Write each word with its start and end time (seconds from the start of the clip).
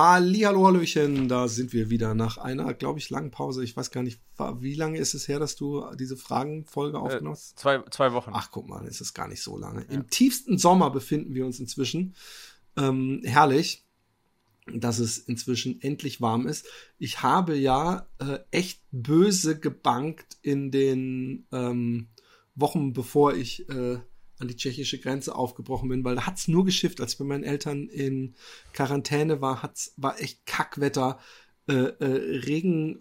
Hallihallo, 0.00 0.66
Hallöchen, 0.66 1.28
da 1.28 1.46
sind 1.46 1.74
wir 1.74 1.90
wieder 1.90 2.14
nach 2.14 2.38
einer, 2.38 2.72
glaube 2.72 2.98
ich, 2.98 3.10
langen 3.10 3.30
Pause. 3.30 3.62
Ich 3.62 3.76
weiß 3.76 3.90
gar 3.90 4.02
nicht, 4.02 4.18
wie 4.60 4.74
lange 4.74 4.98
ist 4.98 5.12
es 5.12 5.28
her, 5.28 5.38
dass 5.38 5.56
du 5.56 5.84
diese 5.94 6.16
Fragenfolge 6.16 6.96
äh, 6.96 7.00
aufgenommen 7.00 7.36
hast? 7.36 7.52
Äh, 7.52 7.56
zwei, 7.56 7.82
zwei 7.90 8.12
Wochen. 8.14 8.30
Ach, 8.32 8.50
guck 8.50 8.66
mal, 8.66 8.86
ist 8.86 9.02
es 9.02 9.12
gar 9.12 9.28
nicht 9.28 9.42
so 9.42 9.58
lange. 9.58 9.82
Ja. 9.82 9.90
Im 9.90 10.08
tiefsten 10.08 10.56
Sommer 10.56 10.88
befinden 10.88 11.34
wir 11.34 11.44
uns 11.44 11.60
inzwischen. 11.60 12.14
Ähm, 12.78 13.20
herrlich, 13.24 13.84
dass 14.72 15.00
es 15.00 15.18
inzwischen 15.18 15.82
endlich 15.82 16.22
warm 16.22 16.46
ist. 16.46 16.66
Ich 16.96 17.22
habe 17.22 17.54
ja 17.54 18.06
äh, 18.20 18.38
echt 18.50 18.80
böse 18.92 19.60
gebankt 19.60 20.38
in 20.40 20.70
den 20.70 21.46
ähm, 21.52 22.08
Wochen, 22.54 22.94
bevor 22.94 23.34
ich 23.34 23.68
äh, 23.68 23.98
an 24.40 24.48
die 24.48 24.56
tschechische 24.56 24.98
Grenze 24.98 25.34
aufgebrochen 25.34 25.88
bin, 25.88 26.04
weil 26.04 26.16
da 26.16 26.26
hat's 26.26 26.48
nur 26.48 26.64
geschifft. 26.64 27.00
Als 27.00 27.12
ich 27.12 27.18
bei 27.18 27.24
meinen 27.24 27.44
Eltern 27.44 27.88
in 27.88 28.34
Quarantäne 28.72 29.40
war, 29.40 29.62
hat's, 29.62 29.92
war 29.96 30.20
echt 30.20 30.46
Kackwetter, 30.46 31.18
äh, 31.68 31.74
äh, 31.74 32.38
Regen 32.44 33.00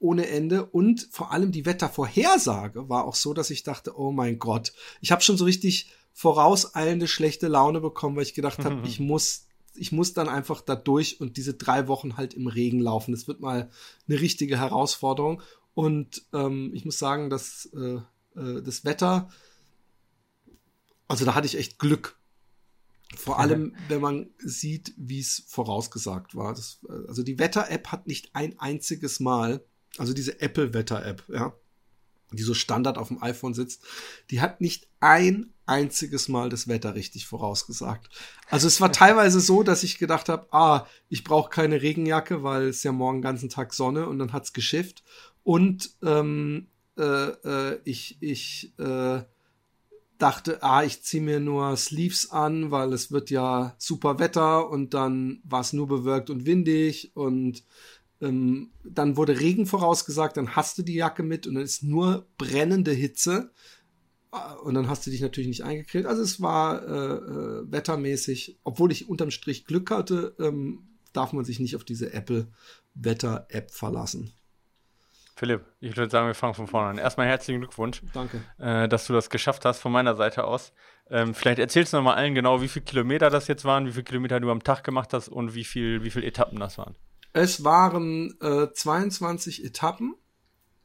ohne 0.00 0.28
Ende 0.28 0.66
und 0.66 1.08
vor 1.10 1.32
allem 1.32 1.50
die 1.50 1.66
Wettervorhersage 1.66 2.88
war 2.88 3.04
auch 3.04 3.16
so, 3.16 3.34
dass 3.34 3.50
ich 3.50 3.64
dachte, 3.64 3.98
oh 3.98 4.12
mein 4.12 4.38
Gott, 4.38 4.72
ich 5.00 5.10
habe 5.10 5.22
schon 5.22 5.36
so 5.36 5.44
richtig 5.44 5.90
vorauseilende 6.12 7.08
schlechte 7.08 7.48
Laune 7.48 7.80
bekommen, 7.80 8.14
weil 8.14 8.22
ich 8.22 8.34
gedacht 8.34 8.64
habe, 8.64 8.82
ich 8.86 9.00
muss 9.00 9.48
ich 9.74 9.92
muss 9.92 10.12
dann 10.12 10.28
einfach 10.28 10.60
da 10.60 10.74
durch 10.74 11.20
und 11.20 11.36
diese 11.36 11.54
drei 11.54 11.88
Wochen 11.88 12.16
halt 12.16 12.34
im 12.34 12.46
Regen 12.46 12.80
laufen. 12.80 13.12
Das 13.12 13.28
wird 13.28 13.40
mal 13.40 13.70
eine 14.08 14.20
richtige 14.20 14.58
Herausforderung. 14.58 15.40
Und 15.74 16.24
ähm, 16.32 16.72
ich 16.74 16.84
muss 16.84 16.98
sagen, 16.98 17.30
dass 17.30 17.66
äh, 17.66 18.00
äh, 18.36 18.62
das 18.62 18.84
Wetter 18.84 19.30
also 21.08 21.24
da 21.24 21.34
hatte 21.34 21.46
ich 21.46 21.58
echt 21.58 21.78
Glück. 21.78 22.16
Vor 23.16 23.38
allem, 23.38 23.74
wenn 23.88 24.02
man 24.02 24.30
sieht, 24.38 24.92
wie 24.98 25.20
es 25.20 25.42
vorausgesagt 25.48 26.34
war. 26.34 26.52
Das, 26.54 26.80
also 27.08 27.22
die 27.22 27.38
Wetter-App 27.38 27.88
hat 27.88 28.06
nicht 28.06 28.34
ein 28.34 28.58
einziges 28.58 29.18
Mal, 29.18 29.64
also 29.96 30.12
diese 30.12 30.40
Apple-Wetter-App, 30.40 31.24
ja, 31.28 31.54
die 32.32 32.42
so 32.42 32.52
Standard 32.52 32.98
auf 32.98 33.08
dem 33.08 33.22
iPhone 33.22 33.54
sitzt, 33.54 33.82
die 34.30 34.42
hat 34.42 34.60
nicht 34.60 34.88
ein 35.00 35.54
einziges 35.64 36.28
Mal 36.28 36.50
das 36.50 36.68
Wetter 36.68 36.94
richtig 36.94 37.26
vorausgesagt. 37.26 38.10
Also 38.48 38.66
es 38.66 38.80
war 38.80 38.92
teilweise 38.92 39.40
so, 39.40 39.62
dass 39.62 39.82
ich 39.82 39.98
gedacht 39.98 40.28
habe, 40.28 40.46
ah, 40.52 40.86
ich 41.08 41.24
brauche 41.24 41.50
keine 41.50 41.80
Regenjacke, 41.80 42.42
weil 42.42 42.68
es 42.68 42.82
ja 42.82 42.92
morgen 42.92 43.22
ganzen 43.22 43.48
Tag 43.48 43.72
Sonne 43.72 44.06
und 44.06 44.18
dann 44.18 44.34
hat's 44.34 44.52
geschifft. 44.52 45.02
Und 45.44 45.92
ähm, 46.02 46.68
äh, 46.98 47.02
äh, 47.02 47.80
ich, 47.84 48.18
ich 48.20 48.72
äh, 48.78 49.22
dachte, 50.18 50.62
ah, 50.62 50.82
ich 50.82 51.02
ziehe 51.02 51.22
mir 51.22 51.40
nur 51.40 51.76
Sleeves 51.76 52.30
an, 52.30 52.70
weil 52.70 52.92
es 52.92 53.12
wird 53.12 53.30
ja 53.30 53.74
super 53.78 54.18
Wetter 54.18 54.68
und 54.68 54.92
dann 54.92 55.40
war 55.44 55.60
es 55.60 55.72
nur 55.72 55.86
bewölkt 55.86 56.28
und 56.28 56.44
windig 56.44 57.16
und 57.16 57.64
ähm, 58.20 58.70
dann 58.84 59.16
wurde 59.16 59.38
Regen 59.38 59.66
vorausgesagt, 59.66 60.36
dann 60.36 60.56
hast 60.56 60.76
du 60.76 60.82
die 60.82 60.94
Jacke 60.94 61.22
mit 61.22 61.46
und 61.46 61.54
dann 61.54 61.62
ist 61.62 61.84
nur 61.84 62.26
brennende 62.36 62.90
Hitze 62.90 63.52
ah, 64.32 64.54
und 64.54 64.74
dann 64.74 64.88
hast 64.88 65.06
du 65.06 65.10
dich 65.10 65.20
natürlich 65.20 65.48
nicht 65.48 65.64
eingekriegt. 65.64 66.06
Also 66.06 66.22
es 66.22 66.40
war 66.40 66.82
äh, 66.82 67.14
äh, 67.14 67.72
wettermäßig, 67.72 68.58
obwohl 68.64 68.90
ich 68.90 69.08
unterm 69.08 69.30
Strich 69.30 69.66
Glück 69.66 69.90
hatte, 69.92 70.34
ähm, 70.40 70.88
darf 71.12 71.32
man 71.32 71.44
sich 71.44 71.60
nicht 71.60 71.76
auf 71.76 71.84
diese 71.84 72.12
Apple 72.12 72.48
Wetter 72.94 73.46
App 73.50 73.70
verlassen. 73.70 74.32
Philipp, 75.38 75.64
ich 75.78 75.96
würde 75.96 76.10
sagen, 76.10 76.26
wir 76.26 76.34
fangen 76.34 76.54
von 76.54 76.66
vorne 76.66 76.88
an. 76.88 76.98
Erstmal 76.98 77.28
herzlichen 77.28 77.60
Glückwunsch. 77.60 78.02
Danke. 78.12 78.42
Äh, 78.58 78.88
dass 78.88 79.06
du 79.06 79.12
das 79.12 79.30
geschafft 79.30 79.64
hast 79.64 79.78
von 79.78 79.92
meiner 79.92 80.16
Seite 80.16 80.42
aus. 80.42 80.72
Ähm, 81.10 81.32
vielleicht 81.32 81.60
erzählst 81.60 81.92
du 81.92 81.98
noch 81.98 82.02
mal 82.02 82.14
allen 82.14 82.34
genau, 82.34 82.60
wie 82.60 82.66
viele 82.66 82.84
Kilometer 82.84 83.30
das 83.30 83.46
jetzt 83.46 83.64
waren, 83.64 83.86
wie 83.86 83.92
viele 83.92 84.02
Kilometer 84.02 84.40
du 84.40 84.50
am 84.50 84.64
Tag 84.64 84.82
gemacht 84.82 85.12
hast 85.12 85.28
und 85.28 85.54
wie 85.54 85.62
viele 85.62 86.02
wie 86.02 86.10
viel 86.10 86.24
Etappen 86.24 86.58
das 86.58 86.76
waren. 86.76 86.96
Es 87.32 87.62
waren 87.62 88.36
äh, 88.40 88.72
22 88.72 89.64
Etappen. 89.64 90.16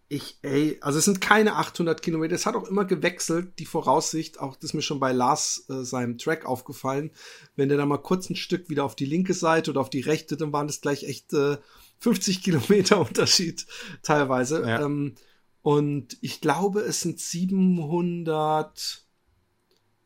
Ich, 0.08 0.38
ey, 0.44 0.78
also 0.82 1.00
es 1.00 1.06
sind 1.06 1.20
keine 1.20 1.56
800 1.56 2.04
Kilometer. 2.04 2.36
Es 2.36 2.46
hat 2.46 2.56
auch 2.56 2.68
immer 2.70 2.86
gewechselt, 2.86 3.58
die 3.58 3.66
Voraussicht. 3.66 4.40
Auch 4.40 4.56
das 4.56 4.66
ist 4.66 4.74
mir 4.76 4.84
schon 4.84 5.00
bei 5.00 5.14
Lars 5.14 5.66
äh, 5.68 5.84
seinem 5.84 6.20
Track 6.20 6.46
aufgefallen. 6.46 7.10
Wenn 7.56 7.70
der 7.70 7.80
da 7.80 7.88
mal 7.88 7.98
kurz 7.98 8.30
ein 8.30 8.36
Stück 8.36 8.70
wieder 8.70 8.86
auf 8.86 8.96
die 8.96 9.06
linke 9.06 9.34
Seite 9.34 9.72
oder 9.72 9.82
auf 9.82 9.90
die 9.90 10.02
rechte, 10.02 10.38
dann 10.38 10.54
waren 10.54 10.68
das 10.68 10.82
gleich 10.82 11.06
echt 11.06 11.34
äh, 11.34 11.58
50 12.04 12.44
Kilometer 12.44 13.00
Unterschied 13.00 13.66
teilweise. 14.02 14.62
Ja. 14.68 14.82
Ähm, 14.82 15.16
und 15.62 16.18
ich 16.20 16.42
glaube, 16.42 16.82
es 16.82 17.00
sind 17.00 17.20
700, 17.20 19.06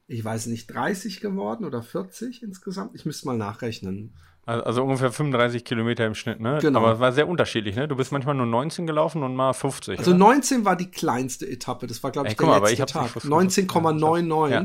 ich 0.05 0.23
weiß 0.23 0.45
nicht, 0.47 0.67
30 0.67 1.19
geworden 1.19 1.65
oder 1.65 1.81
40 1.81 2.43
insgesamt. 2.43 2.93
Ich 2.93 3.05
müsste 3.05 3.25
mal 3.25 3.37
nachrechnen. 3.37 4.15
Also, 4.45 4.81
ungefähr 4.81 5.11
35 5.11 5.65
Kilometer 5.65 6.05
im 6.05 6.15
Schnitt, 6.15 6.39
ne? 6.39 6.59
Genau. 6.61 6.79
Aber 6.79 6.93
es 6.93 6.99
war 6.99 7.11
sehr 7.11 7.27
unterschiedlich, 7.27 7.75
ne? 7.75 7.87
Du 7.87 7.97
bist 7.97 8.13
manchmal 8.13 8.35
nur 8.35 8.45
19 8.45 8.87
gelaufen 8.87 9.23
und 9.23 9.35
mal 9.35 9.51
50. 9.51 9.99
Also 9.99 10.11
oder? 10.11 10.19
19 10.19 10.63
war 10.63 10.77
die 10.77 10.89
kleinste 10.89 11.45
Etappe. 11.49 11.85
Das 11.85 12.01
war, 12.01 12.11
glaube 12.11 12.29
ich, 12.29 12.33
Ey, 12.33 12.37
der 12.37 12.47
mal, 12.47 12.61
letzte 12.61 12.85
Tag. 12.85 13.11
19,99. 13.17 14.49
Ja, 14.49 14.61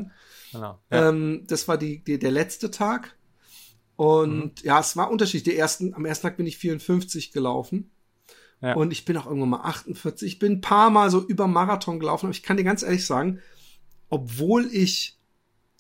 genau. 0.53 0.79
Ja. 0.89 1.09
Ähm, 1.09 1.45
das 1.49 1.67
war 1.67 1.79
die, 1.79 2.05
die, 2.05 2.21
der 2.21 2.31
letzte 2.31 2.71
Tag. 2.71 3.17
Und 4.03 4.33
mhm. 4.33 4.53
ja, 4.65 4.81
es 4.81 4.97
war 4.97 5.13
unterschiedlich. 5.13 5.45
Der 5.45 5.59
ersten, 5.59 5.95
am 5.95 6.05
ersten 6.05 6.27
Tag 6.27 6.37
bin 6.37 6.49
ich 6.49 6.59
54 6.59 7.31
gelaufen. 7.31 7.93
Ja. 8.61 8.75
Und 8.75 8.91
ich 8.91 9.05
bin 9.05 9.17
auch 9.17 9.27
irgendwann 9.27 9.51
mal 9.51 9.61
48. 9.61 10.27
Ich 10.27 10.39
bin 10.41 10.55
ein 10.55 10.61
paar 10.61 10.91
Mal 10.91 11.09
so 11.09 11.25
über 11.25 11.47
Marathon 11.47 12.01
gelaufen. 12.01 12.27
Aber 12.27 12.35
ich 12.35 12.43
kann 12.43 12.57
dir 12.57 12.65
ganz 12.65 12.83
ehrlich 12.83 13.07
sagen, 13.07 13.39
obwohl 14.09 14.67
ich 14.73 15.21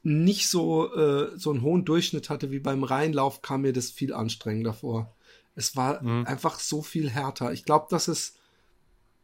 nicht 0.05 0.49
so, 0.49 0.95
äh, 0.95 1.37
so 1.37 1.51
einen 1.51 1.63
hohen 1.63 1.85
Durchschnitt 1.85 2.31
hatte 2.31 2.53
wie 2.53 2.61
beim 2.61 2.85
Rheinlauf, 2.85 3.43
kam 3.43 3.63
mir 3.63 3.73
das 3.73 3.91
viel 3.91 4.15
anstrengender 4.15 4.73
vor. 4.73 5.17
Es 5.57 5.75
war 5.75 6.01
mhm. 6.01 6.25
einfach 6.25 6.61
so 6.61 6.81
viel 6.81 7.11
härter. 7.11 7.53
Ich 7.53 7.65
glaube, 7.65 7.89
dass 7.91 8.07
es 8.07 8.37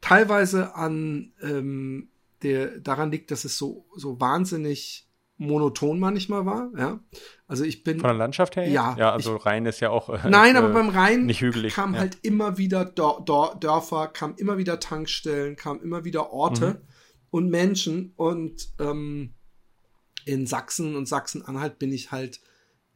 teilweise 0.01 0.75
an 0.75 1.35
ähm, 1.41 2.09
der 2.43 2.81
daran 2.81 3.13
liegt, 3.13 3.31
dass 3.31 3.45
es 3.45 3.59
so 3.59 3.87
so 3.95 4.19
wahnsinnig 4.19 5.08
monoton 5.39 5.99
manchmal 5.99 6.45
war, 6.45 6.71
ja. 6.77 7.01
Also 7.47 7.65
ich 7.65 7.85
bin. 7.85 8.01
Von 8.01 8.09
der 8.09 8.19
Landschaft 8.19 8.57
her? 8.57 8.69
Ja. 8.69 8.97
Ja, 8.99 9.13
also 9.13 9.37
ich, 9.37 9.47
Rhein 9.47 9.65
ist 9.67 9.81
ja 9.81 9.91
auch. 9.91 10.11
Äh, 10.11 10.29
nein, 10.29 10.57
aber 10.57 10.69
beim 10.71 10.91
Rhein 10.91 11.27
nicht 11.27 11.41
hügelig, 11.41 11.73
kam 11.73 11.95
ja. 11.95 12.01
halt 12.01 12.19
immer 12.23 12.59
wieder 12.59 12.85
Dor 12.85 13.25
Dor 13.25 13.57
Dörfer, 13.59 14.09
kam 14.09 14.35
immer 14.37 14.59
wieder 14.59 14.81
Tankstellen, 14.81 15.57
kam 15.57 15.81
immer 15.81 16.05
wieder 16.05 16.33
Orte 16.33 16.67
mhm. 16.67 16.89
und 17.31 17.51
Menschen. 17.51 18.13
Und 18.17 18.69
ähm, 18.81 19.35
in 20.25 20.47
Sachsen 20.47 20.97
und 20.97 21.09
Sachsen-Anhalt 21.09 21.79
bin 21.79 21.93
ich 21.93 22.11
halt 22.11 22.41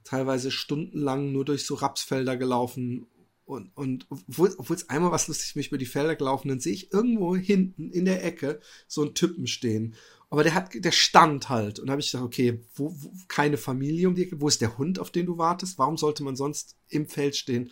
teilweise 0.04 0.50
stundenlang 0.50 1.32
nur 1.32 1.44
durch 1.44 1.64
so 1.64 1.74
Rapsfelder 1.76 2.36
gelaufen. 2.36 3.06
Und, 3.44 3.70
und 3.76 4.06
obwohl 4.10 4.76
es 4.76 4.88
einmal 4.88 5.12
was 5.12 5.28
lustig 5.28 5.56
mich 5.56 5.68
über 5.68 5.78
die 5.78 5.86
Felder 5.86 6.16
gelaufen, 6.16 6.48
dann 6.48 6.60
sehe 6.60 6.72
ich 6.72 6.92
irgendwo 6.92 7.36
hinten 7.36 7.90
in 7.90 8.04
der 8.04 8.24
Ecke 8.24 8.60
so 8.86 9.02
einen 9.02 9.14
Typen 9.14 9.46
stehen. 9.46 9.94
Aber 10.32 10.44
der 10.44 10.54
hat, 10.54 10.70
der 10.72 10.92
stand 10.92 11.50
halt. 11.50 11.78
Und 11.78 11.88
da 11.88 11.90
habe 11.90 12.00
ich 12.00 12.10
gedacht, 12.10 12.24
okay, 12.24 12.58
wo, 12.74 12.90
wo, 12.96 13.12
keine 13.28 13.58
Familie 13.58 14.08
um 14.08 14.14
die 14.14 14.22
Ecke, 14.22 14.40
wo 14.40 14.48
ist 14.48 14.62
der 14.62 14.78
Hund, 14.78 14.98
auf 14.98 15.10
den 15.10 15.26
du 15.26 15.36
wartest? 15.36 15.76
Warum 15.76 15.98
sollte 15.98 16.22
man 16.22 16.36
sonst 16.36 16.74
im 16.88 17.06
Feld 17.06 17.36
stehen? 17.36 17.70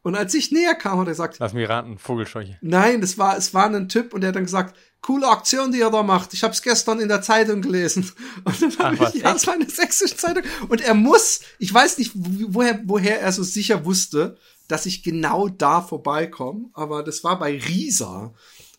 Und 0.00 0.14
als 0.14 0.32
ich 0.32 0.50
näher 0.50 0.74
kam, 0.74 0.98
hat 0.98 1.06
er 1.06 1.10
gesagt, 1.10 1.36
Lass 1.38 1.52
mich 1.52 1.68
raten, 1.68 1.98
Vogelscheuche. 1.98 2.56
Nein, 2.62 3.02
das 3.02 3.18
war, 3.18 3.36
es 3.36 3.52
war 3.52 3.66
ein 3.66 3.90
Typ 3.90 4.14
und 4.14 4.22
der 4.22 4.28
hat 4.28 4.36
dann 4.36 4.44
gesagt, 4.44 4.74
coole 5.02 5.28
Aktion, 5.28 5.70
die 5.70 5.82
er 5.82 5.90
da 5.90 6.02
macht. 6.02 6.32
Ich 6.32 6.42
habe 6.44 6.54
es 6.54 6.62
gestern 6.62 6.98
in 6.98 7.08
der 7.08 7.20
Zeitung 7.20 7.60
gelesen. 7.60 8.10
Und 8.44 8.62
dann 8.62 8.78
habe 8.78 9.10
ich, 9.14 9.22
ja, 9.22 9.34
es 9.34 9.46
war 9.46 9.52
eine 9.52 9.68
sächsische 9.68 10.16
Zeitung. 10.16 10.44
Und 10.70 10.80
er 10.80 10.94
muss, 10.94 11.40
ich 11.58 11.74
weiß 11.74 11.98
nicht, 11.98 12.12
woher, 12.14 12.80
woher 12.86 13.20
er 13.20 13.32
so 13.32 13.42
sicher 13.42 13.84
wusste, 13.84 14.38
dass 14.66 14.86
ich 14.86 15.02
genau 15.02 15.48
da 15.48 15.82
vorbeikomme, 15.82 16.70
aber 16.72 17.02
das 17.02 17.22
war 17.22 17.38
bei 17.38 17.58
Risa. 17.58 18.34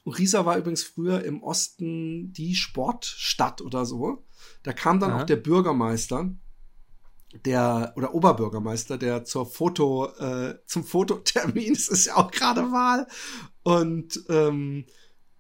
Riesa 0.06 0.46
war 0.46 0.58
übrigens 0.58 0.84
früher 0.84 1.24
im 1.24 1.44
Osten 1.44 2.32
die 2.34 2.56
Sportstadt 2.56 3.62
oder 3.62 3.86
so. 3.86 4.26
Da 4.64 4.74
kam 4.74 5.00
dann 5.00 5.12
Aha. 5.12 5.22
auch 5.22 5.26
der 5.26 5.36
Bürgermeister, 5.36 6.32
der 7.46 7.94
oder 7.96 8.14
Oberbürgermeister, 8.16 8.98
der 8.98 9.24
zur 9.26 9.46
Foto 9.46 10.08
äh, 10.18 10.60
zum 10.66 10.84
Fototermin, 10.84 11.72
es 11.74 11.88
ist 11.88 12.06
ja 12.06 12.18
auch 12.18 12.32
gerade 12.32 12.72
Wahl 12.72 13.08
und 13.64 14.24
ähm, 14.30 14.86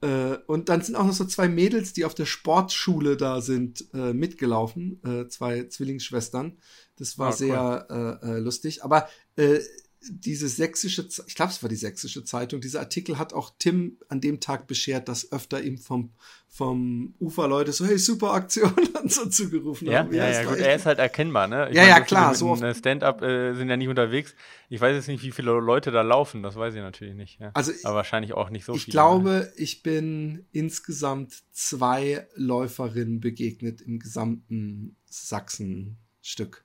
äh, 0.01 0.37
und 0.47 0.69
dann 0.69 0.81
sind 0.81 0.95
auch 0.95 1.05
noch 1.05 1.13
so 1.13 1.25
zwei 1.25 1.49
Mädels, 1.49 1.93
die 1.93 2.05
auf 2.05 2.15
der 2.15 2.25
Sportschule 2.25 3.17
da 3.17 3.41
sind, 3.41 3.85
äh, 3.93 4.13
mitgelaufen, 4.13 5.01
äh, 5.03 5.27
zwei 5.27 5.63
Zwillingsschwestern. 5.63 6.57
Das 6.95 7.17
war 7.17 7.29
oh, 7.29 7.35
sehr 7.35 7.87
cool. 7.89 8.19
äh, 8.21 8.37
äh, 8.37 8.39
lustig. 8.39 8.83
Aber 8.83 9.09
äh, 9.35 9.59
diese 10.01 10.47
sächsische, 10.47 11.07
ich 11.27 11.35
glaube, 11.35 11.51
es 11.51 11.61
war 11.61 11.69
die 11.69 11.75
sächsische 11.75 12.23
Zeitung, 12.23 12.61
dieser 12.61 12.79
Artikel 12.79 13.17
hat 13.17 13.33
auch 13.33 13.51
Tim 13.59 13.97
an 14.07 14.21
dem 14.21 14.39
Tag 14.39 14.65
beschert, 14.67 15.09
dass 15.09 15.31
öfter 15.31 15.61
ihm 15.61 15.77
vom, 15.77 16.11
vom 16.47 17.13
Ufer 17.19 17.47
Leute 17.47 17.73
so, 17.73 17.85
hey, 17.85 17.97
super 17.97 18.33
Aktion 18.33 18.73
und 19.01 19.11
so 19.11 19.25
zugerufen 19.25 19.87
ja, 19.87 19.99
haben. 19.99 20.13
Ja, 20.13 20.29
ja, 20.29 20.43
gut, 20.43 20.57
er 20.57 20.75
ist 20.75 20.85
halt 20.85 20.99
erkennbar, 20.99 21.47
ne? 21.47 21.69
Ich 21.69 21.75
ja, 21.75 21.81
meine, 21.81 21.93
ja, 21.93 22.01
klar. 22.01 22.33
So 22.33 22.55
Stand-up 22.55 23.21
äh, 23.21 23.53
sind 23.55 23.69
ja 23.69 23.75
nicht 23.75 23.89
unterwegs. 23.89 24.35
Ich 24.69 24.79
weiß 24.79 24.95
jetzt 24.95 25.07
nicht, 25.07 25.21
wie 25.21 25.31
viele 25.31 25.51
Leute 25.51 25.91
da 25.91 26.01
laufen, 26.01 26.43
das 26.43 26.55
weiß 26.55 26.73
ich 26.75 26.81
natürlich 26.81 27.15
nicht. 27.15 27.39
Ja. 27.39 27.51
Also, 27.53 27.73
Aber 27.83 27.95
wahrscheinlich 27.95 28.33
auch 28.33 28.49
nicht 28.49 28.65
so 28.65 28.73
ich 28.73 28.85
viele. 28.85 28.91
Ich 28.91 28.93
glaube, 28.93 29.53
ich 29.57 29.83
bin 29.83 30.45
insgesamt 30.53 31.33
zwei 31.51 32.27
Läuferinnen 32.35 33.19
begegnet 33.19 33.81
im 33.81 33.99
gesamten 33.99 34.95
Sachsenstück. 35.05 36.63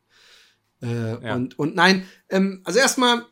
Äh, 0.82 1.24
ja. 1.24 1.34
und, 1.34 1.58
und 1.58 1.74
nein, 1.74 2.04
ähm, 2.28 2.60
also 2.64 2.78
erstmal, 2.78 3.24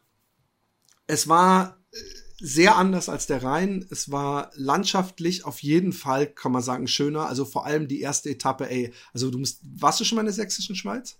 es 1.06 1.28
war 1.28 1.78
äh, 1.92 1.96
sehr 2.40 2.76
anders 2.76 3.08
als 3.08 3.26
der 3.26 3.42
Rhein. 3.42 3.86
Es 3.90 4.10
war 4.10 4.50
landschaftlich 4.54 5.44
auf 5.44 5.62
jeden 5.62 5.92
Fall, 5.92 6.26
kann 6.26 6.50
man 6.50 6.62
sagen, 6.62 6.88
schöner. 6.88 7.26
Also 7.28 7.44
vor 7.44 7.66
allem 7.66 7.86
die 7.86 8.00
erste 8.00 8.30
Etappe, 8.30 8.68
ey. 8.68 8.92
Also 9.12 9.30
du 9.30 9.38
musst, 9.38 9.60
warst 9.62 10.00
du 10.00 10.04
schon 10.04 10.16
mal 10.16 10.22
in 10.22 10.26
der 10.26 10.34
sächsischen 10.34 10.74
Schweiz? 10.74 11.18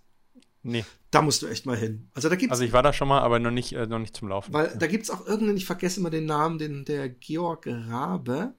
Nee. 0.63 0.85
Da 1.11 1.21
musst 1.21 1.41
du 1.41 1.47
echt 1.47 1.65
mal 1.65 1.77
hin. 1.77 2.09
Also 2.13 2.29
da 2.29 2.35
gibt's. 2.35 2.51
Also 2.51 2.63
ich 2.63 2.73
war 2.73 2.83
da 2.83 2.91
schon 2.91 3.07
mal, 3.07 3.21
aber 3.21 3.39
noch 3.39 3.51
nicht, 3.51 3.73
äh, 3.73 3.85
noch 3.85 3.99
nicht 3.99 4.15
zum 4.15 4.29
Laufen. 4.29 4.53
Weil 4.53 4.67
ja. 4.67 4.75
da 4.75 4.87
gibt's 4.87 5.09
auch 5.09 5.25
irgendeinen, 5.25 5.57
ich 5.57 5.65
vergesse 5.65 5.99
immer 5.99 6.09
den 6.09 6.25
Namen, 6.25 6.57
den, 6.57 6.85
der 6.85 7.09
Georg 7.09 7.67
Rabe, 7.67 8.53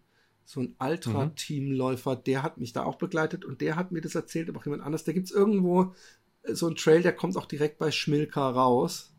so 0.44 0.60
ein 0.60 0.76
Ultra-Teamläufer, 0.78 2.16
der 2.16 2.42
hat 2.42 2.58
mich 2.58 2.72
da 2.72 2.84
auch 2.84 2.96
begleitet 2.96 3.44
und 3.44 3.60
der 3.60 3.76
hat 3.76 3.92
mir 3.92 4.02
das 4.02 4.14
erzählt, 4.14 4.48
aber 4.48 4.60
auch 4.60 4.64
jemand 4.64 4.82
anders. 4.82 5.04
Da 5.04 5.12
gibt's 5.12 5.30
irgendwo 5.30 5.94
so 6.52 6.68
ein 6.68 6.76
Trail, 6.76 7.02
der 7.02 7.14
kommt 7.14 7.36
auch 7.36 7.46
direkt 7.46 7.78
bei 7.78 7.90
Schmilka 7.90 8.48
raus. 8.50 9.12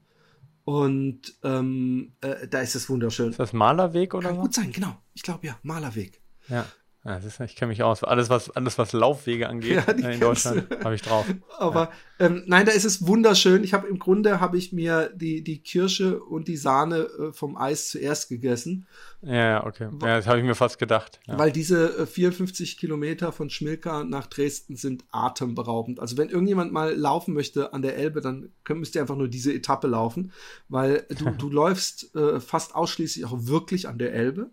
Und 0.64 1.36
ähm, 1.44 2.14
äh, 2.22 2.48
da 2.48 2.60
ist 2.62 2.76
es 2.76 2.90
wunderschön. 2.90 3.30
Ist 3.30 3.40
das 3.40 3.54
Malerweg 3.54 4.14
oder 4.16 4.30
Kann 4.30 4.38
so? 4.38 4.42
gut 4.42 4.54
sein, 4.54 4.72
genau. 4.72 4.98
Ich 5.14 5.22
glaube 5.22 5.46
ja, 5.46 5.60
Malerweg. 5.62 6.22
Ja. 6.48 6.66
Ja, 7.06 7.18
ist, 7.18 7.40
ich 7.40 7.56
kenne 7.56 7.70
mich 7.70 7.84
aus. 7.84 8.04
Alles 8.04 8.32
was, 8.32 8.50
alles, 8.50 8.80
was 8.80 8.92
Laufwege 8.92 9.48
angeht 9.48 9.76
ja, 9.76 9.94
äh, 9.94 10.16
in 10.16 10.20
Deutschland, 10.20 10.68
habe 10.84 10.96
ich 10.96 11.04
drauf. 11.04 11.24
Aber 11.60 11.92
ja. 12.20 12.26
ähm, 12.26 12.44
nein, 12.48 12.66
da 12.66 12.72
ist 12.72 12.84
es 12.84 13.06
wunderschön. 13.06 13.64
Ich 13.64 13.76
habe 13.76 13.88
im 13.88 14.00
Grunde 14.00 14.40
habe 14.40 14.58
ich 14.58 14.74
mir 14.74 15.12
die, 15.14 15.44
die 15.44 15.60
Kirsche 15.60 16.20
und 16.20 16.48
die 16.48 16.58
Sahne 16.58 17.02
äh, 17.02 17.32
vom 17.32 17.58
Eis 17.58 17.90
zuerst 17.90 18.28
gegessen. 18.28 18.88
Ja, 19.22 19.36
ja, 19.36 19.66
okay. 19.68 19.90
Ja, 20.02 20.18
das 20.18 20.26
habe 20.26 20.40
ich 20.40 20.46
mir 20.46 20.56
fast 20.56 20.80
gedacht. 20.80 21.20
Ja. 21.28 21.38
Weil 21.38 21.52
diese 21.52 21.96
äh, 21.96 22.06
54 22.08 22.76
Kilometer 22.76 23.32
von 23.32 23.52
Schmilka 23.52 24.04
nach 24.04 24.26
Dresden 24.26 24.76
sind 24.76 25.04
atemberaubend. 25.12 26.00
Also 26.00 26.18
wenn 26.18 26.30
irgendjemand 26.30 26.74
mal 26.74 26.96
laufen 26.96 27.36
möchte 27.36 27.72
an 27.72 27.84
der 27.84 27.98
Elbe, 27.98 28.22
dann 28.22 28.50
könnt, 28.64 28.80
müsst 28.80 28.96
ihr 28.96 29.02
einfach 29.02 29.16
nur 29.16 29.28
diese 29.28 29.54
Etappe 29.54 29.86
laufen, 29.86 30.32
weil 30.70 31.06
du, 31.20 31.30
du 31.38 31.52
läufst 31.52 32.16
äh, 32.16 32.40
fast 32.40 32.74
ausschließlich 32.74 33.26
auch 33.26 33.46
wirklich 33.46 33.88
an 33.88 34.00
der 34.00 34.12
Elbe. 34.12 34.50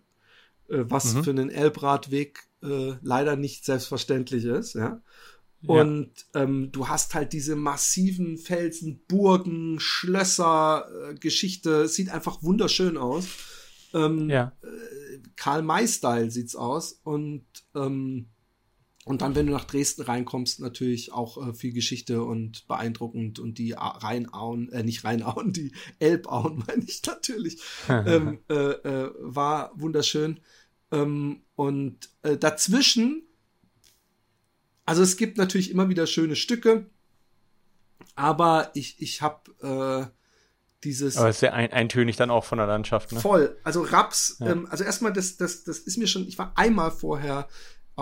Äh, 0.69 0.85
was 0.85 1.13
mhm. 1.13 1.23
für 1.23 1.29
einen 1.31 1.49
Elbradweg 1.49 2.39
äh, 2.61 2.93
leider 3.01 3.35
nicht 3.35 3.65
selbstverständlich 3.65 4.45
ist, 4.45 4.73
ja. 4.73 5.01
Und 5.65 6.11
ja. 6.35 6.41
ähm, 6.43 6.71
du 6.71 6.89
hast 6.89 7.15
halt 7.15 7.31
diese 7.33 7.55
massiven 7.55 8.37
Felsen, 8.37 9.01
Burgen, 9.07 9.79
Schlösser, 9.79 10.87
äh, 11.11 11.15
Geschichte. 11.15 11.87
Sieht 11.87 12.09
einfach 12.09 12.43
wunderschön 12.43 12.97
aus. 12.97 13.27
Ähm, 13.93 14.29
ja. 14.29 14.51
Äh, 14.61 15.19
Karl 15.37 15.61
May-Style 15.61 16.31
sieht's 16.31 16.55
aus. 16.55 16.99
Und, 17.03 17.45
ähm, 17.75 18.27
und 19.05 19.21
dann, 19.21 19.35
wenn 19.35 19.47
du 19.47 19.51
nach 19.51 19.65
Dresden 19.65 20.03
reinkommst, 20.03 20.61
natürlich 20.61 21.11
auch 21.11 21.49
äh, 21.49 21.53
viel 21.53 21.73
Geschichte 21.73 22.23
und 22.23 22.67
beeindruckend. 22.67 23.37
Und 23.37 23.57
die 23.57 23.73
Rheinauen, 23.73 24.71
äh, 24.71 24.83
nicht 24.83 25.03
Rheinauen, 25.03 25.51
die 25.51 25.73
Elbauen 25.99 26.63
meine 26.67 26.83
ich 26.85 27.01
natürlich, 27.05 27.61
ähm, 27.89 28.39
äh, 28.49 28.53
äh, 28.53 29.11
war 29.19 29.71
wunderschön. 29.75 30.39
Ähm, 30.91 31.41
und 31.55 32.09
äh, 32.21 32.37
dazwischen, 32.37 33.23
also 34.85 35.01
es 35.03 35.17
gibt 35.17 35.37
natürlich 35.37 35.69
immer 35.69 35.89
wieder 35.89 36.07
schöne 36.07 36.37
Stücke, 36.37 36.89
aber 38.15 38.71
ich, 38.73 39.01
ich 39.01 39.21
habe 39.21 40.11
äh, 40.11 40.13
dieses. 40.83 41.17
Aber 41.17 41.29
es 41.29 41.37
ist 41.37 41.39
sehr 41.41 41.53
ein, 41.53 41.71
eintönig 41.71 42.15
dann 42.15 42.29
auch 42.29 42.45
von 42.45 42.57
der 42.57 42.67
Landschaft, 42.67 43.11
ne? 43.11 43.19
Voll. 43.19 43.57
Also 43.63 43.81
Raps, 43.81 44.37
ja. 44.39 44.51
ähm, 44.51 44.67
also 44.69 44.83
erstmal, 44.83 45.13
das, 45.13 45.37
das, 45.37 45.63
das 45.63 45.79
ist 45.79 45.97
mir 45.97 46.07
schon, 46.07 46.27
ich 46.27 46.37
war 46.37 46.53
einmal 46.55 46.91
vorher 46.91 47.47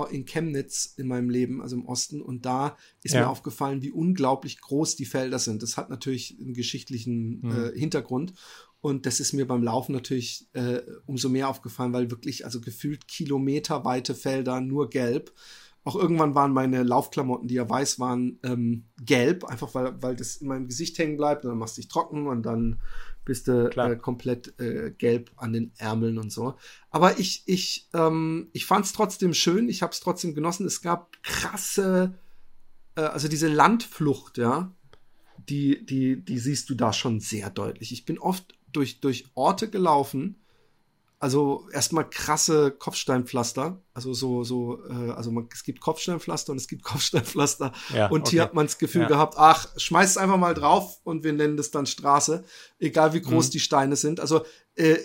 in 0.10 0.26
Chemnitz 0.26 0.94
in 0.98 1.08
meinem 1.08 1.30
Leben, 1.30 1.62
also 1.62 1.76
im 1.76 1.86
Osten, 1.86 2.22
und 2.22 2.46
da 2.46 2.78
ist 3.04 3.14
ja. 3.14 3.22
mir 3.22 3.30
aufgefallen, 3.30 3.82
wie 3.82 3.92
unglaublich 3.92 4.62
groß 4.62 4.96
die 4.96 5.06
Felder 5.06 5.40
sind. 5.40 5.64
Das 5.64 5.78
hat 5.78 5.90
natürlich 5.90 6.38
einen 6.40 6.54
geschichtlichen 6.54 7.42
mhm. 7.42 7.52
äh, 7.52 7.78
Hintergrund. 7.78 8.34
Und 8.80 9.06
das 9.06 9.20
ist 9.20 9.34
mir 9.34 9.46
beim 9.46 9.62
Laufen 9.62 9.94
natürlich 9.94 10.48
äh, 10.54 10.82
umso 11.06 11.30
mehr 11.30 11.50
aufgefallen, 11.50 11.94
weil 11.94 12.10
wirklich, 12.10 12.46
also 12.46 12.62
gefühlt 12.62 13.08
kilometerweite 13.08 14.16
Felder, 14.16 14.60
nur 14.60 14.90
gelb. 14.90 15.34
Auch 15.84 15.96
irgendwann 15.96 16.36
waren 16.36 16.52
meine 16.52 16.84
Laufklamotten, 16.84 17.48
die 17.48 17.56
ja 17.56 17.70
weiß 17.70 18.00
waren, 18.00 18.40
ähm, 18.44 18.86
gelb, 19.04 19.44
einfach 19.46 19.74
weil, 19.76 20.02
weil 20.02 20.16
das 20.16 20.38
in 20.38 20.48
meinem 20.48 20.68
Gesicht 20.68 20.98
hängen 20.98 21.18
bleibt. 21.18 21.44
Und 21.44 21.52
dann 21.52 21.58
machst 21.60 21.78
du 21.78 21.82
dich 21.82 21.90
trocken 21.90 22.28
und 22.28 22.44
dann 22.44 22.80
bist 23.26 23.48
du 23.48 23.70
äh, 23.70 23.96
komplett 23.98 24.60
äh, 24.60 24.92
gelb 24.92 25.32
an 25.36 25.54
den 25.54 25.72
Ärmeln 25.78 26.18
und 26.18 26.32
so. 26.32 26.56
Aber 26.90 27.20
ich, 27.20 27.44
ich, 27.46 27.88
ähm, 27.94 28.50
ich 28.54 28.66
fand 28.66 28.86
es 28.86 28.94
trotzdem 28.94 29.34
schön, 29.34 29.70
ich 29.70 29.82
habe 29.82 29.92
es 29.92 30.00
trotzdem 30.00 30.34
genossen. 30.34 30.66
Es 30.66 30.82
gab 30.82 31.22
krasse, 31.24 32.18
äh, 32.96 33.02
also 33.02 33.28
diese 33.28 33.48
Landflucht, 33.48 34.38
ja, 34.38 34.76
die, 35.50 35.86
die, 35.86 36.24
die 36.24 36.40
siehst 36.40 36.70
du 36.70 36.76
da 36.76 36.94
schon 36.94 37.20
sehr 37.20 37.50
deutlich. 37.50 37.92
Ich 37.92 38.06
bin 38.06 38.20
oft 38.20 38.58
durch, 38.72 39.02
durch 39.02 39.26
Orte 39.36 39.70
gelaufen. 39.70 40.41
Also 41.22 41.68
erstmal 41.72 42.10
krasse 42.10 42.72
Kopfsteinpflaster. 42.72 43.80
Also 43.94 44.12
so, 44.16 44.44
so, 44.44 44.84
äh, 44.90 45.12
also 45.12 45.32
man, 45.32 45.48
es 45.54 45.64
gibt 45.64 45.80
Kopfsteinpflaster 45.80 46.52
und 46.52 46.58
es 46.58 46.68
gibt 46.68 46.82
Kopfsteinpflaster. 46.84 47.74
Ja, 47.94 48.08
und 48.08 48.22
okay. 48.22 48.32
hier 48.32 48.42
hat 48.42 48.56
man 48.56 48.66
das 48.66 48.80
Gefühl 48.80 49.04
ja. 49.04 49.08
gehabt, 49.08 49.36
ach, 49.38 49.68
schmeiß 49.78 50.10
es 50.10 50.18
einfach 50.18 50.38
mal 50.38 50.56
drauf 50.56 51.00
und 51.04 51.24
wir 51.24 51.32
nennen 51.32 51.58
das 51.58 51.70
dann 51.70 51.86
Straße, 51.86 52.44
egal 52.80 53.14
wie 53.14 53.22
groß 53.22 53.48
mhm. 53.48 53.52
die 53.52 53.60
Steine 53.60 53.96
sind. 53.98 54.20
Also 54.20 54.44
äh, 54.74 54.98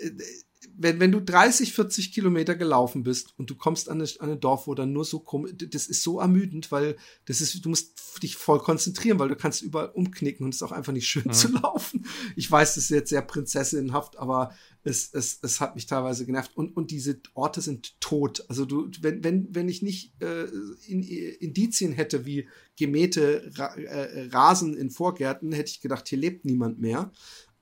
wenn, 0.77 0.99
wenn 0.99 1.11
du 1.11 1.19
30, 1.19 1.73
40 1.73 2.13
Kilometer 2.13 2.55
gelaufen 2.55 3.03
bist 3.03 3.33
und 3.37 3.49
du 3.49 3.55
kommst 3.55 3.89
an, 3.89 3.99
eine, 3.99 4.09
an 4.19 4.31
ein 4.31 4.39
Dorf, 4.39 4.67
wo 4.67 4.75
dann 4.75 4.93
nur 4.93 5.05
so 5.05 5.19
komisch, 5.19 5.53
das 5.55 5.87
ist 5.87 6.03
so 6.03 6.19
ermüdend, 6.19 6.71
weil 6.71 6.95
das 7.25 7.41
ist, 7.41 7.65
du 7.65 7.69
musst 7.69 8.21
dich 8.21 8.35
voll 8.35 8.59
konzentrieren, 8.59 9.19
weil 9.19 9.29
du 9.29 9.35
kannst 9.35 9.61
überall 9.61 9.89
umknicken 9.89 10.43
und 10.43 10.53
es 10.53 10.57
ist 10.57 10.63
auch 10.63 10.71
einfach 10.71 10.93
nicht 10.93 11.07
schön 11.07 11.23
mhm. 11.25 11.33
zu 11.33 11.51
laufen. 11.51 12.05
Ich 12.35 12.49
weiß, 12.49 12.75
das 12.75 12.85
ist 12.85 12.89
jetzt 12.89 13.09
sehr 13.09 13.21
prinzessinnenhaft, 13.21 14.17
aber 14.17 14.53
es, 14.83 15.13
es, 15.13 15.39
es 15.41 15.59
hat 15.59 15.75
mich 15.75 15.85
teilweise 15.85 16.25
genervt. 16.25 16.55
Und, 16.55 16.75
und 16.75 16.91
diese 16.91 17.19
Orte 17.33 17.61
sind 17.61 17.99
tot. 17.99 18.45
Also 18.47 18.65
du, 18.65 18.89
wenn, 19.01 19.23
wenn, 19.23 19.47
wenn 19.53 19.69
ich 19.69 19.81
nicht 19.81 20.13
äh, 20.21 20.45
in, 20.87 21.03
Indizien 21.03 21.91
hätte 21.91 22.25
wie 22.25 22.47
gemähte 22.77 23.51
Ra 23.55 23.75
äh, 23.75 24.27
Rasen 24.29 24.77
in 24.77 24.89
Vorgärten, 24.89 25.51
hätte 25.51 25.71
ich 25.71 25.81
gedacht, 25.81 26.07
hier 26.07 26.19
lebt 26.19 26.45
niemand 26.45 26.79
mehr. 26.79 27.11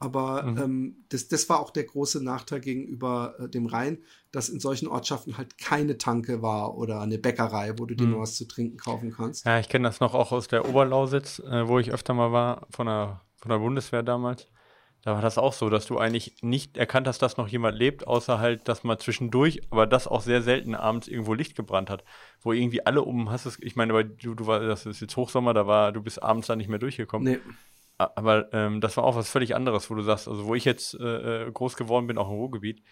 Aber 0.06 0.44
mhm. 0.44 0.58
ähm, 0.58 1.06
das, 1.10 1.28
das 1.28 1.50
war 1.50 1.60
auch 1.60 1.72
der 1.72 1.84
große 1.84 2.24
Nachteil 2.24 2.60
gegenüber 2.60 3.36
äh, 3.40 3.50
dem 3.50 3.66
Rhein, 3.66 3.98
dass 4.32 4.50
in 4.50 4.60
solchen 4.60 4.88
Ortschaften 4.88 5.38
halt 5.38 5.58
keine 5.58 5.98
Tanke 5.98 6.44
war 6.44 6.78
oder 6.78 7.02
eine 7.02 7.18
Bäckerei, 7.18 7.74
wo 7.78 7.86
du 7.86 7.96
dir 7.96 8.06
mhm. 8.06 8.12
nur 8.12 8.22
was 8.22 8.36
zu 8.36 8.48
trinken 8.48 8.78
kaufen 8.78 9.12
kannst. 9.12 9.46
Ja, 9.46 9.60
ich 9.60 9.68
kenne 9.68 9.88
das 9.88 10.00
noch 10.00 10.14
auch 10.14 10.32
aus 10.32 10.48
der 10.48 10.70
Oberlausitz, 10.70 11.40
äh, 11.40 11.68
wo 11.68 11.80
ich 11.80 11.92
öfter 11.92 12.14
mal 12.14 12.32
war, 12.32 12.68
von 12.70 12.86
der, 12.86 13.22
von 13.38 13.50
der 13.50 13.58
Bundeswehr 13.58 14.04
damals. 14.04 14.48
Da 15.02 15.14
war 15.14 15.22
das 15.22 15.38
auch 15.38 15.54
so, 15.54 15.70
dass 15.70 15.86
du 15.86 15.98
eigentlich 15.98 16.38
nicht 16.42 16.78
erkannt 16.78 17.08
hast, 17.08 17.22
dass 17.22 17.38
noch 17.38 17.48
jemand 17.48 17.78
lebt, 17.78 18.08
außer 18.08 18.40
halt, 18.40 18.68
dass 18.68 18.84
mal 18.84 18.98
zwischendurch, 18.98 19.62
aber 19.70 19.88
das 19.88 20.08
auch 20.08 20.22
sehr 20.22 20.42
selten 20.42 20.76
abends 20.76 21.08
irgendwo 21.08 21.34
Licht 21.34 21.56
gebrannt 21.56 21.90
hat. 21.90 22.04
Wo 22.42 22.54
irgendwie 22.54 22.86
alle 22.86 23.04
um 23.04 23.30
hast 23.30 23.46
es, 23.46 23.60
ich 23.62 23.76
meine, 23.76 23.94
aber 23.94 24.04
du, 24.04 24.36
du 24.36 24.48
war, 24.48 24.60
das 24.60 24.86
ist 24.86 25.02
jetzt 25.02 25.16
Hochsommer, 25.16 25.54
da 25.54 25.68
war, 25.68 25.92
du 25.92 26.02
bist 26.02 26.22
abends 26.22 26.48
da 26.48 26.56
nicht 26.56 26.70
mehr 26.70 26.80
durchgekommen. 26.80 27.34
Nee. 27.34 27.40
Aber 27.98 28.52
ähm, 28.54 28.82
das 28.82 28.98
war 28.98 29.06
auch 29.06 29.16
was 29.16 29.30
völlig 29.30 29.56
anderes, 29.56 29.90
wo 29.90 29.96
du 29.96 30.02
sagst, 30.02 30.28
also 30.28 30.46
wo 30.46 30.56
ich 30.56 30.66
jetzt 30.66 30.96
äh, 30.96 31.48
äh, 31.48 31.52
groß 31.52 31.78
geworden 31.78 32.08
bin, 32.08 32.18
auch 32.18 32.30
im 32.30 32.36
Ruhrgebiet, 32.36 32.84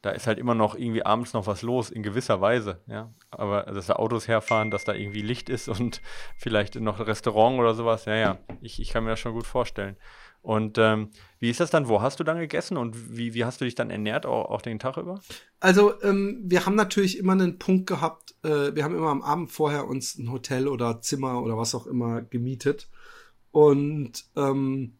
da 0.00 0.10
ist 0.10 0.26
halt 0.26 0.38
immer 0.38 0.54
noch 0.54 0.74
irgendwie 0.74 1.04
abends 1.04 1.32
noch 1.32 1.46
was 1.46 1.62
los, 1.62 1.90
in 1.90 2.02
gewisser 2.02 2.40
Weise, 2.40 2.82
ja. 2.86 3.12
Aber 3.30 3.62
dass 3.62 3.86
da 3.86 3.94
Autos 3.94 4.28
herfahren, 4.28 4.70
dass 4.70 4.84
da 4.84 4.92
irgendwie 4.94 5.22
Licht 5.22 5.48
ist 5.48 5.68
und 5.68 6.02
vielleicht 6.36 6.76
noch 6.76 7.00
ein 7.00 7.06
Restaurant 7.06 7.58
oder 7.58 7.74
sowas, 7.74 8.04
ja, 8.04 8.14
ja, 8.14 8.38
ich, 8.60 8.80
ich 8.80 8.90
kann 8.90 9.04
mir 9.04 9.10
das 9.10 9.20
schon 9.20 9.32
gut 9.32 9.46
vorstellen. 9.46 9.96
Und 10.42 10.76
ähm, 10.76 11.08
wie 11.38 11.48
ist 11.48 11.60
das 11.60 11.70
dann? 11.70 11.88
Wo 11.88 12.02
hast 12.02 12.20
du 12.20 12.24
dann 12.24 12.38
gegessen 12.38 12.76
und 12.76 13.16
wie, 13.16 13.32
wie 13.32 13.46
hast 13.46 13.62
du 13.62 13.64
dich 13.64 13.76
dann 13.76 13.88
ernährt, 13.88 14.26
auch, 14.26 14.50
auch 14.50 14.60
den 14.60 14.78
Tag 14.78 14.98
über? 14.98 15.20
Also, 15.58 15.98
ähm, 16.02 16.42
wir 16.44 16.66
haben 16.66 16.74
natürlich 16.74 17.18
immer 17.18 17.32
einen 17.32 17.58
Punkt 17.58 17.86
gehabt, 17.86 18.34
äh, 18.42 18.74
wir 18.74 18.84
haben 18.84 18.94
immer 18.94 19.08
am 19.08 19.22
Abend 19.22 19.50
vorher 19.50 19.88
uns 19.88 20.18
ein 20.18 20.30
Hotel 20.30 20.68
oder 20.68 21.00
Zimmer 21.00 21.42
oder 21.42 21.56
was 21.56 21.74
auch 21.74 21.86
immer 21.86 22.20
gemietet 22.20 22.90
und 23.54 24.24
ähm, 24.34 24.94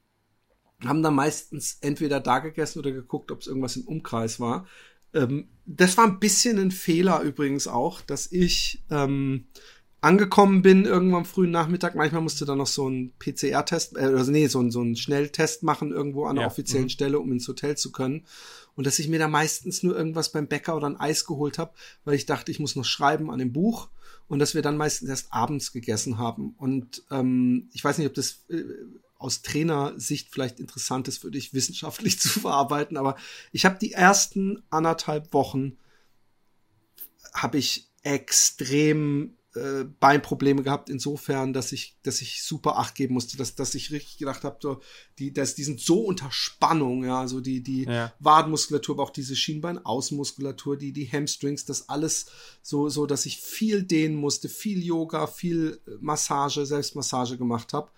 haben 0.85 1.03
dann 1.03 1.17
meistens 1.17 1.79
entweder 1.81 2.21
da 2.21 2.39
gegessen 2.39 2.79
oder 2.79 2.93
geguckt, 2.93 3.33
ob 3.33 3.41
es 3.41 3.49
irgendwas 3.49 3.75
im 3.75 3.83
Umkreis 3.83 4.39
war. 4.39 4.69
Ähm, 5.13 5.49
das 5.67 5.97
war 5.97 6.05
ein 6.05 6.21
bisschen 6.21 6.61
ein 6.61 6.71
Fehler 6.71 7.21
übrigens 7.23 7.67
auch, 7.67 8.01
dass 8.01 8.31
ich 8.31 8.85
ähm, 8.91 9.47
angekommen 10.01 10.63
bin, 10.63 10.85
irgendwann 10.85 11.25
frühen 11.25 11.51
Nachmittag, 11.51 11.97
manchmal 11.97 12.23
musste 12.23 12.45
dann 12.45 12.59
noch 12.59 12.69
so 12.69 12.89
ein 12.89 13.13
PCR-Test, 13.19 13.97
äh, 13.97 14.03
also 14.03 14.31
nee, 14.31 14.47
so 14.47 14.61
ein, 14.61 14.71
so 14.71 14.83
ein 14.83 14.95
Schnelltest 14.95 15.65
machen 15.65 15.91
irgendwo 15.91 16.27
an 16.27 16.37
einer 16.37 16.43
ja. 16.43 16.47
offiziellen 16.47 16.87
mhm. 16.87 16.91
Stelle, 16.91 17.19
um 17.19 17.33
ins 17.33 17.49
Hotel 17.49 17.77
zu 17.77 17.91
können. 17.91 18.25
Und 18.77 18.87
dass 18.87 19.01
ich 19.01 19.09
mir 19.09 19.19
da 19.19 19.27
meistens 19.27 19.83
nur 19.83 19.97
irgendwas 19.97 20.31
beim 20.31 20.47
Bäcker 20.47 20.77
oder 20.77 20.87
ein 20.87 21.01
Eis 21.01 21.25
geholt 21.25 21.59
habe, 21.59 21.73
weil 22.05 22.15
ich 22.15 22.27
dachte, 22.27 22.53
ich 22.53 22.61
muss 22.61 22.77
noch 22.77 22.85
schreiben 22.85 23.33
an 23.33 23.41
dem 23.41 23.53
Buch 23.53 23.89
und 24.29 24.39
dass 24.39 24.55
wir 24.55 24.63
dann 24.63 24.77
meistens 24.77 25.09
erst 25.09 25.33
abends 25.33 25.73
gegessen 25.73 26.19
haben. 26.19 26.55
Und 26.57 27.03
ähm, 27.11 27.69
ich 27.73 27.85
weiß 27.85 27.99
nicht, 27.99 28.07
ob 28.07 28.15
das 28.15 28.45
äh, 28.49 28.63
aus 29.19 29.43
Trainersicht 29.43 30.31
vielleicht 30.33 30.61
interessant 30.61 31.09
ist 31.09 31.19
für 31.19 31.31
dich, 31.31 31.55
wissenschaftlich 31.55 32.19
zu 32.21 32.41
verarbeiten, 32.41 32.97
aber 32.97 33.17
ich 33.53 33.65
habe 33.65 33.79
die 33.79 33.93
ersten 33.93 34.63
anderthalb 34.71 35.33
Wochen 35.33 35.79
habe 37.33 37.59
ich 37.59 37.91
extrem 38.03 39.37
äh, 39.57 39.85
Beinprobleme 40.01 40.63
gehabt, 40.63 40.91
insofern, 40.91 41.53
dass 41.53 41.73
ich, 41.73 41.97
dass 42.03 42.21
ich 42.21 42.43
super 42.43 42.79
Acht 42.79 42.95
geben 42.95 43.15
musste, 43.15 43.37
dass, 43.37 43.55
dass 43.55 43.75
ich 43.75 43.93
richtig 43.93 44.19
gedacht 44.19 44.45
habe, 44.45 44.59
so, 44.61 44.81
die, 45.19 45.33
dass 45.33 45.55
die 45.55 45.65
sind 45.65 45.81
so 45.81 46.01
unter 46.01 46.31
Spannung, 46.31 47.05
ja, 47.05 47.21
also 47.21 47.41
die, 47.41 47.63
die 47.63 47.85
ja. 47.85 48.13
Wadenmuskulatur, 48.19 48.97
aber 48.97 49.05
auch 49.05 49.11
diese 49.11 49.37
Schienbein-Außenmuskulatur, 49.37 50.77
die, 50.77 50.93
die 50.93 51.11
Hamstrings, 51.11 51.65
das 51.65 51.89
alles 51.89 52.27
so, 52.63 52.89
so, 52.89 53.07
dass 53.07 53.27
ich 53.27 53.41
viel 53.41 53.83
dehnen 53.83 54.17
musste, 54.17 54.49
viel 54.49 54.83
Yoga, 54.83 55.27
viel 55.27 55.81
Massage, 56.01 56.67
Selbstmassage 56.67 57.39
gemacht 57.39 57.73
habe. 57.73 57.91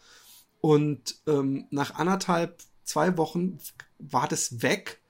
Und 0.61 1.17
ähm, 1.27 1.67
nach 1.71 1.95
anderthalb, 1.95 2.63
zwei 2.85 3.17
Wochen 3.17 3.59
war 3.99 4.29
das 4.29 4.63
weg 4.63 5.01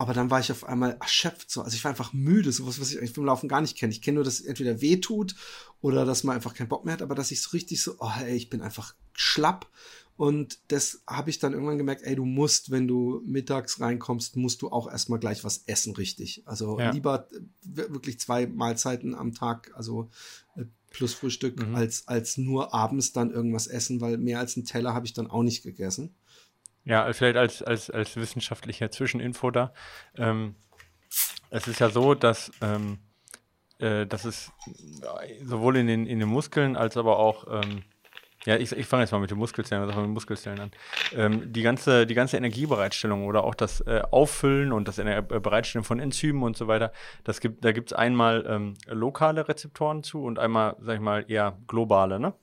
aber 0.00 0.14
dann 0.14 0.30
war 0.30 0.40
ich 0.40 0.50
auf 0.50 0.64
einmal 0.64 0.96
erschöpft 0.98 1.50
so. 1.50 1.60
Also 1.60 1.76
ich 1.76 1.84
war 1.84 1.90
einfach 1.90 2.14
müde, 2.14 2.52
sowas, 2.52 2.80
was 2.80 2.90
ich 2.90 2.96
eigentlich 2.96 3.12
vom 3.12 3.26
Laufen 3.26 3.50
gar 3.50 3.60
nicht 3.60 3.76
kenne. 3.76 3.92
Ich 3.92 4.00
kenne 4.00 4.14
nur, 4.14 4.24
dass 4.24 4.40
es 4.40 4.46
entweder 4.46 4.80
weh 4.80 4.96
tut 4.96 5.34
oder 5.80 6.04
dass 6.04 6.24
man 6.24 6.36
einfach 6.36 6.54
keinen 6.54 6.68
Bock 6.68 6.84
mehr 6.84 6.94
hat, 6.94 7.02
aber 7.02 7.14
dass 7.14 7.30
ich 7.30 7.42
so 7.42 7.50
richtig 7.50 7.82
so, 7.82 7.96
oh 7.98 8.12
ey, 8.20 8.36
ich 8.36 8.50
bin 8.50 8.62
einfach 8.62 8.94
schlapp. 9.12 9.68
Und 10.16 10.58
das 10.68 11.02
habe 11.06 11.30
ich 11.30 11.38
dann 11.38 11.54
irgendwann 11.54 11.78
gemerkt, 11.78 12.02
ey, 12.02 12.14
du 12.14 12.26
musst, 12.26 12.70
wenn 12.70 12.86
du 12.86 13.22
mittags 13.24 13.80
reinkommst, 13.80 14.36
musst 14.36 14.60
du 14.60 14.70
auch 14.70 14.90
erstmal 14.90 15.18
gleich 15.18 15.44
was 15.44 15.62
essen, 15.64 15.94
richtig. 15.94 16.42
Also 16.44 16.78
ja. 16.78 16.90
lieber 16.90 17.26
wirklich 17.62 18.20
zwei 18.20 18.46
Mahlzeiten 18.46 19.14
am 19.14 19.32
Tag, 19.32 19.72
also 19.74 20.10
äh, 20.56 20.64
plus 20.90 21.14
Frühstück, 21.14 21.66
mhm. 21.66 21.74
als, 21.74 22.06
als 22.06 22.36
nur 22.36 22.74
abends 22.74 23.12
dann 23.12 23.30
irgendwas 23.30 23.66
essen, 23.66 24.02
weil 24.02 24.18
mehr 24.18 24.40
als 24.40 24.56
einen 24.58 24.66
Teller 24.66 24.92
habe 24.92 25.06
ich 25.06 25.14
dann 25.14 25.30
auch 25.30 25.42
nicht 25.42 25.62
gegessen. 25.62 26.14
Ja, 26.84 27.10
vielleicht 27.14 27.36
als, 27.36 27.62
als, 27.62 27.88
als 27.88 28.16
wissenschaftlicher 28.16 28.90
Zwischeninfo 28.90 29.50
da. 29.50 29.72
Ähm, 30.16 30.54
es 31.48 31.66
ist 31.66 31.80
ja 31.80 31.88
so, 31.88 32.14
dass, 32.14 32.50
ähm, 32.60 32.98
äh, 33.80 34.06
dass 34.06 34.24
es 34.24 34.52
sowohl 35.44 35.76
in 35.76 35.86
den, 35.86 36.06
in 36.06 36.18
den 36.18 36.28
Muskeln 36.28 36.76
als 36.76 36.96
aber 36.96 37.18
auch, 37.18 37.46
ähm, 37.62 37.82
ja, 38.46 38.56
ich, 38.56 38.72
ich 38.72 38.86
fange 38.86 39.02
jetzt 39.02 39.12
mal 39.12 39.18
mit 39.18 39.30
den 39.30 39.38
Muskelzellen, 39.38 39.82
also 39.84 39.98
mit 39.98 40.08
den 40.08 40.14
Muskelzellen 40.14 40.60
an. 40.60 40.70
Ähm, 41.14 41.52
die, 41.52 41.62
ganze, 41.62 42.06
die 42.06 42.14
ganze 42.14 42.36
Energiebereitstellung 42.38 43.26
oder 43.26 43.44
auch 43.44 43.54
das 43.54 43.80
äh, 43.82 44.02
Auffüllen 44.10 44.72
und 44.72 44.88
das 44.88 44.98
äh, 44.98 45.22
Bereitstellen 45.22 45.84
von 45.84 46.00
Enzymen 46.00 46.42
und 46.42 46.56
so 46.56 46.66
weiter, 46.66 46.92
das 47.24 47.40
gibt, 47.40 47.64
da 47.64 47.72
gibt 47.72 47.92
es 47.92 47.96
einmal 47.96 48.46
ähm, 48.48 48.74
lokale 48.86 49.46
Rezeptoren 49.48 50.02
zu 50.02 50.22
und 50.22 50.38
einmal, 50.38 50.76
sag 50.80 50.94
ich 50.94 51.00
mal, 51.00 51.24
eher 51.28 51.58
globale, 51.66 52.18
ne? 52.18 52.34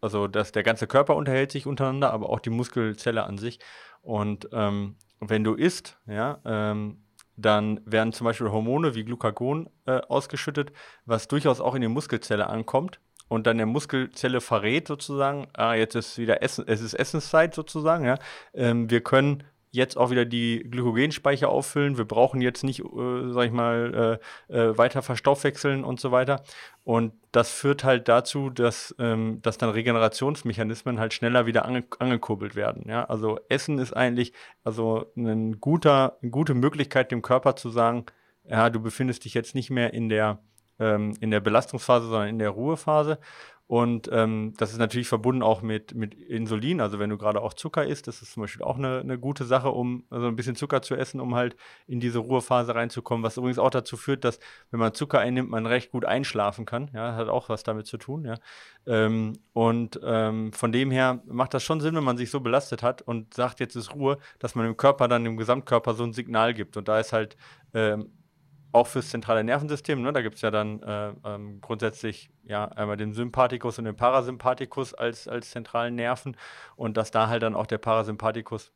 also 0.00 0.28
dass 0.28 0.52
der 0.52 0.62
ganze 0.62 0.86
Körper 0.86 1.16
unterhält 1.16 1.52
sich 1.52 1.66
untereinander, 1.66 2.12
aber 2.12 2.30
auch 2.30 2.40
die 2.40 2.50
Muskelzelle 2.50 3.24
an 3.24 3.38
sich. 3.38 3.58
Und 4.02 4.48
ähm, 4.52 4.96
wenn 5.20 5.44
du 5.44 5.54
isst, 5.54 5.98
ja, 6.06 6.40
ähm, 6.44 7.02
dann 7.40 7.80
werden 7.84 8.12
zum 8.12 8.24
Beispiel 8.24 8.50
Hormone 8.50 8.94
wie 8.94 9.04
Glucagon 9.04 9.68
äh, 9.86 10.00
ausgeschüttet, 10.08 10.72
was 11.04 11.28
durchaus 11.28 11.60
auch 11.60 11.74
in 11.74 11.82
die 11.82 11.88
Muskelzelle 11.88 12.48
ankommt 12.48 13.00
und 13.30 13.46
dann 13.46 13.58
der 13.58 13.66
Muskelzelle 13.66 14.40
verrät 14.40 14.88
sozusagen, 14.88 15.46
ah, 15.54 15.74
jetzt 15.74 15.94
ist 15.94 16.18
wieder 16.18 16.42
Essen, 16.42 16.64
es 16.66 16.80
ist 16.80 16.94
Essenszeit 16.94 17.54
sozusagen, 17.54 18.04
ja. 18.04 18.18
Ähm, 18.52 18.90
wir 18.90 19.02
können 19.02 19.44
jetzt 19.72 19.96
auch 19.96 20.10
wieder 20.10 20.24
die 20.24 20.66
Glykogenspeicher 20.68 21.48
auffüllen. 21.48 21.96
Wir 21.96 22.04
brauchen 22.04 22.40
jetzt 22.40 22.64
nicht, 22.64 22.80
äh, 22.80 23.32
sag 23.32 23.46
ich 23.46 23.52
mal, 23.52 24.18
äh, 24.50 24.54
äh, 24.56 24.78
weiter 24.78 25.02
verstoffwechseln 25.02 25.84
und 25.84 26.00
so 26.00 26.10
weiter. 26.10 26.42
Und 26.84 27.12
das 27.32 27.50
führt 27.50 27.84
halt 27.84 28.08
dazu, 28.08 28.50
dass, 28.50 28.94
ähm, 28.98 29.40
dass 29.42 29.58
dann 29.58 29.70
Regenerationsmechanismen 29.70 30.98
halt 30.98 31.14
schneller 31.14 31.46
wieder 31.46 31.64
ange 31.64 31.84
angekurbelt 31.98 32.56
werden. 32.56 32.88
Ja? 32.88 33.04
Also 33.04 33.38
Essen 33.48 33.78
ist 33.78 33.92
eigentlich 33.92 34.32
also 34.64 35.12
ein 35.16 35.60
guter, 35.60 36.18
eine 36.22 36.30
gute 36.30 36.54
Möglichkeit, 36.54 37.12
dem 37.12 37.22
Körper 37.22 37.54
zu 37.54 37.70
sagen, 37.70 38.06
ja, 38.48 38.70
du 38.70 38.80
befindest 38.80 39.24
dich 39.24 39.34
jetzt 39.34 39.54
nicht 39.54 39.70
mehr 39.70 39.94
in 39.94 40.08
der, 40.08 40.38
ähm, 40.80 41.14
in 41.20 41.30
der 41.30 41.40
Belastungsphase, 41.40 42.08
sondern 42.08 42.28
in 42.28 42.38
der 42.38 42.50
Ruhephase. 42.50 43.18
Und 43.70 44.10
ähm, 44.10 44.52
das 44.56 44.72
ist 44.72 44.78
natürlich 44.78 45.06
verbunden 45.06 45.44
auch 45.44 45.62
mit, 45.62 45.94
mit 45.94 46.14
Insulin. 46.14 46.80
Also 46.80 46.98
wenn 46.98 47.08
du 47.08 47.16
gerade 47.16 47.40
auch 47.40 47.54
Zucker 47.54 47.86
isst, 47.86 48.08
das 48.08 48.20
ist 48.20 48.32
zum 48.32 48.40
Beispiel 48.40 48.64
auch 48.64 48.76
eine, 48.76 48.98
eine 48.98 49.16
gute 49.16 49.44
Sache, 49.44 49.70
um 49.70 50.02
also 50.10 50.26
ein 50.26 50.34
bisschen 50.34 50.56
Zucker 50.56 50.82
zu 50.82 50.96
essen, 50.96 51.20
um 51.20 51.36
halt 51.36 51.54
in 51.86 52.00
diese 52.00 52.18
Ruhephase 52.18 52.74
reinzukommen. 52.74 53.22
Was 53.22 53.36
übrigens 53.36 53.60
auch 53.60 53.70
dazu 53.70 53.96
führt, 53.96 54.24
dass 54.24 54.40
wenn 54.72 54.80
man 54.80 54.92
Zucker 54.92 55.20
einnimmt, 55.20 55.50
man 55.50 55.66
recht 55.66 55.92
gut 55.92 56.04
einschlafen 56.04 56.66
kann. 56.66 56.90
Ja, 56.92 57.14
hat 57.14 57.28
auch 57.28 57.48
was 57.48 57.62
damit 57.62 57.86
zu 57.86 57.96
tun. 57.96 58.24
Ja. 58.24 58.38
Ähm, 58.88 59.34
und 59.52 60.00
ähm, 60.02 60.52
von 60.52 60.72
dem 60.72 60.90
her 60.90 61.22
macht 61.26 61.54
das 61.54 61.62
schon 61.62 61.80
Sinn, 61.80 61.94
wenn 61.94 62.02
man 62.02 62.16
sich 62.16 62.32
so 62.32 62.40
belastet 62.40 62.82
hat 62.82 63.02
und 63.02 63.34
sagt, 63.34 63.60
jetzt 63.60 63.76
ist 63.76 63.94
Ruhe, 63.94 64.18
dass 64.40 64.56
man 64.56 64.66
dem 64.66 64.76
Körper 64.76 65.06
dann 65.06 65.22
dem 65.22 65.36
Gesamtkörper 65.36 65.94
so 65.94 66.02
ein 66.02 66.12
Signal 66.12 66.54
gibt. 66.54 66.76
Und 66.76 66.88
da 66.88 66.98
ist 66.98 67.12
halt 67.12 67.36
ähm, 67.72 68.10
auch 68.72 68.86
fürs 68.86 69.10
zentrale 69.10 69.44
Nervensystem. 69.44 70.00
Ne? 70.02 70.12
Da 70.12 70.22
gibt 70.22 70.36
es 70.36 70.42
ja 70.42 70.50
dann 70.50 70.82
äh, 70.82 71.12
ähm, 71.24 71.60
grundsätzlich 71.60 72.30
ja 72.44 72.66
einmal 72.66 72.96
den 72.96 73.12
Sympathikus 73.12 73.78
und 73.78 73.84
den 73.84 73.96
Parasympathikus 73.96 74.94
als, 74.94 75.28
als 75.28 75.50
zentralen 75.50 75.94
Nerven 75.94 76.36
und 76.76 76.96
dass 76.96 77.10
da 77.10 77.28
halt 77.28 77.42
dann 77.42 77.54
auch 77.54 77.66
der 77.66 77.78
Parasympathikus 77.78 78.72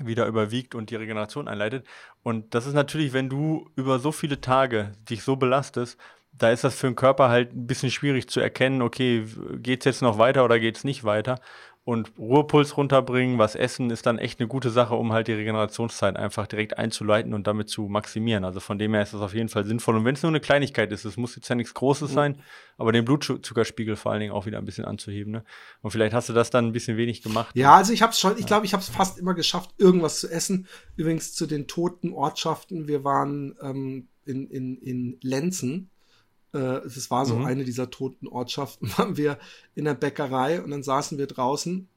wieder 0.00 0.26
überwiegt 0.26 0.74
und 0.74 0.90
die 0.90 0.96
Regeneration 0.96 1.48
einleitet. 1.48 1.86
Und 2.22 2.54
das 2.54 2.66
ist 2.66 2.74
natürlich, 2.74 3.12
wenn 3.12 3.28
du 3.28 3.68
über 3.74 3.98
so 3.98 4.12
viele 4.12 4.40
Tage 4.40 4.92
dich 5.08 5.24
so 5.24 5.36
belastest, 5.36 5.98
da 6.32 6.50
ist 6.50 6.62
das 6.62 6.76
für 6.76 6.86
den 6.86 6.94
Körper 6.94 7.28
halt 7.30 7.52
ein 7.52 7.66
bisschen 7.66 7.90
schwierig 7.90 8.28
zu 8.28 8.38
erkennen, 8.38 8.82
okay, 8.82 9.26
geht 9.56 9.80
es 9.80 9.84
jetzt 9.86 10.02
noch 10.02 10.18
weiter 10.18 10.44
oder 10.44 10.60
geht 10.60 10.76
es 10.76 10.84
nicht 10.84 11.02
weiter 11.02 11.40
und 11.88 12.12
Ruhepuls 12.18 12.76
runterbringen, 12.76 13.38
was 13.38 13.54
essen, 13.54 13.88
ist 13.88 14.04
dann 14.04 14.18
echt 14.18 14.38
eine 14.40 14.46
gute 14.46 14.68
Sache, 14.68 14.94
um 14.94 15.14
halt 15.14 15.26
die 15.26 15.32
Regenerationszeit 15.32 16.16
einfach 16.16 16.46
direkt 16.46 16.76
einzuleiten 16.76 17.32
und 17.32 17.46
damit 17.46 17.70
zu 17.70 17.88
maximieren. 17.88 18.44
Also 18.44 18.60
von 18.60 18.78
dem 18.78 18.92
her 18.92 19.02
ist 19.02 19.14
das 19.14 19.22
auf 19.22 19.32
jeden 19.32 19.48
Fall 19.48 19.64
sinnvoll. 19.64 19.96
Und 19.96 20.04
wenn 20.04 20.14
es 20.14 20.22
nur 20.22 20.28
eine 20.28 20.38
Kleinigkeit 20.38 20.92
ist, 20.92 21.06
es 21.06 21.16
muss 21.16 21.34
jetzt 21.34 21.48
ja 21.48 21.54
nichts 21.54 21.72
Großes 21.72 22.10
mhm. 22.10 22.14
sein, 22.14 22.42
aber 22.76 22.92
den 22.92 23.06
Blutzuckerspiegel 23.06 23.96
vor 23.96 24.12
allen 24.12 24.20
Dingen 24.20 24.34
auch 24.34 24.44
wieder 24.44 24.58
ein 24.58 24.66
bisschen 24.66 24.84
anzuheben. 24.84 25.32
Ne? 25.32 25.44
Und 25.80 25.90
vielleicht 25.90 26.12
hast 26.12 26.28
du 26.28 26.34
das 26.34 26.50
dann 26.50 26.66
ein 26.66 26.72
bisschen 26.72 26.98
wenig 26.98 27.22
gemacht. 27.22 27.56
Ja, 27.56 27.76
also 27.76 27.94
ich 27.94 28.02
habe 28.02 28.12
es 28.12 28.20
schon, 28.20 28.36
ich 28.36 28.44
glaube, 28.44 28.66
ich 28.66 28.74
habe 28.74 28.82
es 28.82 28.90
fast 28.90 29.18
immer 29.18 29.32
geschafft, 29.32 29.70
irgendwas 29.78 30.20
zu 30.20 30.30
essen. 30.30 30.66
Übrigens 30.94 31.32
zu 31.32 31.46
den 31.46 31.68
toten 31.68 32.12
Ortschaften. 32.12 32.86
Wir 32.86 33.02
waren 33.02 33.56
ähm, 33.62 34.08
in, 34.26 34.46
in, 34.50 34.76
in 34.76 35.18
Lenzen 35.22 35.88
es 36.56 37.10
war 37.10 37.26
so 37.26 37.36
mhm. 37.36 37.44
eine 37.44 37.64
dieser 37.64 37.90
toten 37.90 38.26
Ortschaften, 38.26 38.90
waren 38.96 39.16
wir 39.16 39.38
in 39.74 39.84
der 39.84 39.94
Bäckerei 39.94 40.62
und 40.62 40.70
dann 40.70 40.82
saßen 40.82 41.18
wir 41.18 41.26
draußen 41.26 41.88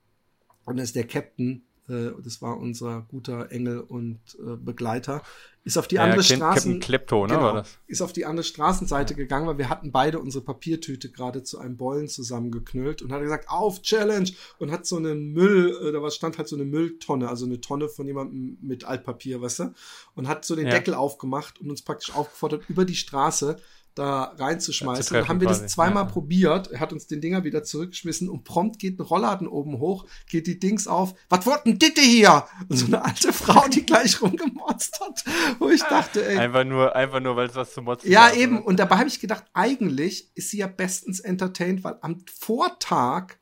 und 0.65 0.77
dann 0.77 0.83
ist 0.83 0.95
der 0.95 1.07
Captain, 1.07 1.63
äh, 1.87 2.11
das 2.23 2.41
war 2.41 2.57
unser 2.57 3.05
guter 3.09 3.51
Engel 3.51 3.79
und 3.79 4.19
äh, 4.39 4.55
Begleiter, 4.55 5.21
ist 5.63 5.77
auf 5.77 5.87
die 5.87 5.95
ja, 5.95 6.03
andere 6.03 6.23
Straße. 6.23 6.39
Captain 6.39 6.79
Klepto, 6.79 7.27
ne, 7.27 7.33
genau, 7.33 7.63
Ist 7.85 8.01
auf 8.01 8.13
die 8.13 8.25
andere 8.25 8.43
Straßenseite 8.43 9.13
ja. 9.13 9.17
gegangen, 9.17 9.45
weil 9.47 9.59
wir 9.59 9.69
hatten 9.69 9.91
beide 9.91 10.19
unsere 10.19 10.43
Papiertüte 10.43 11.11
gerade 11.11 11.43
zu 11.43 11.59
einem 11.59 11.77
Beulen 11.77 12.07
zusammengeknüllt 12.07 13.03
und 13.03 13.11
hat 13.11 13.21
gesagt, 13.21 13.47
auf 13.49 13.81
Challenge 13.83 14.29
und 14.57 14.71
hat 14.71 14.87
so 14.87 14.97
einen 14.97 15.33
Müll, 15.33 15.77
äh, 15.83 15.91
da 15.91 16.09
stand 16.09 16.37
halt 16.37 16.47
so 16.47 16.55
eine 16.55 16.65
Mülltonne, 16.65 17.29
also 17.29 17.45
eine 17.45 17.61
Tonne 17.61 17.89
von 17.89 18.07
jemandem 18.07 18.57
mit 18.61 18.85
Altpapier, 18.85 19.41
weißt 19.41 19.59
du, 19.59 19.73
und 20.15 20.27
hat 20.27 20.45
so 20.45 20.55
den 20.55 20.67
ja. 20.67 20.73
Deckel 20.73 20.95
aufgemacht 20.95 21.61
und 21.61 21.69
uns 21.69 21.83
praktisch 21.83 22.15
aufgefordert, 22.15 22.63
über 22.67 22.85
die 22.85 22.95
Straße 22.95 23.57
da 23.95 24.35
reinzuschmeißen. 24.37 25.15
Dann 25.15 25.27
haben 25.27 25.41
wir 25.41 25.47
das 25.47 25.67
zweimal 25.67 26.05
ja. 26.05 26.09
probiert. 26.09 26.71
Er 26.71 26.79
hat 26.79 26.93
uns 26.93 27.07
den 27.07 27.21
Dinger 27.21 27.43
wieder 27.43 27.63
zurückgeschmissen 27.63 28.29
und 28.29 28.43
prompt 28.43 28.79
geht 28.79 28.99
ein 28.99 29.01
Rollladen 29.01 29.47
oben 29.47 29.79
hoch, 29.79 30.05
geht 30.29 30.47
die 30.47 30.59
Dings 30.59 30.87
auf. 30.87 31.13
Was 31.29 31.45
wollt 31.45 31.65
denn 31.65 31.77
Ditte 31.77 32.01
hier? 32.01 32.45
Und 32.69 32.77
so 32.77 32.85
eine 32.85 33.03
alte 33.03 33.33
Frau, 33.33 33.67
die 33.67 33.85
gleich 33.85 34.21
rumgemotzt 34.21 34.99
hat, 35.01 35.23
wo 35.59 35.69
ich 35.69 35.81
dachte, 35.83 36.25
ey. 36.25 36.37
Einfach 36.37 36.63
nur, 36.63 36.95
einfach 36.95 37.19
nur, 37.19 37.35
weil 37.35 37.47
es 37.47 37.55
was 37.55 37.73
zu 37.73 37.81
motzen 37.81 38.09
Ja, 38.09 38.33
eben. 38.33 38.59
Oder? 38.59 38.67
Und 38.67 38.79
dabei 38.79 38.97
habe 38.97 39.09
ich 39.09 39.19
gedacht, 39.19 39.45
eigentlich 39.53 40.31
ist 40.35 40.49
sie 40.49 40.57
ja 40.57 40.67
bestens 40.67 41.19
entertained, 41.19 41.83
weil 41.83 41.97
am 42.01 42.23
Vortag 42.39 43.35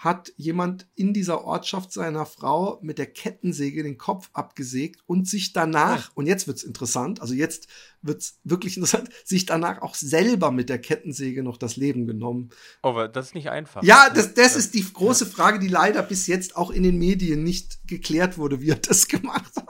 hat 0.00 0.32
jemand 0.38 0.86
in 0.94 1.12
dieser 1.12 1.44
Ortschaft 1.44 1.92
seiner 1.92 2.24
Frau 2.24 2.78
mit 2.80 2.96
der 2.96 3.04
Kettensäge 3.04 3.82
den 3.82 3.98
Kopf 3.98 4.30
abgesägt 4.32 5.02
und 5.06 5.28
sich 5.28 5.52
danach, 5.52 6.10
und 6.14 6.24
jetzt 6.24 6.46
wird's 6.46 6.62
interessant, 6.62 7.20
also 7.20 7.34
jetzt 7.34 7.68
wird's 8.02 8.38
wirklich 8.44 8.76
interessant, 8.76 9.08
sich 9.24 9.46
danach 9.46 9.82
auch 9.82 9.94
selber 9.94 10.50
mit 10.50 10.68
der 10.68 10.78
Kettensäge 10.78 11.42
noch 11.42 11.56
das 11.56 11.76
Leben 11.76 12.06
genommen. 12.06 12.50
Aber 12.82 13.08
das 13.08 13.28
ist 13.28 13.34
nicht 13.34 13.50
einfach. 13.50 13.82
Ja, 13.82 14.10
das, 14.10 14.34
das 14.34 14.56
ist 14.56 14.74
die 14.74 14.84
große 14.84 15.26
Frage, 15.26 15.58
die 15.58 15.68
leider 15.68 16.02
bis 16.02 16.26
jetzt 16.26 16.56
auch 16.56 16.70
in 16.70 16.82
den 16.82 16.98
Medien 16.98 17.42
nicht 17.42 17.86
geklärt 17.86 18.38
wurde, 18.38 18.60
wie 18.60 18.70
er 18.70 18.76
das 18.88 19.08
gemacht 19.08 19.52
hat. 19.56 19.66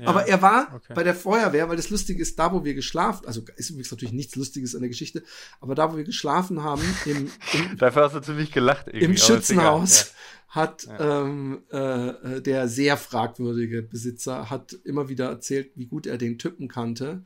Ja, 0.00 0.08
Aber 0.08 0.26
er 0.26 0.42
war 0.42 0.74
okay. 0.74 0.94
bei 0.94 1.04
der 1.04 1.14
Feuerwehr, 1.14 1.68
weil 1.68 1.76
das 1.76 1.90
Lustige 1.90 2.20
ist, 2.20 2.38
da 2.38 2.52
wo 2.52 2.64
wir 2.64 2.74
geschlafen, 2.74 3.26
also 3.26 3.42
ist 3.56 3.70
übrigens 3.70 3.90
natürlich 3.90 4.12
nichts 4.12 4.34
Lustiges 4.34 4.74
an 4.74 4.80
der 4.80 4.88
Geschichte, 4.88 5.22
aber 5.60 5.74
da 5.74 5.92
wo 5.92 5.96
wir 5.96 6.04
geschlafen 6.04 6.62
haben, 6.62 6.82
im, 7.04 7.30
im 7.52 7.76
Dafür 7.78 8.04
hast 8.04 8.14
du 8.14 8.20
ziemlich 8.20 8.50
gelacht. 8.50 8.88
Im 8.88 9.16
Schützenhaus 9.16 10.12
hat 10.54 10.84
ja. 10.84 11.22
ähm, 11.22 11.62
äh, 11.72 12.08
äh, 12.08 12.40
der 12.40 12.68
sehr 12.68 12.96
fragwürdige 12.96 13.82
Besitzer 13.82 14.50
hat 14.50 14.72
immer 14.84 15.08
wieder 15.08 15.26
erzählt, 15.26 15.72
wie 15.74 15.86
gut 15.86 16.06
er 16.06 16.16
den 16.16 16.38
Typen 16.38 16.68
kannte. 16.68 17.24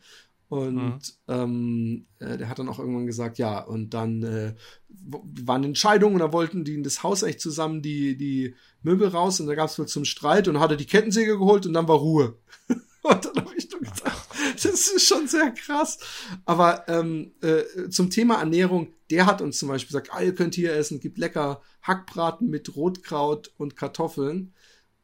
Und 0.48 0.74
mhm. 0.74 1.00
ähm, 1.28 2.06
äh, 2.20 2.38
der 2.38 2.48
hat 2.48 2.58
dann 2.58 2.70
auch 2.70 2.78
irgendwann 2.78 3.06
gesagt, 3.06 3.36
ja, 3.36 3.60
und 3.60 3.92
dann 3.92 4.22
äh, 4.22 4.54
waren 4.88 5.64
Entscheidungen 5.64 6.14
und 6.14 6.20
da 6.20 6.32
wollten 6.32 6.64
die 6.64 6.74
in 6.74 6.82
das 6.82 7.02
Haus 7.02 7.22
echt 7.22 7.42
zusammen 7.42 7.82
die, 7.82 8.16
die 8.16 8.54
Möbel 8.82 9.08
raus 9.08 9.40
und 9.40 9.46
da 9.46 9.54
gab 9.54 9.68
es 9.68 9.78
wohl 9.78 9.86
zum 9.86 10.06
Streit 10.06 10.48
und 10.48 10.58
hat 10.58 10.70
er 10.70 10.78
die 10.78 10.86
Kettensäge 10.86 11.36
geholt 11.36 11.66
und 11.66 11.74
dann 11.74 11.86
war 11.86 11.98
Ruhe. 11.98 12.38
und 13.02 13.24
dann 13.24 13.36
habe 13.36 13.54
ich 13.58 13.70
nur 13.70 13.80
gesagt, 13.80 14.27
das 14.62 14.88
ist 14.88 15.06
schon 15.06 15.28
sehr 15.28 15.50
krass. 15.52 15.98
Aber 16.44 16.88
ähm, 16.88 17.32
äh, 17.40 17.88
zum 17.90 18.10
Thema 18.10 18.38
Ernährung, 18.38 18.92
der 19.10 19.26
hat 19.26 19.40
uns 19.40 19.58
zum 19.58 19.68
Beispiel 19.68 19.88
gesagt, 19.88 20.12
ah, 20.12 20.22
ihr 20.22 20.34
könnt 20.34 20.54
hier 20.54 20.74
essen, 20.74 21.00
gibt 21.00 21.18
lecker 21.18 21.62
Hackbraten 21.82 22.48
mit 22.48 22.76
Rotkraut 22.76 23.52
und 23.56 23.76
Kartoffeln. 23.76 24.52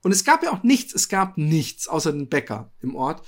Und 0.02 0.12
es 0.12 0.24
gab 0.24 0.42
ja 0.42 0.52
auch 0.52 0.62
nichts, 0.62 0.94
es 0.94 1.08
gab 1.08 1.38
nichts 1.38 1.88
außer 1.88 2.12
den 2.12 2.28
Bäcker 2.28 2.70
im 2.80 2.94
Ort. 2.94 3.20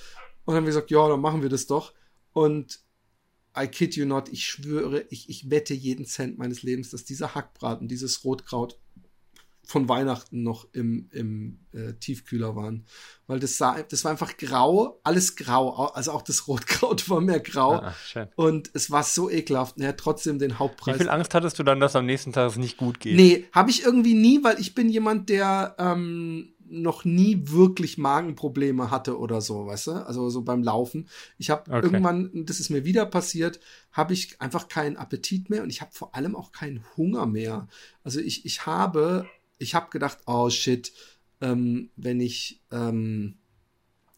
Und 0.44 0.52
dann 0.52 0.56
haben 0.56 0.64
wir 0.64 0.70
gesagt, 0.70 0.90
ja, 0.90 1.08
dann 1.08 1.20
machen 1.20 1.42
wir 1.42 1.48
das 1.48 1.66
doch. 1.66 1.94
Und 2.32 2.80
I 3.58 3.66
kid 3.66 3.96
you 3.96 4.04
not, 4.04 4.28
ich 4.28 4.46
schwöre, 4.46 5.06
ich, 5.08 5.30
ich 5.30 5.50
wette 5.50 5.72
jeden 5.72 6.04
Cent 6.04 6.36
meines 6.36 6.62
Lebens, 6.62 6.90
dass 6.90 7.04
dieser 7.04 7.34
Hackbraten, 7.34 7.88
dieses 7.88 8.22
Rotkraut 8.24 8.78
von 9.66 9.88
Weihnachten 9.88 10.44
noch 10.44 10.68
im, 10.72 11.08
im 11.12 11.58
äh, 11.72 11.94
Tiefkühler 11.94 12.54
waren. 12.54 12.86
Weil 13.26 13.40
das 13.40 13.56
sah, 13.56 13.82
das 13.82 14.04
war 14.04 14.12
einfach 14.12 14.36
grau, 14.36 15.00
alles 15.02 15.34
grau. 15.34 15.86
Also 15.88 16.12
auch 16.12 16.22
das 16.22 16.46
Rotkraut 16.46 17.10
war 17.10 17.20
mehr 17.20 17.40
grau. 17.40 17.74
Ah, 17.74 17.94
und 18.36 18.70
es 18.74 18.92
war 18.92 19.02
so 19.02 19.28
ekelhaft. 19.28 19.76
Und 19.76 19.82
er 19.82 19.88
hat 19.88 19.98
trotzdem 19.98 20.38
den 20.38 20.60
Hauptpreis. 20.60 20.94
Wie 20.94 21.00
viel 21.00 21.10
Angst 21.10 21.34
hattest 21.34 21.58
du 21.58 21.64
dann, 21.64 21.80
dass 21.80 21.96
am 21.96 22.06
nächsten 22.06 22.32
Tag 22.32 22.50
es 22.50 22.56
nicht 22.56 22.76
gut 22.76 23.00
geht? 23.00 23.16
Nee, 23.16 23.48
habe 23.52 23.70
ich 23.70 23.84
irgendwie 23.84 24.14
nie, 24.14 24.44
weil 24.44 24.60
ich 24.60 24.74
bin 24.74 24.88
jemand, 24.88 25.28
der 25.28 25.74
ähm, 25.78 26.54
noch 26.68 27.04
nie 27.04 27.42
wirklich 27.44 27.98
Magenprobleme 27.98 28.90
hatte 28.90 29.18
oder 29.18 29.40
so, 29.40 29.66
weißt 29.66 29.86
du? 29.88 29.92
Also 30.06 30.30
so 30.30 30.42
beim 30.42 30.62
Laufen. 30.62 31.08
Ich 31.38 31.50
habe 31.50 31.70
okay. 31.70 31.86
irgendwann, 31.86 32.30
das 32.46 32.60
ist 32.60 32.70
mir 32.70 32.84
wieder 32.84 33.06
passiert, 33.06 33.60
habe 33.92 34.12
ich 34.12 34.40
einfach 34.40 34.68
keinen 34.68 34.96
Appetit 34.96 35.50
mehr 35.50 35.62
und 35.62 35.70
ich 35.70 35.80
habe 35.80 35.92
vor 35.92 36.14
allem 36.14 36.36
auch 36.36 36.52
keinen 36.52 36.84
Hunger 36.96 37.26
mehr. 37.26 37.68
Also 38.02 38.20
ich, 38.20 38.44
ich 38.44 38.66
habe 38.66 39.26
ich 39.58 39.74
habe 39.74 39.90
gedacht, 39.90 40.18
oh 40.26 40.50
shit, 40.50 40.92
ähm, 41.40 41.90
wenn 41.96 42.20
ich 42.20 42.62
ähm, 42.70 43.36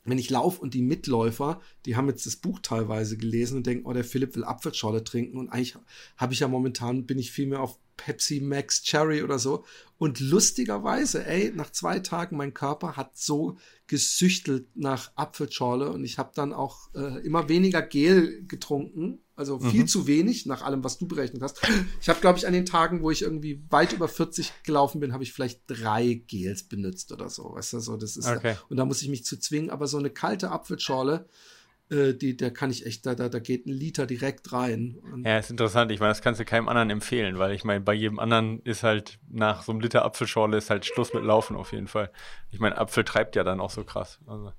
wenn 0.04 0.18
ich 0.18 0.30
laufe 0.30 0.62
und 0.62 0.74
die 0.74 0.82
Mitläufer, 0.82 1.60
die 1.84 1.96
haben 1.96 2.08
jetzt 2.08 2.24
das 2.24 2.36
Buch 2.36 2.60
teilweise 2.60 3.18
gelesen 3.18 3.58
und 3.58 3.66
denken, 3.66 3.86
oh, 3.86 3.92
der 3.92 4.04
Philipp 4.04 4.34
will 4.34 4.44
Apfelschorle 4.44 5.04
trinken 5.04 5.36
und 5.36 5.50
eigentlich 5.50 5.76
habe 6.16 6.32
ich 6.32 6.40
ja 6.40 6.48
momentan, 6.48 7.04
bin 7.04 7.18
ich 7.18 7.30
viel 7.30 7.46
mehr 7.46 7.60
auf 7.60 7.78
Pepsi 7.98 8.40
Max 8.40 8.82
Cherry 8.82 9.22
oder 9.22 9.38
so. 9.38 9.64
Und 9.98 10.20
lustigerweise, 10.20 11.26
ey, 11.26 11.52
nach 11.54 11.70
zwei 11.72 11.98
Tagen 11.98 12.36
mein 12.36 12.54
Körper 12.54 12.96
hat 12.96 13.18
so 13.18 13.58
gesüchtelt 13.88 14.68
nach 14.74 15.10
Apfelschorle 15.16 15.90
und 15.90 16.04
ich 16.04 16.18
habe 16.18 16.30
dann 16.34 16.52
auch 16.52 16.94
äh, 16.94 17.18
immer 17.26 17.48
weniger 17.48 17.82
Gel 17.82 18.44
getrunken, 18.46 19.20
also 19.34 19.58
viel 19.58 19.82
mhm. 19.82 19.88
zu 19.88 20.06
wenig 20.06 20.46
nach 20.46 20.62
allem, 20.62 20.84
was 20.84 20.98
du 20.98 21.08
berechnet 21.08 21.42
hast. 21.42 21.60
Ich 22.00 22.08
habe, 22.08 22.20
glaube 22.20 22.38
ich, 22.38 22.46
an 22.46 22.52
den 22.52 22.66
Tagen, 22.66 23.02
wo 23.02 23.10
ich 23.10 23.22
irgendwie 23.22 23.62
weit 23.70 23.92
über 23.92 24.08
40 24.08 24.52
gelaufen 24.62 25.00
bin, 25.00 25.12
habe 25.12 25.24
ich 25.24 25.32
vielleicht 25.32 25.62
drei 25.66 26.22
Gels 26.26 26.62
benutzt 26.62 27.12
oder 27.12 27.28
so, 27.28 27.54
weißt 27.54 27.72
du, 27.74 27.80
so 27.80 27.96
das 27.96 28.16
ist 28.16 28.28
okay. 28.28 28.56
und 28.68 28.76
da 28.76 28.84
muss 28.84 29.02
ich 29.02 29.08
mich 29.08 29.24
zu 29.24 29.38
zwingen, 29.38 29.70
aber 29.70 29.88
so 29.88 29.98
eine 29.98 30.10
kalte 30.10 30.50
Apfelschorle 30.50 31.26
äh, 31.26 31.57
die, 31.90 32.36
da 32.36 32.50
kann 32.50 32.70
ich 32.70 32.84
echt, 32.84 33.06
da, 33.06 33.14
da, 33.14 33.28
da 33.28 33.38
geht 33.38 33.66
ein 33.66 33.72
Liter 33.72 34.06
direkt 34.06 34.52
rein. 34.52 34.98
Und 35.12 35.24
ja, 35.24 35.38
ist 35.38 35.50
interessant. 35.50 35.90
Ich 35.90 36.00
meine, 36.00 36.10
das 36.10 36.22
kannst 36.22 36.40
du 36.40 36.44
keinem 36.44 36.68
anderen 36.68 36.90
empfehlen, 36.90 37.38
weil 37.38 37.52
ich 37.52 37.64
meine, 37.64 37.80
bei 37.80 37.94
jedem 37.94 38.18
anderen 38.18 38.60
ist 38.62 38.82
halt 38.82 39.18
nach 39.28 39.62
so 39.62 39.72
einem 39.72 39.80
Liter 39.80 40.04
Apfelschorle 40.04 40.56
ist 40.58 40.70
halt 40.70 40.84
Schluss 40.84 41.14
mit 41.14 41.24
Laufen 41.24 41.56
auf 41.56 41.72
jeden 41.72 41.88
Fall. 41.88 42.10
Ich 42.50 42.60
meine, 42.60 42.76
Apfel 42.76 43.04
treibt 43.04 43.36
ja 43.36 43.44
dann 43.44 43.60
auch 43.60 43.70
so 43.70 43.84
krass. 43.84 44.18
Also, 44.26 44.52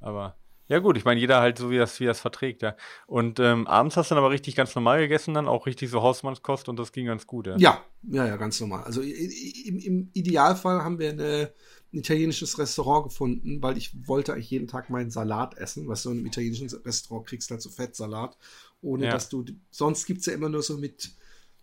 aber 0.00 0.36
ja 0.66 0.78
gut, 0.78 0.96
ich 0.96 1.04
meine, 1.04 1.20
jeder 1.20 1.40
halt 1.40 1.58
so, 1.58 1.70
wie 1.70 1.76
das, 1.76 2.00
wie 2.00 2.06
das 2.06 2.20
verträgt, 2.20 2.62
ja. 2.62 2.74
Und 3.06 3.38
ähm, 3.38 3.66
abends 3.66 3.96
hast 3.96 4.10
du 4.10 4.14
dann 4.14 4.24
aber 4.24 4.32
richtig 4.32 4.56
ganz 4.56 4.74
normal 4.74 4.98
gegessen 5.00 5.34
dann, 5.34 5.46
auch 5.46 5.66
richtig 5.66 5.90
so 5.90 6.02
Hausmannskost 6.02 6.68
und 6.70 6.78
das 6.78 6.92
ging 6.92 7.06
ganz 7.06 7.26
gut, 7.26 7.46
ja. 7.46 7.56
Ja, 7.58 7.84
ja, 8.02 8.26
ja, 8.26 8.36
ganz 8.36 8.60
normal. 8.60 8.82
Also 8.84 9.02
im, 9.02 9.78
im 9.78 10.10
Idealfall 10.14 10.82
haben 10.82 10.98
wir 10.98 11.10
eine 11.10 11.52
ein 11.94 11.98
italienisches 11.98 12.58
Restaurant 12.58 13.04
gefunden, 13.04 13.62
weil 13.62 13.78
ich 13.78 13.92
wollte 14.06 14.34
eigentlich 14.34 14.50
jeden 14.50 14.68
Tag 14.68 14.90
meinen 14.90 15.10
Salat 15.10 15.56
essen, 15.56 15.88
was 15.88 16.02
du 16.02 16.10
in 16.10 16.18
einem 16.18 16.26
italienischen 16.26 16.68
Restaurant 16.84 17.26
kriegst, 17.26 17.50
halt 17.50 17.62
so 17.62 17.70
Fettsalat, 17.70 18.36
ohne 18.82 19.06
ja. 19.06 19.12
dass 19.12 19.28
du, 19.28 19.44
sonst 19.70 20.04
gibt's 20.06 20.26
ja 20.26 20.32
immer 20.32 20.48
nur 20.48 20.62
so 20.62 20.76
mit 20.76 21.12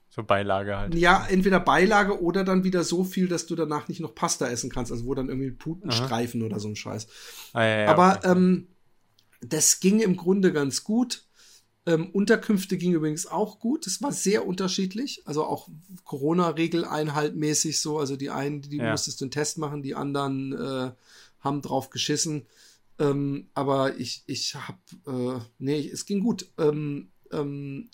so 0.09 0.23
Beilage 0.23 0.77
halt. 0.77 0.95
Ja, 0.95 1.25
entweder 1.29 1.61
Beilage 1.61 2.21
oder 2.21 2.43
dann 2.43 2.65
wieder 2.65 2.83
so 2.83 3.05
viel, 3.05 3.29
dass 3.29 3.45
du 3.45 3.55
danach 3.55 3.87
nicht 3.87 4.01
noch 4.01 4.13
Pasta 4.13 4.47
essen 4.47 4.69
kannst, 4.69 4.91
also 4.91 5.05
wo 5.05 5.13
dann 5.13 5.29
irgendwie 5.29 5.51
Putenstreifen 5.51 6.41
Aha. 6.41 6.47
oder 6.47 6.59
so 6.59 6.67
ein 6.67 6.75
Scheiß. 6.75 7.07
Ah, 7.53 7.63
ja, 7.63 7.79
ja, 7.83 7.87
Aber 7.87 8.17
okay. 8.17 8.31
ähm, 8.31 8.67
das 9.39 9.79
ging 9.79 10.01
im 10.01 10.17
Grunde 10.17 10.51
ganz 10.51 10.83
gut. 10.83 11.23
Ähm, 11.85 12.11
Unterkünfte 12.11 12.77
ging 12.77 12.93
übrigens 12.93 13.25
auch 13.25 13.59
gut. 13.59 13.87
Es 13.87 14.01
war 14.01 14.11
sehr 14.11 14.45
unterschiedlich. 14.45 15.23
Also 15.25 15.43
auch 15.43 15.67
Corona-Regel 16.03 16.85
mäßig 17.35 17.81
so. 17.81 17.97
Also 17.97 18.15
die 18.15 18.29
einen, 18.29 18.61
die 18.61 18.77
ja. 18.77 18.91
musstest 18.91 19.21
du 19.21 19.25
einen 19.25 19.31
Test 19.31 19.57
machen, 19.57 19.81
die 19.81 19.95
anderen 19.95 20.53
äh, 20.53 20.91
haben 21.39 21.61
drauf 21.61 21.89
geschissen. 21.89 22.45
Ähm, 22.99 23.47
aber 23.55 23.97
ich, 23.97 24.23
ich 24.27 24.55
hab, 24.55 24.79
äh, 25.07 25.39
nee, 25.57 25.89
es 25.91 26.05
ging 26.05 26.19
gut. 26.19 26.47
Ähm, 26.59 27.09
ähm, 27.31 27.89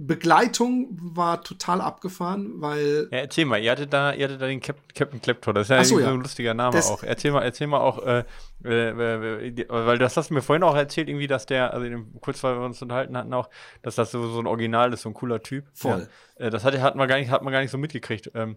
Begleitung 0.00 0.96
war 1.00 1.42
total 1.42 1.80
abgefahren, 1.80 2.60
weil. 2.60 3.08
Ja, 3.10 3.18
erzähl 3.18 3.46
mal, 3.46 3.60
ihr 3.60 3.72
hattet 3.72 3.92
da, 3.92 4.12
ihr 4.12 4.26
hattet 4.26 4.40
da 4.40 4.46
den 4.46 4.60
Cap 4.60 4.76
Captain 4.94 5.20
Kleptor, 5.20 5.52
das 5.52 5.64
ist 5.64 5.70
ja, 5.70 5.82
so, 5.82 5.98
ja. 5.98 6.06
so 6.06 6.14
ein 6.14 6.20
lustiger 6.20 6.54
Name 6.54 6.76
das 6.76 6.88
auch. 6.88 7.02
Erzähl 7.02 7.32
mal, 7.32 7.42
erzähl 7.42 7.66
mal 7.66 7.80
auch, 7.80 7.98
äh, 8.06 8.22
äh, 8.64 8.90
äh, 8.90 9.66
weil 9.68 9.98
das 9.98 10.16
hast 10.16 10.30
du 10.30 10.34
mir 10.34 10.42
vorhin 10.42 10.62
auch 10.62 10.76
erzählt, 10.76 11.08
irgendwie, 11.08 11.26
dass 11.26 11.46
der, 11.46 11.74
also 11.74 11.84
kurz 12.20 12.44
weil 12.44 12.56
wir 12.56 12.64
uns 12.64 12.80
unterhalten 12.80 13.16
hatten 13.16 13.34
auch, 13.34 13.50
dass 13.82 13.96
das 13.96 14.12
so, 14.12 14.28
so 14.28 14.38
ein 14.38 14.46
Original 14.46 14.92
ist, 14.92 15.02
so 15.02 15.08
ein 15.08 15.14
cooler 15.14 15.42
Typ. 15.42 15.64
Voll. 15.74 16.06
Ja. 16.38 16.46
Äh, 16.46 16.50
das 16.50 16.64
hat, 16.64 16.78
hat, 16.78 16.94
man 16.94 17.08
gar 17.08 17.18
nicht, 17.18 17.30
hat 17.30 17.42
man 17.42 17.52
gar 17.52 17.60
nicht 17.60 17.72
so 17.72 17.78
mitgekriegt. 17.78 18.30
Ähm, 18.36 18.56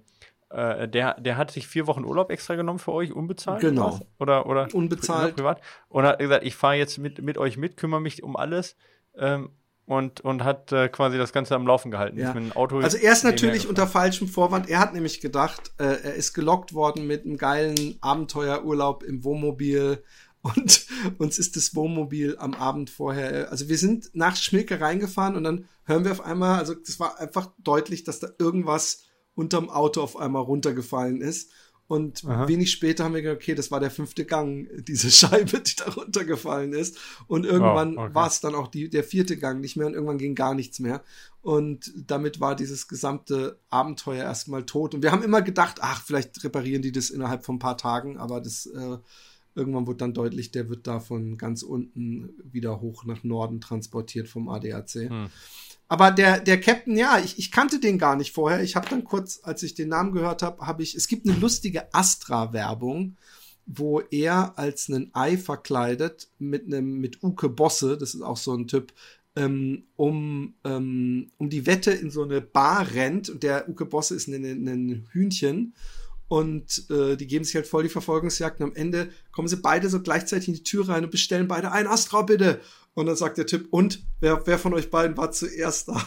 äh, 0.51 0.87
der, 0.87 1.19
der 1.19 1.37
hat 1.37 1.49
sich 1.49 1.67
vier 1.67 1.87
Wochen 1.87 2.05
Urlaub 2.05 2.29
extra 2.29 2.53
genommen 2.53 2.77
für 2.77 2.91
euch, 2.91 3.13
unbezahlt? 3.13 3.61
Genau. 3.61 3.99
Oder, 4.19 4.45
oder 4.45 4.67
unbezahlt. 4.73 5.37
Privat. 5.37 5.59
Und 5.89 6.05
hat 6.05 6.19
gesagt, 6.19 6.45
ich 6.45 6.55
fahre 6.55 6.75
jetzt 6.75 6.99
mit, 6.99 7.19
mit 7.23 7.39
euch 7.39 7.57
mit, 7.57 7.77
kümmere 7.77 7.99
mich 7.99 8.21
um 8.21 8.35
alles. 8.35 8.75
Ähm, 9.17 9.49
und, 9.91 10.21
und 10.21 10.45
hat 10.45 10.71
äh, 10.71 10.87
quasi 10.87 11.17
das 11.17 11.33
Ganze 11.33 11.53
am 11.53 11.67
Laufen 11.67 11.91
gehalten. 11.91 12.17
Ja. 12.17 12.33
also 12.55 12.97
er 12.97 13.11
ist 13.11 13.25
natürlich 13.25 13.67
unter 13.67 13.87
falschem 13.87 14.29
Vorwand. 14.29 14.69
Er 14.69 14.79
hat 14.79 14.93
nämlich 14.93 15.19
gedacht, 15.19 15.73
äh, 15.79 15.83
er 15.83 16.13
ist 16.13 16.31
gelockt 16.33 16.73
worden 16.73 17.07
mit 17.07 17.25
einem 17.25 17.35
geilen 17.35 17.97
Abenteuerurlaub 17.99 19.03
im 19.03 19.25
Wohnmobil 19.25 20.01
und 20.43 20.85
uns 21.17 21.37
ist 21.37 21.57
das 21.57 21.75
Wohnmobil 21.75 22.37
am 22.39 22.53
Abend 22.53 22.89
vorher, 22.89 23.51
also 23.51 23.67
wir 23.67 23.77
sind 23.77 24.09
nach 24.13 24.37
Schmilke 24.37 24.79
reingefahren 24.79 25.35
und 25.35 25.43
dann 25.43 25.65
hören 25.83 26.05
wir 26.05 26.13
auf 26.13 26.21
einmal, 26.21 26.57
also 26.57 26.73
das 26.73 26.99
war 27.01 27.19
einfach 27.19 27.51
deutlich, 27.57 28.05
dass 28.05 28.21
da 28.21 28.29
irgendwas 28.39 29.03
unterm 29.35 29.69
Auto 29.69 30.01
auf 30.01 30.15
einmal 30.15 30.43
runtergefallen 30.43 31.21
ist 31.21 31.51
und 31.91 32.23
Aha. 32.23 32.47
wenig 32.47 32.71
später 32.71 33.03
haben 33.03 33.15
wir 33.15 33.21
gedacht, 33.21 33.41
okay, 33.41 33.53
das 33.53 33.69
war 33.69 33.81
der 33.81 33.91
fünfte 33.91 34.23
Gang, 34.23 34.69
diese 34.87 35.11
Scheibe, 35.11 35.59
die 35.59 35.75
da 35.75 35.91
runtergefallen 35.91 36.71
ist. 36.71 36.97
Und 37.27 37.45
irgendwann 37.45 37.97
oh, 37.97 38.03
okay. 38.03 38.15
war 38.15 38.27
es 38.27 38.39
dann 38.39 38.55
auch 38.55 38.69
die, 38.69 38.89
der 38.89 39.03
vierte 39.03 39.35
Gang 39.35 39.59
nicht 39.59 39.75
mehr 39.75 39.87
und 39.87 39.93
irgendwann 39.93 40.17
ging 40.17 40.33
gar 40.33 40.55
nichts 40.55 40.79
mehr. 40.79 41.03
Und 41.41 41.91
damit 42.07 42.39
war 42.39 42.55
dieses 42.55 42.87
gesamte 42.87 43.59
Abenteuer 43.69 44.23
erstmal 44.23 44.65
tot. 44.65 44.95
Und 44.95 45.03
wir 45.03 45.11
haben 45.11 45.21
immer 45.21 45.41
gedacht, 45.41 45.79
ach, 45.81 46.01
vielleicht 46.01 46.41
reparieren 46.45 46.81
die 46.81 46.93
das 46.93 47.09
innerhalb 47.09 47.43
von 47.43 47.55
ein 47.55 47.59
paar 47.59 47.77
Tagen, 47.77 48.17
aber 48.17 48.39
das 48.39 48.67
äh, 48.67 48.97
irgendwann 49.53 49.85
wurde 49.85 49.97
dann 49.97 50.13
deutlich, 50.13 50.51
der 50.51 50.69
wird 50.69 50.87
da 50.87 51.01
von 51.01 51.37
ganz 51.37 51.61
unten 51.61 52.29
wieder 52.41 52.79
hoch 52.79 53.03
nach 53.03 53.25
Norden 53.25 53.59
transportiert 53.59 54.29
vom 54.29 54.47
ADAC. 54.47 55.09
Hm. 55.09 55.29
Aber 55.91 56.09
der, 56.09 56.39
der 56.39 56.57
Captain, 56.57 56.95
ja, 56.95 57.19
ich, 57.19 57.37
ich 57.37 57.51
kannte 57.51 57.77
den 57.77 57.97
gar 57.97 58.15
nicht 58.15 58.31
vorher. 58.31 58.63
Ich 58.63 58.77
habe 58.77 58.87
dann 58.87 59.03
kurz, 59.03 59.41
als 59.43 59.61
ich 59.61 59.75
den 59.75 59.89
Namen 59.89 60.13
gehört 60.13 60.41
habe, 60.41 60.65
habe 60.65 60.83
ich, 60.83 60.95
es 60.95 61.09
gibt 61.09 61.27
eine 61.27 61.37
lustige 61.37 61.93
Astra-Werbung, 61.93 63.17
wo 63.65 63.99
er 63.99 64.57
als 64.57 64.87
einen 64.87 65.13
Ei 65.13 65.37
verkleidet 65.37 66.29
mit 66.39 66.65
einem, 66.65 66.99
mit 66.99 67.21
Uke 67.23 67.49
Bosse, 67.49 67.97
das 67.97 68.15
ist 68.15 68.21
auch 68.21 68.37
so 68.37 68.53
ein 68.53 68.67
Typ, 68.67 68.93
ähm, 69.35 69.83
um, 69.97 70.53
ähm, 70.63 71.29
um 71.37 71.49
die 71.49 71.65
Wette 71.65 71.91
in 71.91 72.09
so 72.09 72.23
eine 72.23 72.39
Bar 72.39 72.93
rennt 72.93 73.29
und 73.29 73.43
der 73.43 73.67
Uke 73.67 73.85
Bosse 73.85 74.15
ist 74.15 74.29
ein, 74.29 74.45
ein 74.45 75.09
Hühnchen 75.11 75.73
und 76.29 76.89
äh, 76.89 77.17
die 77.17 77.27
geben 77.27 77.43
sich 77.43 77.55
halt 77.55 77.67
voll 77.67 77.83
die 77.83 77.89
Verfolgungsjagd 77.89 78.61
und 78.61 78.67
am 78.67 78.75
Ende 78.77 79.09
kommen 79.33 79.49
sie 79.49 79.57
beide 79.57 79.89
so 79.89 80.01
gleichzeitig 80.01 80.47
in 80.47 80.53
die 80.53 80.63
Tür 80.63 80.87
rein 80.87 81.03
und 81.03 81.11
bestellen 81.11 81.49
beide 81.49 81.73
ein 81.73 81.87
Astra 81.87 82.21
bitte. 82.21 82.61
Und 82.93 83.05
dann 83.05 83.15
sagt 83.15 83.37
der 83.37 83.45
Typ, 83.45 83.67
und 83.71 84.03
wer, 84.19 84.45
wer 84.45 84.59
von 84.59 84.73
euch 84.73 84.89
beiden 84.89 85.15
war 85.17 85.31
zuerst 85.31 85.87
da? 85.87 86.01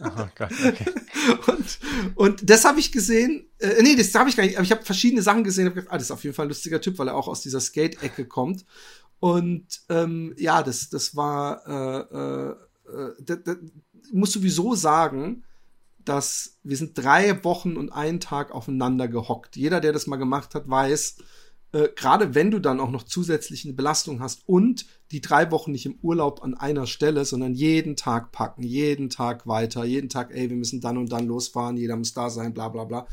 Oh 0.00 0.28
Gott, 0.36 0.52
okay. 0.52 0.86
und, 1.46 1.78
und 2.14 2.50
das 2.50 2.64
habe 2.64 2.78
ich 2.78 2.92
gesehen. 2.92 3.48
Äh, 3.58 3.82
nee, 3.82 3.96
das 3.96 4.14
habe 4.14 4.30
ich 4.30 4.36
gar 4.36 4.44
nicht. 4.44 4.56
Aber 4.56 4.64
ich 4.64 4.70
habe 4.70 4.84
verschiedene 4.84 5.22
Sachen 5.22 5.44
gesehen. 5.44 5.66
Hab 5.66 5.74
gedacht, 5.74 5.92
ah, 5.92 5.96
das 5.96 6.04
ist 6.04 6.10
auf 6.10 6.22
jeden 6.22 6.34
Fall 6.34 6.46
ein 6.46 6.50
lustiger 6.50 6.80
Typ, 6.80 6.98
weil 6.98 7.08
er 7.08 7.16
auch 7.16 7.28
aus 7.28 7.40
dieser 7.40 7.60
Skate-Ecke 7.60 8.26
kommt. 8.26 8.64
Und 9.18 9.66
ähm, 9.88 10.34
ja, 10.36 10.62
das, 10.62 10.90
das 10.90 11.16
war. 11.16 11.66
Äh, 11.66 12.52
äh, 12.92 13.32
äh 13.32 13.56
muss 14.12 14.32
sowieso 14.32 14.74
sagen, 14.74 15.44
dass 16.04 16.58
wir 16.64 16.76
sind 16.76 16.96
drei 16.98 17.44
Wochen 17.44 17.76
und 17.76 17.90
einen 17.90 18.20
Tag 18.20 18.50
aufeinander 18.50 19.06
gehockt. 19.06 19.56
Jeder, 19.56 19.80
der 19.80 19.92
das 19.92 20.06
mal 20.06 20.16
gemacht 20.16 20.54
hat, 20.54 20.68
weiß, 20.68 21.16
äh, 21.72 21.88
gerade 21.94 22.34
wenn 22.34 22.50
du 22.50 22.58
dann 22.58 22.80
auch 22.80 22.90
noch 22.90 23.04
zusätzlich 23.04 23.64
eine 23.64 23.74
Belastung 23.74 24.20
hast 24.20 24.42
und 24.46 24.86
die 25.12 25.20
drei 25.20 25.50
Wochen 25.50 25.72
nicht 25.72 25.86
im 25.86 25.98
Urlaub 26.02 26.42
an 26.42 26.54
einer 26.54 26.86
Stelle, 26.86 27.24
sondern 27.24 27.54
jeden 27.54 27.96
Tag 27.96 28.32
packen, 28.32 28.62
jeden 28.62 29.10
Tag 29.10 29.46
weiter, 29.46 29.84
jeden 29.84 30.08
Tag, 30.08 30.30
ey, 30.32 30.50
wir 30.50 30.56
müssen 30.56 30.80
dann 30.80 30.98
und 30.98 31.12
dann 31.12 31.26
losfahren, 31.26 31.76
jeder 31.76 31.96
muss 31.96 32.12
da 32.12 32.30
sein, 32.30 32.54
bla 32.54 32.68
bla 32.68 32.84
bla. 32.84 33.06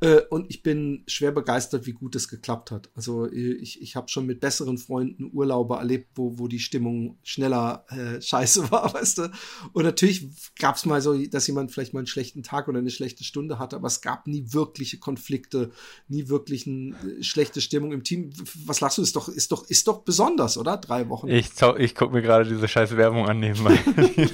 Äh, 0.00 0.22
und 0.30 0.46
ich 0.48 0.62
bin 0.62 1.04
schwer 1.06 1.30
begeistert, 1.30 1.86
wie 1.86 1.92
gut 1.92 2.16
es 2.16 2.28
geklappt 2.28 2.70
hat. 2.70 2.90
Also 2.94 3.26
äh, 3.26 3.52
ich, 3.52 3.82
ich 3.82 3.96
habe 3.96 4.08
schon 4.08 4.26
mit 4.26 4.40
besseren 4.40 4.78
Freunden 4.78 5.30
Urlaube 5.32 5.76
erlebt, 5.76 6.08
wo, 6.14 6.38
wo 6.38 6.48
die 6.48 6.58
Stimmung 6.58 7.18
schneller 7.22 7.84
äh, 7.90 8.20
scheiße 8.22 8.70
war, 8.70 8.92
weißt 8.94 9.18
du. 9.18 9.30
Und 9.72 9.84
natürlich 9.84 10.28
gab 10.58 10.76
es 10.76 10.86
mal 10.86 11.02
so, 11.02 11.16
dass 11.26 11.46
jemand 11.46 11.70
vielleicht 11.70 11.92
mal 11.92 12.00
einen 12.00 12.06
schlechten 12.06 12.42
Tag 12.42 12.68
oder 12.68 12.78
eine 12.78 12.90
schlechte 12.90 13.24
Stunde 13.24 13.58
hatte, 13.58 13.76
aber 13.76 13.88
es 13.88 14.00
gab 14.00 14.26
nie 14.26 14.44
wirkliche 14.48 14.98
Konflikte, 14.98 15.70
nie 16.08 16.28
wirklich 16.28 16.66
eine 16.66 16.96
äh, 16.96 17.22
schlechte 17.22 17.60
Stimmung 17.60 17.92
im 17.92 18.02
Team. 18.02 18.32
Was 18.64 18.80
lachst 18.80 18.96
du? 18.96 19.02
Ist 19.02 19.16
doch, 19.16 19.28
ist 19.28 19.52
doch, 19.52 19.68
ist 19.68 19.86
doch 19.86 20.02
besonders, 20.02 20.56
oder? 20.56 20.78
Drei 20.78 21.08
Wochen. 21.10 21.28
Ich, 21.28 21.50
ich 21.78 21.94
gucke 21.94 22.14
mir 22.14 22.22
gerade 22.22 22.48
diese 22.48 22.66
scheiß 22.66 22.96
Werbung 22.96 23.28
an 23.28 23.40
nebenbei. 23.40 23.78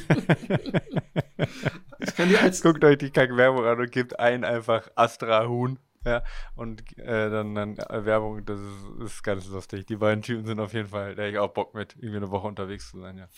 Ich 1.99 2.15
kann 2.15 2.29
dir 2.29 2.43
als 2.43 2.63
Guckt 2.63 2.85
euch 2.85 2.99
die 2.99 3.11
Kack-Werbung 3.11 3.65
an 3.65 3.79
und 3.79 3.91
gebt 3.91 4.19
ein 4.19 4.45
einfach 4.45 4.89
Astra 4.95 5.49
Huhn. 5.49 5.79
Ja, 6.05 6.23
und 6.55 6.97
äh, 6.99 7.31
dann, 7.31 7.57
dann 7.57 7.77
äh, 7.79 8.05
Werbung, 8.05 8.45
das 8.45 8.61
ist, 8.61 9.05
ist, 9.05 9.23
ganz 9.25 9.49
lustig. 9.49 9.87
Die 9.87 9.97
beiden 9.97 10.23
Typen 10.23 10.47
sind 10.47 10.61
auf 10.61 10.73
jeden 10.73 10.89
Fall, 10.89 11.17
da 11.17 11.23
hätte 11.23 11.33
ich 11.33 11.39
auch 11.39 11.53
Bock 11.53 11.75
mit, 11.75 11.97
irgendwie 11.97 12.19
eine 12.19 12.31
Woche 12.31 12.47
unterwegs 12.47 12.91
zu 12.93 13.01
sein, 13.01 13.19
ja. 13.19 13.29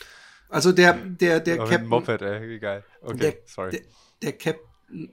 Also 0.51 0.73
der, 0.73 0.93
der, 0.93 1.41
der 1.41 1.57
Captain. 1.59 1.87
Moped, 1.87 2.21
ey, 2.21 2.59
geil. 2.59 2.85
Okay, 3.01 3.19
der, 3.19 3.35
sorry. 3.47 3.71
Der, 3.71 3.81
der 4.23 4.33
Captain. 4.33 5.13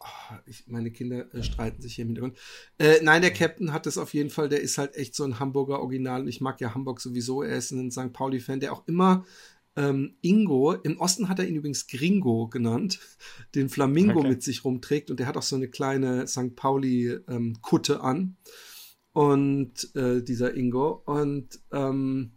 Oh, 0.00 0.34
ich, 0.44 0.66
meine 0.66 0.90
Kinder 0.90 1.32
äh, 1.34 1.42
streiten 1.42 1.80
sich 1.80 1.94
hier 1.94 2.02
im 2.02 2.08
Hintergrund. 2.08 2.38
Äh, 2.78 3.00
nein, 3.02 3.22
der 3.22 3.32
Captain 3.32 3.72
hat 3.72 3.86
es 3.86 3.96
auf 3.96 4.12
jeden 4.12 4.28
Fall, 4.28 4.50
der 4.50 4.60
ist 4.60 4.76
halt 4.76 4.96
echt 4.96 5.14
so 5.14 5.24
ein 5.24 5.40
Hamburger 5.40 5.80
Original 5.80 6.20
und 6.20 6.28
ich 6.28 6.42
mag 6.42 6.60
ja 6.60 6.74
Hamburg 6.74 7.00
sowieso. 7.00 7.42
Er 7.42 7.56
ist 7.56 7.70
ein 7.70 7.90
St. 7.90 8.12
Pauli-Fan, 8.12 8.60
der 8.60 8.74
auch 8.74 8.86
immer 8.86 9.24
ähm, 9.76 10.16
Ingo, 10.20 10.72
im 10.72 10.98
Osten 10.98 11.28
hat 11.28 11.38
er 11.38 11.48
ihn 11.48 11.56
übrigens 11.56 11.86
Gringo 11.86 12.48
genannt, 12.48 13.00
den 13.54 13.68
Flamingo 13.68 14.20
okay. 14.20 14.28
mit 14.28 14.42
sich 14.42 14.64
rumträgt 14.64 15.10
und 15.10 15.18
der 15.18 15.26
hat 15.26 15.36
auch 15.36 15.42
so 15.42 15.56
eine 15.56 15.68
kleine 15.68 16.26
St. 16.26 16.54
Pauli-Kutte 16.54 17.94
ähm, 17.94 18.00
an. 18.00 18.36
Und 19.12 19.94
äh, 19.94 20.22
dieser 20.22 20.56
Ingo. 20.56 21.02
Und 21.06 21.60
ähm, 21.70 22.32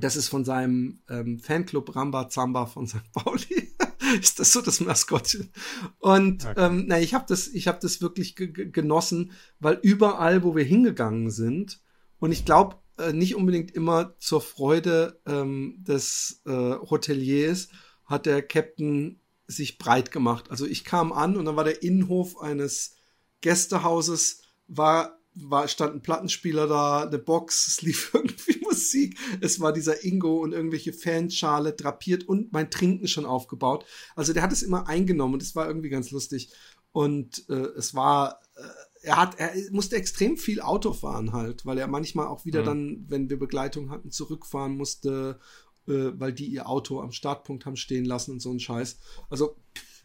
das 0.00 0.14
ist 0.14 0.28
von 0.28 0.44
seinem 0.44 1.00
ähm, 1.08 1.40
Fanclub 1.40 1.96
Ramba 1.96 2.28
Zamba 2.28 2.66
von 2.66 2.86
St. 2.86 3.10
Pauli. 3.12 3.72
ist 4.20 4.38
das 4.38 4.52
so 4.52 4.60
das 4.60 4.80
Maskottchen? 4.80 5.50
Und 5.98 6.46
okay. 6.46 6.66
ähm, 6.66 6.84
na, 6.86 7.00
ich 7.00 7.14
habe 7.14 7.24
das, 7.28 7.48
ich 7.48 7.66
habe 7.66 7.78
das 7.80 8.00
wirklich 8.00 8.36
genossen, 8.36 9.32
weil 9.58 9.78
überall, 9.82 10.44
wo 10.44 10.54
wir 10.54 10.64
hingegangen 10.64 11.30
sind, 11.30 11.80
und 12.20 12.32
ich 12.32 12.44
glaube, 12.44 12.76
äh, 12.98 13.12
nicht 13.12 13.34
unbedingt 13.34 13.70
immer 13.72 14.14
zur 14.18 14.40
Freude 14.40 15.20
ähm, 15.26 15.76
des 15.78 16.42
äh, 16.46 16.50
Hoteliers 16.50 17.68
hat 18.04 18.26
der 18.26 18.42
Captain 18.42 19.20
sich 19.46 19.78
breit 19.78 20.10
gemacht. 20.10 20.50
Also 20.50 20.66
ich 20.66 20.84
kam 20.84 21.12
an 21.12 21.36
und 21.36 21.46
dann 21.46 21.56
war 21.56 21.64
der 21.64 21.82
Innenhof 21.82 22.40
eines 22.40 22.96
Gästehauses, 23.40 24.42
war, 24.66 25.18
war, 25.34 25.68
stand 25.68 25.94
ein 25.94 26.02
Plattenspieler 26.02 26.66
da, 26.66 27.02
eine 27.02 27.18
Box, 27.18 27.66
es 27.68 27.82
lief 27.82 28.10
irgendwie 28.12 28.60
Musik, 28.62 29.18
es 29.40 29.60
war 29.60 29.72
dieser 29.72 30.04
Ingo 30.04 30.38
und 30.42 30.52
irgendwelche 30.52 30.92
Fanschale 30.92 31.72
drapiert 31.72 32.24
und 32.24 32.52
mein 32.52 32.70
Trinken 32.70 33.08
schon 33.08 33.26
aufgebaut. 33.26 33.84
Also 34.16 34.32
der 34.32 34.42
hat 34.42 34.52
es 34.52 34.62
immer 34.62 34.86
eingenommen 34.88 35.34
und 35.34 35.42
es 35.42 35.56
war 35.56 35.66
irgendwie 35.66 35.90
ganz 35.90 36.10
lustig. 36.10 36.52
Und 36.92 37.48
äh, 37.48 37.68
es 37.76 37.94
war 37.94 38.40
äh, 38.56 38.62
er 39.08 39.16
hat, 39.16 39.38
er 39.38 39.52
musste 39.70 39.96
extrem 39.96 40.36
viel 40.36 40.60
Auto 40.60 40.92
fahren 40.92 41.32
halt, 41.32 41.64
weil 41.64 41.78
er 41.78 41.86
manchmal 41.86 42.26
auch 42.26 42.44
wieder 42.44 42.60
mhm. 42.60 42.66
dann, 42.66 43.04
wenn 43.08 43.30
wir 43.30 43.38
Begleitung 43.38 43.88
hatten, 43.88 44.10
zurückfahren 44.10 44.76
musste, 44.76 45.40
äh, 45.86 46.12
weil 46.14 46.34
die 46.34 46.46
ihr 46.46 46.68
Auto 46.68 47.00
am 47.00 47.12
Startpunkt 47.12 47.64
haben 47.64 47.76
stehen 47.76 48.04
lassen 48.04 48.32
und 48.32 48.40
so 48.40 48.50
ein 48.52 48.60
Scheiß. 48.60 48.98
Also, 49.30 49.56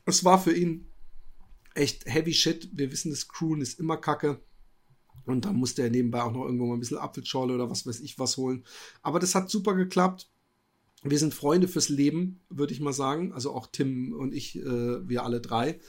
es 0.06 0.24
war 0.24 0.39
für 0.42 0.54
ihn 0.56 0.88
echt 1.76 2.06
heavy 2.06 2.34
shit. 2.34 2.70
Wir 2.72 2.92
wissen, 2.92 3.12
das 3.12 3.28
Crewen 3.28 3.62
ist 3.62 3.78
immer 3.80 3.98
kacke. 3.98 4.39
Und 5.26 5.46
dann 5.46 5.56
musste 5.56 5.84
er 5.84 5.89
nebenbei 5.89 6.22
auch 6.22 6.32
noch 6.32 6.46
irgendwo 6.46 6.66
mal 6.66 6.76
ein 6.76 6.80
bisschen 6.80 6.98
Apfelschorle 6.98 7.54
oder 7.54 7.70
was 7.70 7.86
weiß 7.86 8.00
ich 8.02 8.20
was 8.20 8.38
holen. 8.38 8.63
Aber 9.02 9.20
das 9.20 9.36
hat 9.36 9.50
super 9.50 9.74
geklappt. 9.74 10.30
Wir 11.04 11.20
sind 11.20 11.34
Freunde 11.34 11.68
fürs 11.68 11.89
Leben, 11.89 12.42
würde 12.50 12.74
ich 12.74 12.80
mal 12.80 12.94
sagen. 12.94 13.34
Also 13.34 13.54
auch 13.54 13.68
Tim 13.68 14.13
und 14.13 14.34
ich, 14.34 14.58
äh, 14.58 15.08
wir 15.08 15.24
alle 15.24 15.42
drei. 15.42 15.80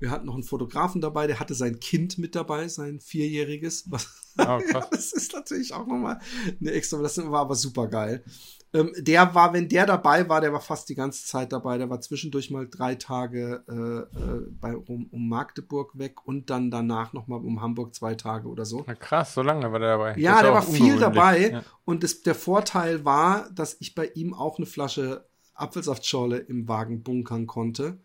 Wir 0.00 0.10
hatten 0.10 0.26
noch 0.26 0.34
einen 0.34 0.42
Fotografen 0.42 1.00
dabei, 1.00 1.26
der 1.26 1.38
hatte 1.38 1.54
sein 1.54 1.78
Kind 1.78 2.18
mit 2.18 2.34
dabei, 2.34 2.68
sein 2.68 3.00
vierjähriges. 3.00 3.84
Was, 3.90 4.08
oh, 4.38 4.42
ja, 4.42 4.60
das 4.90 5.12
ist 5.12 5.32
natürlich 5.32 5.72
auch 5.74 5.86
nochmal 5.86 6.18
eine 6.60 6.72
extra, 6.72 7.00
das 7.00 7.18
war 7.18 7.40
aber 7.40 7.54
super 7.54 7.86
geil. 7.86 8.24
Ähm, 8.72 8.92
der 8.96 9.34
war, 9.34 9.52
wenn 9.52 9.68
der 9.68 9.84
dabei 9.84 10.28
war, 10.28 10.40
der 10.40 10.52
war 10.52 10.60
fast 10.60 10.88
die 10.88 10.94
ganze 10.94 11.26
Zeit 11.26 11.52
dabei. 11.52 11.76
Der 11.76 11.90
war 11.90 12.00
zwischendurch 12.00 12.50
mal 12.50 12.68
drei 12.68 12.94
Tage 12.94 13.64
äh, 13.68 14.16
äh, 14.16 14.46
bei, 14.60 14.76
um, 14.76 15.06
um, 15.06 15.28
Magdeburg 15.28 15.98
weg 15.98 16.24
und 16.24 16.50
dann 16.50 16.70
danach 16.70 17.12
nochmal 17.12 17.40
um 17.40 17.60
Hamburg 17.60 17.94
zwei 17.96 18.14
Tage 18.14 18.46
oder 18.48 18.64
so. 18.64 18.84
Na 18.86 18.94
krass, 18.94 19.34
so 19.34 19.42
lange 19.42 19.72
war 19.72 19.80
der 19.80 19.98
dabei. 19.98 20.16
Ja, 20.18 20.40
der 20.40 20.52
war 20.52 20.62
viel 20.62 20.98
dabei. 20.98 21.50
Ja. 21.50 21.62
Und 21.84 22.04
das, 22.04 22.22
der 22.22 22.36
Vorteil 22.36 23.04
war, 23.04 23.50
dass 23.50 23.76
ich 23.80 23.96
bei 23.96 24.06
ihm 24.14 24.34
auch 24.34 24.58
eine 24.58 24.66
Flasche 24.66 25.28
Apfelsaftschorle 25.54 26.38
im 26.38 26.68
Wagen 26.68 27.02
bunkern 27.02 27.48
konnte 27.48 27.98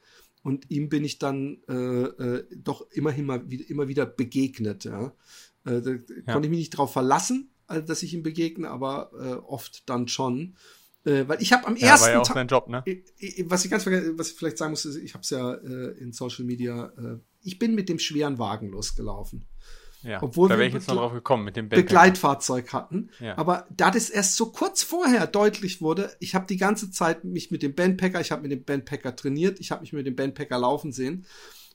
und 0.46 0.70
ihm 0.70 0.90
bin 0.90 1.04
ich 1.04 1.18
dann 1.18 1.58
äh, 1.68 1.74
äh, 1.74 2.46
doch 2.56 2.86
immerhin 2.92 3.26
mal 3.26 3.50
wieder, 3.50 3.68
immer 3.68 3.88
wieder 3.88 4.06
begegnet. 4.06 4.84
Ja. 4.84 5.08
Äh, 5.66 5.82
da 5.82 5.90
ja. 5.90 6.34
konnte 6.34 6.46
ich 6.46 6.52
mich 6.52 6.60
nicht 6.60 6.74
darauf 6.76 6.94
verlassen, 6.94 7.50
äh, 7.68 7.82
dass 7.82 8.04
ich 8.04 8.14
ihm 8.14 8.22
begegne, 8.22 8.70
aber 8.70 9.10
äh, 9.20 9.44
oft 9.44 9.90
dann 9.90 10.08
schon. 10.08 10.56
Äh, 11.04 11.28
weil 11.28 11.42
ich 11.42 11.52
habe 11.52 11.66
am 11.66 11.76
ja, 11.76 11.88
ersten 11.88 12.06
war 12.06 12.14
ja 12.14 12.22
auch 12.22 12.26
sein 12.32 12.48
Job, 12.48 12.70
ne? 12.70 12.84
Was 13.46 13.66
ich 13.66 13.72
ganz 13.72 13.88
was 13.88 14.30
ich 14.30 14.36
vielleicht 14.36 14.60
sagen 14.60 14.74
muss, 14.74 14.86
ist, 14.86 14.98
ich 14.98 15.16
habe 15.16 15.24
es 15.24 15.32
ja 15.32 15.52
in 15.54 16.14
Social 16.14 16.46
Media. 16.46 16.94
ich 17.42 17.58
bin 17.58 17.74
mit 17.74 17.90
dem 17.90 17.98
schweren 17.98 18.38
Wagen 18.38 18.70
losgelaufen. 18.70 19.46
Ja, 20.06 20.22
Obwohl 20.22 20.50
da 20.50 20.58
wäre 20.58 20.68
ich 20.68 20.74
jetzt 20.74 20.88
noch 20.88 20.96
drauf 20.96 21.14
gekommen 21.14 21.44
mit 21.44 21.56
dem. 21.56 21.68
Begleitfahrzeug 21.68 22.74
hatten. 22.74 23.10
Ja. 23.20 23.38
Aber 23.38 23.66
da 23.76 23.92
das 23.92 24.10
erst 24.10 24.36
so 24.36 24.52
kurz 24.52 24.84
vorher 24.84 25.28
deutlich 25.28 25.82
wurde, 25.82 26.16
ich 26.20 26.36
habe 26.36 26.46
die 26.46 26.58
ganze 26.58 26.92
Zeit 26.92 27.24
mich 27.24 27.52
mit 27.52 27.64
dem 27.64 27.74
Bandpacker, 27.74 28.22
ich 28.22 28.32
habe 28.32 28.44
mit 28.44 28.52
dem 28.52 28.64
Bandpacker 28.64 29.16
trainiert, 29.16 29.60
ich 29.60 29.72
habe 29.72 29.82
mich 29.82 29.94
mit 29.94 30.06
dem 30.06 30.16
Bandpacker 30.16 30.58
laufen 30.58 30.92
sehen. 30.92 31.26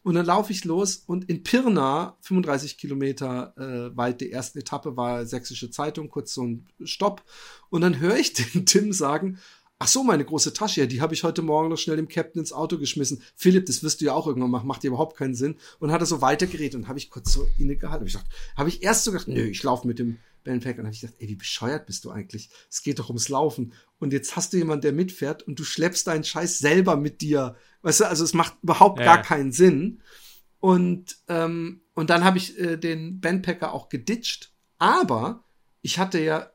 Und 0.02 0.14
dann 0.14 0.24
laufe 0.24 0.50
ich 0.52 0.64
los 0.64 1.02
und 1.06 1.28
in 1.28 1.42
Pirna, 1.42 2.16
35 2.22 2.78
Kilometer 2.78 3.52
äh, 3.58 3.94
weit, 3.96 4.22
die 4.22 4.30
erste 4.30 4.60
Etappe 4.60 4.96
war 4.96 5.26
Sächsische 5.26 5.70
Zeitung, 5.70 6.08
kurz 6.08 6.32
so 6.32 6.42
ein 6.42 6.66
Stopp. 6.84 7.22
Und 7.68 7.82
dann 7.82 8.00
höre 8.00 8.16
ich 8.16 8.32
den 8.54 8.64
Tim 8.64 8.92
sagen, 8.92 9.38
Ach 9.82 9.88
so, 9.88 10.04
meine 10.04 10.26
große 10.26 10.52
Tasche, 10.52 10.82
ja, 10.82 10.86
die 10.86 11.00
habe 11.00 11.14
ich 11.14 11.24
heute 11.24 11.40
Morgen 11.40 11.70
noch 11.70 11.78
schnell 11.78 11.96
dem 11.96 12.06
Captain 12.06 12.38
ins 12.40 12.52
Auto 12.52 12.76
geschmissen. 12.76 13.22
Philipp, 13.34 13.64
das 13.64 13.82
wirst 13.82 14.02
du 14.02 14.04
ja 14.04 14.12
auch 14.12 14.26
irgendwann 14.26 14.50
machen, 14.50 14.66
macht 14.66 14.82
dir 14.82 14.88
überhaupt 14.88 15.16
keinen 15.16 15.34
Sinn. 15.34 15.56
Und 15.78 15.90
hat 15.90 16.02
er 16.02 16.06
so 16.06 16.20
weitergeredet 16.20 16.74
und 16.74 16.86
habe 16.86 16.98
ich 16.98 17.08
kurz 17.08 17.32
so 17.32 17.48
innegehalten. 17.58 18.02
Hab 18.02 18.06
ich 18.06 18.12
gedacht, 18.12 18.30
habe 18.58 18.68
ich 18.68 18.82
erst 18.82 19.04
so 19.04 19.10
gedacht, 19.10 19.28
nö, 19.28 19.42
ich 19.42 19.62
laufe 19.62 19.88
mit 19.88 19.98
dem 19.98 20.18
Bandpack 20.44 20.76
und 20.76 20.84
habe 20.84 20.94
ich 20.94 21.00
gedacht, 21.00 21.16
ey, 21.18 21.28
wie 21.28 21.34
bescheuert 21.34 21.86
bist 21.86 22.04
du 22.04 22.10
eigentlich? 22.10 22.50
Es 22.70 22.82
geht 22.82 22.98
doch 22.98 23.08
ums 23.08 23.30
Laufen. 23.30 23.72
Und 23.98 24.12
jetzt 24.12 24.36
hast 24.36 24.52
du 24.52 24.58
jemanden, 24.58 24.82
der 24.82 24.92
mitfährt 24.92 25.44
und 25.44 25.58
du 25.58 25.64
schleppst 25.64 26.06
deinen 26.06 26.24
Scheiß 26.24 26.58
selber 26.58 26.96
mit 26.96 27.22
dir. 27.22 27.56
Weißt 27.80 28.00
du, 28.00 28.04
also 28.04 28.22
es 28.22 28.34
macht 28.34 28.56
überhaupt 28.62 28.98
ja. 28.98 29.06
gar 29.06 29.22
keinen 29.22 29.50
Sinn. 29.50 30.02
Und 30.58 31.16
ähm, 31.28 31.80
und 31.94 32.10
dann 32.10 32.22
habe 32.22 32.36
ich 32.36 32.58
äh, 32.58 32.76
den 32.76 33.22
Bandpacker 33.22 33.72
auch 33.72 33.88
geditcht. 33.88 34.52
Aber 34.76 35.44
ich 35.80 35.98
hatte 35.98 36.20
ja 36.20 36.50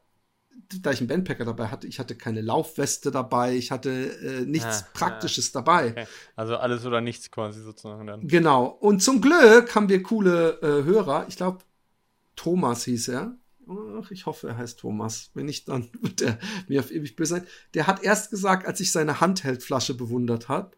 da 0.81 0.91
ich 0.91 0.99
einen 0.99 1.07
Bandpacker 1.07 1.45
dabei 1.45 1.67
hatte, 1.67 1.87
ich 1.87 1.99
hatte 1.99 2.15
keine 2.15 2.41
Laufweste 2.41 3.11
dabei, 3.11 3.55
ich 3.55 3.71
hatte 3.71 3.89
äh, 3.91 4.45
nichts 4.45 4.83
ah, 4.83 4.87
Praktisches 4.93 5.55
ah, 5.55 5.59
dabei. 5.59 5.91
Okay. 5.91 6.07
Also 6.35 6.57
alles 6.57 6.85
oder 6.85 7.01
nichts 7.01 7.31
quasi 7.31 7.61
sozusagen 7.61 8.07
dann. 8.07 8.27
Genau. 8.27 8.65
Und 8.65 9.01
zum 9.01 9.21
Glück 9.21 9.75
haben 9.75 9.89
wir 9.89 10.01
coole 10.03 10.59
äh, 10.61 10.83
Hörer. 10.83 11.25
Ich 11.27 11.37
glaube, 11.37 11.59
Thomas 12.35 12.85
hieß 12.85 13.09
er. 13.09 13.35
Ach, 13.67 14.11
ich 14.11 14.25
hoffe, 14.25 14.49
er 14.49 14.57
heißt 14.57 14.79
Thomas. 14.79 15.31
Wenn 15.33 15.45
nicht, 15.45 15.67
dann 15.69 15.89
wird 16.01 16.21
er 16.21 16.39
mir 16.67 16.79
auf 16.79 16.91
ewig 16.91 17.15
böse 17.15 17.35
sein. 17.35 17.47
Der 17.73 17.87
hat 17.87 18.03
erst 18.03 18.29
gesagt, 18.29 18.67
als 18.67 18.79
ich 18.79 18.91
seine 18.91 19.21
Handheldflasche 19.21 19.95
bewundert 19.95 20.49
hat, 20.49 20.77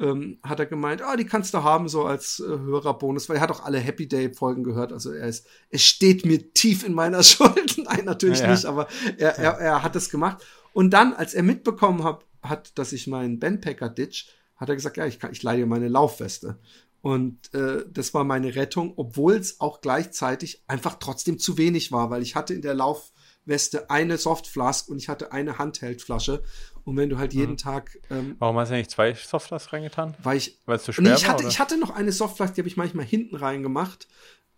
ähm, 0.00 0.38
hat 0.42 0.60
er 0.60 0.66
gemeint, 0.66 1.02
ah, 1.02 1.16
die 1.16 1.26
kannst 1.26 1.54
du 1.54 1.62
haben, 1.62 1.88
so 1.88 2.04
als 2.04 2.40
äh, 2.40 2.46
Hörerbonus, 2.46 3.28
weil 3.28 3.36
er 3.36 3.42
hat 3.42 3.50
auch 3.50 3.64
alle 3.64 3.78
Happy 3.78 4.06
Day-Folgen 4.06 4.62
gehört. 4.62 4.92
Also 4.92 5.12
er 5.12 5.26
ist, 5.26 5.46
es 5.70 5.82
steht 5.82 6.24
mir 6.24 6.52
tief 6.52 6.84
in 6.84 6.94
meiner 6.94 7.22
Schuld. 7.24 7.78
Nein, 7.78 8.04
natürlich 8.04 8.40
ja. 8.40 8.50
nicht, 8.50 8.64
aber 8.64 8.88
er, 9.16 9.38
er, 9.38 9.52
er 9.58 9.82
hat 9.82 9.96
es 9.96 10.10
gemacht. 10.10 10.44
Und 10.72 10.90
dann, 10.90 11.14
als 11.14 11.34
er 11.34 11.42
mitbekommen 11.42 12.04
hat, 12.04 12.24
hat 12.42 12.78
dass 12.78 12.92
ich 12.92 13.06
meinen 13.06 13.40
Bandpacker 13.40 13.88
ditch, 13.88 14.28
hat 14.56 14.68
er 14.68 14.76
gesagt, 14.76 14.96
ja, 14.96 15.06
ich, 15.06 15.18
kann, 15.18 15.32
ich 15.32 15.42
leihe 15.42 15.66
meine 15.66 15.88
Laufweste. 15.88 16.58
Und 17.00 17.54
äh, 17.54 17.84
das 17.90 18.12
war 18.12 18.24
meine 18.24 18.54
Rettung, 18.54 18.92
obwohl 18.96 19.34
es 19.34 19.60
auch 19.60 19.80
gleichzeitig 19.80 20.62
einfach 20.66 20.96
trotzdem 20.98 21.38
zu 21.38 21.56
wenig 21.56 21.92
war, 21.92 22.10
weil 22.10 22.22
ich 22.22 22.34
hatte 22.34 22.54
in 22.54 22.62
der 22.62 22.74
Laufweste 22.74 23.88
eine 23.88 24.18
Softflask 24.18 24.88
und 24.88 24.98
ich 24.98 25.08
hatte 25.08 25.32
eine 25.32 25.58
Handheldflasche. 25.58 26.42
Und 26.88 26.96
wenn 26.96 27.10
du 27.10 27.18
halt 27.18 27.34
jeden 27.34 27.52
mhm. 27.52 27.58
Tag. 27.58 27.98
Ähm, 28.10 28.36
Warum 28.38 28.56
hast 28.56 28.70
du 28.70 28.74
nicht 28.74 28.90
zwei 28.90 29.12
Softflasks 29.12 29.74
reingetan? 29.74 30.16
Weil 30.22 30.38
ich. 30.38 30.58
Weil 30.64 30.76
es 30.76 30.84
zu 30.84 30.92
schwer 30.92 31.10
nee, 31.10 31.16
ich 31.16 31.28
hatte, 31.28 31.46
Ich 31.46 31.60
hatte 31.60 31.78
noch 31.78 31.90
eine 31.90 32.12
Softflask, 32.12 32.54
die 32.54 32.62
habe 32.62 32.68
ich 32.68 32.78
manchmal 32.78 33.04
hinten 33.04 33.36
reingemacht. 33.36 34.08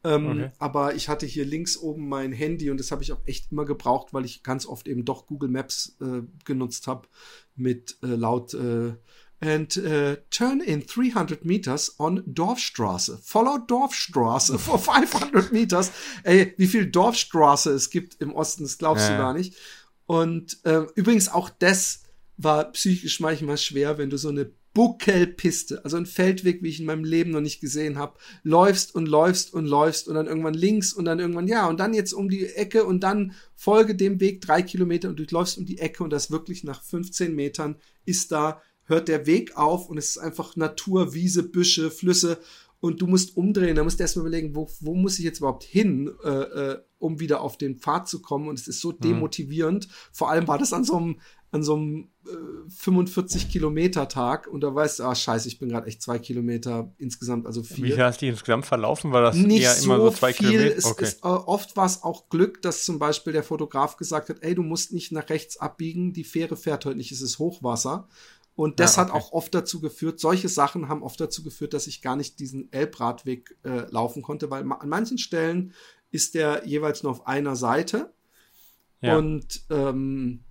Ähm, 0.05 0.31
okay. 0.31 0.51
Aber 0.61 0.95
ich 0.95 1.09
hatte 1.09 1.27
hier 1.27 1.45
links 1.45 1.77
oben 1.77 2.09
mein 2.09 2.33
Handy 2.33 2.71
und 2.71 2.79
das 2.79 2.93
habe 2.93 3.03
ich 3.03 3.13
auch 3.13 3.21
echt 3.27 3.51
immer 3.51 3.65
gebraucht, 3.65 4.15
weil 4.15 4.25
ich 4.25 4.45
ganz 4.45 4.65
oft 4.65 4.87
eben 4.87 5.05
doch 5.05 5.27
Google 5.27 5.51
Maps 5.51 5.97
äh, 6.01 6.23
genutzt 6.45 6.87
habe 6.87 7.09
mit 7.57 7.99
äh, 8.05 8.07
laut 8.07 8.55
äh, 8.55 8.93
and 9.43 9.77
uh, 9.79 10.17
turn 10.31 10.61
in 10.61 10.87
300 10.87 11.45
meters 11.45 11.99
on 11.99 12.23
Dorfstraße. 12.27 13.19
Follow 13.25 13.59
Dorfstraße 13.59 14.59
for 14.59 14.79
500 14.79 15.53
meters. 15.53 15.91
Ey, 16.23 16.55
wie 16.59 16.67
viel 16.67 16.87
Dorfstraße 16.87 17.73
es 17.73 17.91
gibt 17.91 18.21
im 18.21 18.33
Osten, 18.33 18.63
das 18.63 18.79
glaubst 18.79 19.09
ja. 19.09 19.17
du 19.17 19.19
gar 19.21 19.35
nicht. 19.35 19.57
Und 20.07 20.65
äh, 20.65 20.87
übrigens 20.95 21.29
auch 21.29 21.51
das 21.51 22.03
war 22.43 22.73
psychisch 22.73 23.21
manchmal 23.21 23.59
schwer, 23.59 23.99
wenn 23.99 24.11
du 24.11 24.17
so 24.17 24.29
eine 24.29 24.51
Buckelpiste, 24.73 25.85
also 25.85 25.97
ein 25.97 26.07
Feldweg, 26.07 26.63
wie 26.63 26.69
ich 26.69 26.79
in 26.79 26.87
meinem 26.87 27.03
Leben 27.03 27.33
noch 27.33 27.41
nicht 27.41 27.61
gesehen 27.61 27.99
habe, 27.99 28.19
läufst 28.45 28.95
und 28.95 29.07
läufst 29.07 29.53
und 29.53 29.67
läufst 29.67 30.07
und 30.07 30.15
dann 30.15 30.29
irgendwann 30.29 30.55
links 30.55 30.93
und 30.93 31.07
dann 31.07 31.19
irgendwann 31.19 31.49
ja 31.49 31.69
und 31.69 31.81
dann 31.81 31.93
jetzt 31.93 32.13
um 32.13 32.29
die 32.29 32.47
Ecke 32.47 32.85
und 32.85 33.01
dann 33.01 33.33
folge 33.57 33.97
dem 33.97 34.21
Weg 34.21 34.41
drei 34.41 34.63
Kilometer 34.63 35.09
und 35.09 35.19
du 35.19 35.25
läufst 35.31 35.59
um 35.59 35.67
die 35.67 35.79
Ecke 35.79 36.05
und 36.05 36.11
das 36.11 36.31
wirklich 36.31 36.63
nach 36.63 36.83
15 36.83 37.35
Metern 37.35 37.77
ist 38.05 38.31
da 38.31 38.63
hört 38.85 39.09
der 39.09 39.27
Weg 39.27 39.57
auf 39.57 39.89
und 39.89 39.99
es 39.99 40.11
ist 40.11 40.19
einfach 40.19 40.57
Natur, 40.57 41.15
Wiese, 41.15 41.43
Büsche, 41.43 41.91
Flüsse 41.91 42.39
und 42.81 43.01
du 43.01 43.07
musst 43.07 43.37
umdrehen. 43.37 43.77
Da 43.77 43.85
musst 43.85 44.01
du 44.01 44.03
erstmal 44.03 44.27
überlegen, 44.27 44.55
wo, 44.55 44.69
wo 44.81 44.95
muss 44.95 45.19
ich 45.19 45.25
jetzt 45.25 45.39
überhaupt 45.39 45.65
hin, 45.65 46.11
äh, 46.25 46.29
äh, 46.29 46.79
um 46.99 47.21
wieder 47.21 47.41
auf 47.41 47.57
den 47.57 47.77
Pfad 47.77 48.09
zu 48.09 48.21
kommen. 48.21 48.49
Und 48.49 48.59
es 48.59 48.69
ist 48.69 48.81
so 48.81 48.91
mhm. 48.91 49.01
demotivierend. 49.01 49.87
Mhm. 49.87 49.93
Vor 50.13 50.31
allem 50.31 50.49
war 50.49 50.59
das 50.59 50.73
an 50.73 50.85
so 50.85 50.97
einem, 50.97 51.21
an 51.53 51.63
so 51.65 51.75
einem 51.75 52.09
äh, 52.27 52.71
45 52.71 53.49
Kilometer 53.49 54.09
Tag 54.09 54.47
und 54.47 54.61
da 54.61 54.73
weißt 54.73 55.01
du, 55.01 55.05
ah 55.05 55.15
scheiße, 55.15 55.49
ich 55.49 55.59
bin 55.59 55.69
gerade 55.69 55.89
echt 55.89 56.01
zwei 56.01 56.19
Kilometer 56.19 56.93
insgesamt, 56.99 57.47
also 57.47 57.63
vier. 57.63 57.97
Wie 57.97 58.01
hast 58.01 58.23
du 58.23 58.27
insgesamt 58.27 58.67
verlaufen? 58.67 59.13
War 59.13 59.23
das 59.23 59.37
Nicht 59.37 59.63
eher 59.63 59.75
so 59.75 59.85
immer 59.87 60.01
so 60.01 60.11
zwei 60.11 60.33
viel. 60.33 60.51
Kilometer? 60.51 60.77
Es 60.77 60.85
okay. 60.85 61.05
ist, 61.05 61.25
äh, 61.25 61.29
oft 61.29 61.77
war 61.77 61.87
es 61.87 62.05
auch 62.05 62.29
Glück, 62.29 62.63
dass 62.63 62.85
zum 62.85 62.99
Beispiel 62.99 63.33
der 63.33 63.43
Fotograf 63.43 63.97
gesagt 63.97 64.29
hat, 64.29 64.43
ey, 64.43 64.55
du 64.55 64.63
musst 64.63 64.93
nicht 64.93 65.11
nach 65.11 65.29
rechts 65.29 65.57
abbiegen, 65.57 66.13
die 66.13 66.25
Fähre 66.25 66.57
fährt 66.57 66.85
heute 66.85 66.97
nicht, 66.97 67.11
es 67.11 67.21
ist 67.21 67.39
Hochwasser. 67.39 68.09
Und 68.55 68.79
das 68.79 68.97
ja, 68.97 69.03
okay. 69.03 69.13
hat 69.13 69.21
auch 69.21 69.33
oft 69.33 69.55
dazu 69.55 69.81
geführt, 69.81 70.21
solche 70.21 70.49
Sachen 70.49 70.89
haben 70.89 71.03
oft 71.03 71.21
dazu 71.21 71.43
geführt, 71.43 71.73
dass 71.73 71.87
ich 71.87 72.03
gar 72.03 72.15
nicht 72.15 72.39
diesen 72.39 72.73
Elbradweg 72.73 73.57
äh, 73.65 73.91
laufen 73.91 74.23
konnte, 74.23 74.51
weil 74.51 74.63
an 74.71 74.89
manchen 74.89 75.19
Stellen 75.19 75.73
ist 76.11 76.35
der 76.35 76.67
jeweils 76.67 77.03
nur 77.03 77.13
auf 77.13 77.27
einer 77.27 77.57
Seite. 77.57 78.13
Ja. 79.01 79.17
Und 79.17 79.63
ähm, 79.71 80.45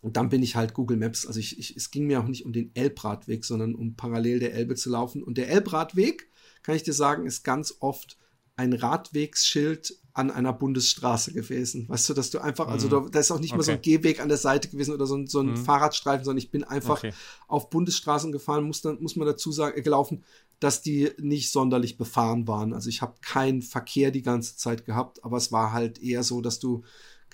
und 0.00 0.16
dann 0.16 0.28
bin 0.28 0.42
ich 0.42 0.56
halt 0.56 0.74
Google 0.74 0.96
Maps. 0.96 1.26
Also 1.26 1.40
ich, 1.40 1.58
ich, 1.58 1.76
es 1.76 1.90
ging 1.90 2.06
mir 2.06 2.20
auch 2.20 2.26
nicht 2.26 2.44
um 2.44 2.52
den 2.52 2.70
Elbradweg, 2.74 3.44
sondern 3.44 3.74
um 3.74 3.96
parallel 3.96 4.38
der 4.38 4.54
Elbe 4.54 4.76
zu 4.76 4.90
laufen. 4.90 5.22
Und 5.22 5.38
der 5.38 5.48
Elbradweg, 5.48 6.30
kann 6.62 6.76
ich 6.76 6.84
dir 6.84 6.92
sagen, 6.92 7.26
ist 7.26 7.42
ganz 7.42 7.74
oft 7.80 8.18
ein 8.56 8.72
Radwegsschild 8.72 9.96
an 10.12 10.32
einer 10.32 10.52
Bundesstraße 10.52 11.32
gewesen. 11.32 11.88
Weißt 11.88 12.08
du, 12.08 12.14
dass 12.14 12.30
du 12.30 12.40
einfach, 12.40 12.66
also 12.66 12.88
mhm. 12.88 12.90
da, 12.90 13.08
da 13.10 13.20
ist 13.20 13.30
auch 13.30 13.38
nicht 13.38 13.52
okay. 13.52 13.56
mal 13.56 13.62
so 13.62 13.72
ein 13.72 13.82
Gehweg 13.82 14.20
an 14.20 14.28
der 14.28 14.36
Seite 14.36 14.68
gewesen 14.68 14.92
oder 14.92 15.06
so 15.06 15.16
ein, 15.16 15.28
so 15.28 15.40
ein 15.40 15.50
mhm. 15.50 15.56
Fahrradstreifen, 15.56 16.24
sondern 16.24 16.38
ich 16.38 16.50
bin 16.50 16.64
einfach 16.64 16.98
okay. 16.98 17.12
auf 17.46 17.70
Bundesstraßen 17.70 18.32
gefahren, 18.32 18.64
muss, 18.64 18.82
dann, 18.82 19.00
muss 19.00 19.14
man 19.14 19.28
dazu 19.28 19.52
sagen, 19.52 19.78
äh, 19.78 19.82
gelaufen, 19.82 20.24
dass 20.58 20.82
die 20.82 21.10
nicht 21.18 21.52
sonderlich 21.52 21.98
befahren 21.98 22.48
waren. 22.48 22.72
Also 22.72 22.88
ich 22.88 23.00
habe 23.00 23.14
keinen 23.20 23.62
Verkehr 23.62 24.10
die 24.10 24.22
ganze 24.22 24.56
Zeit 24.56 24.84
gehabt, 24.84 25.22
aber 25.22 25.36
es 25.36 25.52
war 25.52 25.72
halt 25.72 26.02
eher 26.02 26.24
so, 26.24 26.40
dass 26.40 26.58
du 26.58 26.82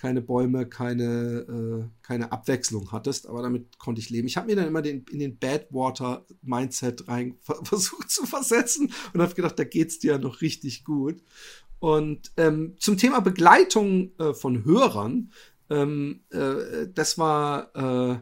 keine 0.05 0.21
Bäume, 0.21 0.67
keine, 0.67 1.07
äh, 1.49 2.03
keine 2.03 2.31
Abwechslung 2.31 2.91
hattest, 2.91 3.25
aber 3.25 3.41
damit 3.41 3.79
konnte 3.79 3.99
ich 3.99 4.11
leben. 4.11 4.27
Ich 4.27 4.37
habe 4.37 4.45
mir 4.45 4.55
dann 4.55 4.67
immer 4.67 4.83
den, 4.83 5.03
in 5.09 5.17
den 5.17 5.39
Badwater-Mindset 5.39 7.07
rein 7.07 7.39
versucht 7.63 8.11
zu 8.11 8.27
versetzen 8.27 8.93
und 9.13 9.21
habe 9.23 9.33
gedacht, 9.33 9.57
da 9.57 9.63
geht's 9.63 9.97
dir 9.97 10.11
ja 10.13 10.17
noch 10.19 10.41
richtig 10.41 10.83
gut. 10.83 11.23
Und 11.79 12.31
ähm, 12.37 12.75
zum 12.77 12.97
Thema 12.97 13.19
Begleitung 13.19 14.11
äh, 14.19 14.35
von 14.35 14.63
Hörern, 14.63 15.31
ähm, 15.71 16.19
äh, 16.29 16.87
das 16.93 17.17
war 17.17 17.75
äh, 17.75 18.19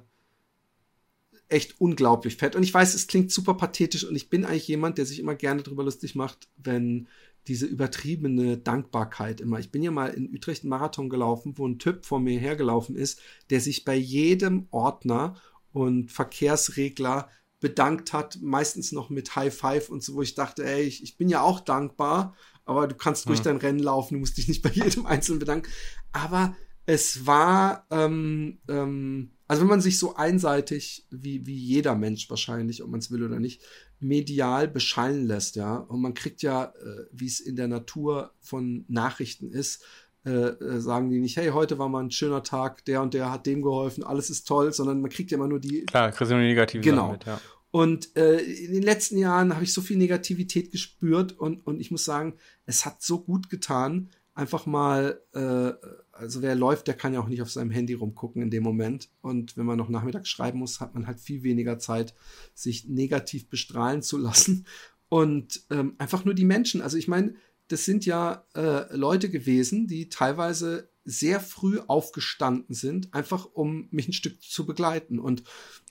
echt 1.49 1.81
unglaublich 1.81 2.37
fett. 2.37 2.55
Und 2.55 2.63
ich 2.63 2.73
weiß, 2.73 2.93
es 2.93 3.07
klingt 3.07 3.29
super 3.29 3.55
pathetisch 3.55 4.05
und 4.05 4.15
ich 4.15 4.29
bin 4.29 4.45
eigentlich 4.45 4.69
jemand, 4.69 4.97
der 4.97 5.05
sich 5.05 5.19
immer 5.19 5.35
gerne 5.35 5.63
darüber 5.63 5.83
lustig 5.83 6.15
macht, 6.15 6.47
wenn 6.55 7.09
diese 7.47 7.65
übertriebene 7.65 8.58
Dankbarkeit 8.58 9.41
immer. 9.41 9.60
Ich 9.60 9.71
bin 9.71 9.84
ja 9.84 9.91
mal 9.91 10.08
in 10.13 10.34
Utrecht 10.34 10.63
einen 10.63 10.69
Marathon 10.69 11.10
gelaufen, 11.10 11.58
wo 11.58 11.67
ein 11.67 11.79
Typ 11.79 12.06
vor 12.06 12.19
mir 12.19 12.39
hergelaufen 12.39 12.95
ist, 12.95 13.19
der 13.49 13.60
sich 13.60 13.84
bei 13.84 13.95
jedem 13.95 14.67
Ordner 14.71 15.36
und 15.71 16.12
Verkehrsregler 16.12 17.29
bedankt 17.60 18.13
hat, 18.13 18.39
meistens 18.41 18.91
noch 18.91 19.10
mit 19.10 19.36
High 19.36 19.56
Five 19.56 19.89
und 19.89 20.03
so, 20.03 20.15
wo 20.15 20.21
ich 20.21 20.36
dachte, 20.36 20.65
ey, 20.65 20.84
ich, 20.84 21.03
ich 21.03 21.17
bin 21.17 21.29
ja 21.29 21.41
auch 21.41 21.60
dankbar, 21.60 22.36
aber 22.65 22.88
du 22.88 22.95
kannst 22.95 23.27
durch 23.27 23.39
hm. 23.39 23.45
dein 23.45 23.58
Rennen 23.58 23.79
laufen, 23.79 24.15
du 24.15 24.19
musst 24.19 24.38
dich 24.38 24.47
nicht 24.47 24.62
bei 24.62 24.69
jedem 24.69 25.06
Einzelnen 25.06 25.39
bedanken. 25.39 25.69
Aber 26.12 26.56
es 26.86 27.25
war, 27.25 27.88
ähm, 27.91 28.60
ähm, 28.67 29.32
also 29.47 29.62
wenn 29.62 29.69
man 29.69 29.82
sich 29.82 29.99
so 29.99 30.15
einseitig, 30.15 31.06
wie, 31.10 31.45
wie 31.45 31.56
jeder 31.56 31.95
Mensch 31.95 32.29
wahrscheinlich, 32.29 32.84
ob 32.84 32.89
man 32.89 32.99
es 32.99 33.12
will 33.12 33.23
oder 33.23 33.39
nicht, 33.39 33.62
medial 33.99 34.67
beschallen 34.67 35.25
lässt, 35.25 35.56
ja, 35.56 35.75
und 35.75 36.01
man 36.01 36.13
kriegt 36.13 36.41
ja, 36.41 36.65
äh, 36.65 37.06
wie 37.12 37.27
es 37.27 37.39
in 37.39 37.56
der 37.56 37.67
Natur 37.67 38.34
von 38.39 38.86
Nachrichten 38.88 39.49
ist, 39.51 39.84
äh, 40.25 40.32
äh, 40.32 40.79
sagen 40.79 41.10
die 41.10 41.19
nicht, 41.19 41.36
hey, 41.36 41.49
heute 41.49 41.77
war 41.79 41.89
mal 41.89 42.03
ein 42.03 42.12
schöner 42.12 42.43
Tag, 42.43 42.86
der 42.86 43.01
und 43.01 43.13
der 43.13 43.32
hat 43.32 43.45
dem 43.45 43.62
geholfen, 43.62 44.03
alles 44.03 44.29
ist 44.29 44.47
toll, 44.47 44.71
sondern 44.71 45.01
man 45.01 45.12
kriegt 45.12 45.32
ja 45.32 45.38
immer 45.38 45.49
nur 45.49 45.60
die. 45.60 45.86
Klar, 45.86 46.12
kriegst 46.12 46.32
du 46.32 46.36
nur 46.36 46.43
negative 46.43 46.82
genau. 46.82 47.12
Mit, 47.12 47.25
ja. 47.25 47.41
Und 47.71 48.15
äh, 48.15 48.38
in 48.38 48.71
den 48.71 48.84
letzten 48.84 49.17
Jahren 49.17 49.53
habe 49.53 49.63
ich 49.63 49.73
so 49.73 49.82
viel 49.82 49.97
Negativität 49.97 50.71
gespürt 50.71 51.34
und, 51.34 51.65
und 51.65 51.82
ich 51.82 51.91
muss 51.91 52.06
sagen, 52.06 52.36
es 52.65 52.86
hat 52.86 53.01
so 53.01 53.19
gut 53.19 53.49
getan, 53.49 54.12
einfach 54.36 54.65
mal, 54.65 55.19
äh, 55.34 55.73
also 56.13 56.41
wer 56.41 56.56
läuft, 56.56 56.88
der 56.88 56.93
kann 56.93 57.13
ja 57.13 57.19
auch 57.19 57.28
nicht 57.28 57.41
auf 57.41 57.52
seinem 57.52 57.71
Handy 57.71 57.93
rumgucken 57.93 58.41
in 58.41 58.52
dem 58.52 58.63
Moment. 58.63 59.10
Und 59.21 59.58
wenn 59.58 59.65
man 59.65 59.78
noch 59.78 59.89
nachmittags 59.89 60.30
schreiben 60.30 60.60
muss, 60.60 60.80
hat 60.80 60.93
man 60.93 61.08
halt 61.08 61.19
viel 61.19 61.43
weniger 61.43 61.80
Zeit, 61.80 62.13
sich 62.54 62.88
negativ 62.88 63.49
bestrahlen 63.49 64.02
zu 64.02 64.17
lassen. 64.17 64.65
Und 65.10 65.63
ähm, 65.69 65.95
einfach 65.97 66.23
nur 66.23 66.34
die 66.34 66.45
Menschen. 66.45 66.82
Also 66.82 66.97
ich 66.97 67.08
meine, 67.08 67.36
das 67.67 67.86
sind 67.86 68.06
ja 68.06 68.45
äh, 68.56 68.95
Leute 68.95 69.30
gewesen, 69.30 69.88
die 69.88 70.10
teilweise 70.10 70.89
sehr 71.06 71.39
früh 71.39 71.80
aufgestanden 71.88 72.76
sind, 72.76 73.13
einfach 73.13 73.45
um 73.45 73.88
mich 73.91 74.08
ein 74.08 74.13
Stück 74.13 74.41
zu 74.41 74.65
begleiten. 74.65 75.19
Und 75.19 75.43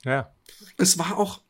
ja. 0.03 0.33
es 0.77 0.97
war 0.97 1.17
auch 1.17 1.43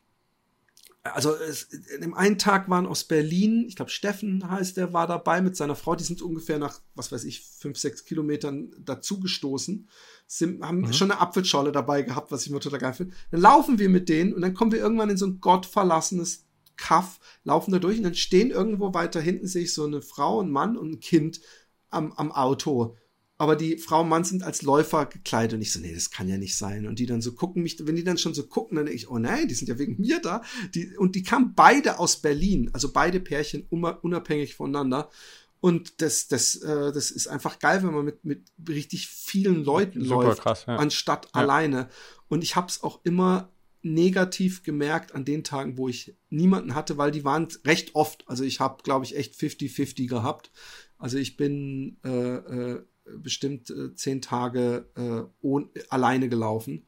also 1.04 1.34
es, 1.34 1.64
in 1.64 2.00
dem 2.00 2.14
einen 2.14 2.38
Tag 2.38 2.70
waren 2.70 2.86
aus 2.86 3.04
Berlin, 3.04 3.66
ich 3.68 3.76
glaube 3.76 3.90
Steffen 3.90 4.50
heißt 4.50 4.78
der, 4.78 4.94
war 4.94 5.06
dabei 5.06 5.42
mit 5.42 5.54
seiner 5.54 5.76
Frau, 5.76 5.94
die 5.94 6.04
sind 6.04 6.22
ungefähr 6.22 6.58
nach, 6.58 6.80
was 6.94 7.12
weiß 7.12 7.24
ich, 7.24 7.42
fünf, 7.42 7.78
sechs 7.78 8.06
Kilometern 8.06 8.72
dazugestoßen, 8.78 9.88
sind, 10.26 10.62
haben 10.62 10.80
mhm. 10.80 10.92
schon 10.94 11.10
eine 11.10 11.20
Apfelschorle 11.20 11.72
dabei 11.72 12.02
gehabt, 12.02 12.32
was 12.32 12.46
ich 12.46 12.50
mir 12.50 12.60
total 12.60 12.78
geil 12.78 12.94
finde. 12.94 13.14
Dann 13.30 13.42
laufen 13.42 13.78
wir 13.78 13.90
mit 13.90 14.08
denen 14.08 14.32
und 14.32 14.40
dann 14.40 14.54
kommen 14.54 14.72
wir 14.72 14.78
irgendwann 14.78 15.10
in 15.10 15.18
so 15.18 15.26
ein 15.26 15.40
gottverlassenes 15.40 16.46
Kaff, 16.76 17.20
laufen 17.44 17.70
da 17.70 17.78
durch 17.78 17.98
und 17.98 18.04
dann 18.04 18.14
stehen 18.14 18.50
irgendwo 18.50 18.94
weiter 18.94 19.20
hinten, 19.20 19.46
sehe 19.46 19.64
ich 19.64 19.74
so 19.74 19.84
eine 19.84 20.00
Frau, 20.00 20.40
ein 20.40 20.50
Mann 20.50 20.76
und 20.78 20.90
ein 20.90 21.00
Kind 21.00 21.40
am, 21.90 22.12
am 22.12 22.32
Auto 22.32 22.96
aber 23.36 23.56
die 23.56 23.78
Frau 23.78 24.02
und 24.02 24.08
Mann 24.08 24.24
sind 24.24 24.44
als 24.44 24.62
Läufer 24.62 25.06
gekleidet 25.06 25.54
und 25.54 25.62
ich 25.62 25.72
so, 25.72 25.80
nee, 25.80 25.92
das 25.92 26.10
kann 26.10 26.28
ja 26.28 26.38
nicht 26.38 26.56
sein. 26.56 26.86
Und 26.86 26.98
die 27.00 27.06
dann 27.06 27.20
so 27.20 27.32
gucken 27.32 27.62
mich, 27.62 27.76
wenn 27.84 27.96
die 27.96 28.04
dann 28.04 28.18
schon 28.18 28.34
so 28.34 28.46
gucken, 28.46 28.76
dann 28.76 28.86
denke 28.86 28.96
ich, 28.96 29.10
oh 29.10 29.18
nein, 29.18 29.48
die 29.48 29.54
sind 29.54 29.68
ja 29.68 29.78
wegen 29.78 30.00
mir 30.00 30.20
da. 30.20 30.42
Die, 30.74 30.96
und 30.96 31.16
die 31.16 31.24
kamen 31.24 31.54
beide 31.54 31.98
aus 31.98 32.22
Berlin, 32.22 32.70
also 32.72 32.92
beide 32.92 33.18
Pärchen 33.18 33.66
unabhängig 33.70 34.54
voneinander. 34.54 35.10
Und 35.60 36.02
das, 36.02 36.28
das, 36.28 36.56
äh, 36.56 36.92
das 36.92 37.10
ist 37.10 37.26
einfach 37.26 37.58
geil, 37.58 37.82
wenn 37.82 37.94
man 37.94 38.04
mit, 38.04 38.24
mit 38.24 38.52
richtig 38.68 39.08
vielen 39.08 39.64
Leuten 39.64 40.04
Super 40.04 40.26
läuft, 40.26 40.42
krass, 40.42 40.64
ja. 40.66 40.76
anstatt 40.76 41.26
ja. 41.26 41.40
alleine. 41.40 41.88
Und 42.28 42.44
ich 42.44 42.54
habe 42.54 42.68
es 42.68 42.82
auch 42.82 43.00
immer 43.04 43.50
negativ 43.82 44.62
gemerkt 44.62 45.14
an 45.14 45.24
den 45.24 45.42
Tagen, 45.42 45.76
wo 45.76 45.88
ich 45.88 46.16
niemanden 46.30 46.74
hatte, 46.74 46.98
weil 46.98 47.10
die 47.10 47.24
waren 47.24 47.48
recht 47.64 47.94
oft. 47.94 48.28
Also 48.28 48.44
ich 48.44 48.60
habe, 48.60 48.82
glaube 48.82 49.04
ich, 49.04 49.16
echt 49.16 49.34
50-50 49.34 50.08
gehabt. 50.08 50.52
Also 50.98 51.18
ich 51.18 51.36
bin 51.36 51.98
äh, 52.04 52.08
äh, 52.10 52.84
bestimmt 53.18 53.70
äh, 53.70 53.94
zehn 53.94 54.20
Tage 54.22 54.88
äh, 54.96 55.22
ohne, 55.40 55.68
alleine 55.88 56.28
gelaufen. 56.28 56.86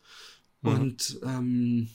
Mhm. 0.62 0.70
Und 0.70 1.20
ähm, 1.24 1.88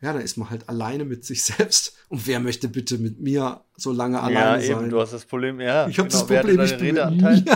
ja, 0.00 0.12
dann 0.14 0.22
ist 0.22 0.36
man 0.36 0.50
halt 0.50 0.68
alleine 0.68 1.04
mit 1.04 1.24
sich 1.24 1.42
selbst. 1.44 1.94
Und 2.08 2.26
wer 2.26 2.40
möchte 2.40 2.68
bitte 2.68 2.98
mit 2.98 3.20
mir 3.20 3.64
so 3.76 3.92
lange 3.92 4.20
alleine 4.20 4.62
ja, 4.62 4.74
sein? 4.74 4.82
Eben, 4.82 4.90
du 4.90 5.00
hast 5.00 5.12
das 5.12 5.24
Problem, 5.24 5.60
ja. 5.60 5.88
Ich 5.88 5.98
habe 5.98 6.08
genau, 6.08 6.20
das 6.20 6.26
Problem, 6.26 6.60
ich 6.60 6.76
bin 6.76 6.98
Redeanteil? 6.98 7.44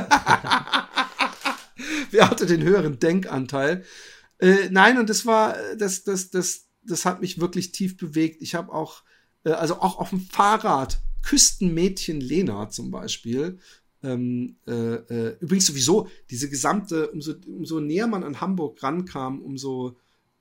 wer 2.10 2.30
hatte 2.30 2.46
den 2.46 2.62
höheren 2.62 2.98
Denkanteil? 2.98 3.84
Äh, 4.38 4.68
nein, 4.70 4.98
und 4.98 5.10
das 5.10 5.26
war, 5.26 5.56
das, 5.78 6.04
das, 6.04 6.30
das, 6.30 6.66
das 6.82 7.04
hat 7.04 7.20
mich 7.20 7.40
wirklich 7.40 7.72
tief 7.72 7.96
bewegt. 7.96 8.42
Ich 8.42 8.54
habe 8.54 8.72
auch, 8.72 9.02
äh, 9.44 9.50
also 9.50 9.80
auch 9.80 9.98
auf 9.98 10.10
dem 10.10 10.20
Fahrrad, 10.20 10.98
Küstenmädchen 11.22 12.20
Lena 12.20 12.68
zum 12.68 12.90
Beispiel, 12.90 13.58
ähm, 14.04 14.56
äh, 14.66 14.72
äh, 14.72 15.36
übrigens 15.40 15.66
sowieso, 15.66 16.08
diese 16.30 16.48
gesamte, 16.50 17.10
umso, 17.10 17.32
umso 17.46 17.80
näher 17.80 18.06
man 18.06 18.22
an 18.22 18.40
Hamburg 18.40 18.82
rankam, 18.82 19.40
umso 19.40 19.96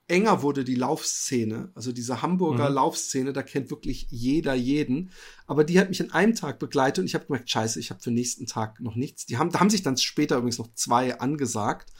enger 0.07 0.41
wurde 0.41 0.63
die 0.63 0.75
Laufszene. 0.75 1.71
Also 1.75 1.91
diese 1.91 2.21
Hamburger 2.21 2.69
mhm. 2.69 2.75
Laufszene, 2.75 3.33
da 3.33 3.41
kennt 3.41 3.71
wirklich 3.71 4.07
jeder 4.09 4.53
jeden. 4.53 5.11
Aber 5.47 5.63
die 5.63 5.79
hat 5.79 5.89
mich 5.89 6.01
an 6.01 6.11
einem 6.11 6.35
Tag 6.35 6.59
begleitet 6.59 6.99
und 6.99 7.05
ich 7.05 7.15
habe 7.15 7.25
gemerkt, 7.25 7.49
scheiße, 7.49 7.79
ich 7.79 7.89
habe 7.89 8.01
für 8.01 8.09
den 8.09 8.15
nächsten 8.15 8.45
Tag 8.45 8.79
noch 8.81 8.95
nichts. 8.95 9.25
Die 9.25 9.37
haben, 9.37 9.49
da 9.49 9.59
haben 9.59 9.69
sich 9.69 9.81
dann 9.81 9.97
später 9.97 10.37
übrigens 10.37 10.59
noch 10.59 10.73
zwei 10.73 11.19
angesagt, 11.19 11.93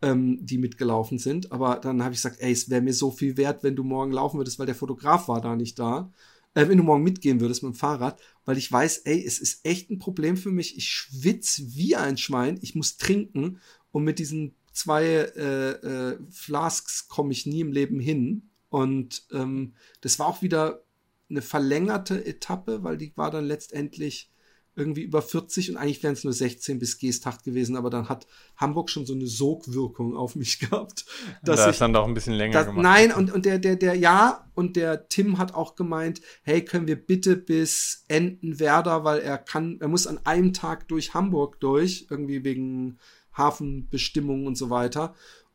ähm, 0.00 0.38
die 0.44 0.58
mitgelaufen 0.58 1.18
sind. 1.18 1.52
Aber 1.52 1.76
dann 1.76 2.02
habe 2.02 2.14
ich 2.14 2.22
gesagt, 2.22 2.40
ey, 2.40 2.52
es 2.52 2.70
wäre 2.70 2.82
mir 2.82 2.94
so 2.94 3.10
viel 3.10 3.36
wert, 3.36 3.62
wenn 3.62 3.76
du 3.76 3.84
morgen 3.84 4.12
laufen 4.12 4.38
würdest, 4.38 4.58
weil 4.58 4.66
der 4.66 4.74
Fotograf 4.74 5.28
war 5.28 5.42
da 5.42 5.54
nicht 5.54 5.78
da 5.78 6.10
äh, 6.54 6.68
wenn 6.68 6.78
du 6.78 6.84
morgen 6.84 7.02
mitgehen 7.02 7.40
würdest 7.40 7.62
mit 7.62 7.72
dem 7.72 7.76
Fahrrad, 7.76 8.20
weil 8.44 8.58
ich 8.58 8.70
weiß, 8.70 8.98
ey, 8.98 9.24
es 9.24 9.38
ist 9.38 9.64
echt 9.64 9.90
ein 9.90 9.98
Problem 9.98 10.36
für 10.36 10.50
mich. 10.50 10.76
Ich 10.76 10.88
schwitze 10.88 11.74
wie 11.74 11.96
ein 11.96 12.16
Schwein, 12.16 12.58
ich 12.62 12.74
muss 12.74 12.96
trinken 12.96 13.60
und 13.92 14.04
mit 14.04 14.18
diesen 14.18 14.54
zwei 14.72 15.04
äh, 15.04 15.70
äh, 15.70 16.18
Flasks 16.30 17.08
komme 17.08 17.32
ich 17.32 17.46
nie 17.46 17.60
im 17.60 17.72
Leben 17.72 18.00
hin. 18.00 18.50
Und 18.68 19.26
ähm, 19.32 19.74
das 20.00 20.18
war 20.18 20.26
auch 20.26 20.42
wieder 20.42 20.82
eine 21.30 21.42
verlängerte 21.42 22.24
Etappe, 22.26 22.82
weil 22.82 22.96
die 22.98 23.16
war 23.16 23.30
dann 23.30 23.44
letztendlich 23.44 24.30
irgendwie 24.76 25.02
über 25.02 25.22
40 25.22 25.70
und 25.70 25.76
eigentlich 25.76 26.02
wären 26.02 26.14
es 26.14 26.24
nur 26.24 26.32
16 26.32 26.78
bis 26.78 26.98
Geesthacht 26.98 27.44
gewesen, 27.44 27.76
aber 27.76 27.90
dann 27.90 28.08
hat 28.08 28.26
Hamburg 28.56 28.90
schon 28.90 29.06
so 29.06 29.14
eine 29.14 29.26
Sogwirkung 29.26 30.16
auf 30.16 30.34
mich 30.34 30.58
gehabt. 30.70 31.04
Dass 31.42 31.60
da 31.60 31.70
ist 31.70 31.80
dann 31.80 31.92
doch 31.92 32.06
ein 32.06 32.14
bisschen 32.14 32.34
länger 32.34 32.54
dass, 32.54 32.66
gemacht. 32.66 32.82
Nein, 32.82 33.12
und, 33.12 33.32
und 33.32 33.44
der, 33.44 33.58
der, 33.58 33.76
der, 33.76 33.94
ja, 33.94 34.50
und 34.54 34.76
der 34.76 35.08
Tim 35.08 35.38
hat 35.38 35.54
auch 35.54 35.76
gemeint, 35.76 36.20
hey, 36.42 36.64
können 36.64 36.86
wir 36.86 36.96
bitte 36.96 37.36
bis 37.36 38.04
Entenwerder, 38.08 39.04
weil 39.04 39.20
er 39.20 39.38
kann, 39.38 39.78
er 39.80 39.88
muss 39.88 40.06
an 40.06 40.20
einem 40.24 40.52
Tag 40.52 40.88
durch 40.88 41.14
Hamburg 41.14 41.60
durch, 41.60 42.06
irgendwie 42.10 42.44
wegen 42.44 42.98
Hafenbestimmungen 43.36 44.46
und 44.46 44.56
so 44.56 44.70
weiter. 44.70 45.14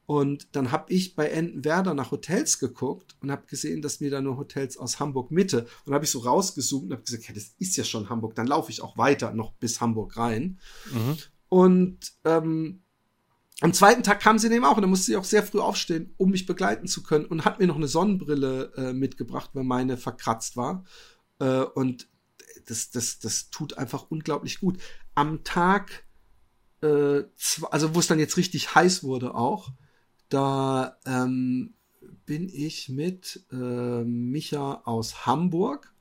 Und 0.09 0.55
dann 0.55 0.71
habe 0.71 0.91
ich 0.91 1.15
bei 1.15 1.27
Entenwerder 1.27 1.93
nach 1.93 2.09
Hotels 2.09 2.57
geguckt 2.57 3.15
und 3.21 3.29
habe 3.29 3.45
gesehen, 3.45 3.83
dass 3.83 3.99
mir 3.99 4.09
da 4.09 4.21
nur 4.21 4.37
Hotels 4.37 4.75
aus 4.75 4.99
Hamburg 4.99 5.29
Mitte. 5.29 5.67
Und 5.85 5.93
habe 5.93 6.03
ich 6.03 6.09
so 6.09 6.17
rausgesucht 6.17 6.85
und 6.85 6.93
habe 6.93 7.03
gesagt, 7.03 7.27
ja, 7.27 7.35
das 7.35 7.53
ist 7.59 7.77
ja 7.77 7.83
schon 7.83 8.09
Hamburg. 8.09 8.33
Dann 8.33 8.47
laufe 8.47 8.71
ich 8.71 8.81
auch 8.81 8.97
weiter 8.97 9.35
noch 9.35 9.53
bis 9.53 9.81
Hamburg 9.81 10.17
rein. 10.17 10.57
Mhm. 10.91 11.17
Und 11.47 11.99
ähm, 12.25 12.81
am 13.61 13.71
zweiten 13.71 14.01
Tag 14.01 14.19
kam 14.19 14.39
sie 14.39 14.51
eben 14.51 14.65
auch 14.65 14.77
und 14.77 14.81
dann 14.81 14.89
musste 14.89 15.05
sie 15.05 15.15
auch 15.15 15.23
sehr 15.23 15.43
früh 15.43 15.59
aufstehen, 15.59 16.11
um 16.17 16.31
mich 16.31 16.47
begleiten 16.47 16.87
zu 16.87 17.03
können 17.03 17.25
und 17.25 17.45
hat 17.45 17.59
mir 17.59 17.67
noch 17.67 17.75
eine 17.75 17.87
Sonnenbrille 17.87 18.73
äh, 18.77 18.93
mitgebracht, 18.93 19.51
weil 19.53 19.63
meine 19.63 19.95
verkratzt 19.95 20.57
war. 20.57 20.85
Äh, 21.37 21.61
und 21.61 22.07
das, 22.65 22.89
das, 22.89 23.19
das 23.19 23.51
tut 23.51 23.77
einfach 23.77 24.09
unglaublich 24.09 24.59
gut. 24.59 24.79
Am 25.13 25.43
Tag, 25.43 26.03
äh, 26.81 27.21
also 27.69 27.93
wo 27.93 27.99
es 27.99 28.07
dann 28.07 28.17
jetzt 28.17 28.37
richtig 28.37 28.73
heiß 28.73 29.03
wurde 29.03 29.35
auch, 29.35 29.71
da 30.29 30.97
ähm, 31.05 31.73
bin 32.25 32.49
ich 32.49 32.89
mit 32.89 33.45
äh, 33.51 33.55
Micha 34.03 34.81
aus 34.85 35.25
Hamburg 35.25 35.93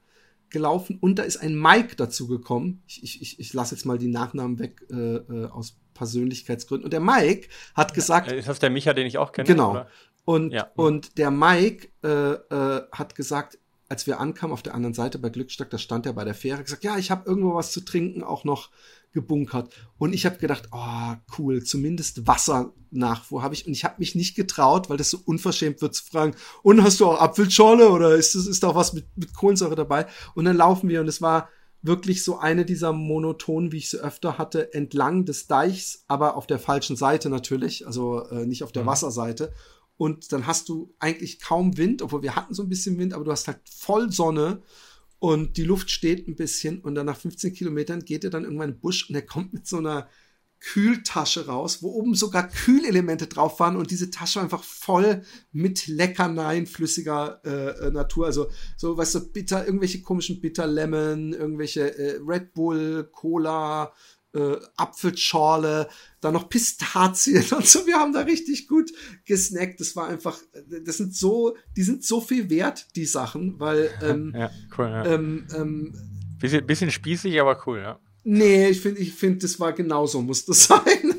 gelaufen 0.51 0.99
und 1.01 1.19
da 1.19 1.23
ist 1.23 1.39
ein 1.39 1.59
Mike 1.59 1.97
dazu 1.97 2.27
gekommen. 2.29 2.83
Ich, 2.87 3.03
ich, 3.21 3.39
ich, 3.39 3.53
lasse 3.53 3.75
jetzt 3.75 3.85
mal 3.85 3.99
die 3.99 4.09
Nachnamen 4.09 4.59
weg 4.59 4.85
äh, 4.91 5.17
äh, 5.17 5.47
aus 5.47 5.79
Persönlichkeitsgründen. 5.95 6.85
Und 6.85 6.93
der 6.93 7.01
Mike 7.01 7.49
hat 7.75 7.95
gesagt. 7.95 8.31
Ist 8.31 8.49
das 8.49 8.59
der 8.59 8.71
Micha, 8.71 8.95
den 8.95 9.07
ich 9.07 9.19
auch 9.19 9.33
kenne? 9.33 9.47
Genau. 9.47 9.73
Oder? 9.73 9.89
Und, 10.25 10.53
ja. 10.53 10.71
und 10.77 11.19
der 11.19 11.31
Mike 11.31 11.89
äh, 12.03 12.33
äh, 12.33 12.83
hat 12.93 13.15
gesagt, 13.15 13.59
als 13.89 14.07
wir 14.07 14.21
ankamen 14.21 14.53
auf 14.53 14.63
der 14.63 14.75
anderen 14.75 14.95
Seite 14.95 15.19
bei 15.19 15.31
Glückstadt, 15.31 15.73
da 15.73 15.79
stand 15.79 16.05
er 16.05 16.13
bei 16.13 16.25
der 16.25 16.35
Fähre, 16.35 16.63
gesagt, 16.63 16.85
ja, 16.85 16.99
ich 16.99 17.11
habe 17.11 17.27
irgendwo 17.27 17.55
was 17.55 17.73
zu 17.73 17.81
trinken, 17.81 18.23
auch 18.23 18.45
noch 18.45 18.71
gebunkert. 19.13 19.73
Und 19.99 20.13
ich 20.13 20.27
habe 20.27 20.39
gedacht, 20.39 20.69
oh, 20.73 21.15
cool, 21.39 21.63
zumindest 21.63 22.27
Wassernachfuhr 22.27 23.43
habe 23.43 23.55
ich. 23.55 23.67
Und 23.67 23.73
ich 23.73 23.85
habe 23.85 23.97
mich 23.99 24.15
nicht 24.15 24.35
getraut, 24.35 24.91
weil 24.91 24.97
das 24.97 25.11
so 25.11 25.19
unverschämt 25.25 25.81
wird 25.83 25.95
zu 25.95 26.05
fragen, 26.05 26.35
und 26.63 26.83
hast 26.83 27.01
du 27.01 27.07
auch 27.07 27.21
Apfelschorle 27.21 27.91
oder 27.91 28.15
ist, 28.15 28.35
das, 28.35 28.47
ist 28.47 28.63
da 28.63 28.69
auch 28.69 28.75
was 28.75 28.93
mit, 28.93 29.07
mit 29.17 29.35
Kohlensäure 29.35 29.77
dabei? 29.77 30.07
Und 30.35 30.45
dann 30.45 30.57
laufen 30.57 30.89
wir 30.89 31.01
und 31.01 31.09
es 31.09 31.23
war 31.23 31.49
wirklich 31.81 32.25
so 32.25 32.39
eine 32.39 32.65
dieser 32.65 32.93
monotonen, 32.93 33.73
wie 33.73 33.79
ich 33.79 33.91
sie 33.91 33.99
öfter 33.99 34.37
hatte, 34.37 34.75
entlang 34.75 35.25
des 35.25 35.47
Deichs, 35.47 36.05
aber 36.09 36.37
auf 36.37 36.47
der 36.47 36.59
falschen 36.59 36.97
Seite 36.97 37.31
natürlich, 37.31 37.87
also 37.87 38.25
äh, 38.29 38.47
nicht 38.47 38.65
auf 38.65 38.73
der 38.73 38.83
mhm. 38.83 38.89
Wasserseite. 38.89 39.53
Und 39.97 40.33
dann 40.33 40.47
hast 40.47 40.69
du 40.69 40.95
eigentlich 41.01 41.41
kaum 41.41 41.77
Wind, 41.77 42.03
obwohl 42.03 42.23
wir 42.23 42.37
hatten 42.37 42.55
so 42.55 42.63
ein 42.63 42.69
bisschen 42.69 42.99
Wind, 42.99 43.15
aber 43.15 43.25
du 43.25 43.33
hast 43.33 43.49
halt 43.49 43.61
voll 43.69 44.13
Sonne 44.13 44.63
und 45.19 45.57
die 45.57 45.65
Luft 45.65 45.91
steht 45.91 46.29
ein 46.29 46.37
bisschen 46.37 46.81
und 46.81 46.95
dann 46.95 47.07
nach 47.07 47.17
15 47.17 47.53
Kilometern 47.53 48.05
geht 48.05 48.25
er 48.25 48.31
dann 48.31 48.45
irgendwann 48.45 48.71
in 48.71 48.75
den 48.77 48.81
Busch 48.81 49.09
und 49.09 49.17
er 49.17 49.23
kommt 49.23 49.53
mit 49.53 49.67
so 49.67 49.79
einer 49.79 50.09
Kühltasche 50.61 51.47
raus, 51.47 51.83
wo 51.83 51.91
oben 51.91 52.15
sogar 52.15 52.49
Kühlelemente 52.49 53.29
drauf 53.29 53.61
waren 53.61 53.77
und 53.77 53.91
diese 53.91 54.11
Tasche 54.11 54.41
einfach 54.41 54.65
voll 54.65 55.23
mit 55.53 55.87
Leckerneien 55.87 56.67
flüssiger 56.67 57.41
äh, 57.45 57.87
äh 57.87 57.91
Natur. 57.91 58.27
Also 58.27 58.51
so, 58.77 58.97
weißt 58.97 59.15
du, 59.15 59.33
bitter, 59.33 59.65
irgendwelche 59.65 60.03
komischen 60.03 60.41
Bitter 60.41 60.67
Lemon, 60.67 61.33
irgendwelche 61.33 61.97
äh, 61.97 62.21
Red 62.27 62.55
Bull, 62.55 63.09
Cola, 63.13 63.93
äh, 64.39 64.61
Apfelschorle, 64.77 65.89
dann 66.21 66.35
noch 66.35 66.49
Pistazien 66.49 67.45
und 67.57 67.67
so. 67.67 67.87
Wir 67.87 67.97
haben 67.97 68.13
da 68.13 68.21
richtig 68.21 68.69
gut 68.69 68.91
gesnackt. 69.25 69.81
Das 69.81 69.97
war 69.97 70.09
einfach, 70.09 70.39
das 70.85 70.97
sind 70.97 71.15
so, 71.15 71.57
die 71.77 71.83
sind 71.83 72.05
so 72.05 72.21
viel 72.21 72.49
wert, 72.51 72.87
die 72.97 73.07
Sachen, 73.07 73.59
weil 73.59 73.91
ähm, 74.03 74.33
ja, 74.37 74.51
cool, 74.77 74.87
ja. 74.87 75.07
Ähm, 75.07 75.47
ähm, 75.55 75.95
bisschen, 76.39 76.67
bisschen 76.67 76.91
spießig, 76.91 77.41
aber 77.41 77.61
cool, 77.67 77.81
ja. 77.81 77.99
Nee, 78.25 78.69
ich 78.69 78.81
finde, 78.81 79.01
ich 79.01 79.15
finde, 79.15 79.39
das 79.39 79.59
war 79.59 79.73
genauso, 79.73 80.21
muss 80.23 80.45
das 80.45 80.65
sein. 80.67 81.15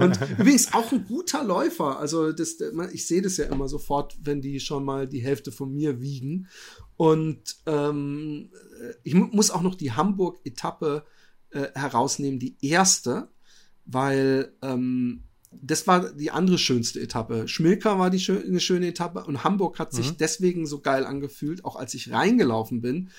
und 0.00 0.18
übrigens 0.38 0.72
auch 0.72 0.90
ein 0.92 1.04
guter 1.06 1.44
Läufer. 1.44 1.98
Also 1.98 2.32
das, 2.32 2.56
ich 2.92 3.06
sehe 3.06 3.22
das 3.22 3.36
ja 3.36 3.46
immer 3.46 3.68
sofort, 3.68 4.16
wenn 4.22 4.40
die 4.40 4.60
schon 4.60 4.84
mal 4.84 5.06
die 5.06 5.22
Hälfte 5.22 5.52
von 5.52 5.72
mir 5.72 6.00
wiegen. 6.00 6.48
Und 6.96 7.56
ähm, 7.66 8.50
ich 9.04 9.14
muss 9.14 9.50
auch 9.50 9.62
noch 9.62 9.74
die 9.74 9.92
Hamburg-Etappe 9.92 11.04
äh, 11.52 11.68
herausnehmen, 11.74 12.38
die 12.38 12.56
erste, 12.60 13.28
weil 13.84 14.54
ähm, 14.62 15.24
das 15.50 15.86
war 15.86 16.12
die 16.12 16.30
andere 16.30 16.58
schönste 16.58 17.00
Etappe. 17.00 17.46
Schmilka 17.46 17.98
war 17.98 18.10
die 18.10 18.20
schö 18.20 18.40
eine 18.40 18.60
schöne 18.60 18.88
Etappe 18.88 19.24
und 19.24 19.44
Hamburg 19.44 19.78
hat 19.78 19.92
sich 19.92 20.12
mhm. 20.12 20.16
deswegen 20.18 20.66
so 20.66 20.80
geil 20.80 21.04
angefühlt, 21.04 21.64
auch 21.64 21.76
als 21.76 21.94
ich 21.94 22.10
reingelaufen 22.10 22.80
bin, 22.80 23.10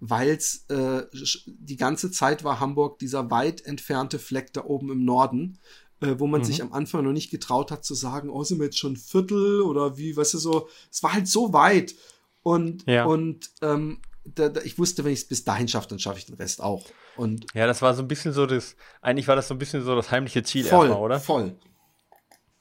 weil 0.00 0.30
es 0.30 0.64
äh, 0.68 1.04
die 1.46 1.76
ganze 1.76 2.10
Zeit 2.10 2.44
war 2.44 2.60
Hamburg 2.60 2.98
dieser 2.98 3.30
weit 3.30 3.64
entfernte 3.64 4.18
Fleck 4.18 4.52
da 4.52 4.64
oben 4.64 4.90
im 4.90 5.04
Norden, 5.04 5.58
äh, 6.00 6.14
wo 6.18 6.26
man 6.26 6.40
mhm. 6.40 6.44
sich 6.44 6.62
am 6.62 6.72
Anfang 6.72 7.04
noch 7.04 7.12
nicht 7.12 7.30
getraut 7.30 7.70
hat 7.70 7.84
zu 7.84 7.94
sagen, 7.94 8.30
oh, 8.30 8.42
sind 8.44 8.58
wir 8.58 8.66
jetzt 8.66 8.78
schon 8.78 8.96
Viertel 8.96 9.62
oder 9.62 9.98
wie, 9.98 10.16
weißt 10.16 10.34
du 10.34 10.38
so, 10.38 10.68
es 10.90 11.02
war 11.02 11.12
halt 11.12 11.28
so 11.28 11.52
weit. 11.52 11.94
Und, 12.42 12.86
ja. 12.86 13.04
und 13.04 13.50
ähm, 13.62 13.98
da, 14.24 14.48
da, 14.48 14.62
ich 14.62 14.78
wusste, 14.78 15.04
wenn 15.04 15.12
ich 15.12 15.20
es 15.20 15.28
bis 15.28 15.44
dahin 15.44 15.68
schaffe, 15.68 15.88
dann 15.88 15.98
schaffe 15.98 16.18
ich 16.18 16.26
den 16.26 16.36
Rest 16.36 16.62
auch. 16.62 16.84
Und 17.18 17.46
ja, 17.52 17.66
das 17.66 17.82
war 17.82 17.94
so 17.94 18.02
ein 18.02 18.08
bisschen 18.08 18.32
so 18.32 18.46
das, 18.46 18.76
eigentlich 19.02 19.26
war 19.26 19.34
das 19.34 19.48
so 19.48 19.54
ein 19.54 19.58
bisschen 19.58 19.82
so 19.82 19.96
das 19.96 20.12
heimliche 20.12 20.44
Ziel 20.44 20.64
voll, 20.64 20.86
erstmal, 20.86 21.04
oder? 21.04 21.18
Voll. 21.18 21.56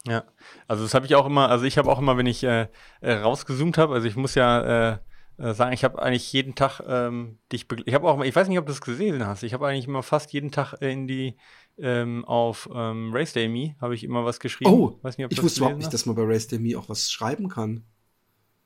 Ja, 0.08 0.24
also 0.67 0.84
das 0.84 0.96
habe 0.96 1.06
ich 1.06 1.13
auch 1.13 1.28
immer, 1.28 1.50
also 1.50 1.65
ich 1.65 1.78
habe 1.78 1.91
auch 1.91 2.00
immer, 2.00 2.17
wenn 2.17 2.26
ich 2.26 2.43
äh, 2.43 2.67
äh, 3.02 3.13
rausgezoomt 3.13 3.78
habe, 3.78 3.93
also 3.93 4.08
ich 4.08 4.15
muss 4.15 4.34
ja 4.34 4.93
äh, 4.93 4.98
äh 5.38 5.54
sagen, 5.54 5.74
ich 5.74 5.84
habe 5.84 6.02
eigentlich 6.02 6.34
jeden 6.34 6.56
Tag 6.56 6.82
ähm, 6.88 7.38
dich, 7.52 7.67
ich 7.86 7.93
habe 7.93 8.10
auch, 8.10 8.20
ich 8.24 8.36
weiß 8.36 8.48
nicht, 8.48 8.58
ob 8.58 8.65
du 8.65 8.72
es 8.72 8.82
gesehen 8.82 9.28
hast, 9.28 9.43
ich 9.43 9.54
habe 9.54 9.67
eigentlich 9.67 9.88
immer 9.88 10.02
fast 10.02 10.34
jeden 10.34 10.52
Tag 10.52 10.74
in 10.82 11.08
die 11.08 11.38
ähm, 11.78 12.26
auf 12.26 12.67
ähm, 12.74 13.12
Race 13.13 13.34
Day 13.34 13.48
Me 13.48 13.76
habe 13.80 13.93
ich 13.93 14.04
immer 14.04 14.26
was 14.26 14.39
geschrieben. 14.39 14.72
Oh, 14.72 14.98
weiß 15.04 15.20
nicht, 15.20 15.26
ob 15.26 15.32
ich 15.32 15.43
wusste 15.43 15.60
überhaupt 15.60 15.78
nicht, 15.78 15.93
dass 15.93 16.08
man 16.08 16.15
bei 16.15 16.24
Race 16.24 16.48
Day 16.48 16.58
Me 16.58 16.78
auch 16.80 16.89
was 16.89 17.12
schreiben 17.12 17.48
kann. 17.50 17.84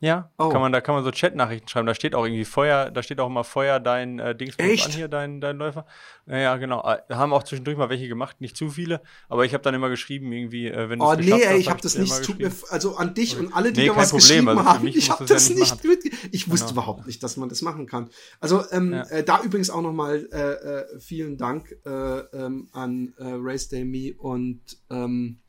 Ja, 0.04 0.32
oh. 0.40 0.50
kann 0.50 0.62
man, 0.62 0.72
da 0.72 0.82
kann 0.82 0.96
man 0.96 1.04
so 1.04 1.12
Chat-Nachrichten 1.12 1.68
schreiben. 1.68 1.86
Da 1.86 1.94
steht 1.94 2.16
auch 2.16 2.26
irgendwie 2.26 2.44
Feuer, 2.44 2.90
da 2.90 3.04
steht 3.04 3.20
auch 3.20 3.28
immer 3.28 3.44
Feuer, 3.44 3.80
dein 3.80 4.18
äh, 4.18 4.36
Dings 4.36 4.58
an 4.58 4.66
hier, 4.66 5.08
dein, 5.08 5.40
dein 5.42 5.58
Läufer. 5.58 5.86
Ja, 6.26 6.58
genau. 6.58 6.84
Äh, 6.84 7.14
haben 7.14 7.32
auch 7.34 7.44
zwischendurch 7.44 7.78
mal 7.78 7.90
welche 7.92 8.08
gemacht, 8.08 8.42
nicht 8.42 8.58
zu 8.58 8.72
viele, 8.72 9.02
aber 9.30 9.46
ich 9.46 9.54
habe 9.54 9.64
dann 9.64 9.76
immer 9.76 9.90
geschrieben, 9.90 10.32
irgendwie, 10.32 10.70
äh, 10.70 10.90
wenn 10.90 10.98
du 10.98 11.06
Oh 11.06 11.14
nee, 11.14 11.44
ey, 11.44 11.58
ich 11.60 11.68
habe 11.68 11.76
hab 11.76 11.82
das 11.84 12.00
nicht, 12.00 12.24
tut 12.24 12.40
mir, 12.40 12.52
also 12.72 12.96
an 12.96 13.14
dich 13.14 13.38
und 13.38 13.54
alle, 13.54 13.72
die 13.72 13.82
nee, 13.82 13.88
da 13.90 13.96
was 13.96 14.10
Problem. 14.10 14.46
geschrieben 14.46 14.50
also 14.50 14.66
haben, 14.66 14.88
ich 14.88 15.12
habe 15.12 15.26
das 15.26 15.50
ja 15.50 15.56
nicht, 15.56 15.84
nicht 15.84 16.34
ich 16.34 16.50
wusste 16.50 16.70
genau. 16.70 16.82
überhaupt 16.82 17.06
nicht, 17.06 17.22
dass 17.22 17.38
man 17.38 17.50
das 17.50 17.62
machen 17.62 17.86
kann. 17.86 18.10
Also 18.40 18.64
ähm, 18.72 18.94
ja. 18.94 19.04
äh, 19.04 19.24
da 19.24 19.44
übrigens 19.44 19.70
auch 19.70 19.84
nochmal 19.84 20.28
äh, 20.32 20.38
äh, 20.38 21.00
vielen 21.00 21.38
Dank 21.38 21.76
äh, 21.86 21.90
ähm, 21.90 22.70
an 22.72 23.14
äh, 23.20 23.34
Race 23.38 23.68
Day 23.68 23.86
Me 23.86 24.16
und 24.18 24.62
ähm, 24.90 25.42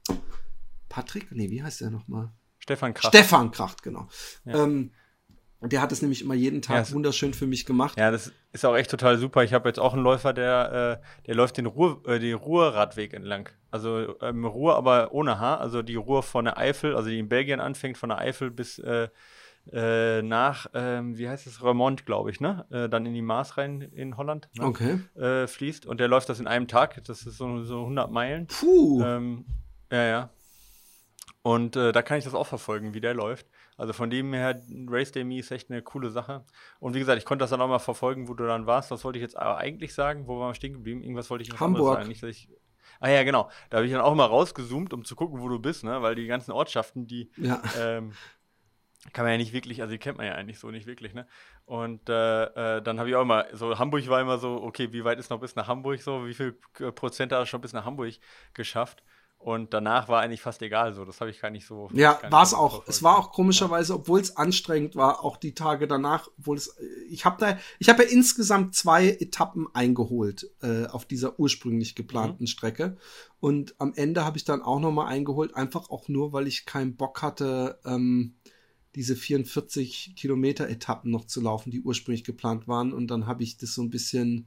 Patrick, 0.91 1.33
nee, 1.33 1.49
wie 1.49 1.63
heißt 1.63 1.81
der 1.81 1.89
nochmal? 1.89 2.33
Stefan 2.63 2.95
Kracht. 2.95 3.15
Stefan 3.15 3.51
Kracht, 3.51 3.83
genau. 3.83 4.09
Ja. 4.45 4.65
Ähm, 4.65 4.93
Der 5.65 5.81
hat 5.81 5.93
es 5.93 6.03
nämlich 6.03 6.23
immer 6.23 6.35
jeden 6.35 6.61
Tag 6.61 6.89
ja, 6.89 6.95
wunderschön 6.95 7.35
für 7.35 7.47
mich 7.47 7.67
gemacht. 7.67 7.97
Ja, 7.99 8.11
das 8.11 8.33
ist 8.53 8.65
auch 8.65 8.75
echt 8.77 8.91
total 8.91 9.17
super. 9.19 9.45
Ich 9.45 9.53
habe 9.53 9.69
jetzt 9.69 9.79
auch 9.79 9.95
einen 9.95 10.03
Läufer, 10.03 10.33
der, 10.33 11.01
äh, 11.01 11.25
der 11.27 11.35
läuft 11.37 11.57
den, 11.57 11.67
Ruhr, 11.67 12.03
äh, 12.07 12.19
den 12.19 12.35
Ruhrradweg 12.35 13.15
entlang. 13.15 13.49
Also 13.71 14.19
ähm, 14.21 14.45
Ruhr, 14.45 14.77
aber 14.77 15.13
ohne 15.13 15.39
H. 15.39 15.57
Also 15.57 15.83
die 15.83 15.95
Ruhr 15.95 16.23
von 16.23 16.47
der 16.47 16.59
Eifel, 16.59 16.97
also 16.97 17.11
die 17.11 17.19
in 17.19 17.29
Belgien 17.29 17.61
anfängt, 17.61 17.97
von 17.97 18.09
der 18.09 18.19
Eifel 18.19 18.51
bis 18.51 18.79
äh, 18.81 19.09
äh, 19.73 20.23
nach, 20.23 20.67
ähm, 20.75 21.17
wie 21.17 21.29
heißt 21.29 21.47
es, 21.47 21.63
Remont, 21.63 22.07
glaube 22.07 22.31
ich, 22.31 22.41
ne? 22.41 22.67
Äh, 22.71 22.89
dann 22.89 23.07
in 23.07 23.15
die 23.15 23.23
Maas 23.23 23.57
rein 23.57 23.81
in 23.81 24.17
Holland 24.17 24.49
ne? 24.59 24.67
okay. 24.67 24.99
Äh, 25.15 25.47
fließt. 25.47 25.87
Und 25.87 26.01
der 26.01 26.09
läuft 26.09 26.29
das 26.29 26.41
in 26.41 26.49
einem 26.49 26.67
Tag. 26.67 27.05
Das 27.05 27.25
ist 27.25 27.37
so, 27.37 27.63
so 27.63 27.83
100 27.83 28.11
Meilen. 28.11 28.49
Puh. 28.49 29.03
Ähm, 29.05 29.47
ja, 29.93 30.05
ja. 30.05 30.31
Und 31.43 31.75
äh, 31.75 31.91
da 31.91 32.03
kann 32.03 32.19
ich 32.19 32.25
das 32.25 32.35
auch 32.35 32.47
verfolgen, 32.47 32.95
wie 32.95 33.01
der 33.01 33.15
läuft. 33.15 33.49
Also 33.77 33.93
von 33.93 34.11
dem 34.11 34.33
her, 34.33 34.63
Race 34.89 35.11
Day 35.11 35.25
Me 35.25 35.39
ist 35.39 35.51
echt 35.51 35.71
eine 35.71 35.83
coole 35.83 36.11
Sache. 36.11 36.45
Und 36.79 36.95
wie 36.95 37.01
gesagt, 37.01 37.19
ich 37.19 37.25
konnte 37.25 37.43
das 37.43 37.51
dann 37.51 37.61
auch 37.61 37.69
mal 37.69 37.81
verfolgen, 37.81 38.29
wo 38.29 38.35
du 38.35 38.47
dann 38.47 38.67
warst. 38.67 38.93
Was 38.93 39.05
wollte 39.05 39.19
ich 39.19 39.23
jetzt 39.23 39.37
aber 39.37 39.59
eigentlich 39.59 39.93
sagen? 39.93 40.29
Wo 40.29 40.39
waren 40.39 40.51
wir 40.51 40.55
stehen 40.55 40.73
geblieben? 40.73 41.03
Irgendwas 41.03 41.31
wollte 41.31 41.43
ich 41.43 41.59
Hamburg. 41.59 41.97
sagen. 41.97 42.09
Nicht, 42.09 42.23
ich 42.23 42.49
Ah 43.01 43.11
ja, 43.11 43.25
genau. 43.25 43.51
Da 43.69 43.79
habe 43.79 43.87
ich 43.87 43.93
dann 43.93 44.01
auch 44.01 44.15
mal 44.15 44.27
rausgezoomt, 44.27 44.93
um 44.93 45.05
zu 45.05 45.17
gucken, 45.17 45.41
wo 45.41 45.49
du 45.49 45.59
bist, 45.59 45.83
ne? 45.83 46.03
Weil 46.03 46.15
die 46.15 46.27
ganzen 46.27 46.53
Ortschaften, 46.53 47.09
die 47.09 47.33
ja. 47.37 47.61
ähm, 47.77 48.13
kann 49.13 49.25
man 49.25 49.33
ja 49.33 49.39
nicht 49.39 49.53
wirklich, 49.53 49.83
also 49.83 49.91
die 49.91 49.99
kennt 49.99 50.19
man 50.19 50.27
ja 50.27 50.35
eigentlich 50.35 50.61
so 50.61 50.71
nicht 50.71 50.87
wirklich, 50.87 51.13
ne? 51.13 51.27
Und 51.65 52.09
äh, 52.09 52.45
äh, 52.77 52.83
dann 52.83 53.01
habe 53.01 53.09
ich 53.09 53.17
auch 53.17 53.23
immer, 53.23 53.47
so 53.53 53.77
Hamburg 53.77 54.09
war 54.09 54.21
immer 54.21 54.39
so, 54.39 54.63
okay, 54.63 54.93
wie 54.93 55.05
weit 55.05 55.19
ist 55.19 55.31
noch 55.31 55.41
bis 55.41 55.57
nach 55.57 55.67
Hamburg 55.67 56.01
so, 56.01 56.27
wie 56.27 56.35
viel 56.35 56.53
Prozent 56.95 57.33
hat 57.33 57.41
er 57.41 57.47
schon 57.47 57.61
bis 57.61 57.73
nach 57.73 57.85
Hamburg 57.85 58.15
geschafft? 58.55 59.03
Und 59.43 59.75
danach 59.75 60.09
war 60.09 60.21
eigentlich 60.21 60.41
fast 60.41 60.63
egal 60.63 60.95
so. 60.95 61.05
Das 61.05 61.21
habe 61.21 61.31
ich 61.31 61.41
gar 61.41 61.51
nicht 61.51 61.67
so. 61.67 61.91
Ja, 61.93 62.21
war 62.31 62.45
es 62.45 62.55
auch. 62.55 62.85
Es 62.87 63.03
war 63.03 63.19
auch 63.19 63.33
komischerweise, 63.33 63.95
obwohl 63.95 64.21
es 64.21 64.37
anstrengend 64.37 64.95
war, 64.95 65.25
auch 65.25 65.37
die 65.37 65.53
Tage 65.53 65.89
danach, 65.89 66.29
obwohl 66.39 66.57
es. 66.57 66.77
Ich 67.11 67.25
habe 67.25 67.39
da, 67.41 67.59
ich 67.81 67.89
habe 67.89 68.05
ja 68.05 68.09
insgesamt 68.09 68.77
zwei 68.77 69.09
Etappen 69.09 69.67
eingeholt 69.75 70.49
äh, 70.63 70.87
auf 70.87 71.07
dieser 71.07 71.41
ursprünglich 71.41 71.97
geplanten 71.97 72.45
mhm. 72.45 72.47
Strecke. 72.47 72.97
Und 73.41 73.75
am 73.79 73.93
Ende 73.97 74.25
habe 74.25 74.37
ich 74.37 74.45
dann 74.45 74.63
auch 74.63 74.79
noch 74.79 74.93
mal 74.93 75.07
eingeholt, 75.07 75.57
einfach 75.57 75.91
auch 75.91 76.09
nur, 76.09 76.33
weil 76.33 76.47
ich 76.47 76.65
keinen 76.65 76.95
Bock 76.95 77.21
hatte, 77.21 77.81
ähm, 77.85 78.37
diese 78.95 79.17
44 79.17 80.15
Kilometer 80.17 80.69
Etappen 80.69 81.11
noch 81.11 81.25
zu 81.25 81.41
laufen, 81.41 81.73
die 81.73 81.81
ursprünglich 81.81 82.23
geplant 82.23 82.69
waren. 82.69 82.93
Und 82.93 83.09
dann 83.09 83.27
habe 83.27 83.43
ich 83.43 83.57
das 83.57 83.75
so 83.75 83.83
ein 83.83 83.91
bisschen 83.91 84.47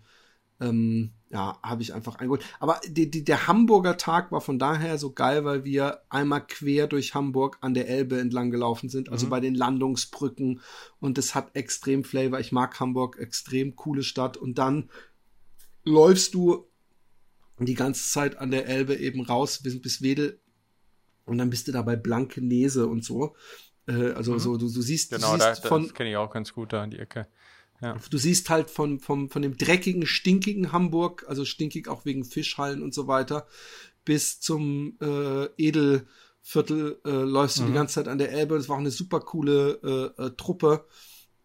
ähm, 0.59 1.11
ja, 1.29 1.59
habe 1.61 1.81
ich 1.81 1.93
einfach 1.93 2.15
eingeholt. 2.15 2.43
Aber 2.59 2.79
die, 2.87 3.09
die, 3.09 3.23
der 3.23 3.47
Hamburger 3.47 3.97
Tag 3.97 4.31
war 4.31 4.41
von 4.41 4.57
daher 4.57 4.97
so 4.97 5.11
geil, 5.11 5.43
weil 5.43 5.65
wir 5.65 6.01
einmal 6.09 6.45
quer 6.45 6.87
durch 6.87 7.13
Hamburg 7.13 7.57
an 7.61 7.73
der 7.73 7.89
Elbe 7.89 8.19
entlang 8.19 8.51
gelaufen 8.51 8.89
sind, 8.89 9.09
also 9.09 9.25
mhm. 9.25 9.29
bei 9.31 9.39
den 9.39 9.55
Landungsbrücken. 9.55 10.61
Und 10.99 11.17
es 11.17 11.35
hat 11.35 11.55
extrem 11.55 12.03
Flavor. 12.03 12.39
Ich 12.39 12.51
mag 12.51 12.79
Hamburg, 12.79 13.17
extrem 13.19 13.75
coole 13.75 14.03
Stadt. 14.03 14.37
Und 14.37 14.57
dann 14.57 14.89
läufst 15.83 16.33
du 16.33 16.67
die 17.59 17.73
ganze 17.73 18.09
Zeit 18.09 18.37
an 18.37 18.51
der 18.51 18.67
Elbe 18.67 18.95
eben 18.95 19.21
raus 19.21 19.61
bis, 19.61 19.81
bis 19.81 20.01
Wedel. 20.01 20.39
Und 21.25 21.37
dann 21.37 21.49
bist 21.49 21.67
du 21.67 21.71
da 21.71 21.81
bei 21.81 21.95
Blankenese 21.95 22.87
und 22.87 23.03
so. 23.03 23.35
Äh, 23.87 24.11
also 24.11 24.33
mhm. 24.33 24.39
so, 24.39 24.57
du, 24.57 24.71
du 24.71 24.81
siehst, 24.81 25.11
genau, 25.11 25.35
du 25.35 25.43
siehst 25.43 25.65
da, 25.65 25.79
das 25.79 25.93
kenne 25.93 26.11
ich 26.11 26.17
auch 26.17 26.31
ganz 26.31 26.53
gut 26.53 26.71
da 26.71 26.83
in 26.83 26.91
die 26.91 26.99
Ecke. 26.99 27.27
Ja. 27.81 27.97
Du 28.09 28.17
siehst 28.17 28.49
halt 28.49 28.69
von, 28.69 28.99
vom, 28.99 29.29
von 29.29 29.41
dem 29.41 29.57
dreckigen, 29.57 30.05
stinkigen 30.05 30.71
Hamburg, 30.71 31.25
also 31.27 31.45
stinkig 31.45 31.87
auch 31.87 32.05
wegen 32.05 32.23
Fischhallen 32.23 32.81
und 32.81 32.93
so 32.93 33.07
weiter, 33.07 33.47
bis 34.05 34.39
zum 34.39 34.97
äh, 35.01 35.45
Edelviertel 35.57 36.99
äh, 37.05 37.09
läufst 37.09 37.57
du 37.57 37.63
mhm. 37.63 37.67
die 37.67 37.73
ganze 37.73 37.95
Zeit 37.95 38.07
an 38.07 38.17
der 38.17 38.31
Elbe. 38.31 38.55
Das 38.55 38.69
war 38.69 38.75
auch 38.75 38.79
eine 38.79 38.91
super 38.91 39.19
coole 39.19 40.13
äh, 40.17 40.23
äh, 40.23 40.31
Truppe, 40.37 40.85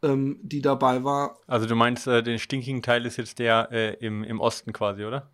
ähm, 0.03 0.39
die 0.43 0.63
dabei 0.63 1.03
war. 1.03 1.39
Also 1.47 1.67
du 1.67 1.75
meinst, 1.75 2.07
äh, 2.07 2.23
den 2.23 2.39
stinkigen 2.39 2.83
Teil 2.83 3.07
ist 3.07 3.17
jetzt 3.17 3.39
der 3.39 3.69
äh, 3.73 3.95
im, 3.95 4.23
im 4.23 4.41
Osten 4.41 4.73
quasi, 4.73 5.05
oder? 5.05 5.31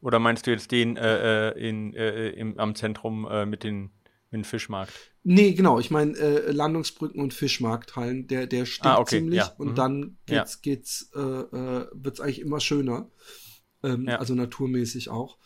Oder 0.00 0.18
meinst 0.18 0.46
du 0.46 0.50
jetzt 0.50 0.70
den 0.72 0.96
in, 0.96 1.92
im, 1.92 2.58
am 2.58 2.74
Zentrum 2.74 3.28
mit 3.50 3.64
den 3.64 3.90
dem 4.32 4.44
Fischmarkt? 4.44 4.92
Nee, 5.22 5.52
genau. 5.52 5.78
Ich 5.78 5.90
meine 5.90 6.16
äh, 6.16 6.50
Landungsbrücken 6.50 7.20
und 7.20 7.34
Fischmarkthallen. 7.34 8.26
Der, 8.28 8.46
der 8.46 8.64
stinkt 8.64 8.86
ah, 8.86 8.98
okay. 8.98 9.18
ziemlich 9.18 9.38
ja. 9.38 9.54
und 9.58 9.70
mhm. 9.70 9.74
dann 9.74 10.18
geht's, 10.26 10.54
ja. 10.54 10.58
geht's, 10.62 11.10
äh, 11.14 11.20
äh, 11.20 11.86
wird's 11.92 12.20
eigentlich 12.20 12.40
immer 12.40 12.60
schöner. 12.60 13.10
Ähm, 13.82 14.06
ja. 14.06 14.18
Also 14.18 14.34
naturmäßig 14.34 15.10
auch. 15.10 15.38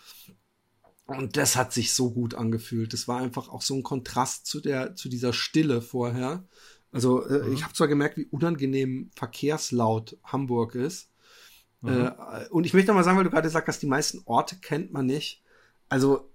Und 1.07 1.37
das 1.37 1.57
hat 1.57 1.73
sich 1.73 1.93
so 1.93 2.13
gut 2.13 2.35
angefühlt. 2.35 2.93
Das 2.93 3.09
war 3.09 3.21
einfach 3.21 3.49
auch 3.49 3.63
so 3.63 3.75
ein 3.75 3.83
Kontrast 3.83 4.47
zu 4.47 4.61
der, 4.61 4.95
zu 4.95 5.09
dieser 5.09 5.33
Stille 5.33 5.83
vorher. 5.83 6.47
Also 6.93 7.27
äh, 7.27 7.47
mhm. 7.47 7.53
ich 7.53 7.65
habe 7.65 7.75
zwar 7.75 7.89
gemerkt, 7.89 8.17
wie 8.17 8.27
unangenehm 8.27 9.11
verkehrslaut 9.15 10.17
Hamburg 10.23 10.75
ist. 10.75 11.11
Mhm. 11.81 11.91
Äh, 11.91 12.49
und 12.51 12.65
ich 12.65 12.73
möchte 12.73 12.93
mal 12.93 13.05
sagen, 13.05 13.17
weil 13.17 13.25
du 13.25 13.31
gerade 13.31 13.47
gesagt 13.47 13.69
hast, 13.69 13.83
die 13.83 13.87
meisten 13.87 14.23
Orte 14.25 14.57
kennt 14.57 14.93
man 14.93 15.07
nicht. 15.07 15.43
Also 15.89 16.31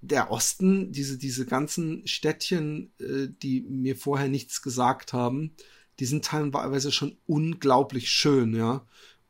der 0.00 0.30
Osten, 0.30 0.92
diese, 0.92 1.18
diese 1.18 1.46
ganzen 1.46 2.06
Städtchen, 2.06 2.92
äh, 2.98 3.28
die 3.42 3.62
mir 3.62 3.96
vorher 3.96 4.28
nichts 4.28 4.62
gesagt 4.62 5.12
haben, 5.12 5.54
die 5.98 6.04
sind 6.04 6.24
teilweise 6.24 6.92
schon 6.92 7.16
unglaublich 7.26 8.10
schön, 8.10 8.54
ja. 8.54 8.86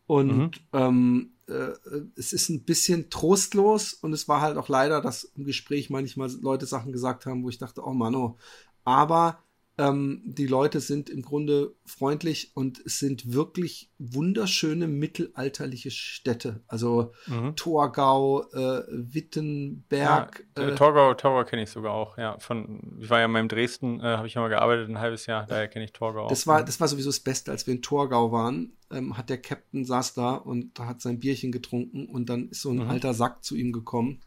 Und 0.06 0.36
mhm. 0.38 0.50
ähm, 0.72 1.32
äh, 1.46 1.72
es 2.16 2.32
ist 2.32 2.48
ein 2.48 2.64
bisschen 2.64 3.10
trostlos 3.10 3.94
und 3.94 4.12
es 4.12 4.28
war 4.28 4.40
halt 4.40 4.56
auch 4.56 4.68
leider, 4.68 5.00
dass 5.00 5.24
im 5.24 5.44
Gespräch 5.44 5.90
manchmal 5.90 6.30
Leute 6.40 6.66
Sachen 6.66 6.92
gesagt 6.92 7.26
haben, 7.26 7.42
wo 7.42 7.48
ich 7.48 7.58
dachte, 7.58 7.82
oh 7.84 7.92
Mann, 7.92 8.14
oh. 8.14 8.36
Aber 8.84 9.42
ähm, 9.78 10.22
die 10.24 10.46
Leute 10.46 10.80
sind 10.80 11.08
im 11.08 11.22
Grunde 11.22 11.74
freundlich 11.86 12.50
und 12.54 12.80
es 12.84 12.98
sind 12.98 13.32
wirklich 13.32 13.90
wunderschöne 13.98 14.88
mittelalterliche 14.88 15.92
Städte. 15.92 16.62
Also 16.66 17.12
mhm. 17.26 17.54
Torgau, 17.54 18.42
äh, 18.52 18.82
Wittenberg. 18.88 20.44
Ja, 20.56 20.68
äh, 20.68 20.74
Torgau, 20.74 21.14
Torgau 21.14 21.48
kenne 21.48 21.62
ich 21.62 21.70
sogar 21.70 21.94
auch. 21.94 22.18
Ja, 22.18 22.38
von 22.40 22.98
ich 23.00 23.08
war 23.08 23.20
ja 23.20 23.28
mal 23.28 23.40
in 23.40 23.48
Dresden, 23.48 24.00
äh, 24.00 24.16
habe 24.16 24.26
ich 24.26 24.34
ja 24.34 24.40
mal 24.40 24.48
gearbeitet 24.48 24.88
ein 24.88 24.98
halbes 24.98 25.26
Jahr. 25.26 25.46
Daher 25.46 25.68
kenne 25.68 25.84
ich 25.84 25.92
Torgau. 25.92 26.28
Das 26.28 26.42
auch. 26.42 26.46
war, 26.48 26.64
das 26.64 26.80
war 26.80 26.88
sowieso 26.88 27.10
das 27.10 27.20
Beste, 27.20 27.52
als 27.52 27.66
wir 27.66 27.74
in 27.74 27.82
Torgau 27.82 28.32
waren. 28.32 28.72
Ähm, 28.90 29.16
hat 29.16 29.30
der 29.30 29.38
Captain 29.38 29.84
saß 29.84 30.14
da 30.14 30.34
und 30.34 30.78
hat 30.80 31.02
sein 31.02 31.20
Bierchen 31.20 31.52
getrunken 31.52 32.06
und 32.06 32.28
dann 32.28 32.48
ist 32.48 32.62
so 32.62 32.70
ein 32.70 32.78
mhm. 32.78 32.90
alter 32.90 33.14
Sack 33.14 33.44
zu 33.44 33.54
ihm 33.54 33.72
gekommen 33.72 34.20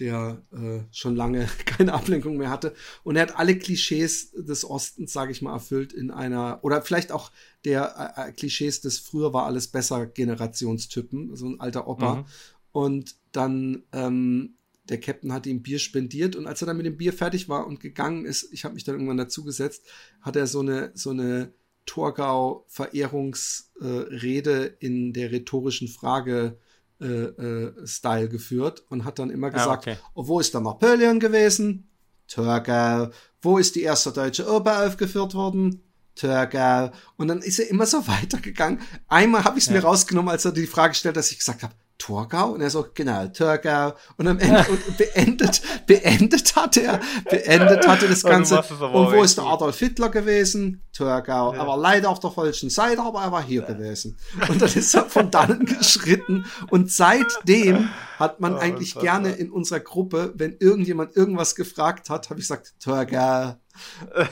der 0.00 0.42
äh, 0.52 0.80
schon 0.92 1.16
lange 1.16 1.48
keine 1.66 1.94
Ablenkung 1.94 2.36
mehr 2.36 2.50
hatte. 2.50 2.74
Und 3.02 3.16
er 3.16 3.22
hat 3.22 3.38
alle 3.38 3.58
Klischees 3.58 4.32
des 4.32 4.64
Ostens, 4.64 5.12
sage 5.12 5.32
ich 5.32 5.42
mal, 5.42 5.52
erfüllt 5.52 5.92
in 5.92 6.10
einer, 6.10 6.60
oder 6.62 6.80
vielleicht 6.82 7.12
auch 7.12 7.30
der 7.64 8.14
äh, 8.16 8.28
äh, 8.28 8.32
Klischees 8.32 8.80
des 8.80 8.98
früher 8.98 9.32
war 9.32 9.46
alles 9.46 9.68
besser 9.68 10.06
Generationstypen, 10.06 11.36
so 11.36 11.46
ein 11.46 11.60
alter 11.60 11.86
Opa. 11.88 12.16
Mhm. 12.16 12.24
Und 12.72 13.14
dann 13.32 13.84
ähm, 13.92 14.56
der 14.88 14.98
Captain 15.00 15.32
hat 15.32 15.46
ihm 15.46 15.62
Bier 15.62 15.78
spendiert 15.78 16.36
und 16.36 16.46
als 16.46 16.62
er 16.62 16.66
dann 16.66 16.76
mit 16.76 16.84
dem 16.84 16.98
Bier 16.98 17.14
fertig 17.14 17.48
war 17.48 17.66
und 17.66 17.80
gegangen 17.80 18.26
ist, 18.26 18.52
ich 18.52 18.64
habe 18.64 18.74
mich 18.74 18.84
dann 18.84 18.96
irgendwann 18.96 19.16
dazugesetzt, 19.16 19.86
hat 20.20 20.36
er 20.36 20.46
so 20.46 20.60
eine 20.60 20.90
so 20.94 21.08
eine 21.10 21.54
Torgau-Verehrungsrede 21.86 24.66
äh, 24.66 24.74
in 24.80 25.14
der 25.14 25.32
rhetorischen 25.32 25.88
Frage 25.88 26.58
äh, 26.58 26.60
äh, 27.00 27.86
Style 27.86 28.28
geführt 28.28 28.84
und 28.88 29.04
hat 29.04 29.18
dann 29.18 29.30
immer 29.30 29.48
ah, 29.48 29.50
gesagt, 29.50 29.88
ah, 29.88 29.92
okay. 29.92 29.96
oh, 30.14 30.26
wo 30.26 30.40
ist 30.40 30.54
der 30.54 30.60
Napoleon 30.60 31.20
gewesen? 31.20 31.88
Torgau. 32.28 33.10
Wo 33.42 33.58
ist 33.58 33.74
die 33.74 33.82
erste 33.82 34.12
deutsche 34.12 34.50
Oper 34.50 34.86
aufgeführt 34.86 35.34
worden? 35.34 35.82
Torgau. 36.14 36.92
Und 37.16 37.28
dann 37.28 37.42
ist 37.42 37.58
er 37.58 37.68
immer 37.68 37.86
so 37.86 38.06
weitergegangen. 38.06 38.80
Einmal 39.08 39.44
habe 39.44 39.58
ich 39.58 39.64
es 39.64 39.70
ja. 39.70 39.76
mir 39.76 39.84
rausgenommen, 39.84 40.30
als 40.30 40.44
er 40.44 40.52
die 40.52 40.66
Frage 40.66 40.94
stellt, 40.94 41.16
dass 41.16 41.30
ich 41.30 41.38
gesagt 41.38 41.62
habe, 41.62 41.74
Torgau? 41.98 42.50
Und 42.52 42.60
er 42.60 42.70
so, 42.70 42.86
genau, 42.92 43.26
Torgau. 43.28 43.92
Und 44.16 44.28
am 44.28 44.38
Ende 44.38 44.64
und 44.68 44.98
beendet, 44.98 45.62
beendet 45.86 46.56
hat 46.56 46.76
er, 46.76 47.00
beendet 47.30 47.86
hatte 47.86 48.08
das 48.08 48.22
Ganze. 48.22 48.58
Und 48.60 49.12
wo 49.12 49.22
ist 49.22 49.38
der 49.38 49.44
Adolf 49.44 49.78
Hitler 49.78 50.08
gewesen? 50.08 50.82
Torgau. 50.92 51.54
Ja. 51.54 51.60
Aber 51.60 51.76
leider 51.76 52.08
auf 52.10 52.20
der 52.20 52.30
falschen 52.30 52.70
Seite, 52.70 53.02
aber 53.02 53.22
er 53.22 53.32
war 53.32 53.42
hier 53.42 53.62
ja. 53.62 53.66
gewesen. 53.66 54.18
Und 54.48 54.60
dann 54.60 54.72
ist 54.72 54.94
er 54.94 55.04
von 55.04 55.30
dannen 55.30 55.64
geschritten. 55.78 56.46
Und 56.70 56.90
seitdem 56.90 57.90
hat 58.18 58.40
man 58.40 58.54
oh, 58.54 58.58
eigentlich 58.58 58.94
gerne 58.96 59.32
in 59.32 59.50
unserer 59.50 59.80
Gruppe, 59.80 60.32
wenn 60.36 60.56
irgendjemand 60.58 61.16
irgendwas 61.16 61.54
gefragt 61.54 62.10
hat, 62.10 62.30
habe 62.30 62.40
ich 62.40 62.48
gesagt, 62.48 62.74
Torgau. 62.80 63.54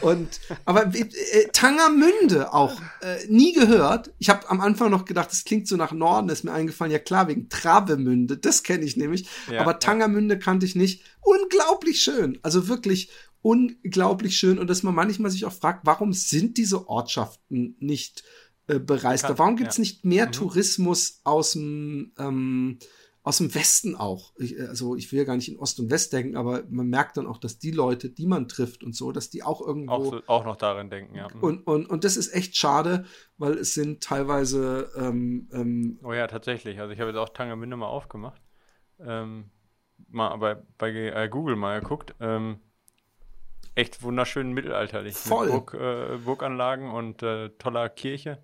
Und 0.02 0.40
aber 0.64 0.94
äh, 0.94 1.48
Tangermünde 1.52 2.52
auch 2.52 2.80
äh, 3.00 3.26
nie 3.28 3.52
gehört. 3.52 4.12
Ich 4.18 4.28
habe 4.28 4.48
am 4.48 4.60
Anfang 4.60 4.90
noch 4.90 5.04
gedacht, 5.04 5.30
das 5.30 5.44
klingt 5.44 5.66
so 5.66 5.76
nach 5.76 5.92
Norden, 5.92 6.28
ist 6.28 6.44
mir 6.44 6.52
eingefallen. 6.52 6.92
Ja 6.92 6.98
klar, 6.98 7.28
wegen 7.28 7.48
Travemünde, 7.48 8.36
das 8.36 8.62
kenne 8.62 8.84
ich 8.84 8.96
nämlich. 8.96 9.28
Ja, 9.50 9.60
aber 9.60 9.78
Tangermünde 9.78 10.34
ja. 10.34 10.40
kannte 10.40 10.66
ich 10.66 10.76
nicht. 10.76 11.04
Unglaublich 11.20 12.02
schön, 12.02 12.38
also 12.42 12.68
wirklich 12.68 13.10
unglaublich 13.42 14.38
schön. 14.38 14.58
Und 14.58 14.70
dass 14.70 14.82
man 14.82 14.94
manchmal 14.94 15.30
sich 15.30 15.44
auch 15.44 15.52
fragt, 15.52 15.84
warum 15.84 16.12
sind 16.12 16.56
diese 16.56 16.88
Ortschaften 16.88 17.76
nicht 17.80 18.24
äh, 18.68 18.78
bereist? 18.78 19.24
Warum 19.28 19.56
gibt's 19.56 19.76
ja. 19.76 19.82
nicht 19.82 20.04
mehr 20.04 20.26
mhm. 20.26 20.32
Tourismus 20.32 21.20
aus 21.24 21.52
dem 21.52 22.12
ähm, 22.18 22.78
aus 23.24 23.38
dem 23.38 23.54
Westen 23.54 23.94
auch. 23.94 24.32
Ich, 24.36 24.58
also 24.60 24.96
ich 24.96 25.12
will 25.12 25.20
ja 25.20 25.24
gar 25.24 25.36
nicht 25.36 25.48
in 25.48 25.58
Ost 25.58 25.78
und 25.78 25.90
West 25.90 26.12
denken, 26.12 26.36
aber 26.36 26.64
man 26.68 26.88
merkt 26.88 27.16
dann 27.16 27.26
auch, 27.26 27.38
dass 27.38 27.58
die 27.58 27.70
Leute, 27.70 28.10
die 28.10 28.26
man 28.26 28.48
trifft 28.48 28.82
und 28.82 28.96
so, 28.96 29.12
dass 29.12 29.30
die 29.30 29.44
auch 29.44 29.60
irgendwo. 29.60 29.92
Auch, 29.92 30.04
so, 30.04 30.22
auch 30.26 30.44
noch 30.44 30.56
darin 30.56 30.90
denken, 30.90 31.14
ja. 31.14 31.28
Mhm. 31.32 31.40
Und, 31.40 31.66
und, 31.66 31.86
und 31.86 32.04
das 32.04 32.16
ist 32.16 32.34
echt 32.34 32.56
schade, 32.56 33.04
weil 33.38 33.52
es 33.52 33.74
sind 33.74 34.02
teilweise. 34.02 34.90
Ähm, 34.96 35.48
ähm, 35.52 36.00
oh 36.02 36.12
ja, 36.12 36.26
tatsächlich. 36.26 36.80
Also 36.80 36.92
ich 36.92 37.00
habe 37.00 37.10
jetzt 37.10 37.18
auch 37.18 37.28
Tangermünde 37.28 37.76
mal 37.76 37.86
aufgemacht. 37.86 38.42
Ähm, 38.98 39.50
mal 40.08 40.36
bei, 40.38 40.56
bei 40.78 40.90
äh, 40.90 41.28
Google 41.28 41.54
mal 41.54 41.80
geguckt. 41.80 42.16
Ähm, 42.18 42.58
echt 43.76 44.02
wunderschön 44.02 44.52
mittelalterlich. 44.52 45.14
Voll. 45.14 45.48
Burg, 45.48 45.74
äh, 45.74 46.18
Burganlagen 46.18 46.90
und 46.90 47.22
äh, 47.22 47.50
toller 47.50 47.88
Kirche. 47.88 48.42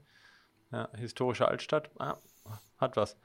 Ja, 0.70 0.88
historische 0.96 1.48
Altstadt. 1.48 1.90
Ah, 1.98 2.18
hat 2.76 2.96
was. 2.96 3.16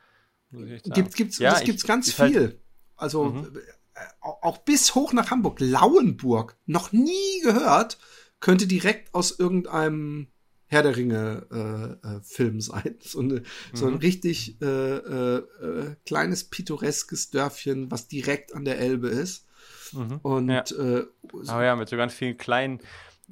Gibt, 0.93 1.15
gibt's, 1.15 1.37
ja, 1.39 1.51
das 1.51 1.63
gibt's 1.63 1.85
ganz 1.85 2.17
halt 2.17 2.31
viel. 2.31 2.41
Halt, 2.41 2.59
also 2.95 3.25
mhm. 3.25 3.57
Äh, 3.95 3.99
auch 4.21 4.57
bis 4.59 4.95
hoch 4.95 5.13
nach 5.13 5.29
Hamburg. 5.29 5.59
Lauenburg, 5.59 6.57
noch 6.65 6.91
nie 6.91 7.41
gehört, 7.43 7.99
könnte 8.39 8.65
direkt 8.67 9.13
aus 9.13 9.37
irgendeinem 9.37 10.27
Herr 10.65 10.81
der 10.81 10.95
Ringe 10.97 11.99
äh, 12.03 12.07
äh, 12.07 12.21
Film 12.23 12.59
sein. 12.59 12.97
So, 12.99 13.19
eine, 13.19 13.35
mhm. 13.35 13.43
so 13.73 13.85
ein 13.85 13.93
mhm. 13.93 13.99
richtig 13.99 14.59
äh, 14.61 14.65
äh, 14.65 15.37
äh, 15.37 15.95
kleines 16.05 16.45
pittoreskes 16.45 17.29
Dörfchen, 17.29 17.91
was 17.91 18.07
direkt 18.07 18.55
an 18.55 18.65
der 18.65 18.79
Elbe 18.79 19.09
ist. 19.09 19.45
Mhm. 19.91 20.19
Und 20.23 20.49
ja. 20.49 20.63
Äh, 20.63 21.05
Aber 21.47 21.63
ja, 21.63 21.75
mit 21.75 21.89
so 21.89 21.97
ganz 21.97 22.13
vielen 22.13 22.37
kleinen 22.37 22.79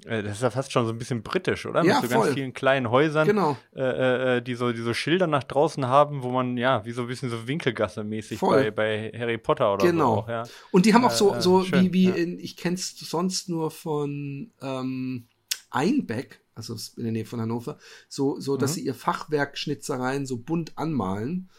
das 0.05 0.37
ist 0.37 0.41
ja 0.41 0.49
fast 0.49 0.71
schon 0.71 0.85
so 0.85 0.93
ein 0.93 0.97
bisschen 0.97 1.21
britisch, 1.21 1.65
oder? 1.65 1.83
Ja, 1.83 1.99
Mit 1.99 2.09
so 2.09 2.15
voll. 2.15 2.25
ganz 2.25 2.33
vielen 2.33 2.53
kleinen 2.53 2.89
Häusern, 2.89 3.27
genau. 3.27 3.57
äh, 3.75 4.37
äh, 4.37 4.41
die, 4.41 4.55
so, 4.55 4.71
die 4.71 4.81
so 4.81 4.93
Schilder 4.93 5.27
nach 5.27 5.43
draußen 5.43 5.85
haben, 5.85 6.23
wo 6.23 6.31
man, 6.31 6.57
ja, 6.57 6.83
wie 6.85 6.91
so 6.91 7.03
ein 7.03 7.07
bisschen 7.07 7.29
so 7.29 7.47
Winkelgasse-mäßig 7.47 8.39
bei, 8.39 8.71
bei 8.71 9.11
Harry 9.17 9.37
Potter 9.37 9.73
oder 9.73 9.85
genau. 9.85 10.15
so. 10.15 10.21
Genau. 10.23 10.31
Ja. 10.31 10.43
Und 10.71 10.85
die 10.85 10.93
haben 10.93 11.05
auch 11.05 11.11
so, 11.11 11.35
äh, 11.35 11.41
so 11.41 11.63
schön, 11.63 11.85
wie, 11.85 11.93
wie 11.93 12.09
ja. 12.09 12.15
in, 12.15 12.39
ich 12.39 12.57
kenn's 12.57 12.97
sonst 12.97 13.49
nur 13.49 13.69
von 13.69 14.51
ähm, 14.61 15.27
Einbeck, 15.69 16.41
also 16.55 16.75
in 16.97 17.03
der 17.03 17.11
Nähe 17.11 17.25
von 17.25 17.41
Hannover, 17.41 17.77
so, 18.07 18.39
so 18.39 18.57
dass 18.57 18.71
mhm. 18.71 18.75
sie 18.75 18.85
ihr 18.85 18.95
Fachwerkschnitzereien 18.95 20.25
so 20.25 20.37
bunt 20.37 20.77
anmalen. 20.77 21.49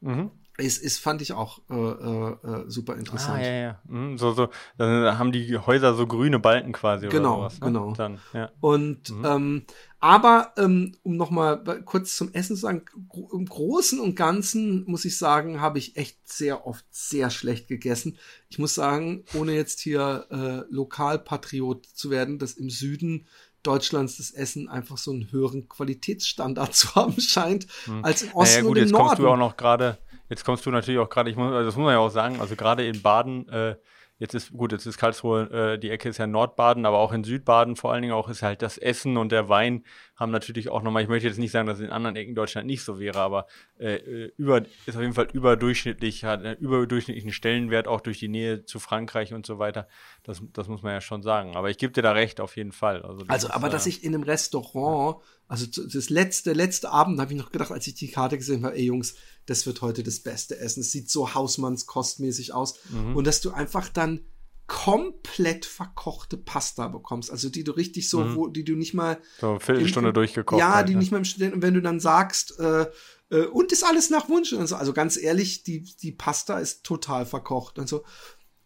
Mhm 0.00 0.30
ist, 0.56 0.82
ist 0.82 0.98
fand 0.98 1.20
ich 1.20 1.32
auch 1.32 1.60
äh, 1.68 1.74
äh, 1.74 2.64
super 2.68 2.96
interessant. 2.96 3.42
Ah, 3.42 3.46
ja, 3.46 3.52
ja. 3.54 3.80
Mhm, 3.88 4.18
so, 4.18 4.32
so, 4.32 4.48
dann 4.78 5.18
haben 5.18 5.32
die 5.32 5.58
Häuser 5.58 5.94
so 5.94 6.06
grüne 6.06 6.38
Balken 6.38 6.72
quasi 6.72 7.08
genau, 7.08 7.40
oder 7.40 7.50
sowas. 7.50 7.60
Ne? 7.60 7.66
Genau, 7.66 7.92
dann, 7.94 8.18
ja. 8.32 8.50
Und 8.60 9.10
mhm. 9.10 9.24
ähm, 9.24 9.62
aber 9.98 10.52
ähm, 10.56 10.92
um 11.02 11.16
nochmal 11.16 11.64
kurz 11.84 12.14
zum 12.14 12.32
Essen 12.34 12.56
zu 12.56 12.62
sagen, 12.62 12.84
im 13.32 13.46
Großen 13.46 13.98
und 13.98 14.14
Ganzen 14.14 14.84
muss 14.84 15.04
ich 15.04 15.16
sagen, 15.16 15.60
habe 15.60 15.78
ich 15.78 15.96
echt 15.96 16.18
sehr 16.28 16.66
oft 16.66 16.84
sehr 16.90 17.30
schlecht 17.30 17.66
gegessen. 17.66 18.18
Ich 18.48 18.58
muss 18.58 18.74
sagen, 18.74 19.24
ohne 19.34 19.54
jetzt 19.54 19.80
hier 19.80 20.26
äh, 20.30 20.72
Lokalpatriot 20.72 21.86
zu 21.86 22.10
werden, 22.10 22.38
dass 22.38 22.52
im 22.52 22.70
Süden 22.70 23.26
Deutschlands 23.64 24.18
das 24.18 24.30
Essen 24.30 24.68
einfach 24.68 24.98
so 24.98 25.10
einen 25.10 25.32
höheren 25.32 25.68
Qualitätsstandard 25.68 26.74
zu 26.74 26.94
haben 26.94 27.20
scheint 27.20 27.66
hm. 27.86 28.04
als 28.04 28.22
im 28.22 28.32
Osten 28.34 28.56
naja, 28.56 28.60
gut, 28.60 28.70
und 28.70 28.76
im 28.76 28.82
jetzt 28.84 28.92
Norden. 28.92 29.06
kommst 29.08 29.18
du 29.20 29.28
auch 29.28 29.36
noch 29.36 29.56
gerade 29.56 29.98
Jetzt 30.34 30.44
kommst 30.44 30.66
du 30.66 30.72
natürlich 30.72 30.98
auch 30.98 31.08
gerade, 31.08 31.30
also 31.30 31.64
das 31.64 31.76
muss 31.76 31.84
man 31.84 31.92
ja 31.92 32.00
auch 32.00 32.08
sagen, 32.08 32.40
also 32.40 32.56
gerade 32.56 32.84
in 32.84 33.02
Baden, 33.02 33.48
äh, 33.50 33.76
jetzt 34.18 34.34
ist, 34.34 34.50
gut, 34.52 34.72
jetzt 34.72 34.84
ist 34.84 34.98
Karlsruhe, 34.98 35.74
äh, 35.74 35.78
die 35.78 35.90
Ecke 35.90 36.08
ist 36.08 36.18
ja 36.18 36.26
Nordbaden, 36.26 36.86
aber 36.86 36.98
auch 36.98 37.12
in 37.12 37.22
Südbaden 37.22 37.76
vor 37.76 37.92
allen 37.92 38.02
Dingen 38.02 38.14
auch 38.14 38.28
ist 38.28 38.42
halt 38.42 38.60
das 38.60 38.76
Essen 38.76 39.16
und 39.16 39.30
der 39.30 39.48
Wein 39.48 39.84
haben 40.16 40.30
natürlich 40.30 40.68
auch 40.68 40.82
nochmal, 40.82 41.02
ich 41.02 41.08
möchte 41.08 41.28
jetzt 41.28 41.38
nicht 41.38 41.50
sagen, 41.50 41.66
dass 41.66 41.78
es 41.78 41.84
in 41.84 41.90
anderen 41.90 42.14
Ecken 42.14 42.34
Deutschland 42.34 42.66
nicht 42.66 42.84
so 42.84 43.00
wäre, 43.00 43.18
aber 43.18 43.46
äh, 43.78 43.96
äh, 43.96 44.32
über, 44.36 44.62
ist 44.86 44.94
auf 44.94 45.02
jeden 45.02 45.14
Fall 45.14 45.28
überdurchschnittlich, 45.32 46.24
hat 46.24 46.44
einen 46.44 46.56
überdurchschnittlichen 46.58 47.32
Stellenwert 47.32 47.88
auch 47.88 48.00
durch 48.00 48.20
die 48.20 48.28
Nähe 48.28 48.64
zu 48.64 48.78
Frankreich 48.78 49.34
und 49.34 49.44
so 49.44 49.58
weiter. 49.58 49.88
Das, 50.22 50.40
das 50.52 50.68
muss 50.68 50.82
man 50.82 50.92
ja 50.92 51.00
schon 51.00 51.22
sagen. 51.22 51.56
Aber 51.56 51.68
ich 51.70 51.78
gebe 51.78 51.92
dir 51.92 52.02
da 52.02 52.12
recht, 52.12 52.40
auf 52.40 52.56
jeden 52.56 52.72
Fall. 52.72 53.02
Also, 53.02 53.24
also 53.26 53.50
aber 53.50 53.66
ist, 53.68 53.72
dass 53.72 53.86
ich 53.86 54.04
in 54.04 54.14
einem 54.14 54.22
Restaurant, 54.22 55.16
also 55.48 55.66
das 55.66 56.10
letzte, 56.10 56.52
letzte 56.52 56.90
Abend 56.90 57.20
habe 57.20 57.32
ich 57.32 57.38
noch 57.38 57.50
gedacht, 57.50 57.72
als 57.72 57.86
ich 57.86 57.94
die 57.94 58.10
Karte 58.10 58.38
gesehen 58.38 58.64
habe, 58.64 58.76
ey 58.76 58.84
Jungs, 58.84 59.16
das 59.46 59.66
wird 59.66 59.82
heute 59.82 60.04
das 60.04 60.20
beste 60.20 60.58
Essen. 60.58 60.80
Es 60.80 60.92
sieht 60.92 61.10
so 61.10 61.34
hausmannskostmäßig 61.34 62.54
aus. 62.54 62.78
Mhm. 62.90 63.16
Und 63.16 63.26
dass 63.26 63.40
du 63.40 63.50
einfach 63.50 63.88
dann 63.88 64.20
komplett 64.66 65.66
verkochte 65.66 66.36
Pasta 66.36 66.88
bekommst, 66.88 67.30
also 67.30 67.50
die 67.50 67.64
du 67.64 67.72
richtig 67.72 68.08
so, 68.08 68.20
mhm. 68.20 68.34
wo, 68.34 68.48
die 68.48 68.64
du 68.64 68.76
nicht 68.76 68.94
mal 68.94 69.18
so 69.38 69.50
eine 69.50 69.60
Viertelstunde 69.60 70.10
im, 70.10 70.14
durchgekocht. 70.14 70.58
Ja, 70.58 70.74
halt, 70.76 70.88
die 70.88 70.94
ne? 70.94 71.00
nicht 71.00 71.12
mal 71.12 71.18
im 71.18 71.24
Studenten. 71.24 71.62
Wenn 71.62 71.74
du 71.74 71.82
dann 71.82 72.00
sagst, 72.00 72.58
äh, 72.58 72.86
äh, 73.30 73.46
und 73.46 73.72
ist 73.72 73.84
alles 73.84 74.10
nach 74.10 74.28
Wunsch 74.28 74.52
und 74.52 74.66
so, 74.66 74.76
also 74.76 74.92
ganz 74.92 75.16
ehrlich, 75.16 75.64
die 75.64 75.82
die 75.82 76.12
Pasta 76.12 76.58
ist 76.58 76.84
total 76.84 77.26
verkocht 77.26 77.78
und 77.78 77.88
so. 77.88 78.04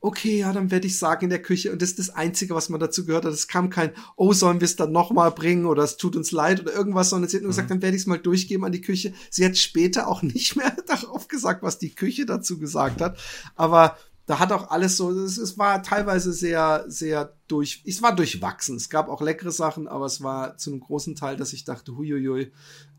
Okay, 0.01 0.39
ja, 0.39 0.53
dann 0.53 0.71
werde 0.71 0.87
ich 0.87 0.97
sagen 0.97 1.25
in 1.25 1.31
der 1.31 1.43
Küche 1.43 1.73
und 1.73 1.83
das 1.83 1.91
ist 1.91 1.99
das 1.99 2.11
Einzige, 2.11 2.55
was 2.55 2.69
man 2.69 2.79
dazu 2.79 3.05
gehört 3.05 3.25
hat. 3.25 3.33
Es 3.33 3.49
kam 3.49 3.69
kein, 3.69 3.91
oh, 4.15 4.33
sollen 4.33 4.61
wir 4.61 4.67
es 4.67 4.77
dann 4.77 4.93
noch 4.93 5.11
mal 5.11 5.31
bringen 5.31 5.67
oder 5.67 5.83
es 5.83 5.97
tut 5.97 6.15
uns 6.15 6.31
leid 6.31 6.61
oder 6.61 6.73
irgendwas, 6.73 7.11
sondern 7.11 7.29
sie 7.29 7.39
hat 7.39 7.43
nur 7.43 7.49
mhm. 7.49 7.57
gesagt, 7.57 7.71
dann 7.73 7.83
werde 7.83 7.97
ich 7.97 8.03
es 8.03 8.07
mal 8.07 8.19
durchgeben 8.19 8.65
an 8.65 8.71
die 8.71 8.81
Küche. 8.81 9.13
Sie 9.29 9.45
hat 9.45 9.57
später 9.57 10.07
auch 10.07 10.23
nicht 10.23 10.55
mehr 10.55 10.71
darauf 10.87 11.27
gesagt, 11.27 11.65
was 11.65 11.81
die 11.81 11.97
Küche 11.97 12.27
dazu 12.27 12.61
gesagt 12.61 13.01
hat, 13.01 13.19
aber 13.57 13.99
da 14.29 14.39
hat 14.39 14.53
auch 14.53 14.71
alles 14.71 14.99
so, 14.99 15.11
es, 15.11 15.39
es 15.39 15.57
war 15.57 15.83
teilweise 15.83 16.35
sehr, 16.35 16.85
sehr 16.87 17.35
durch, 17.49 17.83
es 17.87 18.03
war 18.03 18.15
durchwachsen. 18.15 18.77
Es 18.77 18.91
gab 18.91 19.09
auch 19.09 19.23
leckere 19.23 19.51
Sachen, 19.51 19.89
aber 19.89 20.05
es 20.05 20.23
war 20.23 20.59
zu 20.59 20.71
einem 20.71 20.81
großen 20.81 21.17
Teil, 21.17 21.37
dass 21.39 21.55
ich 21.55 21.65
dachte, 21.65 21.97
huiuiui, 21.97 22.53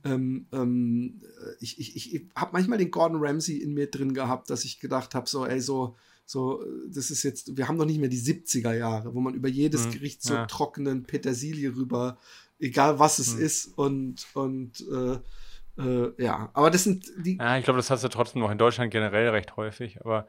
ähm, 0.03 0.47
ähm, 0.51 1.21
ich, 1.59 1.79
ich, 1.79 1.95
ich, 1.95 2.15
ich 2.15 2.29
habe 2.35 2.53
manchmal 2.53 2.79
den 2.79 2.89
Gordon 2.89 3.23
Ramsay 3.23 3.57
in 3.57 3.75
mir 3.75 3.91
drin 3.91 4.15
gehabt, 4.15 4.49
dass 4.49 4.65
ich 4.65 4.79
gedacht 4.79 5.13
habe, 5.13 5.29
so, 5.29 5.45
ey, 5.45 5.61
so, 5.61 5.95
so, 6.25 6.65
das 6.91 7.11
ist 7.11 7.21
jetzt, 7.21 7.55
wir 7.55 7.67
haben 7.67 7.77
doch 7.77 7.85
nicht 7.85 7.99
mehr 7.99 8.09
die 8.09 8.19
70er 8.19 8.73
Jahre, 8.73 9.13
wo 9.13 9.19
man 9.19 9.35
über 9.35 9.49
jedes 9.49 9.83
hm, 9.83 9.91
Gericht 9.91 10.23
so 10.23 10.33
ja. 10.33 10.47
trockenen 10.47 11.03
Petersilie 11.03 11.75
rüber, 11.75 12.17
egal 12.57 12.97
was 12.97 13.19
es 13.19 13.33
hm. 13.33 13.41
ist, 13.41 13.77
und, 13.77 14.25
und 14.33 14.83
äh, 14.91 15.19
äh, 15.77 16.11
ja, 16.17 16.49
aber 16.53 16.71
das 16.71 16.85
sind 16.85 17.05
die. 17.17 17.37
Ja, 17.37 17.57
ich 17.57 17.63
glaube, 17.63 17.77
das 17.77 17.91
hast 17.91 18.03
du 18.03 18.09
trotzdem 18.09 18.41
noch 18.41 18.51
in 18.51 18.57
Deutschland 18.57 18.91
generell 18.91 19.29
recht 19.29 19.55
häufig, 19.57 20.01
aber 20.01 20.27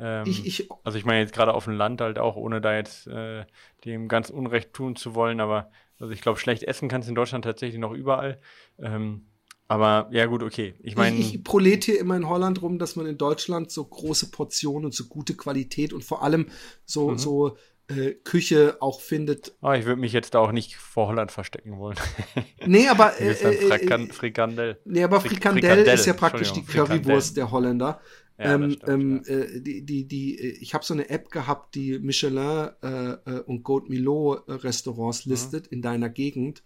ähm, 0.00 0.24
ich, 0.26 0.46
ich, 0.46 0.68
also 0.84 0.98
ich 0.98 1.04
meine 1.04 1.20
jetzt 1.20 1.34
gerade 1.34 1.54
auf 1.54 1.64
dem 1.64 1.74
Land 1.74 2.00
halt 2.00 2.18
auch, 2.18 2.36
ohne 2.36 2.60
da 2.60 2.74
jetzt 2.74 3.06
äh, 3.06 3.44
dem 3.84 4.08
ganz 4.08 4.30
Unrecht 4.30 4.72
tun 4.72 4.96
zu 4.96 5.14
wollen, 5.14 5.40
aber 5.40 5.70
also 5.98 6.12
ich 6.12 6.22
glaube, 6.22 6.38
schlecht 6.38 6.62
essen 6.62 6.88
kannst 6.88 7.08
du 7.08 7.10
in 7.10 7.14
Deutschland 7.14 7.44
tatsächlich 7.44 7.78
noch 7.78 7.92
überall. 7.92 8.40
Ähm, 8.78 9.26
aber 9.68 10.08
ja 10.10 10.26
gut, 10.26 10.42
okay. 10.42 10.74
Ich 10.80 10.96
meine. 10.96 11.16
Ich, 11.16 11.34
ich 11.34 11.44
prolete 11.44 11.92
hier 11.92 12.00
immer 12.00 12.16
in 12.16 12.28
Holland 12.28 12.60
rum, 12.60 12.78
dass 12.78 12.96
man 12.96 13.06
in 13.06 13.18
Deutschland 13.18 13.70
so 13.70 13.84
große 13.84 14.30
Portionen 14.32 14.86
und 14.86 14.94
so 14.94 15.04
gute 15.04 15.34
Qualität 15.34 15.92
und 15.92 16.02
vor 16.02 16.24
allem 16.24 16.46
so, 16.84 17.10
mhm. 17.10 17.18
so 17.18 17.56
äh, 17.90 18.14
Küche 18.24 18.78
auch 18.80 19.00
findet. 19.00 19.52
Oh, 19.62 19.72
ich 19.72 19.84
würde 19.84 20.00
mich 20.00 20.12
jetzt 20.12 20.34
da 20.34 20.38
auch 20.40 20.52
nicht 20.52 20.76
vor 20.76 21.08
Holland 21.08 21.30
verstecken 21.30 21.78
wollen. 21.78 21.96
nee, 22.66 22.88
aber 22.88 23.20
äh, 23.20 23.30
äh, 23.30 24.08
Frikandel. 24.08 24.78
Nee, 24.84 25.04
aber 25.04 25.20
Frikandel, 25.20 25.62
Frikandel 25.62 25.94
ist 25.94 26.06
ja 26.06 26.14
praktisch 26.14 26.52
die 26.52 26.64
Currywurst 26.64 27.36
der 27.36 27.50
Holländer. 27.50 28.00
Ja, 28.40 28.54
ähm, 28.54 28.70
stimmt, 28.70 28.88
ähm, 28.88 29.22
ja. 29.26 29.34
äh, 29.34 29.60
die, 29.60 29.82
die, 29.84 30.08
die, 30.08 30.38
äh, 30.38 30.56
ich 30.60 30.72
habe 30.72 30.84
so 30.84 30.94
eine 30.94 31.10
App 31.10 31.30
gehabt, 31.30 31.74
die 31.74 31.98
Michelin 31.98 32.70
äh, 32.82 33.12
äh 33.12 33.40
und 33.40 33.64
Goat 33.64 33.90
Milo 33.90 34.32
Restaurants 34.48 35.26
mhm. 35.26 35.32
listet 35.32 35.66
mhm. 35.66 35.76
in 35.76 35.82
deiner 35.82 36.08
Gegend. 36.08 36.62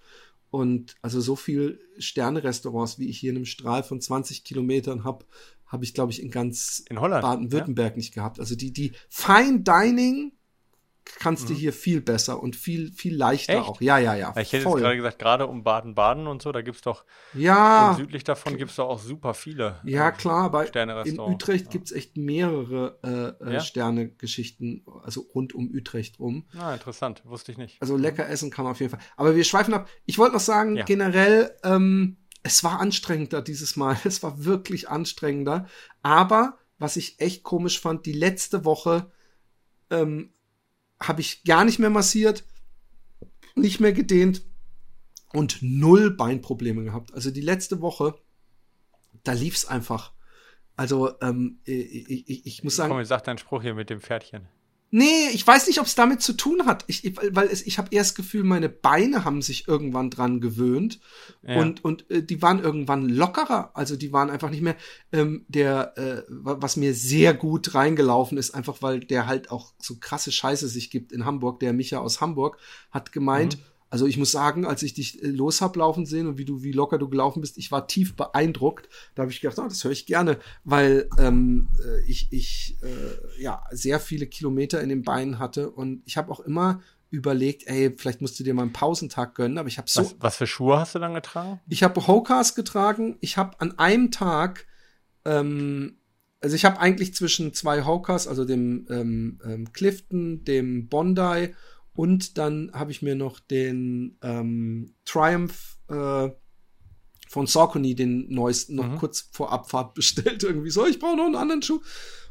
Und 0.50 0.94
also 1.02 1.20
so 1.20 1.34
viel 1.34 1.80
Sterne-Restaurants, 1.98 3.00
wie 3.00 3.08
ich 3.08 3.18
hier 3.18 3.30
in 3.30 3.36
einem 3.36 3.44
Strahl 3.44 3.82
von 3.82 4.00
20 4.00 4.44
Kilometern 4.44 5.02
habe, 5.02 5.24
habe 5.66 5.84
ich, 5.84 5.94
glaube 5.94 6.12
ich, 6.12 6.22
in 6.22 6.30
ganz 6.30 6.84
Baden-Württemberg 6.88 7.94
ja? 7.94 7.96
nicht 7.96 8.14
gehabt. 8.14 8.38
Also 8.38 8.54
die, 8.54 8.72
die 8.72 8.92
Fine 9.08 9.62
Dining 9.62 10.30
kannst 11.18 11.44
mhm. 11.44 11.48
du 11.48 11.54
hier 11.54 11.72
viel 11.72 12.00
besser 12.00 12.42
und 12.42 12.56
viel, 12.56 12.92
viel 12.92 13.16
leichter 13.16 13.54
Echt? 13.54 13.68
auch. 13.68 13.80
Ja, 13.80 13.98
ja, 13.98 14.14
ja. 14.14 14.34
Ich 14.36 14.52
hätte 14.52 14.64
voll. 14.64 14.78
jetzt 14.78 14.82
gerade 14.82 14.96
gesagt, 14.96 15.18
gerade 15.18 15.46
um 15.46 15.62
Baden-Baden 15.62 16.26
und 16.26 16.42
so, 16.42 16.52
da 16.52 16.62
gibt 16.62 16.76
es 16.76 16.82
doch, 16.82 17.04
ja, 17.34 17.94
südlich 17.96 18.24
davon 18.24 18.56
gibt 18.56 18.70
es 18.70 18.76
doch 18.76 18.88
auch 18.88 18.98
super 18.98 19.34
viele 19.34 19.80
ja, 19.84 20.08
ähm, 20.08 20.16
klar, 20.16 20.50
bei, 20.50 20.66
In 21.04 21.20
Utrecht 21.20 21.66
ja. 21.66 21.70
gibt 21.70 21.86
es 21.86 21.92
echt 21.92 22.16
mehrere 22.16 22.98
äh, 23.02 23.44
äh, 23.44 23.54
ja? 23.54 23.60
Sterne-Geschichten, 23.60 24.84
also 25.02 25.22
rund 25.34 25.54
um 25.54 25.70
Utrecht 25.72 26.18
rum. 26.18 26.46
Ah, 26.58 26.74
interessant, 26.74 27.22
wusste 27.24 27.52
ich 27.52 27.58
nicht. 27.58 27.80
Also 27.80 27.96
lecker 27.96 28.28
essen 28.28 28.50
kann 28.50 28.64
man 28.64 28.72
auf 28.72 28.80
jeden 28.80 28.90
Fall. 28.90 29.00
Aber 29.16 29.36
wir 29.36 29.44
schweifen 29.44 29.74
ab. 29.74 29.88
Ich 30.06 30.18
wollte 30.18 30.34
noch 30.34 30.40
sagen, 30.40 30.76
ja. 30.76 30.84
generell, 30.84 31.54
ähm, 31.62 32.18
es 32.42 32.62
war 32.62 32.80
anstrengender 32.80 33.42
dieses 33.42 33.76
Mal. 33.76 33.96
Es 34.04 34.22
war 34.22 34.44
wirklich 34.44 34.88
anstrengender. 34.88 35.66
Aber 36.02 36.58
was 36.78 36.96
ich 36.96 37.20
echt 37.20 37.42
komisch 37.42 37.80
fand, 37.80 38.06
die 38.06 38.12
letzte 38.12 38.64
Woche 38.64 39.10
ähm, 39.90 40.34
habe 41.02 41.20
ich 41.20 41.44
gar 41.44 41.64
nicht 41.64 41.78
mehr 41.78 41.90
massiert, 41.90 42.44
nicht 43.54 43.80
mehr 43.80 43.92
gedehnt 43.92 44.42
und 45.32 45.58
null 45.60 46.10
Beinprobleme 46.10 46.84
gehabt. 46.84 47.12
Also 47.14 47.30
die 47.30 47.40
letzte 47.40 47.80
Woche, 47.80 48.14
da 49.22 49.32
lief's 49.32 49.66
einfach. 49.66 50.12
Also 50.76 51.20
ähm, 51.20 51.60
ich, 51.64 52.28
ich, 52.28 52.46
ich 52.46 52.64
muss 52.64 52.76
sagen. 52.76 52.90
Komm, 52.90 53.00
ich 53.00 53.08
sag 53.08 53.24
deinen 53.24 53.38
Spruch 53.38 53.62
hier 53.62 53.74
mit 53.74 53.90
dem 53.90 54.00
Pferdchen. 54.00 54.48
Nee, 54.96 55.30
ich 55.32 55.44
weiß 55.44 55.66
nicht, 55.66 55.80
ob 55.80 55.86
es 55.86 55.96
damit 55.96 56.22
zu 56.22 56.34
tun 56.34 56.66
hat. 56.66 56.84
Ich, 56.86 57.04
ich 57.04 57.16
weil 57.16 57.48
es, 57.48 57.66
ich 57.66 57.78
habe 57.78 57.88
eher 57.90 58.02
das 58.02 58.14
Gefühl, 58.14 58.44
meine 58.44 58.68
Beine 58.68 59.24
haben 59.24 59.42
sich 59.42 59.66
irgendwann 59.66 60.08
dran 60.08 60.40
gewöhnt 60.40 61.00
ja. 61.42 61.58
und 61.58 61.84
und 61.84 62.08
äh, 62.12 62.22
die 62.22 62.40
waren 62.42 62.62
irgendwann 62.62 63.08
lockerer. 63.08 63.72
Also 63.74 63.96
die 63.96 64.12
waren 64.12 64.30
einfach 64.30 64.50
nicht 64.50 64.62
mehr 64.62 64.76
ähm, 65.10 65.46
der, 65.48 65.98
äh, 65.98 66.22
was 66.28 66.76
mir 66.76 66.94
sehr 66.94 67.34
gut 67.34 67.74
reingelaufen 67.74 68.38
ist, 68.38 68.54
einfach 68.54 68.82
weil 68.82 69.00
der 69.00 69.26
halt 69.26 69.50
auch 69.50 69.72
so 69.80 69.96
krasse 69.98 70.30
Scheiße 70.30 70.68
sich 70.68 70.90
gibt 70.90 71.10
in 71.10 71.24
Hamburg. 71.24 71.58
Der 71.58 71.72
Micha 71.72 71.98
aus 71.98 72.20
Hamburg 72.20 72.58
hat 72.92 73.10
gemeint. 73.10 73.58
Mhm 73.58 73.73
also 73.94 74.08
ich 74.08 74.16
muss 74.16 74.32
sagen, 74.32 74.66
als 74.66 74.82
ich 74.82 74.92
dich 74.92 75.22
äh, 75.22 75.28
los 75.28 75.60
hab 75.60 75.76
laufen 75.76 76.04
sehen 76.04 76.26
und 76.26 76.36
wie 76.36 76.44
du, 76.44 76.64
wie 76.64 76.72
locker 76.72 76.98
du 76.98 77.08
gelaufen 77.08 77.40
bist, 77.40 77.56
ich 77.58 77.70
war 77.70 77.86
tief 77.86 78.16
beeindruckt. 78.16 78.88
Da 79.14 79.22
habe 79.22 79.30
ich 79.30 79.40
gedacht, 79.40 79.56
oh, 79.60 79.68
das 79.68 79.84
höre 79.84 79.92
ich 79.92 80.04
gerne, 80.04 80.40
weil 80.64 81.08
ähm, 81.16 81.68
äh, 81.78 82.04
ich, 82.10 82.26
ich 82.32 82.76
äh, 82.82 83.40
ja 83.40 83.62
sehr 83.70 84.00
viele 84.00 84.26
Kilometer 84.26 84.82
in 84.82 84.88
den 84.88 85.02
Beinen 85.02 85.38
hatte 85.38 85.70
und 85.70 86.02
ich 86.06 86.16
habe 86.16 86.32
auch 86.32 86.40
immer 86.40 86.82
überlegt, 87.10 87.68
ey, 87.68 87.94
vielleicht 87.96 88.20
musst 88.20 88.36
du 88.40 88.42
dir 88.42 88.52
mal 88.52 88.62
einen 88.62 88.72
Pausentag 88.72 89.36
gönnen, 89.36 89.58
aber 89.58 89.68
ich 89.68 89.78
habe 89.78 89.88
so. 89.88 90.00
Was, 90.00 90.16
was, 90.18 90.36
für 90.38 90.48
Schuhe 90.48 90.80
hast 90.80 90.96
du 90.96 90.98
dann 90.98 91.14
getragen? 91.14 91.60
Ich 91.68 91.84
habe 91.84 92.04
Hokas 92.04 92.56
getragen. 92.56 93.16
Ich 93.20 93.36
habe 93.36 93.60
an 93.60 93.78
einem 93.78 94.10
Tag, 94.10 94.66
ähm, 95.24 95.98
also 96.40 96.56
ich 96.56 96.64
habe 96.64 96.80
eigentlich 96.80 97.14
zwischen 97.14 97.54
zwei 97.54 97.84
Hokas, 97.84 98.26
also 98.26 98.44
dem 98.44 98.88
ähm, 98.90 99.38
ähm, 99.44 99.72
Clifton, 99.72 100.42
dem 100.42 100.88
Bondi 100.88 101.54
und 101.94 102.38
dann 102.38 102.70
habe 102.72 102.90
ich 102.90 103.02
mir 103.02 103.14
noch 103.14 103.40
den 103.40 104.18
ähm, 104.22 104.94
Triumph 105.04 105.78
äh, 105.88 106.30
von 107.28 107.46
Saucony, 107.46 107.94
den 107.94 108.28
neuesten, 108.32 108.74
noch 108.74 108.88
mhm. 108.88 108.96
kurz 108.96 109.28
vor 109.32 109.52
Abfahrt 109.52 109.94
bestellt. 109.94 110.42
Irgendwie 110.42 110.70
so, 110.70 110.86
ich 110.86 110.98
brauche 110.98 111.16
noch 111.16 111.26
einen 111.26 111.36
anderen 111.36 111.62
Schuh. 111.62 111.80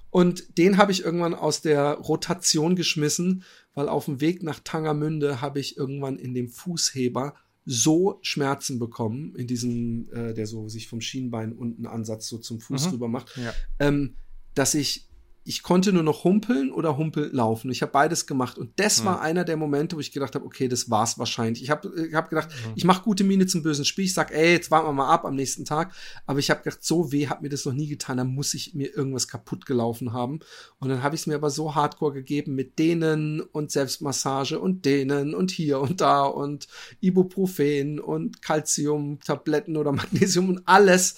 Und 0.09 0.57
den 0.59 0.78
habe 0.78 0.91
ich 0.91 1.03
irgendwann 1.03 1.34
aus 1.34 1.61
der 1.61 1.93
Rotation 1.93 2.76
geschmissen, 2.76 3.43
weil 3.74 3.89
auf 3.89 4.05
dem 4.05 4.22
Weg 4.22 4.43
nach 4.43 4.59
Tangermünde 4.59 5.41
habe 5.41 5.59
ich 5.59 5.76
irgendwann 5.78 6.20
in 6.20 6.36
dem 6.36 6.49
Fußheber 6.49 7.34
so 7.66 8.20
Schmerzen 8.22 8.78
bekommen, 8.78 9.34
in 9.36 9.47
diesem, 9.47 10.09
äh, 10.14 10.34
der 10.34 10.45
so 10.45 10.68
sich 10.68 10.88
vom 10.88 11.01
Schienbein 11.01 11.53
unten 11.53 11.88
Ansatz 11.88 12.28
so 12.28 12.38
zum 12.38 12.59
Fuß 12.59 12.88
mhm. 12.88 12.91
rüber 12.91 13.07
macht, 13.07 13.36
ja. 13.38 13.53
ähm, 13.80 14.16
dass 14.53 14.76
ich 14.76 15.07
ich 15.45 15.61
konnte 15.61 15.91
nur 15.91 16.03
noch 16.03 16.23
humpeln 16.23 16.71
oder 16.71 16.97
humpel 16.97 17.29
laufen. 17.33 17.69
Ich 17.69 17.81
habe 17.81 17.91
beides 17.91 18.25
gemacht 18.27 18.57
und 18.57 18.79
das 18.79 19.01
mhm. 19.01 19.05
war 19.05 19.21
einer 19.21 19.43
der 19.43 19.57
Momente, 19.57 19.95
wo 19.95 19.99
ich 19.99 20.11
gedacht 20.11 20.35
habe, 20.35 20.45
okay, 20.45 20.69
das 20.69 20.89
war's 20.89 21.19
wahrscheinlich. 21.19 21.63
Ich 21.63 21.69
habe 21.69 21.91
ich 22.07 22.13
hab 22.13 22.29
gedacht, 22.29 22.49
mhm. 22.49 22.73
ich 22.75 22.85
mache 22.85 23.03
gute 23.03 23.25
Miene 23.25 23.45
zum 23.45 23.61
bösen 23.61 23.83
Spiel. 23.83 24.05
Ich 24.05 24.13
sag, 24.13 24.31
ey, 24.31 24.53
jetzt 24.53 24.71
warten 24.71 24.87
wir 24.87 24.93
mal 24.93 25.09
ab 25.09 25.25
am 25.25 25.35
nächsten 25.35 25.65
Tag. 25.65 25.93
Aber 26.25 26.39
ich 26.39 26.49
habe 26.49 26.63
gedacht, 26.63 26.83
so 26.83 27.11
weh 27.11 27.27
hat 27.27 27.41
mir 27.41 27.49
das 27.49 27.65
noch 27.65 27.73
nie 27.73 27.87
getan. 27.87 28.17
Da 28.17 28.23
muss 28.23 28.53
ich 28.53 28.73
mir 28.73 28.95
irgendwas 28.95 29.27
kaputt 29.27 29.65
gelaufen 29.65 30.13
haben. 30.13 30.39
Und 30.79 30.89
dann 30.89 31.03
habe 31.03 31.15
ich 31.15 31.21
es 31.21 31.27
mir 31.27 31.35
aber 31.35 31.49
so 31.49 31.75
hardcore 31.75 32.13
gegeben 32.13 32.55
mit 32.55 32.79
denen 32.79 33.41
und 33.41 33.71
Selbstmassage 33.71 34.59
und 34.59 34.85
denen 34.85 35.35
und 35.35 35.51
hier 35.51 35.79
und 35.79 35.99
da 35.99 36.23
und 36.23 36.67
Ibuprofen 37.01 37.99
und 37.99 38.41
Calcium-Tabletten 38.41 39.75
oder 39.75 39.91
Magnesium 40.03 40.49
und 40.49 40.61
alles 40.65 41.15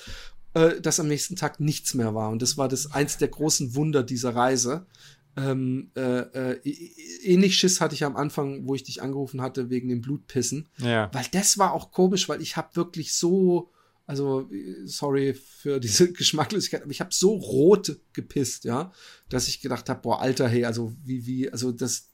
äh, 0.55 0.79
dass 0.79 1.01
am 1.01 1.09
nächsten 1.09 1.35
Tag 1.35 1.59
nichts 1.59 1.93
mehr 1.93 2.15
war. 2.15 2.29
Und 2.29 2.41
das 2.41 2.57
war 2.57 2.67
das 2.69 2.91
eins 2.91 3.17
der 3.17 3.27
großen 3.27 3.75
Wunder 3.75 4.03
dieser 4.03 4.33
Reise. 4.35 4.87
Ähm, 5.35 5.91
äh, 5.97 6.01
äh, 6.01 6.69
ähnlich 7.23 7.57
Schiss 7.57 7.81
hatte 7.81 7.93
ich 7.93 8.05
am 8.05 8.15
Anfang, 8.15 8.65
wo 8.65 8.73
ich 8.73 8.83
dich 8.83 9.01
angerufen 9.01 9.41
hatte, 9.41 9.69
wegen 9.69 9.89
dem 9.89 9.99
Blutpissen. 9.99 10.69
Ja. 10.77 11.09
Weil 11.13 11.25
das 11.33 11.57
war 11.57 11.73
auch 11.73 11.91
komisch, 11.91 12.29
weil 12.29 12.41
ich 12.41 12.55
habe 12.55 12.73
wirklich 12.77 13.13
so, 13.13 13.69
also 14.05 14.49
sorry 14.85 15.33
für 15.33 15.81
diese 15.81 16.11
Geschmacklosigkeit, 16.13 16.83
aber 16.83 16.91
ich 16.91 17.01
habe 17.01 17.13
so 17.13 17.33
rot 17.33 17.99
gepisst, 18.13 18.63
ja, 18.63 18.93
dass 19.27 19.49
ich 19.49 19.59
gedacht 19.59 19.89
habe, 19.89 20.01
boah, 20.03 20.21
Alter, 20.21 20.47
hey, 20.47 20.63
also 20.63 20.93
wie, 21.03 21.25
wie, 21.25 21.51
also 21.51 21.73
das, 21.73 22.11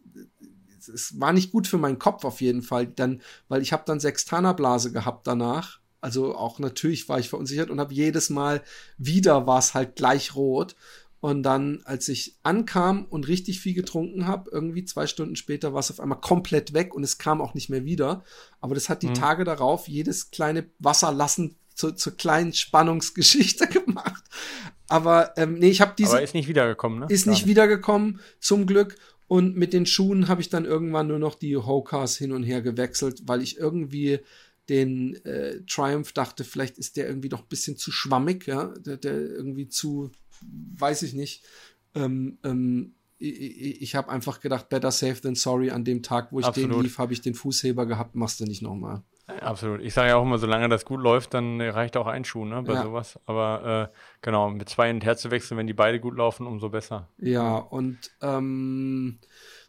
es 0.92 1.20
war 1.20 1.32
nicht 1.32 1.52
gut 1.52 1.68
für 1.68 1.78
meinen 1.78 2.00
Kopf 2.00 2.26
auf 2.26 2.42
jeden 2.42 2.64
Fall, 2.64 2.88
dann, 2.88 3.22
weil 3.50 3.62
ich 3.62 3.72
habe 3.72 3.84
dann 3.86 4.00
Sextanerblase 4.00 4.92
gehabt 4.92 5.28
danach 5.28 5.81
also 6.02 6.36
auch 6.36 6.60
natürlich 6.60 7.08
war 7.08 7.20
ich 7.20 7.30
verunsichert 7.30 7.70
und 7.70 7.80
habe 7.80 7.94
jedes 7.94 8.30
Mal 8.30 8.62
wieder 8.98 9.48
war 9.48 9.60
es 9.60 9.74
halt 9.74 9.96
gleich 9.96 10.36
rot. 10.36 10.76
Und 11.20 11.44
dann, 11.44 11.82
als 11.86 12.08
ich 12.08 12.36
ankam 12.42 13.06
und 13.06 13.28
richtig 13.28 13.60
viel 13.60 13.76
getrunken 13.76 14.26
habe, 14.26 14.50
irgendwie 14.52 14.86
zwei 14.86 15.06
Stunden 15.06 15.36
später 15.36 15.72
war 15.72 15.80
es 15.80 15.92
auf 15.92 16.00
einmal 16.00 16.20
komplett 16.20 16.74
weg 16.74 16.96
und 16.96 17.04
es 17.04 17.20
kam 17.20 17.42
auch 17.42 17.54
nicht 17.54 17.70
mehr 17.70 17.86
wieder. 17.86 18.24
Aber 18.60 18.74
das 18.74 18.90
hat 18.90 19.04
die 19.04 19.10
mhm. 19.10 19.14
Tage 19.14 19.44
darauf 19.44 19.88
jedes 19.88 20.32
kleine 20.32 20.66
Wasserlassen 20.80 21.56
zu, 21.76 21.92
zur 21.92 22.18
kleinen 22.18 22.54
Spannungsgeschichte 22.54 23.68
gemacht. 23.68 24.24
Aber 24.88 25.38
ähm, 25.38 25.60
nee, 25.60 25.70
ich 25.70 25.82
habe 25.82 25.94
diese. 25.96 26.14
Aber 26.14 26.24
ist 26.24 26.34
nicht 26.34 26.48
wiedergekommen, 26.48 27.00
ne? 27.02 27.06
Ist 27.10 27.26
Gar 27.26 27.34
nicht 27.34 27.46
wiedergekommen, 27.46 28.20
zum 28.40 28.66
Glück. 28.66 28.96
Und 29.28 29.56
mit 29.56 29.74
den 29.74 29.86
Schuhen 29.86 30.28
habe 30.28 30.42
ich 30.42 30.50
dann 30.50 30.66
irgendwann 30.66 31.08
nur 31.08 31.20
noch 31.20 31.36
die 31.36 31.56
Hokas 31.56 32.18
hin 32.18 32.34
und 32.34 32.44
her 32.44 32.62
gewechselt, 32.62 33.22
weil 33.28 33.42
ich 33.42 33.58
irgendwie 33.58 34.20
den 34.72 35.16
äh, 35.26 35.62
Triumph 35.66 36.14
dachte, 36.14 36.46
vielleicht 36.46 36.78
ist 36.78 36.96
der 36.96 37.06
irgendwie 37.06 37.28
doch 37.28 37.42
ein 37.42 37.50
bisschen 37.50 37.76
zu 37.76 37.92
schwammig, 37.92 38.48
ja, 38.48 38.74
der, 38.80 38.96
der 38.96 39.14
irgendwie 39.14 39.68
zu, 39.68 40.12
weiß 40.78 41.04
ich 41.04 41.14
nicht. 41.14 41.44
Ähm, 41.94 42.38
ähm, 42.44 42.96
ich, 43.18 43.82
ich 43.82 43.96
habe 43.96 44.10
einfach 44.10 44.40
gedacht, 44.40 44.70
better 44.70 44.92
safe 44.92 45.20
than 45.22 45.36
sorry. 45.36 45.72
An 45.72 45.84
dem 45.84 46.02
Tag, 46.02 46.32
wo 46.32 46.40
ich 46.40 46.46
Absolut. 46.46 46.72
den 46.72 46.84
lief, 46.84 46.98
habe 46.98 47.12
ich 47.12 47.22
den 47.22 47.36
Fußheber 47.36 47.86
gehabt, 47.86 48.16
machst 48.16 48.40
du 48.40 48.46
nicht 48.46 48.62
nochmal. 48.62 49.04
Absolut. 49.42 49.82
Ich 49.82 49.94
sage 49.94 50.10
ja 50.10 50.16
auch 50.16 50.24
immer, 50.24 50.38
solange 50.38 50.70
das 50.70 50.86
gut 50.86 51.02
läuft, 51.02 51.34
dann 51.34 51.60
reicht 51.60 51.98
auch 51.98 52.08
ein 52.08 52.24
Schuh, 52.24 52.46
ne, 52.46 52.64
bei 52.64 52.74
ja. 52.74 52.84
sowas. 52.84 53.20
Aber 53.26 53.92
äh, 53.92 53.98
genau, 54.22 54.50
mit 54.50 54.70
zwei 54.70 54.88
hin 54.88 54.98
und 54.98 55.06
her 55.06 55.18
zu 55.18 55.32
wechseln, 55.32 55.58
wenn 55.58 55.68
die 55.68 55.74
beide 55.74 56.00
gut 56.00 56.18
laufen, 56.18 56.48
umso 56.48 56.70
besser. 56.70 57.10
Ja, 57.18 57.58
und 57.58 57.98
ähm, 58.22 59.20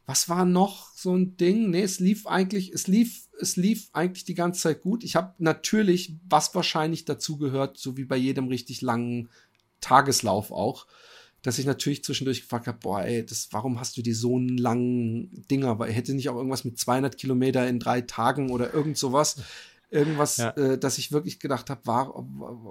was 0.07 0.28
war 0.28 0.44
noch 0.44 0.92
so 0.94 1.14
ein 1.14 1.36
Ding? 1.36 1.70
Nee, 1.70 1.82
es 1.82 2.00
lief 2.00 2.26
eigentlich, 2.26 2.72
es 2.72 2.86
lief, 2.86 3.28
es 3.40 3.57
lief 3.57 3.88
eigentlich 3.92 4.24
die 4.24 4.34
ganze 4.34 4.61
Zeit 4.61 4.82
gut. 4.82 5.05
Ich 5.05 5.16
habe 5.16 5.34
natürlich, 5.38 6.16
was 6.28 6.55
wahrscheinlich 6.55 7.05
dazu 7.05 7.38
gehört, 7.38 7.78
so 7.78 7.96
wie 7.96 8.05
bei 8.05 8.16
jedem 8.16 8.48
richtig 8.48 8.82
langen 8.82 9.28
Tageslauf 9.80 10.50
auch, 10.50 10.86
dass 11.42 11.59
ich 11.59 11.66
natürlich 11.66 12.05
zwischendurch 12.05 12.42
gefragt 12.42 12.66
habe, 12.66 12.78
boah, 12.80 13.03
ey, 13.03 13.26
das, 13.26 13.48
warum 13.50 13.80
hast 13.80 13.96
du 13.96 14.03
die 14.03 14.12
so 14.12 14.36
einen 14.36 14.59
langen 14.59 15.44
Dinger? 15.50 15.78
Weil 15.78 15.92
hätte 15.92 16.14
nicht 16.14 16.28
auch 16.28 16.36
irgendwas 16.36 16.64
mit 16.64 16.78
200 16.78 17.16
Kilometer 17.18 17.68
in 17.68 17.78
drei 17.78 18.00
Tagen 18.00 18.50
oder 18.50 18.72
irgend 18.72 18.96
sowas, 18.96 19.42
irgendwas, 19.90 20.38
ja. 20.38 20.50
äh, 20.50 20.78
dass 20.78 20.98
ich 20.98 21.12
wirklich 21.12 21.40
gedacht 21.40 21.68
habe, 21.68 21.86
war, 21.86 22.26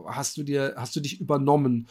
hast 0.07 0.37
du 0.37 0.43
dir, 0.43 0.73
hast 0.77 0.95
du 0.95 0.99
dich 0.99 1.21
übernommen? 1.21 1.87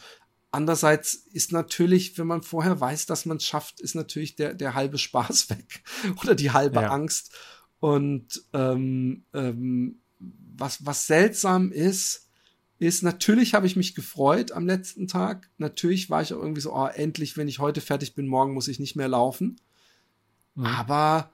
Andererseits 0.51 1.13
ist 1.13 1.53
natürlich, 1.53 2.17
wenn 2.17 2.27
man 2.27 2.43
vorher 2.43 2.79
weiß, 2.79 3.05
dass 3.05 3.25
man 3.25 3.37
es 3.37 3.45
schafft, 3.45 3.79
ist 3.79 3.95
natürlich 3.95 4.35
der, 4.35 4.53
der 4.53 4.73
halbe 4.73 4.97
Spaß 4.97 5.49
weg 5.49 5.83
oder 6.21 6.35
die 6.35 6.51
halbe 6.51 6.81
ja. 6.81 6.89
Angst. 6.89 7.33
Und 7.79 8.43
ähm, 8.53 9.23
ähm, 9.33 10.01
was, 10.19 10.85
was 10.85 11.07
seltsam 11.07 11.71
ist, 11.71 12.27
ist, 12.79 13.03
natürlich 13.03 13.53
habe 13.53 13.67
ich 13.67 13.75
mich 13.75 13.95
gefreut 13.95 14.51
am 14.51 14.65
letzten 14.65 15.07
Tag. 15.07 15.49
Natürlich 15.57 16.09
war 16.09 16.21
ich 16.21 16.33
auch 16.33 16.41
irgendwie 16.41 16.61
so, 16.61 16.75
oh, 16.75 16.87
endlich, 16.87 17.37
wenn 17.37 17.47
ich 17.47 17.59
heute 17.59 17.79
fertig 17.79 18.15
bin, 18.15 18.27
morgen 18.27 18.53
muss 18.53 18.67
ich 18.67 18.79
nicht 18.79 18.95
mehr 18.95 19.07
laufen. 19.07 19.59
Mhm. 20.55 20.65
Aber 20.65 21.31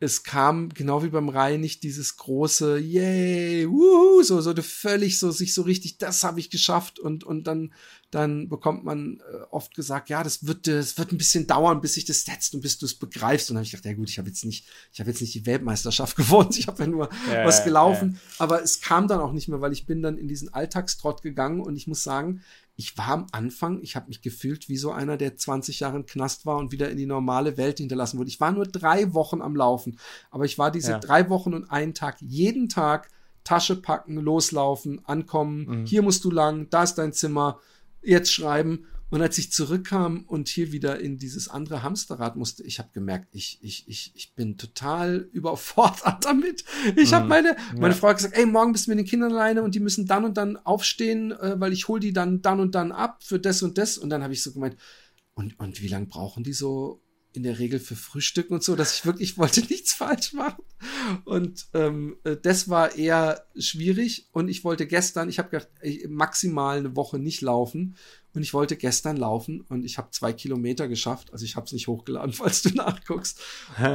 es 0.00 0.22
kam 0.22 0.70
genau 0.70 1.02
wie 1.02 1.10
beim 1.10 1.28
Rhein 1.28 1.60
nicht 1.60 1.82
dieses 1.82 2.16
große 2.16 2.78
Yay, 2.78 3.68
wuhu, 3.68 4.22
so 4.22 4.40
so 4.40 4.54
völlig 4.62 5.18
so 5.18 5.30
sich 5.30 5.52
so 5.52 5.62
richtig, 5.62 5.98
das 5.98 6.24
habe 6.24 6.40
ich 6.40 6.50
geschafft 6.50 6.98
und 6.98 7.22
und 7.22 7.44
dann 7.44 7.74
dann 8.10 8.48
bekommt 8.48 8.84
man 8.84 9.20
äh, 9.20 9.42
oft 9.50 9.74
gesagt, 9.74 10.08
ja, 10.08 10.22
das 10.24 10.46
wird 10.46 10.66
das 10.66 10.98
wird 10.98 11.12
ein 11.12 11.18
bisschen 11.18 11.46
dauern, 11.46 11.80
bis 11.80 11.94
sich 11.94 12.04
das 12.04 12.24
setzt 12.24 12.54
und 12.54 12.60
bis 12.60 12.78
du 12.78 12.86
es 12.86 12.96
begreifst 12.96 13.50
und 13.50 13.54
dann 13.54 13.60
habe 13.60 13.66
ich 13.66 13.70
gedacht, 13.70 13.84
ja 13.84 13.94
gut, 13.94 14.10
ich 14.10 14.18
habe 14.18 14.28
jetzt 14.28 14.44
nicht 14.44 14.68
ich 14.92 15.00
habe 15.00 15.10
jetzt 15.10 15.20
nicht 15.20 15.34
die 15.34 15.46
Weltmeisterschaft 15.46 16.16
gewonnen, 16.16 16.50
ich 16.52 16.66
habe 16.66 16.82
ja 16.82 16.88
nur 16.88 17.08
ja, 17.30 17.44
was 17.44 17.64
gelaufen, 17.64 18.14
ja. 18.14 18.20
aber 18.38 18.62
es 18.62 18.80
kam 18.80 19.06
dann 19.06 19.20
auch 19.20 19.32
nicht 19.32 19.48
mehr, 19.48 19.60
weil 19.60 19.72
ich 19.72 19.86
bin 19.86 20.02
dann 20.02 20.18
in 20.18 20.28
diesen 20.28 20.52
Alltagstrott 20.52 21.22
gegangen 21.22 21.60
und 21.60 21.76
ich 21.76 21.86
muss 21.86 22.02
sagen, 22.02 22.42
ich 22.76 22.96
war 22.96 23.10
am 23.10 23.26
Anfang, 23.30 23.80
ich 23.82 23.94
habe 23.94 24.08
mich 24.08 24.22
gefühlt 24.22 24.68
wie 24.68 24.78
so 24.78 24.90
einer, 24.90 25.16
der 25.16 25.36
20 25.36 25.80
Jahre 25.80 25.96
im 25.96 26.06
Knast 26.06 26.46
war 26.46 26.56
und 26.56 26.72
wieder 26.72 26.90
in 26.90 26.96
die 26.96 27.06
normale 27.06 27.58
Welt 27.58 27.78
hinterlassen 27.78 28.18
wurde. 28.18 28.30
Ich 28.30 28.40
war 28.40 28.52
nur 28.52 28.66
drei 28.66 29.12
Wochen 29.12 29.42
am 29.42 29.54
Laufen, 29.54 29.98
aber 30.30 30.46
ich 30.46 30.58
war 30.58 30.70
diese 30.70 30.92
ja. 30.92 30.98
drei 30.98 31.28
Wochen 31.28 31.52
und 31.52 31.70
einen 31.70 31.94
Tag, 31.94 32.16
jeden 32.20 32.68
Tag 32.68 33.10
Tasche 33.44 33.76
packen, 33.76 34.16
loslaufen, 34.16 35.04
ankommen, 35.06 35.66
mhm. 35.66 35.86
hier 35.86 36.02
musst 36.02 36.24
du 36.24 36.30
lang, 36.30 36.68
da 36.70 36.82
ist 36.82 36.94
dein 36.94 37.12
Zimmer, 37.12 37.58
jetzt 38.02 38.32
schreiben. 38.32 38.86
Und 39.10 39.22
als 39.22 39.38
ich 39.38 39.50
zurückkam 39.50 40.24
und 40.26 40.48
hier 40.48 40.70
wieder 40.70 41.00
in 41.00 41.18
dieses 41.18 41.48
andere 41.48 41.82
Hamsterrad 41.82 42.36
musste, 42.36 42.62
ich 42.62 42.78
habe 42.78 42.90
gemerkt, 42.92 43.26
ich, 43.32 43.58
ich, 43.60 43.88
ich, 43.88 44.12
ich 44.14 44.34
bin 44.34 44.56
total 44.56 45.16
überfordert 45.32 46.24
damit. 46.24 46.64
Ich 46.96 47.10
mhm. 47.10 47.14
habe 47.16 47.28
meine, 47.28 47.56
meine 47.74 47.94
ja. 47.94 47.98
Frau 47.98 48.08
hat 48.08 48.18
gesagt, 48.18 48.36
ey, 48.36 48.46
morgen 48.46 48.72
bist 48.72 48.86
du 48.86 48.92
mit 48.92 49.00
den 49.00 49.06
Kindern 49.06 49.32
alleine 49.32 49.62
und 49.62 49.74
die 49.74 49.80
müssen 49.80 50.06
dann 50.06 50.24
und 50.24 50.36
dann 50.36 50.56
aufstehen, 50.56 51.32
äh, 51.32 51.58
weil 51.58 51.72
ich 51.72 51.88
hol 51.88 51.98
die 51.98 52.12
dann 52.12 52.40
dann 52.40 52.60
und 52.60 52.74
dann 52.76 52.92
ab 52.92 53.24
für 53.24 53.40
das 53.40 53.62
und 53.62 53.78
das. 53.78 53.98
Und 53.98 54.10
dann 54.10 54.22
habe 54.22 54.32
ich 54.32 54.42
so 54.42 54.52
gemeint, 54.52 54.76
und, 55.34 55.58
und 55.58 55.82
wie 55.82 55.88
lange 55.88 56.06
brauchen 56.06 56.44
die 56.44 56.52
so, 56.52 57.02
in 57.32 57.42
der 57.42 57.58
Regel 57.58 57.78
für 57.78 57.96
Frühstücken 57.96 58.54
und 58.54 58.62
so, 58.62 58.74
dass 58.76 58.94
ich 58.94 59.06
wirklich 59.06 59.38
wollte 59.38 59.60
nichts 59.70 59.94
falsch 59.94 60.32
machen. 60.32 60.64
Und 61.24 61.66
ähm, 61.74 62.16
äh, 62.24 62.36
das 62.36 62.68
war 62.68 62.96
eher 62.96 63.46
schwierig. 63.56 64.28
Und 64.32 64.48
ich 64.48 64.64
wollte 64.64 64.86
gestern, 64.86 65.28
ich 65.28 65.38
habe 65.38 65.50
gedacht, 65.50 65.68
maximal 66.08 66.78
eine 66.78 66.96
Woche 66.96 67.18
nicht 67.18 67.40
laufen. 67.40 67.96
Und 68.32 68.42
ich 68.42 68.54
wollte 68.54 68.76
gestern 68.76 69.16
laufen 69.16 69.62
und 69.62 69.84
ich 69.84 69.98
habe 69.98 70.10
zwei 70.12 70.32
Kilometer 70.32 70.86
geschafft. 70.86 71.32
Also 71.32 71.44
ich 71.44 71.56
habe 71.56 71.66
es 71.66 71.72
nicht 71.72 71.88
hochgeladen, 71.88 72.32
falls 72.32 72.62
du 72.62 72.70
nachguckst. 72.70 73.40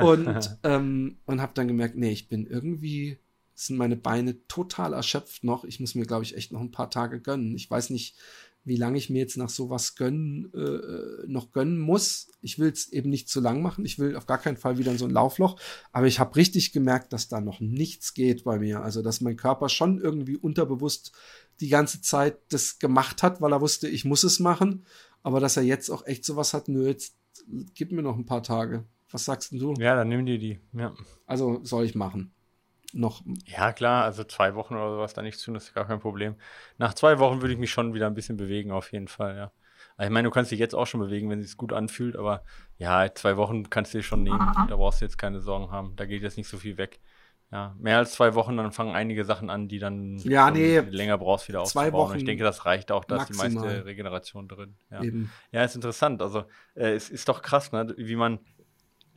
Und, 0.03 0.57
ähm, 0.63 1.17
und 1.25 1.41
habe 1.41 1.53
dann 1.55 1.67
gemerkt, 1.67 1.95
nee, 1.95 2.11
ich 2.11 2.27
bin 2.27 2.45
irgendwie, 2.45 3.17
sind 3.53 3.77
meine 3.77 3.95
Beine 3.95 4.45
total 4.47 4.93
erschöpft 4.93 5.45
noch. 5.45 5.63
Ich 5.63 5.79
muss 5.79 5.95
mir, 5.95 6.05
glaube 6.05 6.25
ich, 6.25 6.35
echt 6.35 6.51
noch 6.51 6.59
ein 6.59 6.71
paar 6.71 6.89
Tage 6.89 7.21
gönnen. 7.21 7.55
Ich 7.55 7.69
weiß 7.71 7.91
nicht, 7.91 8.17
wie 8.65 8.75
lange 8.75 8.97
ich 8.97 9.11
mir 9.11 9.19
jetzt 9.19 9.37
nach 9.37 9.49
sowas 9.49 9.95
gönnen, 9.95 10.51
äh, 10.53 11.27
noch 11.27 11.51
gönnen 11.51 11.77
muss. 11.77 12.31
Ich 12.41 12.57
will 12.57 12.71
es 12.71 12.91
eben 12.91 13.11
nicht 13.11 13.29
zu 13.29 13.39
lang 13.39 13.61
machen. 13.61 13.85
Ich 13.85 13.99
will 13.99 14.15
auf 14.15 14.25
gar 14.25 14.39
keinen 14.39 14.57
Fall 14.57 14.79
wieder 14.79 14.91
in 14.91 14.97
so 14.97 15.05
ein 15.05 15.11
Laufloch. 15.11 15.59
Aber 15.91 16.07
ich 16.07 16.19
habe 16.19 16.35
richtig 16.35 16.71
gemerkt, 16.71 17.13
dass 17.13 17.27
da 17.27 17.39
noch 17.41 17.59
nichts 17.59 18.15
geht 18.15 18.43
bei 18.43 18.57
mir. 18.57 18.81
Also, 18.81 19.03
dass 19.03 19.21
mein 19.21 19.37
Körper 19.37 19.69
schon 19.69 20.01
irgendwie 20.01 20.35
unterbewusst 20.35 21.11
die 21.59 21.69
ganze 21.69 22.01
Zeit 22.01 22.39
das 22.49 22.79
gemacht 22.79 23.21
hat, 23.21 23.39
weil 23.39 23.53
er 23.53 23.61
wusste, 23.61 23.87
ich 23.87 24.03
muss 24.03 24.23
es 24.23 24.39
machen. 24.39 24.85
Aber 25.21 25.39
dass 25.39 25.57
er 25.57 25.63
jetzt 25.63 25.89
auch 25.89 26.05
echt 26.05 26.25
sowas 26.25 26.53
hat, 26.53 26.67
nö, 26.67 26.87
jetzt 26.87 27.15
gib 27.75 27.91
mir 27.91 28.01
noch 28.01 28.17
ein 28.17 28.25
paar 28.25 28.43
Tage. 28.43 28.83
Was 29.11 29.25
sagst 29.25 29.51
du? 29.51 29.75
Ja, 29.77 29.95
dann 29.95 30.09
nimm 30.09 30.25
dir 30.25 30.39
die. 30.39 30.59
Ja. 30.73 30.93
Also 31.27 31.59
soll 31.63 31.85
ich 31.85 31.93
machen 31.95 32.34
noch. 32.95 33.21
Ja, 33.45 33.73
klar, 33.73 34.03
also 34.03 34.23
zwei 34.23 34.55
Wochen 34.55 34.75
oder 34.75 34.91
sowas 34.91 35.13
da 35.13 35.21
nichts 35.21 35.43
tun, 35.43 35.53
das 35.53 35.65
ist 35.65 35.73
gar 35.73 35.85
kein 35.85 35.99
Problem. 35.99 36.35
Nach 36.77 36.93
zwei 36.93 37.19
Wochen 37.19 37.41
würde 37.41 37.53
ich 37.53 37.59
mich 37.59 37.71
schon 37.71 37.93
wieder 37.93 38.07
ein 38.07 38.15
bisschen 38.15 38.37
bewegen, 38.37 38.71
auf 38.71 38.91
jeden 38.91 39.07
Fall, 39.07 39.35
ja. 39.35 39.51
Also 39.97 40.09
ich 40.09 40.13
meine, 40.13 40.27
du 40.27 40.31
kannst 40.31 40.51
dich 40.51 40.59
jetzt 40.59 40.75
auch 40.75 40.87
schon 40.87 40.99
bewegen, 40.99 41.29
wenn 41.29 41.39
es 41.39 41.47
sich 41.47 41.57
gut 41.57 41.71
anfühlt, 41.71 42.17
aber 42.17 42.43
ja, 42.77 43.13
zwei 43.13 43.37
Wochen 43.37 43.69
kannst 43.69 43.93
du 43.93 43.99
dir 43.99 44.03
schon 44.03 44.23
nehmen. 44.23 44.39
Da 44.67 44.75
brauchst 44.75 44.99
du 44.99 45.05
jetzt 45.05 45.17
keine 45.17 45.39
Sorgen 45.39 45.71
haben. 45.71 45.95
Da 45.95 46.05
geht 46.05 46.21
jetzt 46.21 46.37
nicht 46.37 46.49
so 46.49 46.57
viel 46.57 46.77
weg. 46.77 46.99
Ja, 47.51 47.75
mehr 47.79 47.99
als 47.99 48.13
zwei 48.13 48.33
Wochen, 48.33 48.57
dann 48.57 48.71
fangen 48.71 48.95
einige 48.95 49.23
Sachen 49.23 49.49
an, 49.49 49.67
die 49.67 49.79
dann 49.79 50.17
ja, 50.17 50.49
nee, 50.49 50.79
länger 50.79 51.17
brauchst, 51.17 51.47
wieder 51.47 51.61
aufzubauen. 51.61 51.89
Zwei 51.89 51.93
Wochen 51.93 52.17
ich 52.17 52.25
denke, 52.25 52.43
das 52.43 52.65
reicht 52.65 52.91
auch, 52.91 53.05
da 53.05 53.17
ist 53.17 53.29
die 53.29 53.37
meiste 53.37 53.85
Regeneration 53.85 54.47
drin. 54.47 54.75
Ja, 54.89 55.03
Eben. 55.03 55.31
ja 55.51 55.63
ist 55.63 55.75
interessant. 55.75 56.21
Also, 56.21 56.45
äh, 56.73 56.93
es 56.93 57.09
ist 57.09 57.29
doch 57.29 57.41
krass, 57.43 57.71
ne? 57.71 57.93
wie 57.97 58.15
man 58.15 58.39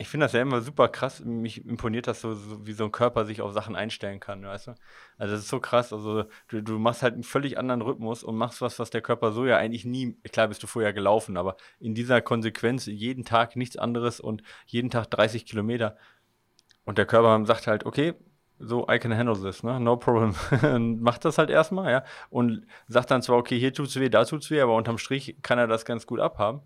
ich 0.01 0.09
finde 0.09 0.27
das 0.27 0.33
ja 0.33 0.41
immer 0.41 0.61
super 0.61 0.87
krass. 0.89 1.25
Mich 1.25 1.67
imponiert 1.67 2.07
das 2.07 2.21
so, 2.21 2.33
so, 2.33 2.65
wie 2.65 2.73
so 2.73 2.85
ein 2.85 2.93
Körper 2.93 3.25
sich 3.25 3.43
auf 3.43 3.53
Sachen 3.53 3.75
einstellen 3.75 4.21
kann, 4.21 4.45
weißt 4.45 4.69
du? 4.69 4.75
Also 5.19 5.35
das 5.35 5.41
ist 5.41 5.49
so 5.49 5.59
krass. 5.59 5.93
Also 5.93 6.25
du, 6.47 6.63
du 6.63 6.79
machst 6.79 7.03
halt 7.03 7.15
einen 7.15 7.25
völlig 7.25 7.59
anderen 7.59 7.83
Rhythmus 7.83 8.23
und 8.23 8.37
machst 8.37 8.63
was, 8.63 8.79
was 8.79 8.91
der 8.91 9.03
Körper 9.03 9.33
so 9.33 9.45
ja 9.45 9.57
eigentlich 9.57 9.85
nie, 9.85 10.17
klar 10.31 10.47
bist 10.47 10.63
du 10.63 10.69
vorher 10.69 10.93
gelaufen, 10.93 11.37
aber 11.37 11.57
in 11.81 11.97
dieser 11.97 12.21
Konsequenz 12.21 12.87
jeden 12.87 13.25
Tag 13.25 13.57
nichts 13.57 13.77
anderes 13.77 14.21
und 14.21 14.45
jeden 14.67 14.89
Tag 14.89 15.11
30 15.11 15.47
Kilometer. 15.47 15.97
Und 16.85 16.97
der 16.97 17.07
Körper 17.07 17.45
sagt 17.45 17.67
halt, 17.67 17.85
okay, 17.85 18.15
so, 18.61 18.87
I 18.89 19.01
can 19.01 19.17
handle 19.17 19.41
this, 19.41 19.65
ne? 19.65 19.81
No 19.81 19.97
problem. 19.97 20.35
Macht 21.03 21.25
das 21.25 21.39
halt 21.39 21.51
erstmal, 21.51 21.91
ja. 21.91 22.05
Und 22.31 22.67
sagt 22.87 23.11
dann 23.11 23.23
zwar, 23.23 23.37
okay, 23.37 23.59
hier 23.59 23.75
tut's 23.75 23.99
weh, 23.99 24.09
da 24.09 24.25
tut's 24.25 24.51
weh, 24.51 24.61
aber 24.61 24.77
unterm 24.77 24.99
Strich 24.99 25.37
kann 25.43 25.59
er 25.59 25.67
das 25.67 25.85
ganz 25.85 26.07
gut 26.07 26.21
abhaben 26.21 26.63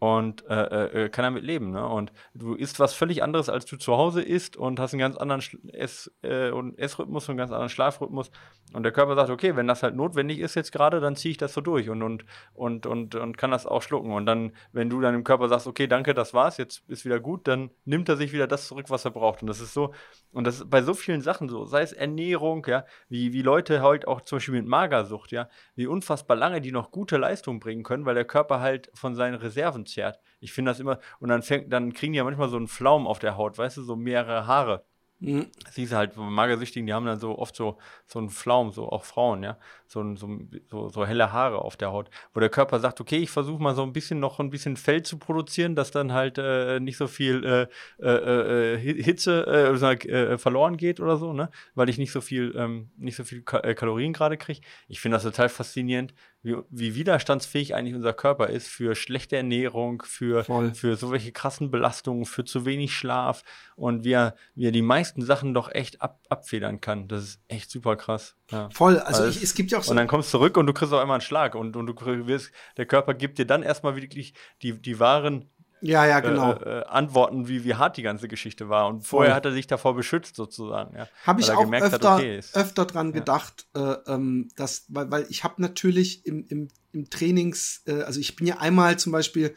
und 0.00 0.48
äh, 0.48 0.54
äh, 0.54 1.04
äh, 1.04 1.08
kann 1.10 1.24
damit 1.24 1.44
leben. 1.44 1.72
Ne? 1.72 1.86
Und 1.86 2.10
du 2.32 2.54
isst 2.54 2.80
was 2.80 2.94
völlig 2.94 3.22
anderes, 3.22 3.50
als 3.50 3.66
du 3.66 3.76
zu 3.76 3.98
Hause 3.98 4.22
isst 4.22 4.56
und 4.56 4.80
hast 4.80 4.94
einen 4.94 5.00
ganz 5.00 5.16
anderen 5.18 5.42
Ess, 5.74 6.10
äh, 6.22 6.50
und 6.50 6.78
Essrhythmus 6.78 7.28
und 7.28 7.32
einen 7.32 7.38
ganz 7.38 7.52
anderen 7.52 7.68
Schlafrhythmus. 7.68 8.30
Und 8.72 8.82
der 8.82 8.92
Körper 8.92 9.14
sagt, 9.14 9.28
okay, 9.28 9.56
wenn 9.56 9.66
das 9.66 9.82
halt 9.82 9.94
notwendig 9.96 10.38
ist 10.38 10.54
jetzt 10.54 10.72
gerade, 10.72 11.00
dann 11.00 11.16
ziehe 11.16 11.32
ich 11.32 11.36
das 11.36 11.52
so 11.52 11.60
durch 11.60 11.90
und, 11.90 12.02
und, 12.02 12.24
und, 12.54 12.86
und, 12.86 13.14
und 13.14 13.36
kann 13.36 13.50
das 13.50 13.66
auch 13.66 13.82
schlucken. 13.82 14.12
Und 14.12 14.24
dann, 14.24 14.52
wenn 14.72 14.88
du 14.88 15.02
dann 15.02 15.12
dem 15.12 15.22
Körper 15.24 15.50
sagst, 15.50 15.66
okay, 15.66 15.86
danke, 15.86 16.14
das 16.14 16.32
war's, 16.32 16.56
jetzt 16.56 16.82
ist 16.88 17.04
wieder 17.04 17.20
gut, 17.20 17.46
dann 17.46 17.68
nimmt 17.84 18.08
er 18.08 18.16
sich 18.16 18.32
wieder 18.32 18.46
das 18.46 18.68
zurück, 18.68 18.86
was 18.88 19.04
er 19.04 19.10
braucht. 19.10 19.42
Und 19.42 19.48
das 19.48 19.60
ist 19.60 19.74
so, 19.74 19.92
und 20.32 20.46
das 20.46 20.60
ist 20.60 20.70
bei 20.70 20.80
so 20.80 20.94
vielen 20.94 21.20
Sachen 21.20 21.50
so, 21.50 21.66
sei 21.66 21.82
es 21.82 21.92
Ernährung, 21.92 22.64
ja, 22.66 22.86
wie, 23.10 23.34
wie 23.34 23.42
Leute 23.42 23.82
halt 23.82 24.08
auch 24.08 24.22
zum 24.22 24.36
Beispiel 24.36 24.54
mit 24.54 24.66
Magersucht, 24.66 25.30
ja, 25.30 25.50
wie 25.74 25.86
unfassbar 25.86 26.38
lange 26.38 26.62
die 26.62 26.72
noch 26.72 26.90
gute 26.90 27.18
Leistung 27.18 27.60
bringen 27.60 27.82
können, 27.82 28.06
weil 28.06 28.14
der 28.14 28.24
Körper 28.24 28.60
halt 28.60 28.90
von 28.94 29.14
seinen 29.14 29.34
Reserven 29.34 29.84
zehrt. 29.92 30.20
Ich 30.40 30.52
finde 30.52 30.70
das 30.70 30.80
immer, 30.80 30.98
und 31.18 31.28
dann 31.28 31.42
fängt, 31.42 31.72
dann 31.72 31.92
kriegen 31.92 32.12
die 32.12 32.18
ja 32.18 32.24
manchmal 32.24 32.48
so 32.48 32.56
einen 32.56 32.68
Flaum 32.68 33.06
auf 33.06 33.18
der 33.18 33.36
Haut, 33.36 33.58
weißt 33.58 33.76
du, 33.78 33.82
so 33.82 33.96
mehrere 33.96 34.46
Haare. 34.46 34.84
Mhm. 35.18 35.50
Siehst 35.70 35.92
du 35.92 35.96
halt, 35.96 36.16
Magersüchtigen, 36.16 36.86
die 36.86 36.94
haben 36.94 37.04
dann 37.04 37.20
so 37.20 37.38
oft 37.38 37.54
so, 37.54 37.78
so 38.06 38.18
einen 38.18 38.30
Flaum, 38.30 38.72
so 38.72 38.88
auch 38.88 39.04
Frauen, 39.04 39.42
ja, 39.42 39.58
so, 39.90 40.14
so, 40.14 40.88
so, 40.88 41.04
helle 41.04 41.32
Haare 41.32 41.58
auf 41.58 41.76
der 41.76 41.90
Haut, 41.90 42.10
wo 42.32 42.38
der 42.38 42.48
Körper 42.48 42.78
sagt, 42.78 43.00
okay, 43.00 43.16
ich 43.16 43.30
versuche 43.30 43.60
mal 43.60 43.74
so 43.74 43.82
ein 43.82 43.92
bisschen 43.92 44.20
noch 44.20 44.38
ein 44.38 44.50
bisschen 44.50 44.76
Fell 44.76 45.02
zu 45.02 45.18
produzieren, 45.18 45.74
dass 45.74 45.90
dann 45.90 46.12
halt 46.12 46.38
äh, 46.38 46.78
nicht 46.78 46.96
so 46.96 47.08
viel 47.08 47.44
äh, 47.44 48.04
äh, 48.04 48.74
äh 48.74 48.78
Hitze 48.78 49.44
äh, 49.48 50.08
äh, 50.08 50.38
verloren 50.38 50.76
geht 50.76 51.00
oder 51.00 51.16
so, 51.16 51.32
ne, 51.32 51.50
weil 51.74 51.88
ich 51.88 51.98
nicht 51.98 52.12
so 52.12 52.20
viel, 52.20 52.54
ähm, 52.56 52.90
nicht 52.98 53.16
so 53.16 53.24
viel 53.24 53.42
Kalorien 53.42 54.12
gerade 54.12 54.36
kriege. 54.36 54.60
Ich 54.86 55.00
finde 55.00 55.16
das 55.16 55.24
total 55.24 55.48
faszinierend, 55.48 56.14
wie, 56.42 56.56
wie 56.70 56.94
widerstandsfähig 56.94 57.74
eigentlich 57.74 57.94
unser 57.94 58.14
Körper 58.14 58.48
ist 58.48 58.68
für 58.68 58.94
schlechte 58.94 59.36
Ernährung, 59.36 60.02
für, 60.06 60.44
für 60.74 60.96
so 60.96 61.10
welche 61.10 61.32
krassen 61.32 61.70
Belastungen, 61.70 62.24
für 62.24 62.44
zu 62.44 62.64
wenig 62.64 62.94
Schlaf 62.94 63.42
und 63.76 64.04
wie 64.04 64.12
er, 64.12 64.34
wie 64.54 64.66
er 64.66 64.72
die 64.72 64.82
meisten 64.82 65.22
Sachen 65.22 65.52
doch 65.52 65.70
echt 65.70 66.00
ab, 66.00 66.20
abfedern 66.30 66.80
kann. 66.80 67.08
Das 67.08 67.24
ist 67.24 67.40
echt 67.48 67.70
super 67.70 67.96
krass. 67.96 68.36
Ja. 68.50 68.70
Voll, 68.72 68.98
also 68.98 69.26
ich, 69.26 69.42
es 69.42 69.54
gibt 69.54 69.70
ja 69.70 69.78
auch 69.80 69.84
so. 69.84 69.90
Und 69.90 69.96
dann 69.96 70.06
kommst 70.06 70.32
du 70.32 70.38
zurück 70.38 70.56
und 70.56 70.66
du 70.66 70.72
kriegst 70.72 70.92
auch 70.92 71.00
einmal 71.00 71.16
einen 71.16 71.22
Schlag 71.22 71.54
und, 71.54 71.76
und 71.76 71.86
du 71.86 72.26
wirst, 72.26 72.52
der 72.76 72.86
Körper 72.86 73.14
gibt 73.14 73.38
dir 73.38 73.46
dann 73.46 73.62
erstmal 73.62 73.96
wirklich 73.96 74.34
die, 74.62 74.80
die 74.80 74.98
wahren 75.00 75.48
ja, 75.82 76.04
ja, 76.04 76.20
genau. 76.20 76.52
Äh, 76.52 76.80
äh, 76.80 76.84
antworten, 76.84 77.48
wie, 77.48 77.64
wie 77.64 77.74
hart 77.74 77.96
die 77.96 78.02
ganze 78.02 78.28
Geschichte 78.28 78.68
war. 78.68 78.86
Und 78.88 79.02
vorher 79.02 79.30
Voll. 79.30 79.36
hat 79.36 79.44
er 79.46 79.52
sich 79.52 79.66
davor 79.66 79.94
beschützt, 79.94 80.36
sozusagen. 80.36 80.96
Ja, 80.96 81.08
habe 81.24 81.40
ich 81.40 81.50
auch 81.50 81.72
öfter, 81.72 81.90
hat, 81.90 82.20
okay 82.20 82.40
öfter 82.52 82.84
dran 82.84 83.08
ja. 83.08 83.12
gedacht, 83.12 83.66
äh, 83.74 83.96
ähm, 84.06 84.48
dass, 84.56 84.84
weil, 84.88 85.10
weil 85.10 85.26
ich 85.30 85.44
habe 85.44 85.60
natürlich 85.62 86.26
im, 86.26 86.46
im, 86.48 86.68
im 86.92 87.08
Trainings, 87.08 87.82
äh, 87.86 88.02
also 88.02 88.20
ich 88.20 88.36
bin 88.36 88.46
ja 88.46 88.58
einmal 88.58 88.98
zum 88.98 89.12
Beispiel 89.12 89.54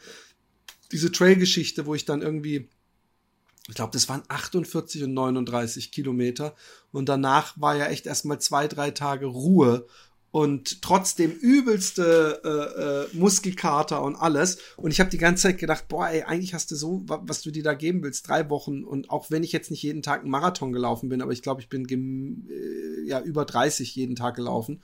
diese 0.92 1.12
Trail-Geschichte, 1.12 1.86
wo 1.86 1.94
ich 1.94 2.04
dann 2.04 2.22
irgendwie, 2.22 2.70
ich 3.68 3.74
glaube, 3.74 3.92
das 3.92 4.08
waren 4.08 4.22
48 4.28 5.04
und 5.04 5.14
39 5.14 5.92
Kilometer. 5.92 6.54
Und 6.92 7.08
danach 7.08 7.60
war 7.60 7.76
ja 7.76 7.86
echt 7.86 8.06
erstmal 8.06 8.38
zwei, 8.40 8.68
drei 8.68 8.92
Tage 8.92 9.26
Ruhe 9.26 9.86
und 10.34 10.82
trotzdem 10.82 11.30
übelste 11.30 12.40
äh, 12.44 13.14
äh, 13.14 13.16
Muskelkater 13.16 14.02
und 14.02 14.16
alles. 14.16 14.58
Und 14.76 14.90
ich 14.90 14.98
habe 14.98 15.08
die 15.08 15.16
ganze 15.16 15.44
Zeit 15.44 15.58
gedacht, 15.58 15.86
boah, 15.86 16.08
ey, 16.08 16.24
eigentlich 16.24 16.54
hast 16.54 16.72
du 16.72 16.74
so, 16.74 17.04
was 17.06 17.42
du 17.42 17.52
dir 17.52 17.62
da 17.62 17.74
geben 17.74 18.02
willst, 18.02 18.26
drei 18.26 18.50
Wochen. 18.50 18.82
Und 18.82 19.10
auch 19.10 19.30
wenn 19.30 19.44
ich 19.44 19.52
jetzt 19.52 19.70
nicht 19.70 19.84
jeden 19.84 20.02
Tag 20.02 20.22
einen 20.22 20.30
Marathon 20.30 20.72
gelaufen 20.72 21.08
bin, 21.08 21.22
aber 21.22 21.30
ich 21.30 21.40
glaube, 21.40 21.60
ich 21.60 21.68
bin 21.68 22.48
äh, 22.50 23.08
ja 23.08 23.20
über 23.20 23.44
30 23.44 23.94
jeden 23.94 24.16
Tag 24.16 24.34
gelaufen. 24.34 24.82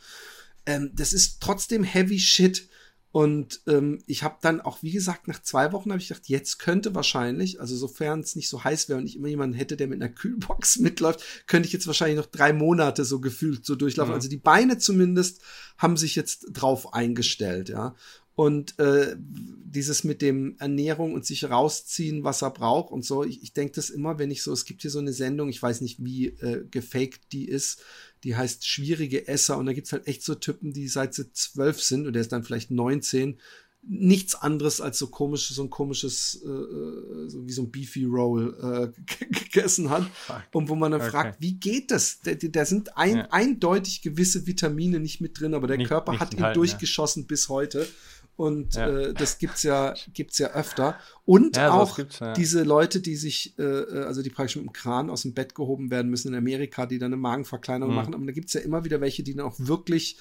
Ähm, 0.66 0.92
das 0.94 1.12
ist 1.12 1.40
trotzdem 1.40 1.82
heavy 1.82 2.20
shit. 2.20 2.68
Und 3.12 3.62
ähm, 3.66 4.02
ich 4.06 4.22
habe 4.22 4.36
dann 4.40 4.60
auch, 4.60 4.84
wie 4.84 4.92
gesagt, 4.92 5.26
nach 5.26 5.42
zwei 5.42 5.72
Wochen 5.72 5.90
habe 5.90 6.00
ich 6.00 6.08
gedacht, 6.08 6.28
jetzt 6.28 6.58
könnte 6.58 6.94
wahrscheinlich, 6.94 7.60
also 7.60 7.76
sofern 7.76 8.20
es 8.20 8.36
nicht 8.36 8.48
so 8.48 8.62
heiß 8.62 8.88
wäre 8.88 9.00
und 9.00 9.06
ich 9.06 9.16
immer 9.16 9.26
jemanden 9.26 9.56
hätte, 9.56 9.76
der 9.76 9.88
mit 9.88 10.00
einer 10.00 10.12
Kühlbox 10.12 10.78
mitläuft, 10.80 11.20
könnte 11.48 11.66
ich 11.66 11.72
jetzt 11.72 11.88
wahrscheinlich 11.88 12.18
noch 12.18 12.26
drei 12.26 12.52
Monate 12.52 13.04
so 13.04 13.20
gefühlt 13.20 13.66
so 13.66 13.74
durchlaufen. 13.74 14.12
Mhm. 14.12 14.16
Also 14.16 14.28
die 14.28 14.36
Beine 14.36 14.78
zumindest 14.78 15.42
haben 15.76 15.96
sich 15.96 16.14
jetzt 16.14 16.46
drauf 16.52 16.94
eingestellt, 16.94 17.68
ja. 17.68 17.96
Und 18.36 18.78
äh, 18.78 19.16
dieses 19.18 20.02
mit 20.02 20.22
dem 20.22 20.56
Ernährung 20.58 21.12
und 21.12 21.26
sich 21.26 21.44
rausziehen, 21.44 22.24
was 22.24 22.42
er 22.42 22.50
braucht 22.50 22.90
und 22.90 23.04
so, 23.04 23.22
ich, 23.22 23.42
ich 23.42 23.52
denke 23.52 23.74
das 23.74 23.90
immer, 23.90 24.18
wenn 24.18 24.30
ich 24.30 24.42
so, 24.42 24.52
es 24.52 24.64
gibt 24.64 24.80
hier 24.80 24.90
so 24.90 24.98
eine 24.98 25.12
Sendung, 25.12 25.50
ich 25.50 25.60
weiß 25.60 25.82
nicht, 25.82 26.02
wie 26.02 26.28
äh, 26.28 26.64
gefaked 26.70 27.32
die 27.32 27.46
ist, 27.46 27.82
die 28.24 28.36
heißt 28.36 28.66
Schwierige 28.66 29.28
Esser 29.28 29.58
und 29.58 29.66
da 29.66 29.72
gibt's 29.72 29.92
halt 29.92 30.06
echt 30.06 30.22
so 30.22 30.34
Typen, 30.34 30.72
die 30.72 30.88
seit 30.88 31.14
sie 31.14 31.32
zwölf 31.32 31.82
sind 31.82 32.06
und 32.06 32.12
der 32.12 32.22
ist 32.22 32.32
dann 32.32 32.44
vielleicht 32.44 32.70
19, 32.70 33.38
nichts 33.82 34.34
anderes 34.34 34.80
als 34.80 34.98
so 34.98 35.06
komisch, 35.06 35.48
so 35.48 35.62
ein 35.62 35.70
komisches, 35.70 36.42
äh, 36.44 36.48
äh 36.48 37.28
so 37.28 37.46
wie 37.46 37.52
so 37.52 37.62
ein 37.62 37.70
Beefy 37.70 38.04
Roll 38.04 38.92
äh, 38.98 39.24
gegessen 39.30 39.90
hat. 39.90 40.04
Fuck. 40.12 40.42
Und 40.52 40.68
wo 40.68 40.74
man 40.74 40.92
dann 40.92 41.00
okay. 41.00 41.10
fragt, 41.10 41.40
wie 41.40 41.54
geht 41.54 41.90
das? 41.90 42.20
Da, 42.20 42.34
da 42.34 42.64
sind 42.64 42.96
ein, 42.96 43.16
ja. 43.16 43.28
eindeutig 43.30 44.02
gewisse 44.02 44.46
Vitamine 44.46 45.00
nicht 45.00 45.20
mit 45.20 45.40
drin, 45.40 45.54
aber 45.54 45.66
der 45.66 45.78
nicht, 45.78 45.88
Körper 45.88 46.18
hat 46.18 46.34
ihn 46.34 46.44
durchgeschossen 46.52 47.22
ja. 47.22 47.26
bis 47.28 47.48
heute. 47.48 47.88
Und 48.36 48.74
ja. 48.74 48.88
äh, 48.88 49.14
das 49.14 49.38
gibt's 49.38 49.62
ja, 49.62 49.94
gibt's 50.14 50.38
ja 50.38 50.48
öfter. 50.48 50.96
Und 51.24 51.56
ja, 51.56 51.72
auch 51.72 51.98
ja. 51.98 52.32
diese 52.32 52.62
Leute, 52.62 53.00
die 53.00 53.16
sich, 53.16 53.58
äh, 53.58 53.62
äh, 53.62 54.04
also 54.04 54.22
die 54.22 54.30
praktisch 54.30 54.56
mit 54.56 54.64
dem 54.64 54.72
Kran 54.72 55.10
aus 55.10 55.22
dem 55.22 55.34
Bett 55.34 55.54
gehoben 55.54 55.90
werden 55.90 56.10
müssen 56.10 56.28
in 56.28 56.34
Amerika, 56.34 56.86
die 56.86 56.98
dann 56.98 57.12
eine 57.12 57.20
Magenverkleinerung 57.20 57.92
mhm. 57.92 58.00
machen. 58.00 58.14
Aber 58.14 58.24
da 58.24 58.32
gibt's 58.32 58.54
ja 58.54 58.60
immer 58.60 58.84
wieder 58.84 59.00
welche, 59.00 59.22
die 59.22 59.34
dann 59.34 59.46
auch 59.46 59.56
wirklich 59.58 60.16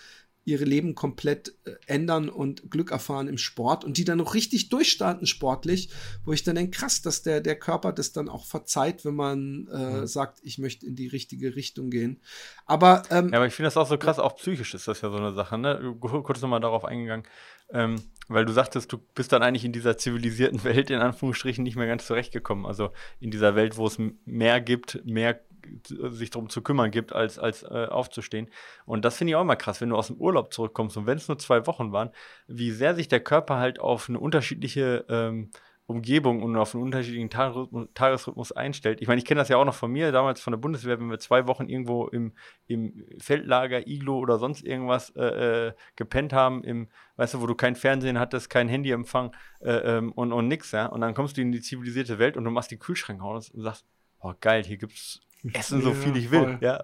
ihre 0.49 0.65
Leben 0.65 0.95
komplett 0.95 1.55
äh, 1.65 1.71
ändern 1.85 2.29
und 2.29 2.69
Glück 2.71 2.91
erfahren 2.91 3.27
im 3.27 3.37
Sport 3.37 3.83
und 3.83 3.97
die 3.97 4.05
dann 4.05 4.17
noch 4.17 4.33
richtig 4.33 4.69
durchstarten 4.69 5.27
sportlich, 5.27 5.89
wo 6.25 6.33
ich 6.33 6.43
dann 6.43 6.55
denke, 6.55 6.77
krass, 6.77 7.01
dass 7.01 7.21
der, 7.21 7.41
der 7.41 7.57
Körper 7.57 7.93
das 7.93 8.11
dann 8.11 8.29
auch 8.29 8.45
verzeiht, 8.45 9.05
wenn 9.05 9.15
man 9.15 9.67
äh, 9.71 10.01
mhm. 10.01 10.07
sagt, 10.07 10.39
ich 10.43 10.57
möchte 10.57 10.85
in 10.85 10.95
die 10.95 11.07
richtige 11.07 11.55
Richtung 11.55 11.89
gehen. 11.89 12.21
Aber, 12.65 13.03
ähm, 13.09 13.29
ja, 13.29 13.37
aber 13.37 13.47
ich 13.47 13.53
finde 13.53 13.67
das 13.67 13.77
auch 13.77 13.87
so 13.87 13.97
krass, 13.97 14.19
auch 14.19 14.35
psychisch 14.35 14.73
ist 14.73 14.87
das 14.87 15.01
ja 15.01 15.09
so 15.09 15.17
eine 15.17 15.33
Sache, 15.33 15.57
ne? 15.57 15.95
Kurz 15.99 16.41
nochmal 16.41 16.59
darauf 16.59 16.85
eingegangen, 16.85 17.25
ähm, 17.71 18.01
weil 18.27 18.45
du 18.45 18.53
sagtest, 18.53 18.91
du 18.91 18.97
bist 19.15 19.31
dann 19.31 19.43
eigentlich 19.43 19.65
in 19.65 19.73
dieser 19.73 19.97
zivilisierten 19.97 20.63
Welt 20.63 20.89
in 20.89 20.99
Anführungsstrichen 20.99 21.63
nicht 21.63 21.75
mehr 21.75 21.87
ganz 21.87 22.05
zurechtgekommen. 22.05 22.65
Also 22.65 22.91
in 23.19 23.31
dieser 23.31 23.55
Welt, 23.55 23.77
wo 23.77 23.87
es 23.87 23.97
mehr 24.25 24.61
gibt, 24.61 25.01
mehr 25.05 25.39
sich 25.85 26.29
darum 26.29 26.49
zu 26.49 26.61
kümmern 26.61 26.91
gibt, 26.91 27.13
als, 27.13 27.39
als 27.39 27.63
äh, 27.63 27.87
aufzustehen. 27.89 28.49
Und 28.85 29.05
das 29.05 29.17
finde 29.17 29.31
ich 29.31 29.35
auch 29.35 29.41
immer 29.41 29.55
krass, 29.55 29.81
wenn 29.81 29.89
du 29.89 29.95
aus 29.95 30.07
dem 30.07 30.17
Urlaub 30.17 30.53
zurückkommst 30.53 30.97
und 30.97 31.05
wenn 31.05 31.17
es 31.17 31.27
nur 31.27 31.37
zwei 31.39 31.65
Wochen 31.67 31.91
waren, 31.91 32.11
wie 32.47 32.71
sehr 32.71 32.95
sich 32.95 33.07
der 33.07 33.19
Körper 33.19 33.57
halt 33.57 33.79
auf 33.79 34.09
eine 34.09 34.19
unterschiedliche 34.19 35.05
ähm, 35.09 35.51
Umgebung 35.89 36.43
und 36.43 36.55
auf 36.55 36.75
einen 36.75 36.83
unterschiedlichen 36.83 37.31
Tagesrhythmus 37.31 38.51
einstellt. 38.51 39.01
Ich 39.01 39.07
meine, 39.07 39.17
ich 39.17 39.25
kenne 39.25 39.39
das 39.39 39.49
ja 39.49 39.57
auch 39.57 39.65
noch 39.65 39.73
von 39.73 39.91
mir, 39.91 40.11
damals 40.11 40.39
von 40.39 40.51
der 40.51 40.59
Bundeswehr, 40.59 40.99
wenn 40.99 41.09
wir 41.09 41.17
zwei 41.17 41.47
Wochen 41.47 41.67
irgendwo 41.67 42.05
im, 42.07 42.33
im 42.67 43.05
Feldlager, 43.17 43.87
Iglo 43.87 44.19
oder 44.19 44.37
sonst 44.37 44.63
irgendwas 44.63 45.09
äh, 45.15 45.69
äh, 45.69 45.73
gepennt 45.95 46.31
haben, 46.31 46.63
im, 46.63 46.89
weißt 47.15 47.33
du, 47.33 47.41
wo 47.41 47.47
du 47.47 47.55
kein 47.55 47.75
Fernsehen 47.75 48.19
hattest, 48.19 48.51
kein 48.51 48.69
Handyempfang 48.69 49.35
äh, 49.61 49.71
ähm, 49.71 50.11
und, 50.11 50.31
und 50.31 50.47
nix, 50.47 50.71
ja. 50.73 50.85
Und 50.85 51.01
dann 51.01 51.15
kommst 51.15 51.37
du 51.37 51.41
in 51.41 51.51
die 51.51 51.61
zivilisierte 51.61 52.19
Welt 52.19 52.37
und 52.37 52.43
du 52.43 52.51
machst 52.51 52.69
die 52.69 52.77
Kühlschränke 52.77 53.23
aus 53.23 53.49
und 53.49 53.63
sagst, 53.63 53.83
oh 54.21 54.33
geil, 54.39 54.63
hier 54.63 54.77
gibt's 54.77 55.21
Essen 55.53 55.81
so 55.81 55.93
viel 55.93 56.15
ich 56.17 56.31
will, 56.31 56.57
ja. 56.61 56.83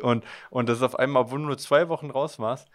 Und, 0.00 0.24
und 0.50 0.68
das 0.68 0.78
ist 0.78 0.82
auf 0.82 0.98
einmal, 0.98 1.24
obwohl 1.24 1.40
du 1.40 1.46
nur 1.46 1.58
zwei 1.58 1.88
Wochen 1.88 2.10
raus 2.10 2.38
warst, 2.38 2.68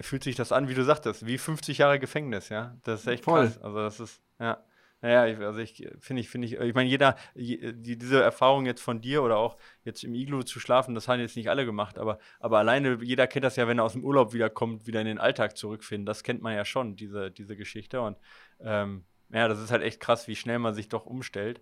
fühlt 0.00 0.24
sich 0.24 0.36
das 0.36 0.52
an, 0.52 0.68
wie 0.68 0.74
du 0.74 0.84
sagtest, 0.84 1.26
wie 1.26 1.38
50 1.38 1.78
Jahre 1.78 1.98
Gefängnis, 1.98 2.48
ja. 2.48 2.76
Das 2.84 3.00
ist 3.00 3.06
echt 3.06 3.24
voll. 3.24 3.46
krass. 3.46 3.60
Also 3.62 3.78
das 3.78 4.00
ist, 4.00 4.22
ja. 4.38 4.62
Naja, 5.00 5.26
ich, 5.26 5.38
also 5.40 5.58
ich 5.58 5.88
finde 5.98 6.20
ich, 6.20 6.28
finde 6.28 6.46
ich, 6.46 6.54
ich 6.54 6.74
meine, 6.74 6.88
jeder, 6.88 7.16
die, 7.34 7.98
diese 7.98 8.22
Erfahrung 8.22 8.66
jetzt 8.66 8.80
von 8.80 9.00
dir 9.00 9.24
oder 9.24 9.36
auch 9.36 9.56
jetzt 9.84 10.04
im 10.04 10.14
Iglu 10.14 10.44
zu 10.44 10.60
schlafen, 10.60 10.94
das 10.94 11.08
haben 11.08 11.18
jetzt 11.18 11.34
nicht 11.36 11.50
alle 11.50 11.66
gemacht, 11.66 11.98
aber, 11.98 12.20
aber 12.38 12.58
alleine, 12.58 12.98
jeder 13.02 13.26
kennt 13.26 13.44
das 13.44 13.56
ja, 13.56 13.66
wenn 13.66 13.80
er 13.80 13.84
aus 13.84 13.94
dem 13.94 14.04
Urlaub 14.04 14.32
wiederkommt, 14.32 14.86
wieder 14.86 15.00
in 15.00 15.08
den 15.08 15.18
Alltag 15.18 15.56
zurückfinden. 15.56 16.06
Das 16.06 16.22
kennt 16.22 16.40
man 16.40 16.54
ja 16.54 16.64
schon, 16.64 16.94
diese, 16.94 17.32
diese 17.32 17.56
Geschichte. 17.56 18.00
Und 18.00 18.16
ähm, 18.60 19.04
ja, 19.30 19.48
das 19.48 19.60
ist 19.60 19.72
halt 19.72 19.82
echt 19.82 19.98
krass, 19.98 20.28
wie 20.28 20.36
schnell 20.36 20.60
man 20.60 20.72
sich 20.72 20.88
doch 20.88 21.04
umstellt. 21.04 21.60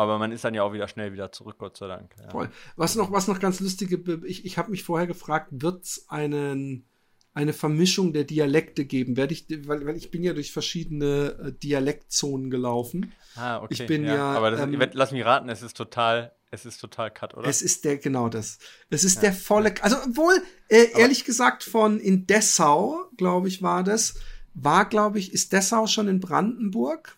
Aber 0.00 0.18
man 0.18 0.32
ist 0.32 0.44
dann 0.44 0.54
ja 0.54 0.62
auch 0.62 0.72
wieder 0.72 0.88
schnell 0.88 1.12
wieder 1.12 1.30
zurück, 1.30 1.56
Gott 1.58 1.76
sei 1.76 1.86
Dank. 1.86 2.14
Ja. 2.18 2.30
Voll. 2.30 2.48
Was 2.76 2.96
noch, 2.96 3.12
was 3.12 3.28
noch 3.28 3.38
ganz 3.38 3.60
lustige, 3.60 4.22
ich, 4.24 4.46
ich 4.46 4.56
habe 4.56 4.70
mich 4.70 4.82
vorher 4.82 5.06
gefragt, 5.06 5.48
wird 5.50 5.84
es 5.84 6.06
einen 6.08 6.86
eine 7.34 7.52
Vermischung 7.52 8.12
der 8.14 8.24
Dialekte 8.24 8.86
geben. 8.86 9.16
Werde 9.16 9.34
ich, 9.34 9.46
weil, 9.68 9.86
weil 9.86 9.96
ich 9.96 10.10
bin 10.10 10.22
ja 10.22 10.32
durch 10.32 10.52
verschiedene 10.52 11.36
äh, 11.38 11.52
Dialektzonen 11.52 12.50
gelaufen. 12.50 13.12
Ah, 13.36 13.58
okay. 13.58 13.74
Ich 13.74 13.86
bin 13.86 14.04
ja. 14.04 14.14
ja 14.14 14.32
aber 14.32 14.50
das, 14.50 14.60
ähm, 14.60 14.80
lass 14.94 15.12
mich 15.12 15.24
raten, 15.24 15.48
es 15.50 15.62
ist 15.62 15.76
total, 15.76 16.32
es 16.50 16.64
ist 16.64 16.78
total 16.80 17.10
cut, 17.10 17.34
oder? 17.36 17.46
Es 17.46 17.60
ist 17.60 17.84
der, 17.84 17.98
genau 17.98 18.30
das. 18.30 18.58
Es 18.88 19.04
ist 19.04 19.16
ja. 19.16 19.20
der 19.20 19.32
volle, 19.34 19.74
also 19.82 19.96
obwohl, 20.04 20.42
äh, 20.68 20.98
ehrlich 20.98 21.24
gesagt, 21.24 21.62
von 21.62 22.00
in 22.00 22.26
Dessau, 22.26 23.04
glaube 23.18 23.48
ich, 23.48 23.62
war 23.62 23.84
das, 23.84 24.14
war, 24.54 24.88
glaube 24.88 25.18
ich, 25.18 25.32
ist 25.32 25.52
Dessau 25.52 25.86
schon 25.86 26.08
in 26.08 26.20
Brandenburg? 26.20 27.16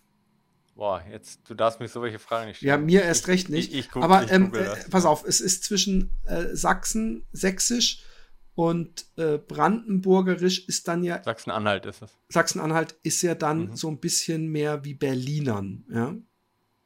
Boah, 0.75 1.03
jetzt, 1.11 1.41
du 1.49 1.55
darfst 1.55 1.81
mich 1.81 1.91
so 1.91 2.01
welche 2.03 2.19
Fragen 2.19 2.49
nicht 2.49 2.59
stellen. 2.59 2.69
Ja, 2.69 2.79
mir 2.79 3.03
erst 3.03 3.29
recht 3.29 3.49
nicht. 3.51 3.73
Ich, 3.73 3.79
ich, 3.81 3.91
guck, 3.91 4.03
Aber 4.03 4.31
ähm, 4.31 4.55
äh, 4.55 4.77
pass 4.91 5.05
auf, 5.05 5.25
es 5.25 5.41
ist 5.41 5.65
zwischen 5.65 6.11
äh, 6.25 6.55
Sachsen, 6.55 7.25
Sächsisch 7.33 8.03
und 8.55 9.07
äh, 9.17 9.39
Brandenburgerisch 9.39 10.67
ist 10.69 10.89
dann 10.89 11.05
ja. 11.05 11.23
Sachsen-Anhalt 11.23 11.87
ist 11.87 12.03
es. 12.03 12.11
Sachsen-Anhalt 12.29 12.97
ist 13.03 13.23
ja 13.23 13.35
dann 13.35 13.69
mhm. 13.69 13.77
so 13.77 13.89
ein 13.89 13.99
bisschen 13.99 14.49
mehr 14.49 14.85
wie 14.85 14.95
Berlinern, 14.95 15.85
ja. 15.91 16.15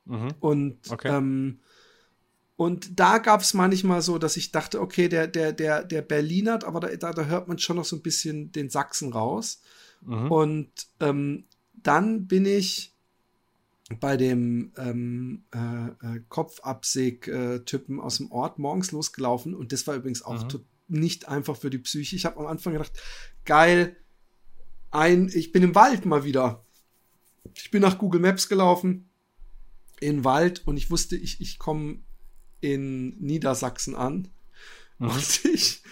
Mhm. 0.05 0.35
Und, 0.41 0.91
okay. 0.91 1.09
ähm, 1.09 1.61
und 2.57 2.99
da 2.99 3.19
gab 3.19 3.41
es 3.41 3.55
manchmal 3.55 4.03
so, 4.03 4.19
dass 4.19 4.37
ich 4.37 4.51
dachte, 4.51 4.81
okay, 4.81 5.09
der, 5.09 5.27
der, 5.27 5.53
der, 5.53 5.85
der 5.85 6.03
Berlinert, 6.03 6.65
aber 6.65 6.81
da, 6.81 6.97
da, 6.97 7.13
da 7.13 7.25
hört 7.25 7.49
man 7.49 7.59
schon 7.59 7.77
noch 7.77 7.85
so 7.85 7.97
ein 7.97 8.03
bisschen 8.03 8.51
den 8.53 8.71
Sachsen 8.71 9.13
raus. 9.13 9.61
Mhm. 10.03 10.31
Und 10.31 10.71
ähm, 11.01 11.45
dann 11.75 12.27
bin 12.27 12.47
ich 12.47 12.96
bei 14.01 14.17
dem 14.17 14.73
ähm, 14.77 15.45
äh, 15.55 16.17
äh, 16.17 16.21
Kopfabsäg-Typen 16.29 18.01
aus 18.01 18.17
dem 18.19 18.33
Ort 18.33 18.59
morgens 18.59 18.91
losgelaufen 18.91 19.55
und 19.55 19.73
das 19.73 19.87
war 19.87 19.95
übrigens 19.95 20.23
auch 20.23 20.43
mhm. 20.43 20.65
nicht 20.89 21.29
einfach 21.29 21.57
für 21.57 21.71
die 21.71 21.79
Psyche. 21.79 22.17
Ich 22.17 22.25
habe 22.25 22.39
am 22.41 22.47
Anfang 22.47 22.73
gedacht, 22.73 22.93
geil, 23.45 23.97
ein, 24.91 25.31
ich 25.33 25.53
bin 25.53 25.63
im 25.63 25.75
Wald 25.75 26.05
mal 26.05 26.25
wieder. 26.25 26.65
Ich 27.55 27.71
bin 27.71 27.83
nach 27.83 27.99
Google 27.99 28.21
Maps 28.21 28.49
gelaufen, 28.49 29.09
in 30.01 30.25
Wald 30.25 30.67
und 30.67 30.77
ich 30.77 30.91
wusste, 30.91 31.17
ich, 31.17 31.41
ich 31.41 31.59
komme 31.59 32.01
in 32.61 33.17
Niedersachsen 33.19 33.95
an. 33.95 34.29
Mhm. 34.99 35.11
Und 35.11 35.45
ich, 35.53 35.83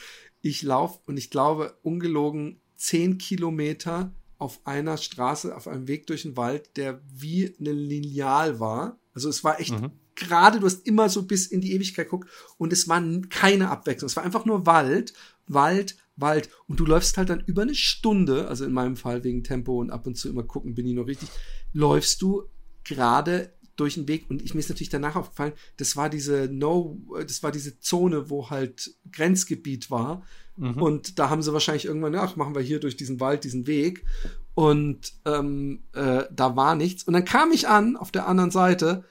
ich 0.42 0.62
laufe 0.62 0.99
und 1.07 1.16
ich 1.16 1.30
glaube, 1.30 1.78
ungelogen 1.82 2.61
zehn 2.76 3.18
Kilometer 3.18 4.12
auf 4.39 4.61
einer 4.66 4.97
Straße, 4.97 5.55
auf 5.55 5.68
einem 5.68 5.89
Weg 5.89 6.07
durch 6.07 6.22
den 6.22 6.37
Wald, 6.37 6.76
der 6.76 7.01
wie 7.12 7.55
eine 7.59 7.72
Lineal 7.72 8.61
war. 8.61 8.99
Also 9.14 9.28
es 9.28 9.45
war 9.45 9.61
echt 9.61 9.80
mhm. 9.80 9.93
gerade, 10.14 10.61
du 10.61 10.66
hast 10.66 10.87
immer 10.87 11.09
so 11.09 11.22
bis 11.22 11.47
in 11.47 11.61
die 11.61 11.72
Ewigkeit 11.72 12.07
geguckt 12.07 12.28
und 12.59 12.72
es 12.72 12.89
war 12.89 13.03
keine 13.28 13.70
Abwechslung. 13.70 14.09
Es 14.09 14.16
war 14.16 14.24
einfach 14.24 14.45
nur 14.45 14.66
Wald, 14.66 15.14
Wald, 15.47 15.97
Wald. 16.16 16.49
Und 16.66 16.80
du 16.80 16.85
läufst 16.85 17.16
halt 17.16 17.30
dann 17.30 17.45
über 17.47 17.62
eine 17.62 17.74
Stunde, 17.74 18.49
also 18.49 18.64
in 18.64 18.72
meinem 18.72 18.97
Fall 18.97 19.24
wegen 19.24 19.45
Tempo 19.45 19.80
und 19.80 19.91
ab 19.91 20.07
und 20.07 20.16
zu 20.16 20.28
immer 20.28 20.43
gucken, 20.43 20.74
bin 20.74 20.87
ich 20.87 20.95
noch 20.95 21.07
richtig, 21.07 21.28
läufst 21.72 22.22
du 22.22 22.45
gerade 22.85 23.53
durch 23.76 23.95
den 23.95 24.07
Weg 24.07 24.30
und 24.30 24.43
ich 24.43 24.55
mir 24.55 24.61
ist 24.61 24.68
natürlich 24.68 24.91
danach 24.91 25.16
aufgefallen, 25.16 25.53
das 25.78 25.97
war 25.97 26.09
diese 26.09 26.49
No, 26.53 27.01
das 27.26 27.43
war 27.43 27.51
diese 27.51 27.80
Zone, 27.80 28.30
wo 28.30 28.51
halt 28.51 28.95
Grenzgebiet 29.11 29.91
war 29.91 30.24
Mhm. 30.57 30.82
Und 30.82 31.18
da 31.18 31.30
haben 31.30 31.42
sie 31.42 31.52
wahrscheinlich 31.52 31.84
irgendwann, 31.84 32.14
ach, 32.14 32.36
machen 32.36 32.55
wir 32.55 32.62
hier 32.62 32.80
durch 32.80 32.96
diesen 32.96 33.20
Wald 33.20 33.44
diesen 33.44 33.66
Weg. 33.66 34.05
Und 34.55 35.12
ähm, 35.24 35.82
äh, 35.94 36.24
da 36.30 36.57
war 36.57 36.74
nichts. 36.76 37.05
Und 37.05 37.14
dann 37.14 37.24
kam 37.24 37.52
ich 37.52 37.68
an 37.68 37.96
auf 37.96 38.12
der 38.12 38.28
anderen 38.28 38.50
Seite 38.50 39.05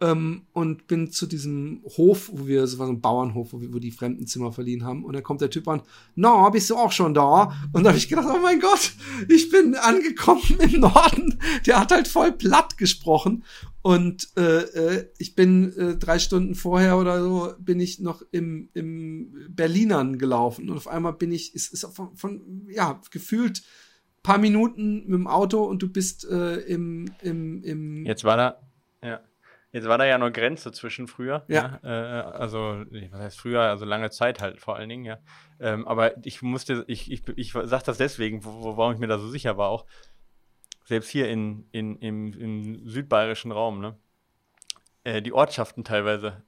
ähm, 0.00 0.42
und 0.52 0.86
bin 0.86 1.10
zu 1.10 1.26
diesem 1.26 1.82
Hof, 1.96 2.30
wo 2.32 2.46
wir, 2.46 2.62
es 2.62 2.78
war 2.78 2.86
so 2.86 2.92
ein 2.92 3.00
Bauernhof, 3.00 3.52
wo, 3.52 3.60
wir, 3.60 3.72
wo 3.72 3.78
die 3.78 3.90
Fremdenzimmer 3.90 4.52
verliehen 4.52 4.84
haben. 4.84 5.04
Und 5.04 5.14
dann 5.14 5.22
kommt 5.22 5.40
der 5.40 5.50
Typ 5.50 5.68
an, 5.68 5.82
na, 6.14 6.48
bist 6.50 6.70
du 6.70 6.76
auch 6.76 6.92
schon 6.92 7.14
da? 7.14 7.52
Und 7.72 7.84
da 7.84 7.90
habe 7.90 7.98
ich 7.98 8.08
gedacht, 8.08 8.28
oh 8.28 8.40
mein 8.40 8.60
Gott, 8.60 8.92
ich 9.28 9.50
bin 9.50 9.74
angekommen 9.74 10.42
im 10.58 10.80
Norden. 10.80 11.38
Der 11.66 11.80
hat 11.80 11.92
halt 11.92 12.08
voll 12.08 12.32
platt 12.32 12.76
gesprochen. 12.76 13.44
Und 13.82 14.30
äh, 14.36 14.62
äh, 14.62 15.08
ich 15.18 15.34
bin 15.34 15.76
äh, 15.76 15.96
drei 15.96 16.18
Stunden 16.18 16.54
vorher 16.54 16.98
oder 16.98 17.22
so 17.22 17.52
bin 17.58 17.80
ich 17.80 18.00
noch 18.00 18.22
im, 18.30 18.70
im 18.72 19.32
Berlinern 19.50 20.18
gelaufen 20.18 20.70
und 20.70 20.76
auf 20.78 20.88
einmal 20.88 21.12
bin 21.12 21.32
ich, 21.32 21.54
ist, 21.54 21.72
ist 21.72 21.84
von, 21.92 22.16
von 22.16 22.66
ja, 22.70 22.98
gefühlt 23.10 23.62
paar 24.24 24.38
Minuten 24.38 25.00
mit 25.00 25.12
dem 25.12 25.26
Auto 25.28 25.62
und 25.62 25.82
du 25.82 25.88
bist 25.88 26.24
äh, 26.28 26.56
im, 26.60 27.10
im, 27.20 27.62
im. 27.62 28.06
Jetzt 28.06 28.24
war 28.24 28.36
da, 28.36 28.60
ja. 29.02 29.20
Jetzt 29.74 29.88
war 29.88 29.98
da 29.98 30.04
ja 30.04 30.18
noch 30.18 30.30
Grenze 30.30 30.70
zwischen 30.70 31.08
früher. 31.08 31.44
Ja. 31.48 31.80
ja? 31.82 32.20
Äh, 32.20 32.22
also, 32.36 32.84
was 33.10 33.20
heißt 33.20 33.40
früher? 33.40 33.62
Also 33.62 33.84
lange 33.84 34.08
Zeit 34.10 34.40
halt 34.40 34.60
vor 34.60 34.76
allen 34.76 34.88
Dingen, 34.88 35.04
ja. 35.04 35.18
Ähm, 35.58 35.88
aber 35.88 36.16
ich 36.24 36.42
musste, 36.42 36.84
ich, 36.86 37.10
ich, 37.10 37.26
ich 37.34 37.52
sag 37.52 37.82
das 37.82 37.98
deswegen, 37.98 38.44
wo, 38.44 38.76
warum 38.76 38.92
ich 38.92 39.00
mir 39.00 39.08
da 39.08 39.18
so 39.18 39.28
sicher 39.28 39.58
war 39.58 39.70
auch. 39.70 39.84
Selbst 40.84 41.08
hier 41.08 41.28
in, 41.28 41.66
in, 41.72 41.96
im, 41.96 42.32
im 42.34 42.88
südbayerischen 42.88 43.50
Raum, 43.50 43.80
ne? 43.80 43.98
Äh, 45.02 45.22
die 45.22 45.32
Ortschaften 45.32 45.82
teilweise 45.82 46.44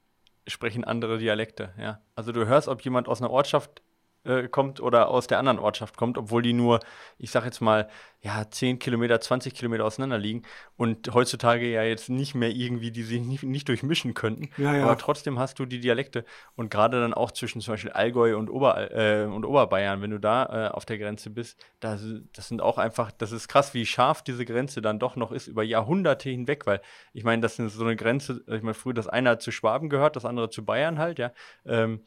sprechen 0.46 0.84
andere 0.84 1.18
Dialekte, 1.18 1.74
ja. 1.80 2.00
Also 2.14 2.30
du 2.30 2.46
hörst, 2.46 2.68
ob 2.68 2.80
jemand 2.82 3.08
aus 3.08 3.20
einer 3.20 3.32
Ortschaft 3.32 3.82
äh, 4.26 4.48
kommt 4.48 4.80
oder 4.80 5.08
aus 5.08 5.26
der 5.26 5.38
anderen 5.38 5.58
Ortschaft 5.58 5.96
kommt, 5.96 6.18
obwohl 6.18 6.42
die 6.42 6.52
nur, 6.52 6.80
ich 7.18 7.30
sag 7.30 7.44
jetzt 7.44 7.60
mal, 7.60 7.88
ja, 8.26 8.50
10 8.50 8.80
Kilometer, 8.80 9.20
20 9.20 9.54
Kilometer 9.54 9.84
auseinander 9.84 10.18
liegen 10.18 10.42
und 10.76 11.14
heutzutage 11.14 11.70
ja 11.70 11.84
jetzt 11.84 12.08
nicht 12.08 12.34
mehr 12.34 12.50
irgendwie, 12.50 12.90
die 12.90 13.04
sich 13.04 13.20
nicht, 13.20 13.44
nicht 13.44 13.68
durchmischen 13.68 14.14
könnten. 14.14 14.50
Ja, 14.56 14.74
ja. 14.74 14.82
Aber 14.82 14.98
trotzdem 14.98 15.38
hast 15.38 15.60
du 15.60 15.64
die 15.64 15.78
Dialekte 15.78 16.24
und 16.56 16.70
gerade 16.70 17.00
dann 17.00 17.14
auch 17.14 17.30
zwischen 17.30 17.60
zum 17.60 17.74
Beispiel 17.74 17.92
Allgäu 17.92 18.36
und, 18.36 18.50
Ober, 18.50 18.90
äh, 18.90 19.26
und 19.26 19.44
Oberbayern, 19.44 20.02
wenn 20.02 20.10
du 20.10 20.18
da 20.18 20.66
äh, 20.66 20.70
auf 20.70 20.84
der 20.84 20.98
Grenze 20.98 21.30
bist, 21.30 21.64
das, 21.78 22.02
das 22.32 22.48
sind 22.48 22.60
auch 22.60 22.78
einfach, 22.78 23.12
das 23.12 23.30
ist 23.30 23.46
krass, 23.46 23.74
wie 23.74 23.86
scharf 23.86 24.22
diese 24.22 24.44
Grenze 24.44 24.82
dann 24.82 24.98
doch 24.98 25.14
noch 25.14 25.30
ist 25.30 25.46
über 25.46 25.62
Jahrhunderte 25.62 26.28
hinweg, 26.28 26.66
weil 26.66 26.80
ich 27.12 27.22
meine, 27.22 27.42
das 27.42 27.58
ist 27.58 27.74
so 27.74 27.84
eine 27.84 27.94
Grenze, 27.94 28.42
ich 28.48 28.62
meine, 28.62 28.74
früher 28.74 28.94
das 28.94 29.06
eine 29.06 29.30
hat 29.30 29.42
zu 29.42 29.52
Schwaben 29.52 29.88
gehört, 29.88 30.16
das 30.16 30.24
andere 30.24 30.50
zu 30.50 30.64
Bayern 30.64 30.98
halt, 30.98 31.20
ja. 31.20 31.30
Ähm, 31.64 32.00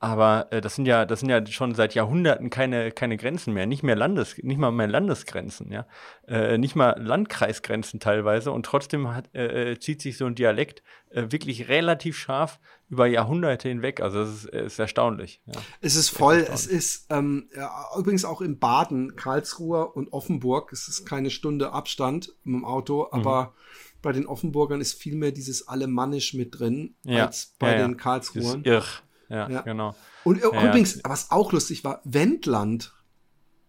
Aber 0.00 0.46
äh, 0.52 0.60
das 0.60 0.76
sind 0.76 0.86
ja, 0.86 1.04
das 1.04 1.20
sind 1.20 1.28
ja 1.28 1.44
schon 1.46 1.74
seit 1.74 1.94
Jahrhunderten 1.94 2.50
keine, 2.50 2.92
keine 2.92 3.16
Grenzen 3.16 3.52
mehr, 3.52 3.66
nicht 3.66 3.82
mehr 3.82 3.96
Landes, 3.96 4.38
nicht 4.38 4.58
mal 4.58 4.70
mehr 4.70 4.86
Landesgrenzen, 4.86 5.72
ja, 5.72 5.86
äh, 6.28 6.56
nicht 6.56 6.76
mal 6.76 6.94
Landkreisgrenzen 7.02 7.98
teilweise. 7.98 8.52
Und 8.52 8.64
trotzdem 8.64 9.12
hat, 9.12 9.34
äh, 9.34 9.72
äh 9.72 9.78
zieht 9.80 10.00
sich 10.00 10.16
so 10.16 10.26
ein 10.26 10.36
Dialekt 10.36 10.84
äh, 11.10 11.24
wirklich 11.30 11.68
relativ 11.68 12.16
scharf 12.16 12.60
über 12.88 13.06
Jahrhunderte 13.06 13.68
hinweg. 13.68 14.00
Also 14.00 14.20
das 14.20 14.30
ist, 14.30 14.44
ist 14.46 14.78
erstaunlich. 14.78 15.42
Ja. 15.46 15.60
Es 15.80 15.96
ist 15.96 16.10
voll. 16.10 16.46
Es 16.48 16.66
ist 16.66 17.06
ähm, 17.10 17.48
ja, 17.56 17.68
übrigens 17.98 18.24
auch 18.24 18.40
in 18.40 18.60
Baden, 18.60 19.16
Karlsruhe 19.16 19.88
und 19.88 20.12
Offenburg. 20.12 20.72
Es 20.72 20.86
ist 20.86 21.06
keine 21.06 21.30
Stunde 21.30 21.72
Abstand 21.72 22.34
mit 22.44 22.60
dem 22.60 22.64
Auto, 22.64 23.08
aber 23.10 23.42
mhm. 23.42 24.00
bei 24.02 24.12
den 24.12 24.26
Offenburgern 24.28 24.80
ist 24.80 24.94
viel 24.94 25.16
mehr 25.16 25.32
dieses 25.32 25.66
Alemannisch 25.66 26.34
mit 26.34 26.56
drin 26.56 26.94
ja. 27.02 27.26
als 27.26 27.54
bei 27.58 27.74
den 27.74 27.96
Karlsruhern. 27.96 28.62
Irr 28.62 28.84
ja, 29.28 29.48
ja. 29.48 29.60
genau. 29.62 29.94
Und 30.24 30.42
äh, 30.42 30.46
ja, 30.52 30.68
übrigens, 30.68 31.00
was 31.04 31.30
auch 31.30 31.52
lustig 31.52 31.84
war, 31.84 32.00
Wendland. 32.04 32.94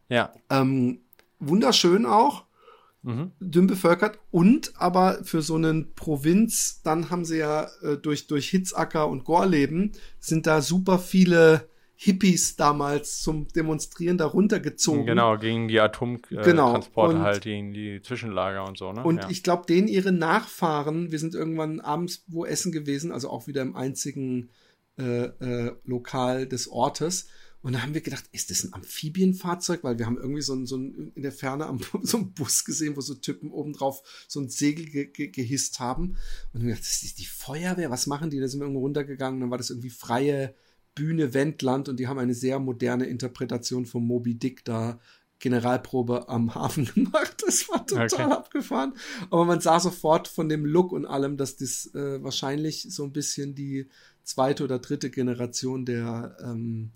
Ja. 0.10 0.34
Ähm, 0.50 1.02
wunderschön 1.40 2.06
auch. 2.06 2.46
Mhm. 3.02 3.32
Dünn 3.40 3.68
bevölkert 3.68 4.20
und 4.30 4.74
aber 4.76 5.24
für 5.24 5.42
so 5.42 5.56
einen 5.56 5.96
Provinz, 5.96 6.82
dann 6.84 7.10
haben 7.10 7.24
sie 7.24 7.38
ja 7.38 7.70
äh, 7.82 7.96
durch, 7.96 8.28
durch 8.28 8.50
Hitzacker 8.50 9.08
und 9.08 9.24
Gorleben 9.24 9.94
sind 10.20 10.46
da 10.46 10.62
super 10.62 11.00
viele 11.00 11.70
Hippies 12.02 12.56
damals 12.56 13.22
zum 13.22 13.50
Demonstrieren 13.50 14.18
da 14.18 14.26
runtergezogen. 14.26 15.06
Genau, 15.06 15.38
gegen 15.38 15.68
die 15.68 15.82
Atomtransporte 15.82 17.12
äh, 17.12 17.16
genau. 17.16 17.26
halt, 17.26 17.42
gegen 17.42 17.74
die 17.74 18.02
Zwischenlager 18.02 18.66
und 18.66 18.78
so, 18.78 18.94
ne? 18.94 19.04
Und 19.04 19.24
ja. 19.24 19.30
ich 19.30 19.44
glaube, 19.44 19.66
denen 19.66 19.90
ihre 19.90 20.14
Nachfahren, 20.14 21.12
wir 21.12 21.20
sind 21.20 21.36
irgendwann 21.36 21.82
abends 21.82 22.24
wo 22.28 22.46
essen 22.46 22.72
gewesen, 22.72 23.12
also 23.12 23.30
auch 23.30 23.48
wieder 23.48 23.62
im 23.62 23.76
einzigen 23.76 24.50
äh, 25.00 25.26
äh, 25.44 25.76
Lokal 25.86 26.48
des 26.48 26.68
Ortes. 26.68 27.28
Und 27.62 27.74
da 27.74 27.82
haben 27.82 27.94
wir 27.94 28.02
gedacht, 28.02 28.24
ist 28.32 28.52
das 28.52 28.64
ein 28.64 28.74
Amphibienfahrzeug? 28.74 29.84
Weil 29.84 30.00
wir 30.00 30.06
haben 30.06 30.18
irgendwie 30.18 30.42
so 30.42 30.66
so 30.66 30.78
in 30.78 31.12
der 31.16 31.32
Ferne 31.32 31.66
am, 31.66 31.80
so 32.04 32.18
einen 32.18 32.34
Bus 32.34 32.64
gesehen, 32.64 32.96
wo 32.96 33.02
so 33.02 33.16
Typen 33.16 33.52
obendrauf 33.52 34.26
so 34.28 34.40
ein 34.40 34.50
Segel 34.50 34.86
ge, 34.86 35.06
ge, 35.08 35.28
gehisst 35.28 35.80
haben. 35.80 36.16
Und 36.54 36.62
wir 36.62 36.70
gedacht, 36.70 36.82
das 36.82 37.04
ist 37.04 37.20
die 37.20 37.26
Feuerwehr, 37.26 37.90
was 37.90 38.08
machen 38.08 38.30
die? 38.30 38.40
Da 38.40 38.48
sind 38.48 38.60
wir 38.60 38.66
irgendwo 38.66 38.82
runtergegangen, 38.82 39.40
dann 39.42 39.52
war 39.52 39.58
das 39.58 39.70
irgendwie 39.70 39.90
freie 39.90 40.56
Bühne 40.96 41.34
Wendland 41.34 41.88
und 41.88 41.98
die 41.98 42.08
haben 42.08 42.20
eine 42.20 42.34
sehr 42.34 42.60
moderne 42.60 43.06
Interpretation 43.06 43.86
von 43.86 44.06
Moby 44.06 44.36
Dick 44.36 44.66
da 44.66 45.00
Generalprobe 45.40 46.30
am 46.30 46.54
Hafen 46.56 46.86
gemacht. 46.86 47.44
Das 47.46 47.68
war 47.70 47.86
total 47.86 48.06
okay. 48.06 48.24
abgefahren. 48.24 48.94
Aber 49.30 49.46
man 49.46 49.62
sah 49.62 49.80
sofort 49.80 50.28
von 50.28 50.50
dem 50.50 50.66
Look 50.66 50.92
und 50.92 51.06
allem, 51.06 51.38
dass 51.38 51.58
das 51.58 51.94
äh, 51.94 52.22
wahrscheinlich 52.24 52.88
so 52.90 53.04
ein 53.04 53.14
bisschen 53.14 53.56
die 53.56 53.90
zweite 54.24 54.64
oder 54.64 54.80
dritte 54.80 55.10
Generation 55.10 55.86
der 55.86 56.38
ähm, 56.44 56.92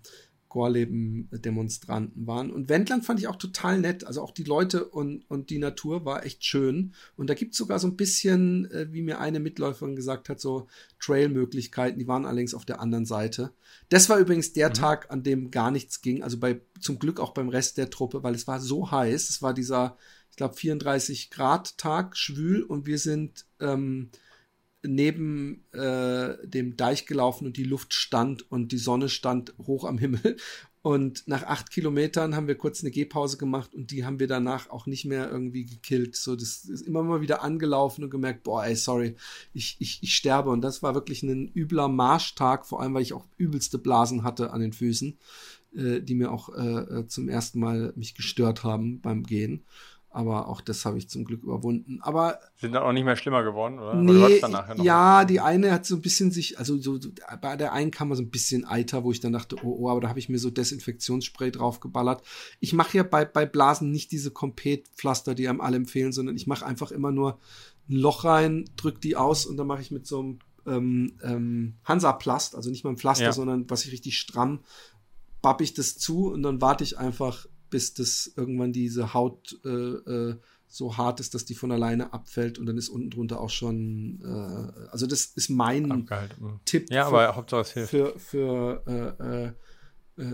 Gorleben-Demonstranten 0.54 2.28
waren. 2.28 2.52
Und 2.52 2.70
Wendland 2.70 3.04
fand 3.06 3.20
ich 3.20 3.28
auch 3.28 3.38
total 3.38 3.80
nett. 3.80 4.06
Also 4.06 4.22
auch 4.22 4.30
die 4.30 4.44
Leute 4.44 4.86
und, 4.86 5.26
und 5.28 5.50
die 5.50 5.58
Natur 5.58 6.06
war 6.06 6.26
echt 6.28 6.46
schön. 6.46 6.94
Und 7.18 7.32
da 7.32 7.34
gibt 7.34 7.54
es 7.54 7.58
sogar 7.58 7.80
so 7.80 7.88
ein 7.88 7.96
bisschen, 7.96 8.70
äh, 8.70 8.94
wie 8.94 9.02
mir 9.02 9.20
eine 9.20 9.40
Mitläuferin 9.40 9.96
gesagt 9.96 10.30
hat, 10.30 10.40
so 10.40 10.68
Trail-Möglichkeiten. 11.00 11.98
Die 11.98 12.08
waren 12.08 12.26
allerdings 12.26 12.54
auf 12.54 12.66
der 12.66 12.80
anderen 12.80 13.08
Seite. 13.08 13.52
Das 13.90 14.10
war 14.10 14.20
übrigens 14.20 14.54
der 14.54 14.70
mhm. 14.70 14.74
Tag, 14.76 15.10
an 15.10 15.24
dem 15.24 15.50
gar 15.50 15.72
nichts 15.72 16.02
ging. 16.02 16.22
Also 16.22 16.38
bei, 16.38 16.62
zum 16.80 17.00
Glück 17.00 17.20
auch 17.20 17.34
beim 17.34 17.50
Rest 17.50 17.80
der 17.80 17.90
Truppe, 17.90 18.22
weil 18.22 18.36
es 18.36 18.46
war 18.46 18.60
so 18.60 18.92
heiß. 18.92 19.32
Es 19.32 19.42
war 19.42 19.56
dieser, 19.56 19.98
ich 20.30 20.38
glaube, 20.38 20.54
34 20.54 21.32
Grad 21.32 21.80
Tag, 21.80 22.16
schwül. 22.16 22.62
Und 22.62 22.86
wir 22.86 23.00
sind, 23.00 23.48
ähm, 23.60 24.12
neben 24.84 25.64
äh, 25.72 26.36
dem 26.46 26.78
Deich 26.78 27.06
gelaufen 27.06 27.46
und 27.46 27.58
die 27.58 27.64
Luft 27.64 27.94
stand 27.94 28.52
und 28.52 28.72
die 28.72 28.78
Sonne 28.78 29.10
stand 29.10 29.54
hoch 29.66 29.86
am 29.86 29.98
Himmel. 29.98 30.38
Und 30.84 31.30
nach 31.30 31.44
acht 31.44 31.72
Kilometern 31.72 32.36
haben 32.36 32.50
wir 32.50 32.56
kurz 32.56 32.82
eine 32.82 32.92
Gehpause 32.92 33.38
gemacht 33.38 33.74
und 33.74 33.92
die 33.92 34.04
haben 34.04 34.20
wir 34.20 34.28
danach 34.28 34.70
auch 34.70 34.86
nicht 34.86 35.06
mehr 35.06 35.32
irgendwie 35.32 35.64
gekillt. 35.64 36.18
So, 36.18 36.36
das 36.36 36.66
ist 36.66 36.82
immer 36.82 37.04
mal 37.04 37.22
wieder 37.22 37.42
angelaufen 37.42 38.04
und 38.04 38.10
gemerkt, 38.10 38.44
boah, 38.44 38.66
ey, 38.66 38.76
sorry, 38.76 39.16
ich, 39.54 39.78
ich, 39.80 40.04
ich 40.04 40.14
sterbe. 40.14 40.50
Und 40.50 40.60
das 40.60 40.84
war 40.84 40.94
wirklich 40.94 41.24
ein 41.24 41.50
übler 41.56 41.88
Marschtag, 41.88 42.66
vor 42.66 42.82
allem, 42.82 42.94
weil 42.94 43.02
ich 43.02 43.14
auch 43.14 43.26
übelste 43.38 43.78
Blasen 43.78 44.24
hatte 44.24 44.52
an 44.52 44.60
den 44.60 44.74
Füßen, 44.74 45.18
äh, 45.74 46.02
die 46.02 46.16
mir 46.16 46.34
auch 46.34 46.50
äh, 46.50 47.00
äh 47.00 47.08
zum 47.08 47.30
ersten 47.30 47.62
Mal 47.62 47.94
mich 47.96 48.14
gestört 48.14 48.66
haben 48.66 49.00
beim 49.00 49.24
Gehen. 49.24 49.64
Aber 50.14 50.48
auch 50.48 50.62
das 50.62 50.86
habe 50.86 51.00
ich 51.00 51.10
zum 51.10 51.26
Glück 51.26 51.42
überwunden. 51.42 52.00
Aber 52.02 52.40
sind 52.58 52.74
dann 52.74 52.84
auch 52.84 52.92
nicht 52.94 53.04
mehr 53.04 53.16
schlimmer 53.16 53.44
geworden, 53.44 53.80
oder? 53.80 53.96
Nee, 53.96 54.44
oder 54.44 54.76
ja, 54.84 55.26
die 55.26 55.40
eine 55.40 55.72
hat 55.72 55.88
so 55.88 55.96
ein 55.96 56.02
bisschen 56.02 56.30
sich, 56.30 56.60
also 56.60 56.78
so, 56.78 57.00
bei 57.42 57.58
der 57.58 57.74
einen 57.74 57.90
kam 57.90 58.10
man 58.10 58.18
so 58.18 58.22
ein 58.22 58.30
bisschen 58.30 58.64
Eiter, 58.64 59.04
wo 59.04 59.12
ich 59.12 59.22
dann 59.22 59.34
dachte, 59.34 59.56
oh, 59.64 59.76
oh, 59.80 59.90
aber 59.90 60.02
da 60.02 60.10
habe 60.10 60.20
ich 60.20 60.30
mir 60.30 60.38
so 60.38 60.52
Desinfektionsspray 60.52 61.52
draufgeballert. 61.52 62.22
Ich 62.60 62.74
mache 62.74 62.98
ja 62.98 63.04
bei, 63.04 63.26
bei 63.26 63.48
Blasen 63.48 63.90
nicht 63.90 64.12
diese 64.12 64.30
Compet-Pflaster, 64.30 65.34
die 65.34 65.50
einem 65.50 65.62
alle 65.62 65.78
empfehlen, 65.78 66.12
sondern 66.12 66.36
ich 66.36 66.46
mache 66.46 66.64
einfach 66.64 66.92
immer 66.92 67.12
nur 67.12 67.40
ein 67.90 67.96
Loch 67.96 68.24
rein, 68.24 68.70
drück 68.76 69.02
die 69.02 69.16
aus 69.16 69.48
und 69.48 69.58
dann 69.58 69.66
mache 69.66 69.82
ich 69.82 69.90
mit 69.90 70.06
so 70.06 70.20
einem 70.20 70.40
ähm, 70.68 71.18
ähm, 71.24 71.74
Hansaplast, 71.86 72.56
also 72.56 72.70
nicht 72.70 72.84
mal 72.84 72.92
ein 72.92 72.98
Pflaster, 72.98 73.26
ja. 73.26 73.34
sondern 73.34 73.68
was 73.68 73.84
ich 73.84 73.92
richtig 73.92 74.20
stramm, 74.20 74.60
bapp 75.42 75.62
ich 75.62 75.74
das 75.74 75.98
zu 75.98 76.32
und 76.32 76.44
dann 76.44 76.62
warte 76.62 76.84
ich 76.84 76.98
einfach 76.98 77.48
bis 77.74 77.96
das 77.96 78.32
irgendwann 78.38 78.72
diese 78.72 79.16
Haut 79.16 79.60
äh, 79.66 79.68
äh, 79.68 80.36
so 80.68 80.96
hart 80.96 81.20
ist, 81.20 81.34
dass 81.34 81.44
die 81.44 81.56
von 81.56 81.72
alleine 81.72 82.14
abfällt 82.14 82.60
und 82.60 82.68
dann 82.68 82.78
ist 82.78 82.88
unten 82.88 83.10
drunter 83.10 83.42
auch 83.42 83.50
schon, 83.50 84.22
äh, 84.24 84.90
also 84.92 85.08
das 85.08 85.26
ist 85.26 85.50
mein. 85.50 85.88
Mhm. 85.88 86.60
Tipp 86.66 86.92
ja, 86.92 87.10
für, 87.10 87.18
aber 87.18 87.36
Hauptsache 87.36 87.62
es 87.62 87.72
hilft. 87.72 87.90
für, 87.90 88.20
für 88.20 88.84
äh 89.20 89.46
äh, 89.46 89.54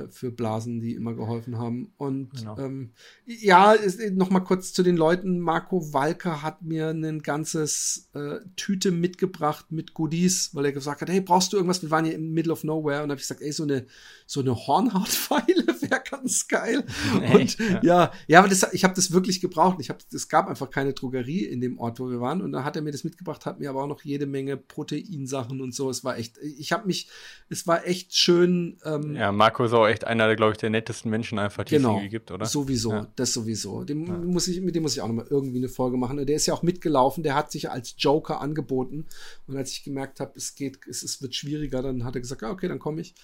für 0.09 0.31
Blasen, 0.31 0.79
die 0.81 0.93
immer 0.93 1.13
geholfen 1.13 1.57
haben. 1.57 1.93
Und 1.97 2.31
genau. 2.33 2.57
ähm, 2.57 2.91
ja, 3.25 3.75
noch 4.11 4.29
mal 4.29 4.41
kurz 4.41 4.73
zu 4.73 4.83
den 4.83 4.97
Leuten. 4.97 5.39
Marco 5.39 5.93
Walker 5.93 6.41
hat 6.41 6.61
mir 6.61 6.89
ein 6.89 7.21
ganzes 7.21 8.09
äh, 8.13 8.39
Tüte 8.55 8.91
mitgebracht 8.91 9.71
mit 9.71 9.93
Goodies, 9.93 10.53
weil 10.53 10.65
er 10.65 10.73
gesagt 10.73 11.01
hat, 11.01 11.09
hey, 11.09 11.21
brauchst 11.21 11.53
du 11.53 11.57
irgendwas? 11.57 11.81
Wir 11.81 11.91
waren 11.91 12.05
hier 12.05 12.15
im 12.15 12.33
Middle 12.33 12.51
of 12.51 12.63
Nowhere 12.63 13.03
und 13.03 13.09
habe 13.09 13.19
ich 13.19 13.27
gesagt, 13.27 13.41
ey, 13.41 13.51
so 13.51 13.63
eine 13.63 13.85
so 14.29 14.41
eine 14.41 14.55
Hornhautpfeile 14.55 15.65
wäre 15.81 16.03
ganz 16.07 16.47
geil. 16.47 16.83
und 17.33 17.57
ja. 17.57 17.79
ja, 17.81 18.11
ja, 18.27 18.39
aber 18.39 18.47
das, 18.47 18.71
ich 18.73 18.83
habe 18.83 18.93
das 18.93 19.11
wirklich 19.11 19.41
gebraucht. 19.41 19.77
Ich 19.79 19.89
habe, 19.89 19.97
es 20.13 20.29
gab 20.29 20.47
einfach 20.47 20.69
keine 20.69 20.93
Drogerie 20.93 21.45
in 21.45 21.61
dem 21.61 21.79
Ort, 21.79 21.99
wo 21.99 22.11
wir 22.11 22.21
waren. 22.21 22.43
Und 22.43 22.51
dann 22.51 22.63
hat 22.63 22.75
er 22.75 22.83
mir 22.83 22.91
das 22.91 23.03
mitgebracht, 23.03 23.47
hat 23.47 23.59
mir 23.59 23.71
aber 23.71 23.81
auch 23.81 23.87
noch 23.87 24.03
jede 24.03 24.27
Menge 24.27 24.55
Proteinsachen 24.55 25.61
und 25.61 25.73
so. 25.73 25.89
Es 25.89 26.03
war 26.03 26.15
echt, 26.19 26.37
ich 26.37 26.71
habe 26.71 26.85
mich, 26.85 27.09
es 27.49 27.65
war 27.65 27.87
echt 27.87 28.15
schön. 28.15 28.77
Ähm, 28.85 29.15
ja, 29.15 29.31
Marco 29.31 29.67
ist 29.69 29.77
auch 29.77 29.87
echt 29.87 30.05
einer, 30.05 30.35
glaube 30.35 30.53
ich, 30.53 30.57
der 30.57 30.69
nettesten 30.69 31.09
Menschen 31.09 31.39
einfach, 31.39 31.63
die 31.63 31.75
genau, 31.75 31.89
es 31.89 31.95
irgendwie 31.95 32.09
gibt, 32.09 32.31
oder? 32.31 32.45
Sowieso, 32.45 32.91
ja. 32.91 33.07
das 33.15 33.33
sowieso. 33.33 33.83
Dem 33.83 34.05
ja. 34.05 34.17
muss 34.17 34.47
ich, 34.47 34.61
mit 34.61 34.75
dem 34.75 34.83
muss 34.83 34.93
ich 34.93 35.01
auch 35.01 35.07
nochmal 35.07 35.27
irgendwie 35.29 35.57
eine 35.57 35.69
Folge 35.69 35.97
machen. 35.97 36.25
Der 36.25 36.35
ist 36.35 36.45
ja 36.45 36.53
auch 36.53 36.63
mitgelaufen, 36.63 37.23
der 37.23 37.35
hat 37.35 37.51
sich 37.51 37.69
als 37.69 37.95
Joker 37.97 38.41
angeboten. 38.41 39.05
Und 39.47 39.57
als 39.57 39.71
ich 39.71 39.83
gemerkt 39.83 40.19
habe, 40.19 40.33
es 40.35 40.55
geht, 40.55 40.79
es, 40.87 41.03
es 41.03 41.21
wird 41.21 41.35
schwieriger, 41.35 41.81
dann 41.81 42.03
hat 42.03 42.15
er 42.15 42.21
gesagt, 42.21 42.41
ja, 42.41 42.51
okay, 42.51 42.67
dann 42.67 42.79
komme 42.79 43.01
ich 43.01 43.15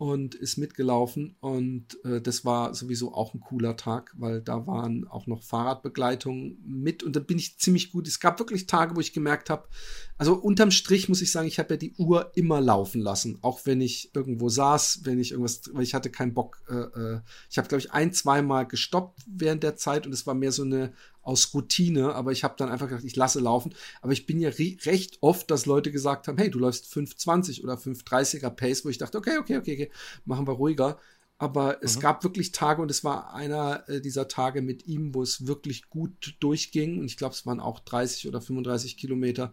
und 0.00 0.34
ist 0.34 0.56
mitgelaufen 0.56 1.36
und 1.40 2.02
äh, 2.06 2.22
das 2.22 2.46
war 2.46 2.74
sowieso 2.74 3.12
auch 3.12 3.34
ein 3.34 3.40
cooler 3.40 3.76
Tag, 3.76 4.14
weil 4.16 4.40
da 4.40 4.66
waren 4.66 5.06
auch 5.06 5.26
noch 5.26 5.42
Fahrradbegleitungen 5.42 6.56
mit 6.64 7.02
und 7.02 7.16
da 7.16 7.20
bin 7.20 7.36
ich 7.36 7.58
ziemlich 7.58 7.92
gut. 7.92 8.08
Es 8.08 8.18
gab 8.18 8.38
wirklich 8.38 8.66
Tage, 8.66 8.96
wo 8.96 9.00
ich 9.00 9.12
gemerkt 9.12 9.50
habe, 9.50 9.68
also 10.16 10.32
unterm 10.36 10.70
Strich 10.70 11.10
muss 11.10 11.20
ich 11.20 11.30
sagen, 11.30 11.46
ich 11.46 11.58
habe 11.58 11.74
ja 11.74 11.76
die 11.76 11.92
Uhr 11.98 12.32
immer 12.34 12.62
laufen 12.62 13.02
lassen, 13.02 13.40
auch 13.42 13.66
wenn 13.66 13.82
ich 13.82 14.10
irgendwo 14.14 14.48
saß, 14.48 15.00
wenn 15.04 15.20
ich 15.20 15.32
irgendwas, 15.32 15.64
weil 15.74 15.82
ich 15.82 15.92
hatte 15.92 16.08
keinen 16.08 16.32
Bock. 16.32 16.62
Äh, 16.70 16.76
äh, 16.76 17.20
ich 17.50 17.58
habe 17.58 17.68
glaube 17.68 17.80
ich 17.80 17.92
ein, 17.92 18.14
zweimal 18.14 18.66
gestoppt 18.66 19.20
während 19.26 19.62
der 19.62 19.76
Zeit 19.76 20.06
und 20.06 20.14
es 20.14 20.26
war 20.26 20.32
mehr 20.32 20.52
so 20.52 20.62
eine 20.62 20.94
aus 21.22 21.52
Routine, 21.54 22.14
aber 22.14 22.32
ich 22.32 22.44
habe 22.44 22.54
dann 22.56 22.68
einfach 22.68 22.88
gedacht, 22.88 23.04
ich 23.04 23.16
lasse 23.16 23.40
laufen. 23.40 23.74
Aber 24.00 24.12
ich 24.12 24.26
bin 24.26 24.40
ja 24.40 24.50
recht 24.50 25.18
oft, 25.20 25.50
dass 25.50 25.66
Leute 25.66 25.92
gesagt 25.92 26.28
haben, 26.28 26.38
hey, 26.38 26.50
du 26.50 26.58
läufst 26.58 26.86
5,20 26.92 27.62
oder 27.62 27.74
5,30er 27.74 28.50
Pace, 28.50 28.84
wo 28.84 28.88
ich 28.88 28.98
dachte, 28.98 29.18
okay, 29.18 29.38
okay, 29.38 29.58
okay, 29.58 29.74
okay, 29.74 29.90
machen 30.24 30.46
wir 30.46 30.54
ruhiger. 30.54 30.98
Aber 31.38 31.72
mhm. 31.72 31.78
es 31.82 32.00
gab 32.00 32.22
wirklich 32.22 32.52
Tage 32.52 32.82
und 32.82 32.90
es 32.90 33.02
war 33.02 33.34
einer 33.34 33.88
äh, 33.88 34.00
dieser 34.00 34.28
Tage 34.28 34.60
mit 34.60 34.86
ihm, 34.86 35.14
wo 35.14 35.22
es 35.22 35.46
wirklich 35.46 35.88
gut 35.88 36.36
durchging. 36.40 36.98
Und 36.98 37.06
ich 37.06 37.16
glaube, 37.16 37.34
es 37.34 37.46
waren 37.46 37.60
auch 37.60 37.80
30 37.80 38.28
oder 38.28 38.40
35 38.40 38.96
Kilometer. 38.96 39.52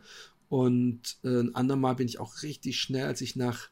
Und 0.49 1.18
äh, 1.24 1.39
ein 1.39 1.55
andermal 1.55 1.95
bin 1.95 2.07
ich 2.07 2.20
auch 2.20 2.43
richtig 2.43 2.80
schnell, 2.80 3.05
als 3.05 3.22
ich 3.22 3.36
nach, 3.36 3.70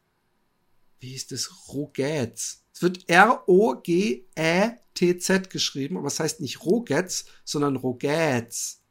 wie 0.99 1.09
hieß 1.09 1.27
das, 1.27 1.69
Rogätz. 1.69 2.64
Es 2.75 2.81
wird 2.81 3.09
R-O-G-Ä 3.09 4.77
TZ 4.95 5.49
geschrieben, 5.49 5.97
aber 5.97 6.07
es 6.07 6.19
heißt 6.19 6.41
nicht 6.41 6.65
Rogetz, 6.65 7.25
sondern 7.45 7.77
Rogetz. 7.77 8.81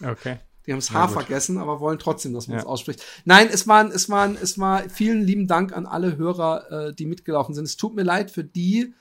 Okay. 0.00 0.38
Die 0.64 0.72
haben 0.72 0.78
das 0.78 0.92
H 0.92 1.08
vergessen, 1.08 1.58
aber 1.58 1.80
wollen 1.80 1.98
trotzdem, 1.98 2.32
dass 2.34 2.46
man 2.46 2.58
es 2.58 2.64
ja. 2.64 2.68
ausspricht. 2.68 3.02
Nein, 3.24 3.48
es 3.50 3.66
waren, 3.66 3.90
es 3.90 4.08
waren, 4.08 4.36
es 4.40 4.60
war 4.60 4.88
vielen 4.88 5.22
lieben 5.22 5.48
Dank 5.48 5.76
an 5.76 5.86
alle 5.86 6.16
Hörer, 6.16 6.70
äh, 6.70 6.94
die 6.94 7.06
mitgelaufen 7.06 7.52
sind. 7.52 7.64
Es 7.64 7.76
tut 7.76 7.96
mir 7.96 8.04
leid 8.04 8.30
für 8.30 8.44
die, 8.44 8.94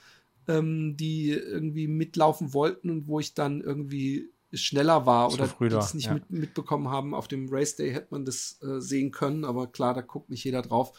ähm, 0.48 0.98
die 0.98 1.30
irgendwie 1.30 1.88
mitlaufen 1.88 2.56
wollten 2.56 2.90
und 2.90 3.08
wo 3.08 3.20
ich 3.20 3.36
dann 3.36 3.62
irgendwie 3.62 4.32
schneller 4.54 5.06
war 5.06 5.30
Zu 5.30 5.36
oder 5.36 5.56
die 5.60 5.70
das 5.70 5.94
nicht 5.94 6.08
ja. 6.08 6.16
mit, 6.16 6.30
mitbekommen 6.30 6.90
haben. 6.90 7.14
Auf 7.14 7.28
dem 7.28 7.48
Race 7.50 7.76
Day 7.76 7.92
hätte 7.92 8.08
man 8.12 8.26
das 8.26 8.60
äh, 8.62 8.82
sehen 8.82 9.12
können, 9.12 9.46
aber 9.46 9.68
klar, 9.68 9.94
da 9.94 10.02
guckt 10.02 10.30
nicht 10.30 10.44
jeder 10.44 10.62
drauf. 10.62 10.94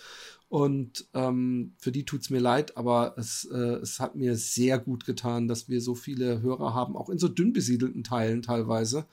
Und 0.52 1.06
ähm, 1.14 1.72
für 1.78 1.92
die 1.92 2.04
tut's 2.04 2.28
mir 2.28 2.38
leid, 2.38 2.76
aber 2.76 3.14
es, 3.16 3.48
äh, 3.50 3.56
es 3.56 4.00
hat 4.00 4.16
mir 4.16 4.36
sehr 4.36 4.78
gut 4.78 5.06
getan, 5.06 5.48
dass 5.48 5.70
wir 5.70 5.80
so 5.80 5.94
viele 5.94 6.42
Hörer 6.42 6.74
haben, 6.74 6.94
auch 6.94 7.08
in 7.08 7.16
so 7.16 7.28
dünn 7.28 7.54
besiedelten 7.54 8.04
Teilen 8.04 8.42
teilweise 8.42 9.06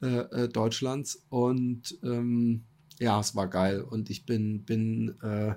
äh, 0.00 0.06
äh, 0.06 0.48
Deutschlands. 0.48 1.20
Und 1.28 1.98
ähm, 2.02 2.62
ja, 2.98 3.20
es 3.20 3.36
war 3.36 3.48
geil. 3.48 3.82
Und 3.82 4.08
ich 4.08 4.24
bin, 4.24 4.62
bin, 4.64 5.14
äh, 5.20 5.56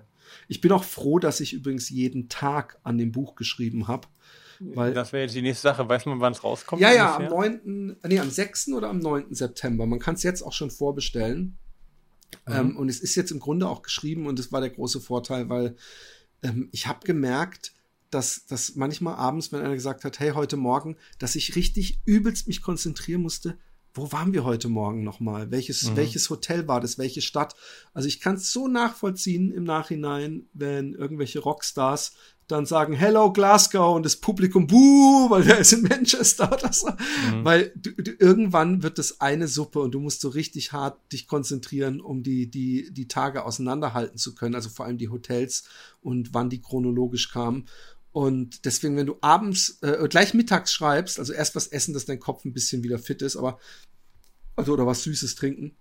ich 0.49 0.59
bin 0.59 0.73
auch 0.73 0.83
froh, 0.83 1.17
dass 1.17 1.39
ich 1.39 1.53
übrigens 1.53 1.89
jeden 1.89 2.27
Tag 2.27 2.81
an 2.83 2.97
dem 2.97 3.13
Buch 3.13 3.35
geschrieben 3.35 3.87
habe. 3.87 4.09
Weil, 4.59 4.93
das 4.93 5.13
wäre 5.13 5.23
jetzt 5.23 5.35
die 5.35 5.41
nächste 5.41 5.61
Sache. 5.61 5.87
Weiß 5.87 6.07
man, 6.07 6.19
wann 6.19 6.33
es 6.33 6.43
rauskommt? 6.43 6.81
Ja, 6.81 6.91
ja, 6.91 7.15
am 7.15 7.27
9., 7.27 7.95
nee, 8.05 8.19
am 8.19 8.29
6. 8.29 8.73
oder 8.73 8.89
am 8.89 8.99
9. 8.99 9.33
September. 9.33 9.85
Man 9.85 9.99
kann 9.99 10.15
es 10.15 10.23
jetzt 10.23 10.41
auch 10.41 10.51
schon 10.51 10.71
vorbestellen. 10.71 11.57
Mhm. 12.47 12.53
Ähm, 12.53 12.77
und 12.77 12.89
es 12.89 12.99
ist 12.99 13.15
jetzt 13.15 13.31
im 13.31 13.39
Grunde 13.39 13.67
auch 13.67 13.81
geschrieben 13.81 14.27
und 14.27 14.39
das 14.39 14.51
war 14.51 14.61
der 14.61 14.69
große 14.69 15.01
Vorteil, 15.01 15.49
weil 15.49 15.75
ähm, 16.43 16.69
ich 16.71 16.87
habe 16.87 17.05
gemerkt, 17.05 17.73
dass, 18.09 18.45
dass 18.45 18.75
manchmal 18.75 19.15
abends, 19.15 19.51
wenn 19.51 19.61
einer 19.61 19.73
gesagt 19.73 20.03
hat, 20.03 20.19
hey, 20.19 20.31
heute 20.31 20.57
Morgen, 20.57 20.97
dass 21.17 21.35
ich 21.35 21.55
richtig 21.55 21.99
übelst 22.05 22.47
mich 22.47 22.61
konzentrieren 22.61 23.21
musste, 23.21 23.57
wo 23.93 24.11
waren 24.11 24.33
wir 24.33 24.43
heute 24.43 24.69
Morgen 24.69 25.03
nochmal? 25.03 25.51
Welches, 25.51 25.89
mhm. 25.89 25.95
welches 25.97 26.29
Hotel 26.29 26.67
war 26.67 26.79
das? 26.79 26.97
Welche 26.97 27.21
Stadt? 27.21 27.55
Also 27.93 28.07
ich 28.07 28.19
kann 28.19 28.35
es 28.35 28.51
so 28.51 28.67
nachvollziehen 28.67 29.51
im 29.51 29.63
Nachhinein, 29.63 30.47
wenn 30.53 30.93
irgendwelche 30.93 31.39
Rockstars 31.39 32.13
dann 32.51 32.65
sagen, 32.65 32.93
hello 32.93 33.31
Glasgow 33.31 33.95
und 33.95 34.05
das 34.05 34.17
Publikum, 34.17 34.67
buh, 34.67 35.29
weil 35.29 35.43
der 35.43 35.59
ist 35.59 35.73
in 35.73 35.83
Manchester 35.83 36.51
oder 36.51 36.71
so. 36.71 36.89
Mhm. 36.89 37.45
Weil 37.45 37.71
du, 37.75 37.91
du, 37.91 38.11
irgendwann 38.19 38.83
wird 38.83 38.97
das 38.97 39.21
eine 39.21 39.47
Suppe 39.47 39.79
und 39.79 39.91
du 39.91 39.99
musst 39.99 40.21
so 40.21 40.29
richtig 40.29 40.73
hart 40.73 40.99
dich 41.11 41.27
konzentrieren, 41.27 42.01
um 42.01 42.23
die, 42.23 42.49
die, 42.49 42.91
die 42.91 43.07
Tage 43.07 43.45
auseinanderhalten 43.45 44.17
zu 44.17 44.35
können, 44.35 44.55
also 44.55 44.69
vor 44.69 44.85
allem 44.85 44.97
die 44.97 45.09
Hotels 45.09 45.63
und 46.01 46.33
wann 46.33 46.49
die 46.49 46.61
chronologisch 46.61 47.31
kamen. 47.31 47.67
Und 48.11 48.65
deswegen, 48.65 48.97
wenn 48.97 49.05
du 49.05 49.17
abends 49.21 49.79
äh, 49.81 50.07
gleich 50.09 50.33
mittags 50.33 50.73
schreibst, 50.73 51.17
also 51.17 51.31
erst 51.33 51.55
was 51.55 51.67
essen, 51.67 51.93
dass 51.93 52.05
dein 52.05 52.19
Kopf 52.19 52.43
ein 52.43 52.53
bisschen 52.53 52.83
wieder 52.83 52.99
fit 52.99 53.21
ist, 53.21 53.37
aber 53.37 53.59
also 54.55 54.73
oder 54.73 54.85
was 54.85 55.03
Süßes 55.03 55.35
trinken, 55.35 55.77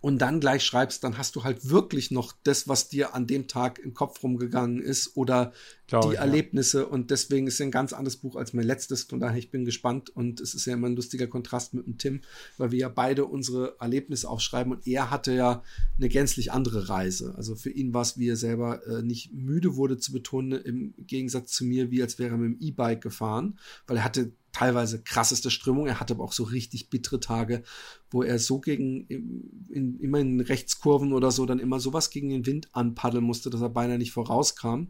und 0.00 0.18
dann 0.18 0.40
gleich 0.40 0.64
schreibst, 0.64 1.02
dann 1.04 1.18
hast 1.18 1.36
du 1.36 1.44
halt 1.44 1.68
wirklich 1.68 2.10
noch 2.10 2.32
das, 2.44 2.68
was 2.68 2.88
dir 2.88 3.14
an 3.14 3.26
dem 3.26 3.48
Tag 3.48 3.78
im 3.78 3.94
Kopf 3.94 4.22
rumgegangen 4.22 4.80
ist 4.80 5.16
oder 5.16 5.52
Glaube 5.86 6.08
die 6.08 6.14
ich, 6.14 6.20
Erlebnisse. 6.20 6.80
Ja. 6.80 6.86
Und 6.86 7.10
deswegen 7.10 7.46
ist 7.46 7.54
es 7.54 7.60
ein 7.60 7.70
ganz 7.70 7.92
anderes 7.92 8.16
Buch 8.16 8.36
als 8.36 8.52
mein 8.52 8.64
letztes. 8.64 9.04
Von 9.04 9.20
daher, 9.20 9.38
ich 9.38 9.50
bin 9.50 9.64
gespannt. 9.64 10.10
Und 10.10 10.40
es 10.40 10.54
ist 10.54 10.66
ja 10.66 10.74
immer 10.74 10.88
ein 10.88 10.96
lustiger 10.96 11.26
Kontrast 11.26 11.74
mit 11.74 11.86
dem 11.86 11.98
Tim, 11.98 12.20
weil 12.58 12.72
wir 12.72 12.78
ja 12.78 12.88
beide 12.88 13.24
unsere 13.24 13.76
Erlebnisse 13.80 14.28
aufschreiben. 14.28 14.72
Und 14.72 14.86
er 14.86 15.10
hatte 15.10 15.32
ja 15.32 15.62
eine 15.96 16.08
gänzlich 16.08 16.52
andere 16.52 16.88
Reise. 16.88 17.34
Also 17.36 17.54
für 17.54 17.70
ihn 17.70 17.94
war 17.94 18.02
es, 18.02 18.18
wie 18.18 18.28
er 18.28 18.36
selber 18.36 18.86
äh, 18.86 19.02
nicht 19.02 19.32
müde 19.32 19.76
wurde 19.76 19.98
zu 19.98 20.12
betonen, 20.12 20.60
im 20.60 20.94
Gegensatz 20.98 21.52
zu 21.52 21.64
mir, 21.64 21.90
wie 21.90 22.02
als 22.02 22.18
wäre 22.18 22.32
er 22.32 22.38
mit 22.38 22.60
dem 22.60 22.66
E-Bike 22.66 23.00
gefahren, 23.00 23.58
weil 23.86 23.98
er 23.98 24.04
hatte 24.04 24.32
teilweise 24.56 25.02
krasseste 25.02 25.50
Strömung. 25.50 25.86
Er 25.86 26.00
hatte 26.00 26.14
aber 26.14 26.24
auch 26.24 26.32
so 26.32 26.44
richtig 26.44 26.88
bittere 26.88 27.20
Tage, 27.20 27.62
wo 28.10 28.22
er 28.22 28.38
so 28.38 28.58
gegen, 28.58 29.06
in, 29.06 30.00
immer 30.00 30.18
in 30.18 30.40
Rechtskurven 30.40 31.12
oder 31.12 31.30
so, 31.30 31.44
dann 31.44 31.58
immer 31.58 31.78
sowas 31.78 32.08
gegen 32.08 32.30
den 32.30 32.46
Wind 32.46 32.74
anpaddeln 32.74 33.22
musste, 33.22 33.50
dass 33.50 33.60
er 33.60 33.68
beinahe 33.68 33.98
nicht 33.98 34.12
vorauskam, 34.12 34.86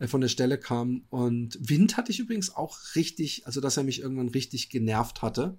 äh, 0.00 0.06
von 0.06 0.20
der 0.20 0.28
Stelle 0.28 0.58
kam. 0.58 1.04
Und 1.08 1.58
Wind 1.62 1.96
hatte 1.96 2.12
ich 2.12 2.20
übrigens 2.20 2.54
auch 2.54 2.76
richtig, 2.94 3.46
also 3.46 3.62
dass 3.62 3.78
er 3.78 3.84
mich 3.84 4.02
irgendwann 4.02 4.28
richtig 4.28 4.68
genervt 4.68 5.22
hatte. 5.22 5.58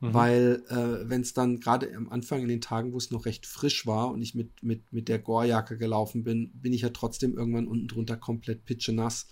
Mhm. 0.00 0.14
Weil 0.14 0.62
äh, 0.68 1.08
wenn 1.08 1.22
es 1.22 1.32
dann 1.32 1.60
gerade 1.60 1.92
am 1.96 2.10
Anfang 2.10 2.42
in 2.42 2.48
den 2.48 2.60
Tagen, 2.60 2.92
wo 2.92 2.98
es 2.98 3.10
noch 3.10 3.24
recht 3.24 3.46
frisch 3.46 3.86
war 3.86 4.10
und 4.10 4.20
ich 4.20 4.34
mit, 4.34 4.62
mit, 4.62 4.92
mit 4.92 5.08
der 5.08 5.18
Gorjacke 5.18 5.78
gelaufen 5.78 6.22
bin, 6.22 6.52
bin 6.52 6.74
ich 6.74 6.82
ja 6.82 6.90
trotzdem 6.90 7.34
irgendwann 7.34 7.66
unten 7.66 7.88
drunter 7.88 8.18
komplett 8.18 8.64
pitschenass. 8.64 9.26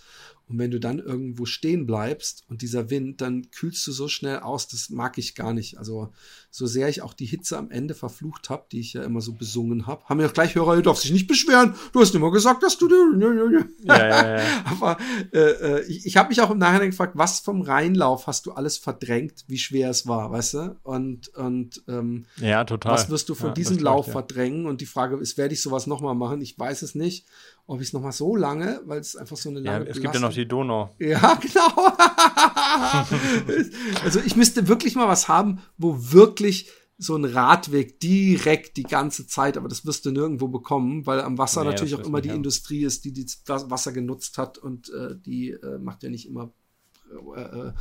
Und 0.49 0.59
wenn 0.59 0.71
du 0.71 0.79
dann 0.79 0.99
irgendwo 0.99 1.45
stehen 1.45 1.85
bleibst 1.85 2.43
und 2.47 2.61
dieser 2.61 2.89
Wind, 2.89 3.19
dann 3.19 3.51
kühlst 3.51 3.85
du 3.85 3.91
so 3.91 4.07
schnell 4.07 4.39
aus, 4.39 4.69
das 4.69 4.89
mag 4.89 5.17
ich 5.17 5.35
gar 5.35 5.53
nicht. 5.53 5.77
Also 5.77 6.13
so 6.51 6.65
sehr 6.65 6.87
ich 6.87 7.01
auch 7.01 7.13
die 7.13 7.25
Hitze 7.25 7.57
am 7.57 7.69
Ende 7.69 7.93
verflucht 7.93 8.49
habe, 8.49 8.65
die 8.71 8.79
ich 8.79 8.93
ja 8.93 9.03
immer 9.03 9.19
so 9.19 9.33
besungen 9.33 9.87
habe, 9.87 10.05
haben 10.05 10.21
ja 10.21 10.27
auch 10.27 10.33
gleich 10.33 10.55
Hörer, 10.55 10.77
du 10.77 10.83
darfst 10.83 11.03
dich 11.03 11.11
nicht 11.11 11.27
beschweren, 11.27 11.75
du 11.91 11.99
hast 11.99 12.15
immer 12.15 12.31
gesagt, 12.31 12.63
dass 12.63 12.77
du... 12.77 12.87
Ja, 13.83 13.97
ja, 13.97 14.37
ja. 14.37 14.63
Aber 14.65 14.97
äh, 15.33 15.39
äh, 15.39 15.85
ich, 15.87 16.05
ich 16.05 16.15
habe 16.15 16.29
mich 16.29 16.39
auch 16.41 16.49
im 16.49 16.59
Nachhinein 16.59 16.91
gefragt, 16.91 17.13
was 17.17 17.41
vom 17.41 17.61
Rheinlauf 17.61 18.27
hast 18.27 18.45
du 18.45 18.53
alles 18.53 18.77
verdrängt, 18.77 19.43
wie 19.47 19.57
schwer 19.57 19.89
es 19.89 20.07
war, 20.07 20.31
weißt 20.31 20.53
du? 20.53 20.79
Und, 20.83 21.27
und 21.35 21.83
ähm, 21.89 22.25
ja, 22.37 22.63
total. 22.63 22.93
was 22.93 23.09
wirst 23.09 23.27
du 23.27 23.35
von 23.35 23.49
ja, 23.49 23.53
diesem 23.53 23.79
Lauf 23.79 24.07
ja. 24.07 24.13
verdrängen? 24.13 24.65
Und 24.65 24.79
die 24.79 24.85
Frage 24.85 25.17
ist, 25.17 25.37
werde 25.37 25.53
ich 25.53 25.61
sowas 25.61 25.87
nochmal 25.87 26.15
machen? 26.15 26.41
Ich 26.41 26.57
weiß 26.57 26.83
es 26.83 26.95
nicht 26.95 27.25
ob 27.67 27.81
ich 27.81 27.87
es 27.87 27.93
nochmal 27.93 28.13
so 28.13 28.35
lange, 28.35 28.81
weil 28.85 28.99
es 28.99 29.15
einfach 29.15 29.37
so 29.37 29.49
eine 29.49 29.59
lange 29.59 29.85
Ja, 29.85 29.91
es 29.91 30.01
gibt 30.01 30.13
ja 30.13 30.19
noch 30.19 30.33
die 30.33 30.47
Donau. 30.47 30.95
Ja, 30.99 31.35
genau. 31.35 31.95
also 34.03 34.19
ich 34.21 34.35
müsste 34.37 34.67
wirklich 34.69 34.95
mal 34.95 35.07
was 35.07 35.27
haben, 35.27 35.59
wo 35.77 35.95
wirklich 36.11 36.71
so 36.97 37.15
ein 37.15 37.25
Radweg 37.25 37.99
direkt 37.99 38.77
die 38.77 38.83
ganze 38.83 39.27
Zeit, 39.27 39.57
aber 39.57 39.67
das 39.67 39.85
wirst 39.85 40.05
du 40.05 40.11
nirgendwo 40.11 40.47
bekommen, 40.47 41.05
weil 41.05 41.21
am 41.21 41.37
Wasser 41.37 41.63
nee, 41.63 41.69
natürlich 41.69 41.93
auch 41.95 42.05
immer 42.05 42.21
die 42.21 42.29
haben. 42.29 42.37
Industrie 42.37 42.83
ist, 42.83 43.05
die, 43.05 43.11
die 43.11 43.27
das 43.45 43.69
Wasser 43.69 43.91
genutzt 43.91 44.37
hat 44.37 44.57
und 44.57 44.89
äh, 44.89 45.15
die 45.15 45.51
äh, 45.51 45.77
macht 45.77 46.03
ja 46.03 46.09
nicht 46.09 46.25
immer 46.25 46.53
äh, 47.35 47.71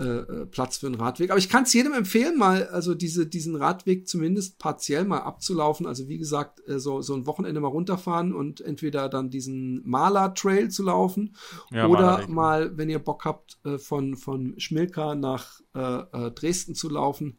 äh 0.00 0.46
Platz 0.46 0.78
für 0.78 0.86
einen 0.86 0.96
Radweg. 0.96 1.30
Aber 1.30 1.38
ich 1.38 1.48
kann 1.48 1.64
es 1.64 1.72
jedem 1.72 1.92
empfehlen, 1.92 2.38
mal 2.38 2.66
also 2.68 2.94
diese, 2.94 3.26
diesen 3.26 3.54
Radweg 3.54 4.08
zumindest 4.08 4.58
partiell 4.58 5.04
mal 5.04 5.20
abzulaufen. 5.20 5.86
Also 5.86 6.08
wie 6.08 6.18
gesagt, 6.18 6.66
äh, 6.68 6.78
so, 6.78 7.02
so 7.02 7.14
ein 7.14 7.26
Wochenende 7.26 7.60
mal 7.60 7.68
runterfahren 7.68 8.34
und 8.34 8.60
entweder 8.60 9.08
dann 9.08 9.30
diesen 9.30 9.86
Maler-Trail 9.88 10.70
zu 10.70 10.82
laufen 10.84 11.36
ja, 11.70 11.86
oder 11.86 12.26
mal, 12.28 12.76
wenn 12.78 12.88
ihr 12.88 12.98
Bock 12.98 13.24
habt, 13.24 13.58
äh, 13.64 13.78
von, 13.78 14.16
von 14.16 14.58
Schmilka 14.58 15.14
nach 15.14 15.60
äh, 15.74 16.30
Dresden 16.30 16.74
zu 16.74 16.88
laufen, 16.88 17.38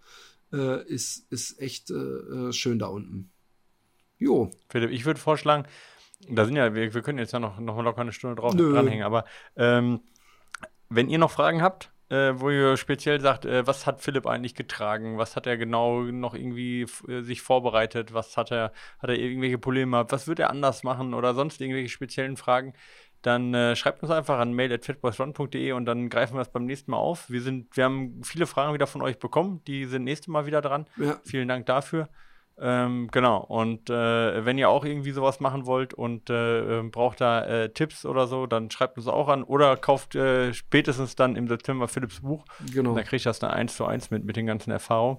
äh, 0.53 0.85
ist, 0.87 1.31
ist 1.31 1.59
echt 1.59 1.91
schön 2.51 2.79
da 2.79 2.87
unten. 2.87 3.31
Jo. 4.17 4.51
Philipp, 4.69 4.91
ich 4.91 5.05
würde 5.05 5.19
vorschlagen, 5.19 5.65
da 6.29 6.45
sind 6.45 6.55
ja, 6.55 6.75
wir, 6.75 6.93
wir 6.93 7.01
können 7.01 7.17
jetzt 7.17 7.33
ja 7.33 7.39
noch, 7.39 7.59
noch 7.59 7.81
locker 7.81 8.01
eine 8.01 8.13
Stunde 8.13 8.35
drauf 8.35 8.53
Nö. 8.53 8.71
dranhängen, 8.71 9.03
aber 9.03 9.25
ähm, 9.55 10.01
wenn 10.89 11.09
ihr 11.09 11.17
noch 11.17 11.31
Fragen 11.31 11.61
habt, 11.61 11.91
äh, 12.11 12.39
wo 12.39 12.49
ihr 12.49 12.75
speziell 12.75 13.21
sagt, 13.21 13.45
äh, 13.45 13.65
was 13.65 13.87
hat 13.87 14.01
Philipp 14.01 14.27
eigentlich 14.27 14.53
getragen? 14.53 15.17
Was 15.17 15.37
hat 15.37 15.47
er 15.47 15.55
genau 15.57 16.01
noch 16.01 16.35
irgendwie 16.35 16.85
äh, 17.07 17.21
sich 17.21 17.41
vorbereitet? 17.41 18.13
Was 18.13 18.35
hat 18.35 18.51
er, 18.51 18.73
hat 18.99 19.09
er 19.09 19.17
irgendwelche 19.17 19.57
Probleme 19.57 19.91
gehabt? 19.91 20.11
Was 20.11 20.27
wird 20.27 20.39
er 20.39 20.49
anders 20.49 20.83
machen 20.83 21.13
oder 21.13 21.33
sonst 21.33 21.61
irgendwelche 21.61 21.89
speziellen 21.89 22.35
Fragen? 22.35 22.73
Dann 23.21 23.53
äh, 23.53 23.75
schreibt 23.75 24.01
uns 24.03 24.11
einfach 24.11 24.39
an 24.39 24.53
mail.fitboysrun.de 24.53 25.71
und 25.71 25.85
dann 25.85 26.09
greifen 26.09 26.33
wir 26.33 26.39
das 26.39 26.51
beim 26.51 26.65
nächsten 26.65 26.91
Mal 26.91 26.97
auf. 26.97 27.29
Wir, 27.29 27.41
sind, 27.41 27.77
wir 27.77 27.85
haben 27.85 28.21
viele 28.23 28.45
Fragen 28.45 28.73
wieder 28.73 28.87
von 28.87 29.01
euch 29.01 29.17
bekommen. 29.17 29.61
Die 29.65 29.85
sind 29.85 30.03
nächstes 30.03 30.27
Mal 30.27 30.45
wieder 30.45 30.61
dran. 30.61 30.87
Ja. 30.97 31.17
Vielen 31.23 31.47
Dank 31.47 31.65
dafür. 31.65 32.09
Ähm, 32.63 33.09
genau, 33.11 33.39
und 33.39 33.89
äh, 33.89 34.45
wenn 34.45 34.59
ihr 34.59 34.69
auch 34.69 34.85
irgendwie 34.85 35.09
sowas 35.11 35.39
machen 35.39 35.65
wollt 35.65 35.95
und 35.95 36.29
äh, 36.29 36.79
ähm, 36.79 36.91
braucht 36.91 37.19
da 37.19 37.43
äh, 37.43 37.73
Tipps 37.73 38.05
oder 38.05 38.27
so, 38.27 38.45
dann 38.45 38.69
schreibt 38.69 38.97
uns 38.97 39.07
auch 39.07 39.29
an 39.29 39.43
oder 39.43 39.75
kauft 39.77 40.13
äh, 40.13 40.53
spätestens 40.53 41.15
dann 41.15 41.35
im 41.35 41.47
September 41.47 41.87
Philips 41.87 42.19
Buch. 42.19 42.45
Genau. 42.71 42.93
Dann 42.93 43.03
kriegt 43.03 43.25
das 43.25 43.39
dann 43.39 43.49
eins 43.49 43.75
zu 43.75 43.85
eins 43.85 44.11
mit, 44.11 44.25
mit 44.25 44.35
den 44.35 44.45
ganzen 44.45 44.69
Erfahrungen. 44.69 45.17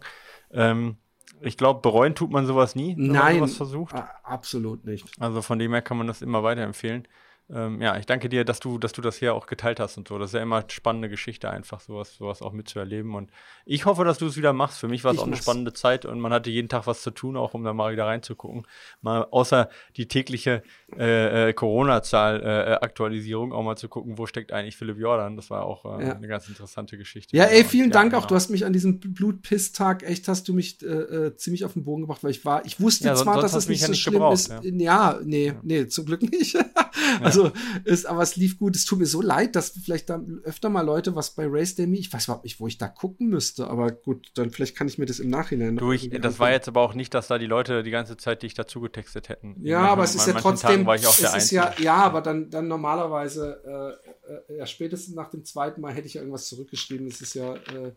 Ähm, 0.53 0.99
ich 1.40 1.57
glaube, 1.57 1.80
bereuen 1.80 2.14
tut 2.14 2.30
man 2.30 2.47
sowas 2.47 2.76
nie, 2.76 2.97
wenn 2.97 3.09
Nein, 3.09 3.40
man 3.40 3.49
sowas 3.49 3.57
versucht. 3.57 3.95
Absolut 4.22 4.84
nicht. 4.84 5.05
Also 5.18 5.43
von 5.43 5.59
dem 5.59 5.72
her 5.72 5.82
kann 5.82 5.97
man 5.97 6.07
das 6.07 6.22
immer 6.22 6.45
weiterempfehlen 6.45 7.09
ähm, 7.55 7.83
ja, 7.83 7.99
ich 7.99 8.07
danke 8.07 8.29
dir, 8.29 8.45
dass 8.45 8.61
du, 8.61 8.79
dass 8.79 8.93
du 8.93 9.03
das 9.03 9.17
hier 9.17 9.35
auch 9.35 9.47
geteilt 9.47 9.79
hast 9.79 9.99
und 9.99 10.09
so. 10.09 10.19
Das 10.19 10.31
ist 10.31 10.35
ja 10.35 10.43
immer 10.43 10.57
eine 10.57 10.71
spannende 10.71 11.11
Geschichte, 11.11 11.51
einfach 11.51 11.81
sowas, 11.81 12.17
sowas 12.17 12.41
auch 12.41 12.53
mitzuerleben. 12.53 13.15
Und 13.15 13.31
ich 13.67 13.85
hoffe, 13.85 14.05
dass 14.05 14.19
du 14.19 14.27
es 14.27 14.37
wieder 14.37 14.55
machst. 14.55 14.79
Für 14.79 14.89
mich 14.89 15.05
war 15.05 15.13
es 15.13 15.19
auch 15.19 15.27
eine 15.27 15.37
spannende 15.37 15.75
Zeit 15.75 16.07
und 16.07 16.19
man 16.21 16.33
hatte 16.33 16.51
jeden 16.51 16.69
Tag 16.69 16.87
was 16.87 17.03
zu 17.03 17.11
tun, 17.11 17.37
auch 17.37 17.53
um 17.53 17.63
da 17.63 17.75
mal 17.75 17.93
wieder 17.93 18.07
reinzugucken. 18.07 18.67
Mal 19.03 19.27
außer 19.31 19.69
die 19.97 20.09
tägliche 20.09 20.63
äh, 20.97 21.51
äh, 21.51 21.53
Corona-Zahl-Aktualisierung 21.53 23.53
äh, 23.53 23.55
auch 23.55 23.63
mal 23.63 23.77
zu 23.77 23.89
gucken, 23.89 24.17
wo 24.17 24.27
steckt 24.27 24.53
eigentlich 24.53 24.77
Philipp 24.77 24.99
Jordan. 24.99 25.37
Das 25.37 25.51
war 25.51 25.65
auch 25.65 25.85
äh, 25.85 26.07
ja. 26.07 26.13
eine 26.15 26.29
ganz 26.29 26.49
interessante 26.49 26.97
Geschichte. 26.97 27.37
Ja, 27.37 27.45
ey, 27.45 27.65
vielen 27.65 27.91
Dank 27.91 28.13
ja, 28.13 28.19
auch. 28.19 28.23
Genau. 28.23 28.31
Du 28.31 28.35
hast 28.37 28.49
mich 28.49 28.65
an 28.65 28.73
diesem 28.73 28.99
Blutpiss-Tag 28.99 30.05
echt, 30.05 30.27
hast 30.29 30.49
du 30.49 30.55
mich 30.55 30.83
äh, 30.83 30.87
äh, 30.87 31.37
ziemlich 31.37 31.67
auf 31.67 31.75
den 31.75 31.85
Boden 31.85 32.03
gebracht, 32.03 32.25
weil 32.25 32.31
ich 32.31 32.47
war, 32.47 32.65
ich 32.65 32.81
wusste 32.81 33.09
ja, 33.09 33.15
zwar, 33.15 33.43
dass 33.43 33.53
das 33.53 33.69
nicht 33.69 33.83
so 33.83 33.91
nicht 33.91 34.01
schlimm 34.01 34.15
gebraucht, 34.15 34.35
ist. 34.35 34.53
Ja, 34.63 35.21
nee, 35.23 35.53
nee, 35.63 35.87
zum 35.89 36.07
Glück 36.07 36.23
nicht. 36.23 36.57
also, 37.21 37.41
ist, 37.84 38.07
aber 38.07 38.22
es 38.22 38.36
lief 38.36 38.59
gut. 38.59 38.76
Es 38.76 38.84
tut 38.84 38.99
mir 38.99 39.07
so 39.07 39.20
leid, 39.20 39.57
dass 39.57 39.70
vielleicht 39.70 40.11
da 40.11 40.20
öfter 40.45 40.68
mal 40.68 40.82
Leute 40.82 41.16
was 41.16 41.34
bei 41.34 41.47
Race 41.49 41.76
Me, 41.78 41.99
ich 41.99 42.12
weiß 42.12 42.24
überhaupt 42.24 42.45
nicht, 42.45 42.61
wo 42.61 42.66
ich 42.66 42.78
da 42.78 42.88
gucken 42.88 43.28
müsste, 43.28 43.68
aber 43.68 43.90
gut, 43.90 44.30
dann 44.34 44.51
vielleicht 44.51 44.76
kann 44.76 44.88
ich 44.88 44.99
mir 44.99 45.07
das 45.07 45.18
im 45.18 45.30
Nachhinein 45.30 45.76
du, 45.76 45.93
ich, 45.93 46.11
Das 46.11 46.38
war 46.38 46.51
jetzt 46.51 46.68
aber 46.68 46.80
auch 46.80 46.95
nicht, 46.95 47.14
dass 47.14 47.28
da 47.28 47.38
die 47.38 47.47
Leute 47.47 47.82
die 47.82 47.90
ganze 47.90 48.16
Zeit 48.16 48.43
dich 48.43 48.55
dazu 48.55 48.80
getextet 48.80 49.28
hätten. 49.28 49.57
Ja, 49.62 49.78
manchen, 49.78 49.93
aber 49.93 50.05
es 50.05 50.14
ist 50.14 50.26
ja 50.26 50.34
trotzdem, 50.34 50.88
es 50.88 51.34
ist 51.34 51.51
ja, 51.51 51.74
ja, 51.78 51.97
aber 51.97 52.20
dann, 52.20 52.51
dann 52.51 52.68
normalerweise, 52.68 53.99
äh, 54.28 54.55
äh, 54.55 54.59
ja, 54.59 54.66
spätestens 54.66 55.14
nach 55.14 55.30
dem 55.30 55.45
zweiten 55.45 55.80
Mal 55.80 55.93
hätte 55.93 56.07
ich 56.07 56.14
ja 56.14 56.20
irgendwas 56.20 56.47
zurückgeschrieben. 56.49 57.09
Das 57.09 57.20
ist 57.20 57.34
ja 57.34 57.55
äh, 57.55 57.93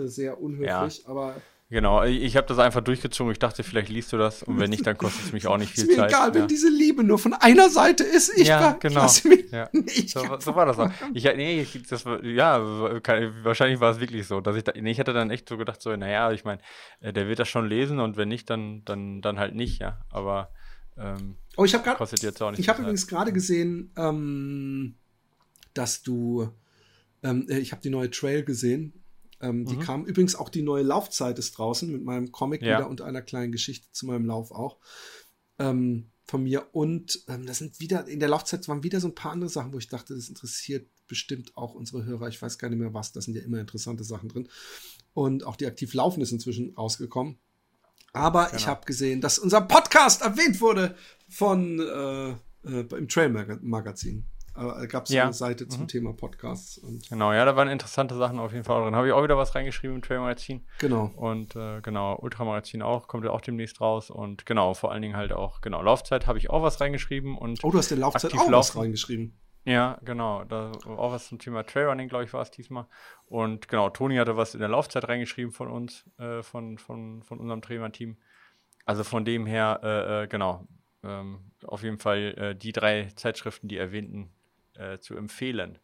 äh 0.00 0.06
sehr 0.06 0.40
unhöflich, 0.40 1.02
ja. 1.02 1.08
aber 1.08 1.36
Genau, 1.72 2.04
ich 2.04 2.36
habe 2.36 2.46
das 2.46 2.58
einfach 2.58 2.82
durchgezogen. 2.82 3.32
Ich 3.32 3.38
dachte, 3.38 3.62
vielleicht 3.62 3.88
liest 3.88 4.12
du 4.12 4.18
das 4.18 4.42
und 4.42 4.60
wenn 4.60 4.68
nicht, 4.68 4.86
dann 4.86 4.98
kostet 4.98 5.24
es 5.24 5.32
mich 5.32 5.46
auch 5.46 5.56
nicht 5.56 5.72
viel 5.72 5.84
ist 5.84 5.90
mir 5.90 5.96
Zeit. 5.96 6.10
egal, 6.10 6.28
ja. 6.28 6.34
wenn 6.34 6.46
diese 6.46 6.68
Liebe 6.68 7.02
nur 7.02 7.18
von 7.18 7.32
einer 7.32 7.70
Seite 7.70 8.04
ist. 8.04 8.30
Ich 8.36 8.48
ja, 8.48 8.72
kann, 8.72 8.80
genau. 8.80 9.00
lass 9.00 9.24
mich 9.24 9.50
Ja. 9.50 9.70
nicht 9.72 10.10
So, 10.10 10.20
so 10.38 10.54
war 10.54 10.66
das 10.66 10.78
auch. 10.78 10.90
Ich, 11.14 11.24
nee, 11.24 11.62
ich, 11.62 11.82
das 11.88 12.04
war, 12.04 12.22
ja, 12.22 12.60
wahrscheinlich 13.42 13.80
war 13.80 13.90
es 13.92 14.00
wirklich 14.00 14.26
so, 14.26 14.42
dass 14.42 14.54
ich, 14.56 14.64
da, 14.64 14.72
nee, 14.78 14.90
ich 14.90 15.00
hatte 15.00 15.14
dann 15.14 15.30
echt 15.30 15.48
so 15.48 15.56
gedacht, 15.56 15.80
so, 15.80 15.96
naja, 15.96 16.30
ich 16.32 16.44
meine, 16.44 16.60
äh, 17.00 17.10
der 17.10 17.26
wird 17.26 17.38
das 17.38 17.48
schon 17.48 17.66
lesen 17.66 18.00
und 18.00 18.18
wenn 18.18 18.28
nicht, 18.28 18.50
dann, 18.50 18.84
dann, 18.84 19.22
dann 19.22 19.38
halt 19.38 19.54
nicht, 19.54 19.80
ja. 19.80 19.98
Aber 20.10 20.50
ähm, 20.98 21.36
Oh, 21.56 21.64
ich 21.64 21.72
habe 21.72 21.84
gerade 21.84 21.96
kostet 21.96 22.22
jetzt 22.22 22.42
auch 22.42 22.50
nicht. 22.50 22.60
Ich 22.60 22.68
habe 22.68 22.76
Zeit. 22.76 22.84
übrigens 22.84 23.06
gerade 23.06 23.32
gesehen, 23.32 23.90
ähm, 23.96 24.96
dass 25.72 26.02
du, 26.02 26.50
ähm, 27.22 27.46
äh, 27.48 27.60
ich 27.60 27.72
habe 27.72 27.80
die 27.80 27.88
neue 27.88 28.10
Trail 28.10 28.42
gesehen. 28.44 28.92
Ähm, 29.42 29.66
die 29.66 29.76
Mhm. 29.76 29.80
kam 29.80 30.06
übrigens 30.06 30.34
auch 30.36 30.48
die 30.48 30.62
neue 30.62 30.82
Laufzeit 30.84 31.38
ist 31.38 31.58
draußen 31.58 31.90
mit 31.90 32.02
meinem 32.04 32.32
Comic 32.32 32.62
Ja. 32.62 32.78
wieder 32.78 32.88
und 32.88 33.00
einer 33.02 33.20
kleinen 33.22 33.52
Geschichte 33.52 33.88
zu 33.92 34.06
meinem 34.06 34.24
Lauf 34.24 34.50
auch 34.52 34.78
ähm, 35.58 36.10
von 36.24 36.44
mir. 36.44 36.68
Und 36.72 37.22
ähm, 37.28 37.44
das 37.46 37.58
sind 37.58 37.78
wieder 37.80 38.06
in 38.08 38.20
der 38.20 38.28
Laufzeit 38.28 38.66
waren 38.68 38.82
wieder 38.82 39.00
so 39.00 39.08
ein 39.08 39.14
paar 39.14 39.32
andere 39.32 39.50
Sachen, 39.50 39.72
wo 39.72 39.78
ich 39.78 39.88
dachte, 39.88 40.14
das 40.14 40.28
interessiert 40.28 40.88
bestimmt 41.08 41.56
auch 41.56 41.74
unsere 41.74 42.04
Hörer. 42.04 42.28
Ich 42.28 42.40
weiß 42.40 42.56
gar 42.58 42.68
nicht 42.70 42.78
mehr 42.78 42.94
was. 42.94 43.12
Da 43.12 43.20
sind 43.20 43.34
ja 43.34 43.42
immer 43.42 43.60
interessante 43.60 44.04
Sachen 44.04 44.28
drin. 44.30 44.48
Und 45.12 45.44
auch 45.44 45.56
die 45.56 45.66
aktiv 45.66 45.92
laufen 45.92 46.22
ist 46.22 46.32
inzwischen 46.32 46.74
rausgekommen. 46.74 47.38
Aber 48.14 48.46
ich 48.52 48.58
Genau. 48.58 48.66
habe 48.68 48.86
gesehen, 48.86 49.20
dass 49.20 49.38
unser 49.38 49.60
Podcast 49.62 50.22
erwähnt 50.22 50.60
wurde 50.60 50.94
von 51.28 51.80
äh, 51.80 52.30
äh, 52.64 52.96
im 52.96 53.08
Trail 53.08 53.28
Maga- 53.30 53.58
Magazin. 53.62 54.24
Äh, 54.56 54.86
gab 54.86 55.04
es 55.06 55.10
Ja. 55.12 55.24
eine 55.24 55.32
Seite 55.32 55.66
zum 55.68 55.82
Mhm. 55.82 55.88
Thema 55.88 56.12
Podcasts 56.12 56.76
und 56.78 57.08
Genau, 57.08 57.32
ja, 57.32 57.44
da 57.44 57.56
waren 57.56 57.68
interessante 57.68 58.14
Sachen 58.16 58.38
auf 58.38 58.52
jeden 58.52 58.64
Fall 58.64 58.82
drin. 58.82 58.94
Habe 58.94 59.06
ich 59.06 59.12
auch 59.14 59.22
wieder 59.22 59.36
was 59.38 59.54
reingeschrieben 59.54 59.96
im 59.96 60.02
Trail-Magazin. 60.02 60.66
genau. 60.78 61.10
Und 61.16 61.56
äh, 61.56 61.80
genau, 61.80 62.16
Ultramagazin 62.18 62.82
auch, 62.82 63.08
kommt 63.08 63.24
ja 63.24 63.30
auch 63.30 63.40
demnächst 63.40 63.80
raus. 63.80 64.10
Und 64.10 64.44
genau, 64.44 64.74
vor 64.74 64.92
allen 64.92 65.02
Dingen 65.02 65.16
halt 65.16 65.32
auch, 65.32 65.60
genau, 65.62 65.80
Laufzeit 65.82 66.26
habe 66.26 66.38
ich 66.38 66.50
auch 66.50 66.62
was 66.62 66.80
reingeschrieben. 66.80 67.36
Und 67.38 67.64
Oh, 67.64 67.70
du 67.70 67.78
hast 67.78 67.90
in 67.92 68.00
Laufzeit 68.00 68.34
auch 68.34 68.50
was 68.52 68.76
reingeschrieben. 68.76 69.38
ja, 69.64 69.98
genau, 70.04 70.44
da 70.44 70.72
auch 70.86 71.12
was 71.12 71.28
zum 71.28 71.38
Thema 71.38 71.62
Trailrunning, 71.64 72.08
glaube 72.08 72.24
ich, 72.24 72.32
war 72.32 72.42
es 72.42 72.50
diesmal. 72.50 72.86
Und 73.26 73.68
genau, 73.68 73.88
Toni 73.90 74.16
hatte 74.16 74.36
was 74.36 74.54
in 74.54 74.60
der 74.60 74.68
Laufzeit 74.68 75.08
reingeschrieben 75.08 75.52
von 75.52 75.68
uns, 75.68 76.04
äh, 76.18 76.42
von, 76.42 76.76
von, 76.78 77.22
von 77.22 77.38
unserem 77.40 77.62
Trainerteam. 77.62 78.16
Also 78.84 79.04
von 79.04 79.24
dem 79.24 79.46
her, 79.46 79.80
äh, 79.82 80.24
äh, 80.24 80.26
genau, 80.26 80.66
ähm, 81.04 81.52
auf 81.64 81.82
jeden 81.84 81.98
Fall 81.98 82.34
äh, 82.36 82.54
die 82.56 82.72
drei 82.72 83.08
Zeitschriften, 83.16 83.68
die 83.68 83.76
erwähnten, 83.76 84.30
äh, 84.74 84.98
zu 84.98 85.16
empfehlen. 85.16 85.78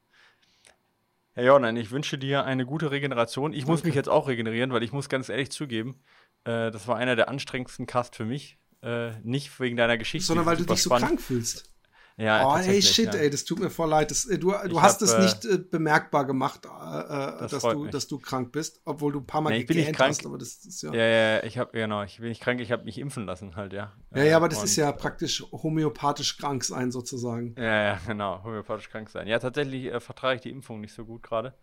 Herr 1.32 1.44
Jordan, 1.44 1.76
ich 1.76 1.90
wünsche 1.90 2.18
dir 2.18 2.44
eine 2.44 2.66
gute 2.66 2.90
Regeneration. 2.90 3.52
Ich 3.52 3.66
muss 3.66 3.80
Danke. 3.80 3.88
mich 3.88 3.94
jetzt 3.94 4.08
auch 4.08 4.26
regenerieren, 4.26 4.72
weil 4.72 4.82
ich 4.82 4.92
muss 4.92 5.08
ganz 5.08 5.28
ehrlich 5.28 5.50
zugeben, 5.50 6.00
äh, 6.44 6.70
das 6.70 6.88
war 6.88 6.96
einer 6.96 7.14
der 7.14 7.28
anstrengendsten 7.28 7.86
Cast 7.86 8.16
für 8.16 8.24
mich. 8.24 8.58
Äh, 8.82 9.18
nicht 9.22 9.58
wegen 9.60 9.76
deiner 9.76 9.98
Geschichte. 9.98 10.26
Sondern 10.26 10.46
weil 10.46 10.56
du 10.56 10.64
dich 10.64 10.82
so 10.82 10.88
spannend. 10.90 11.08
krank 11.08 11.20
fühlst. 11.20 11.70
Ja, 12.18 12.48
oh, 12.52 12.56
ey, 12.56 12.82
shit, 12.82 13.14
ja. 13.14 13.20
ey, 13.20 13.30
das 13.30 13.44
tut 13.44 13.60
mir 13.60 13.70
voll 13.70 13.88
leid. 13.88 14.10
Das, 14.10 14.24
äh, 14.24 14.38
du 14.38 14.50
du 14.50 14.72
Ich 14.76 14.80
hast 14.82 15.00
hab, 15.00 15.02
es 15.08 15.12
äh, 15.12 15.22
nicht 15.22 15.44
äh, 15.44 15.58
bemerkbar 15.58 16.26
gemacht, 16.26 16.66
äh, 16.66 16.68
äh, 16.68 17.38
Das 17.42 17.52
dass, 17.52 17.62
du, 17.62 17.84
mich. 17.84 17.92
dass 17.92 18.08
du 18.08 18.18
krank 18.18 18.50
bist, 18.50 18.80
obwohl 18.84 19.12
du 19.12 19.20
ein 19.20 19.26
paar 19.26 19.40
Mal 19.40 19.50
nicht 19.56 19.68
gegähnt 19.68 19.96
hast. 20.00 20.26
Aber 20.26 20.36
das 20.36 20.64
ist 20.64 20.82
ja. 20.82 20.92
Ja, 20.92 21.00
ja, 21.00 21.36
ja, 21.36 21.44
ich 21.44 21.58
habe 21.58 21.70
genau, 21.72 22.02
ich 22.02 22.18
bin 22.18 22.28
nicht 22.28 22.42
krank, 22.42 22.60
ich 22.60 22.72
habe 22.72 22.82
mich 22.82 22.98
impfen 22.98 23.24
lassen 23.24 23.54
halt, 23.54 23.72
ja. 23.72 23.92
Ja, 24.16 24.24
ja, 24.24 24.36
aber 24.36 24.48
das 24.48 24.58
Und- 24.58 24.64
ist 24.64 24.74
ja 24.74 24.90
praktisch 24.90 25.44
homöopathisch 25.52 26.38
krank 26.38 26.64
sein 26.64 26.90
sozusagen. 26.90 27.54
Ja, 27.56 27.82
ja, 27.84 28.00
genau, 28.06 28.42
homöopathisch 28.42 28.90
krank 28.90 29.08
sein. 29.10 29.28
Ja, 29.28 29.38
tatsächlich 29.38 29.86
äh, 29.86 30.00
vertrage 30.00 30.34
ich 30.36 30.40
die 30.40 30.50
Impfung 30.50 30.80
nicht 30.80 30.94
so 30.94 31.04
gut 31.04 31.22
gerade. 31.22 31.54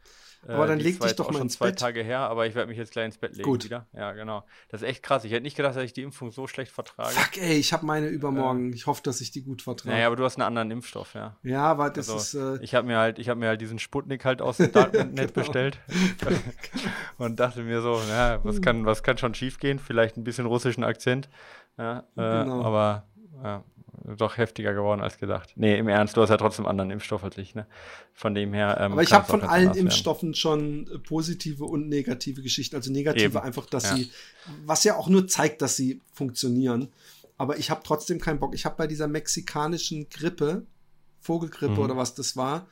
Äh, 0.48 0.52
Aber 0.54 0.68
dann 0.68 0.78
die 0.78 0.84
leg 0.86 1.00
dich 1.00 1.16
doch 1.16 1.28
mal 1.32 1.34
schon 1.34 1.42
ins 1.44 1.54
zwei 1.54 1.68
Bett. 1.72 1.80
Tage 1.80 2.04
her, 2.04 2.20
aber 2.20 2.46
ich 2.46 2.54
werde 2.54 2.70
mich 2.70 2.78
jetzt 2.78 2.92
gleich 2.92 3.06
ins 3.06 3.18
Bett 3.18 3.32
legen 3.36 3.44
Gut. 3.50 3.64
wieder. 3.64 3.88
Ja, 3.94 4.12
genau. 4.12 4.44
Das 4.70 4.82
ist 4.84 4.88
echt 4.88 5.02
krass. 5.02 5.24
Ich 5.24 5.32
hätte 5.32 5.42
nicht 5.42 5.58
gedacht, 5.58 5.76
dass 5.76 5.84
ich 5.84 5.94
die 5.94 6.04
Impfung 6.04 6.32
so 6.32 6.46
schlecht 6.46 6.72
vertrage. 6.72 7.10
Fuck, 7.10 7.38
ey, 7.42 7.56
ich 7.58 7.74
habe 7.74 7.86
meine 7.86 8.08
übermorgen. 8.08 8.72
Ich 8.74 8.86
hoffe, 8.86 9.02
dass 9.04 9.22
ich 9.22 9.32
die 9.32 9.42
gut 9.44 9.64
vertrage. 9.64 9.96
Naja, 9.96 10.06
aber 10.08 10.16
du 10.16 10.24
hast 10.24 10.36
einen 10.38 10.44
anderen 10.48 10.70
Impfstoff, 10.70 11.16
ja. 11.16 11.36
ja, 11.44 11.64
aber 11.64 11.90
das 11.90 12.10
Also, 12.10 12.40
ist. 12.56 12.60
Äh, 12.60 12.64
ich 12.64 12.76
habe 12.76 12.86
mir 12.86 12.98
halt, 12.98 13.18
ich 13.18 13.28
habe 13.30 13.40
mir 13.40 13.48
halt 13.48 13.60
diesen 13.62 13.80
Sputnik 13.80 14.24
halt 14.24 14.42
aus 14.42 14.58
dem 14.58 14.72
Darknet 14.72 15.16
Genau. 15.16 15.32
bestellt 15.34 15.80
und 17.18 17.40
dachte 17.40 17.64
mir 17.64 17.82
so, 17.82 18.00
ja, 18.10 18.40
was 18.44 18.62
kann, 18.62 18.86
was 18.86 19.04
kann 19.04 19.18
schon 19.18 19.34
schiefgehen? 19.34 19.80
Vielleicht 19.80 20.18
ein 20.18 20.24
bisschen 20.24 20.46
russischen 20.46 20.84
Akzent, 20.84 21.30
ja, 21.78 22.00
äh, 22.16 22.44
Genau. 22.44 22.64
aber 22.64 23.08
ja, 23.44 23.64
doch 24.18 24.38
heftiger 24.38 24.74
geworden 24.74 25.02
als 25.02 25.18
gedacht. 25.18 25.54
Nee, 25.56 25.78
im 25.78 25.88
Ernst, 25.88 26.16
du 26.16 26.22
hast 26.22 26.30
ja 26.30 26.38
trotzdem 26.38 26.66
einen 26.66 26.72
anderen 26.72 26.92
Impfstoff 26.92 27.24
als 27.24 27.38
ich, 27.38 27.56
ne? 27.56 27.66
Von 28.14 28.36
dem 28.36 28.54
her. 28.54 28.78
Ähm, 28.80 28.94
aber 28.94 29.04
ich 29.04 29.14
habe 29.14 29.26
von 29.26 29.42
allen. 29.42 29.74
Impfstoffen 29.74 30.34
schon 30.34 30.88
äh, 30.88 31.00
positive 31.00 31.66
und 31.66 31.90
negative 31.90 32.42
Geschichten. 32.42 32.76
Also 32.76 32.92
negative 32.92 33.26
Eben, 33.26 33.38
einfach, 33.38 33.66
dass 33.66 33.84
ja. 33.86 33.96
sie, 33.96 34.12
was 34.66 34.84
ja 34.84 34.96
auch 34.96 35.08
nur 35.08 35.28
zeigt, 35.28 35.62
dass 35.62 35.76
sie 35.76 36.02
funktionieren. 36.14 36.90
Aber 37.38 37.58
ich 37.58 37.70
habe 37.70 37.82
trotzdem 37.84 38.20
keinen 38.20 38.40
Bock. 38.40 38.54
Ich 38.54 38.66
habe 38.66 38.76
bei 38.78 38.88
dieser 38.88 39.08
mexikanischen 39.08 40.08
Grippe, 40.10 40.66
Vogelgrippe 41.20 41.74
Mhm. 41.74 41.80
oder 41.80 41.98
was 41.98 42.14
das 42.14 42.38
war, 42.38 42.68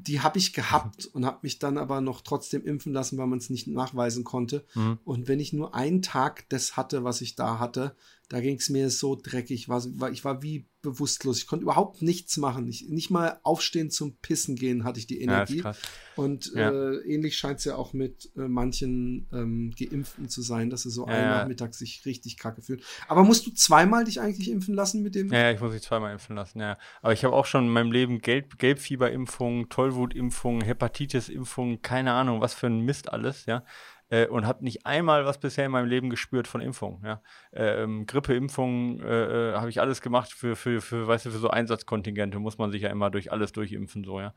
die 0.00 0.20
habe 0.20 0.38
ich 0.38 0.52
gehabt 0.52 1.06
und 1.06 1.26
habe 1.26 1.40
mich 1.42 1.58
dann 1.58 1.76
aber 1.76 2.00
noch 2.00 2.20
trotzdem 2.20 2.64
impfen 2.64 2.92
lassen, 2.92 3.18
weil 3.18 3.26
man 3.26 3.38
es 3.38 3.50
nicht 3.50 3.66
nachweisen 3.66 4.22
konnte. 4.22 4.64
Mhm. 4.74 4.98
Und 5.04 5.26
wenn 5.26 5.40
ich 5.40 5.52
nur 5.52 5.74
einen 5.74 6.02
Tag 6.02 6.48
das 6.50 6.76
hatte, 6.76 7.02
was 7.02 7.20
ich 7.20 7.34
da 7.34 7.58
hatte, 7.58 7.96
da 8.28 8.40
ging 8.40 8.56
es 8.56 8.68
mir 8.68 8.90
so 8.90 9.16
dreckig. 9.16 9.68
War, 9.68 9.82
war, 9.98 10.12
ich 10.12 10.24
war 10.24 10.42
wie 10.42 10.68
bewusstlos. 10.92 11.38
Ich 11.38 11.46
konnte 11.46 11.62
überhaupt 11.64 12.02
nichts 12.02 12.36
machen. 12.36 12.66
Ich, 12.68 12.88
nicht 12.88 13.10
mal 13.10 13.38
aufstehen 13.42 13.90
zum 13.90 14.16
Pissen 14.18 14.56
gehen 14.56 14.84
hatte 14.84 14.98
ich 14.98 15.06
die 15.06 15.16
Ja, 15.18 15.22
Energie. 15.22 15.58
krass. 15.58 15.78
Und 16.16 16.52
Ja. 16.54 16.70
äh, 16.70 16.96
ähnlich 17.06 17.36
scheint 17.38 17.58
es 17.60 17.64
ja 17.64 17.76
auch 17.76 17.92
mit 17.92 18.30
äh, 18.36 18.48
manchen 18.48 19.28
ähm, 19.32 19.72
Geimpften 19.78 20.28
zu 20.28 20.42
sein, 20.42 20.68
dass 20.70 20.82
sie 20.82 20.90
so 20.90 21.06
Ja, 21.06 21.12
einen 21.14 21.30
ja. 21.30 21.38
Nachmittag 21.38 21.74
sich 21.74 22.04
richtig 22.06 22.36
kacke 22.38 22.60
fühlen. 22.62 22.80
Aber 23.06 23.22
musst 23.22 23.46
du 23.46 23.52
zweimal 23.52 24.04
dich 24.04 24.20
eigentlich 24.20 24.50
impfen 24.50 24.74
lassen 24.74 25.02
mit 25.02 25.14
dem? 25.14 25.32
Ja, 25.32 25.38
ja, 25.42 25.50
ich 25.52 25.60
muss 25.60 25.72
mich 25.72 25.82
zweimal 25.82 26.12
impfen 26.12 26.34
lassen, 26.34 26.60
ja. 26.60 26.76
Aber 27.02 27.12
ich 27.12 27.24
habe 27.24 27.34
auch 27.36 27.46
schon 27.46 27.66
in 27.66 27.70
meinem 27.72 27.92
Leben 27.92 28.18
Gelb 28.18 28.58
Gelbfieberimpfungen, 28.58 29.68
Tollwutimpfungen, 29.68 30.62
Hepatitisimpfungen, 30.62 31.82
keine 31.82 32.12
Ahnung, 32.12 32.40
was 32.40 32.54
für 32.54 32.66
ein 32.66 32.80
Mist 32.80 33.12
alles, 33.12 33.46
ja. 33.46 33.64
Äh, 34.10 34.26
und 34.26 34.46
habe 34.46 34.64
nicht 34.64 34.86
einmal 34.86 35.26
was 35.26 35.38
bisher 35.38 35.66
in 35.66 35.72
meinem 35.72 35.88
Leben 35.88 36.08
gespürt 36.08 36.48
von 36.48 36.60
Impfungen, 36.60 37.04
ja. 37.04 37.20
Ähm, 37.52 38.06
Grippeimpfungen 38.06 39.00
äh, 39.00 39.50
äh, 39.50 39.54
habe 39.54 39.68
ich 39.68 39.80
alles 39.80 40.00
gemacht 40.00 40.32
für, 40.32 40.56
für, 40.56 40.80
für, 40.80 41.06
weißt 41.06 41.26
du, 41.26 41.30
für 41.30 41.38
so 41.38 41.50
Einsatzkontingente 41.50 42.38
muss 42.38 42.56
man 42.56 42.70
sich 42.70 42.82
ja 42.82 42.88
immer 42.88 43.10
durch 43.10 43.30
alles 43.32 43.52
durchimpfen, 43.52 44.04
so, 44.04 44.20
ja. 44.20 44.32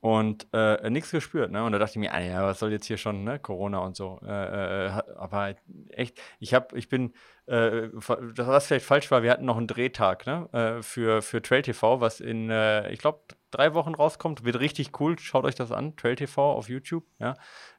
Und 0.00 0.48
äh, 0.54 0.88
nichts 0.88 1.10
gespürt, 1.10 1.52
ne? 1.52 1.62
Und 1.62 1.72
da 1.72 1.78
dachte 1.78 1.92
ich 1.92 1.98
mir, 1.98 2.14
ah, 2.14 2.20
ja, 2.20 2.42
was 2.42 2.58
soll 2.58 2.72
jetzt 2.72 2.86
hier 2.86 2.96
schon, 2.96 3.22
ne? 3.22 3.38
Corona 3.38 3.80
und 3.80 3.96
so. 3.96 4.18
Äh, 4.26 4.86
äh, 4.86 4.88
aber 5.18 5.54
echt, 5.90 6.18
ich 6.38 6.54
habe, 6.54 6.76
ich 6.76 6.88
bin, 6.88 7.12
was 7.46 8.66
vielleicht 8.66 8.86
falsch 8.86 9.10
war, 9.10 9.24
wir 9.24 9.30
hatten 9.32 9.44
noch 9.44 9.56
einen 9.56 9.66
Drehtag, 9.66 10.24
ne? 10.24 10.78
Für, 10.82 11.20
für 11.20 11.42
Trail 11.42 11.62
TV, 11.62 12.00
was 12.00 12.20
in, 12.20 12.48
ich 12.90 13.00
glaube, 13.00 13.22
drei 13.50 13.74
Wochen 13.74 13.94
rauskommt. 13.94 14.44
Wird 14.44 14.60
richtig 14.60 15.00
cool. 15.00 15.18
Schaut 15.18 15.44
euch 15.44 15.56
das 15.56 15.72
an, 15.72 15.96
Trail 15.96 16.14
TV 16.14 16.52
auf 16.52 16.68
YouTube, 16.68 17.04
ja. 17.18 17.34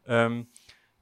Ähm, 0.05 0.47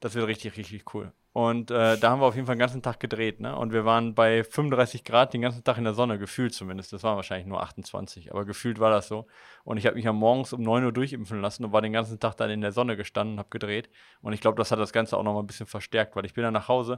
das 0.00 0.14
wird 0.14 0.26
richtig, 0.26 0.56
richtig 0.56 0.94
cool. 0.94 1.12
Und 1.32 1.70
äh, 1.70 1.96
da 1.96 2.10
haben 2.10 2.20
wir 2.20 2.26
auf 2.26 2.34
jeden 2.34 2.46
Fall 2.46 2.56
den 2.56 2.60
ganzen 2.60 2.82
Tag 2.82 2.98
gedreht, 2.98 3.38
ne? 3.38 3.54
Und 3.54 3.72
wir 3.72 3.84
waren 3.84 4.16
bei 4.16 4.42
35 4.42 5.04
Grad 5.04 5.32
den 5.32 5.42
ganzen 5.42 5.62
Tag 5.62 5.78
in 5.78 5.84
der 5.84 5.94
Sonne, 5.94 6.18
gefühlt 6.18 6.52
zumindest. 6.54 6.92
Das 6.92 7.04
waren 7.04 7.14
wahrscheinlich 7.14 7.46
nur 7.46 7.62
28, 7.62 8.32
aber 8.32 8.44
gefühlt 8.44 8.80
war 8.80 8.90
das 8.90 9.06
so. 9.06 9.28
Und 9.62 9.76
ich 9.76 9.86
habe 9.86 9.94
mich 9.94 10.08
am 10.08 10.16
Morgens 10.16 10.52
um 10.52 10.62
9 10.62 10.84
Uhr 10.84 10.92
durchimpfen 10.92 11.40
lassen 11.40 11.64
und 11.64 11.72
war 11.72 11.82
den 11.82 11.92
ganzen 11.92 12.18
Tag 12.18 12.36
dann 12.36 12.50
in 12.50 12.62
der 12.62 12.72
Sonne 12.72 12.96
gestanden 12.96 13.34
und 13.34 13.38
habe 13.38 13.50
gedreht. 13.50 13.90
Und 14.22 14.32
ich 14.32 14.40
glaube, 14.40 14.56
das 14.58 14.72
hat 14.72 14.80
das 14.80 14.92
Ganze 14.92 15.16
auch 15.16 15.22
noch 15.22 15.34
mal 15.34 15.40
ein 15.40 15.46
bisschen 15.46 15.66
verstärkt, 15.66 16.16
weil 16.16 16.24
ich 16.24 16.34
bin 16.34 16.42
dann 16.42 16.54
nach 16.54 16.66
Hause 16.66 16.96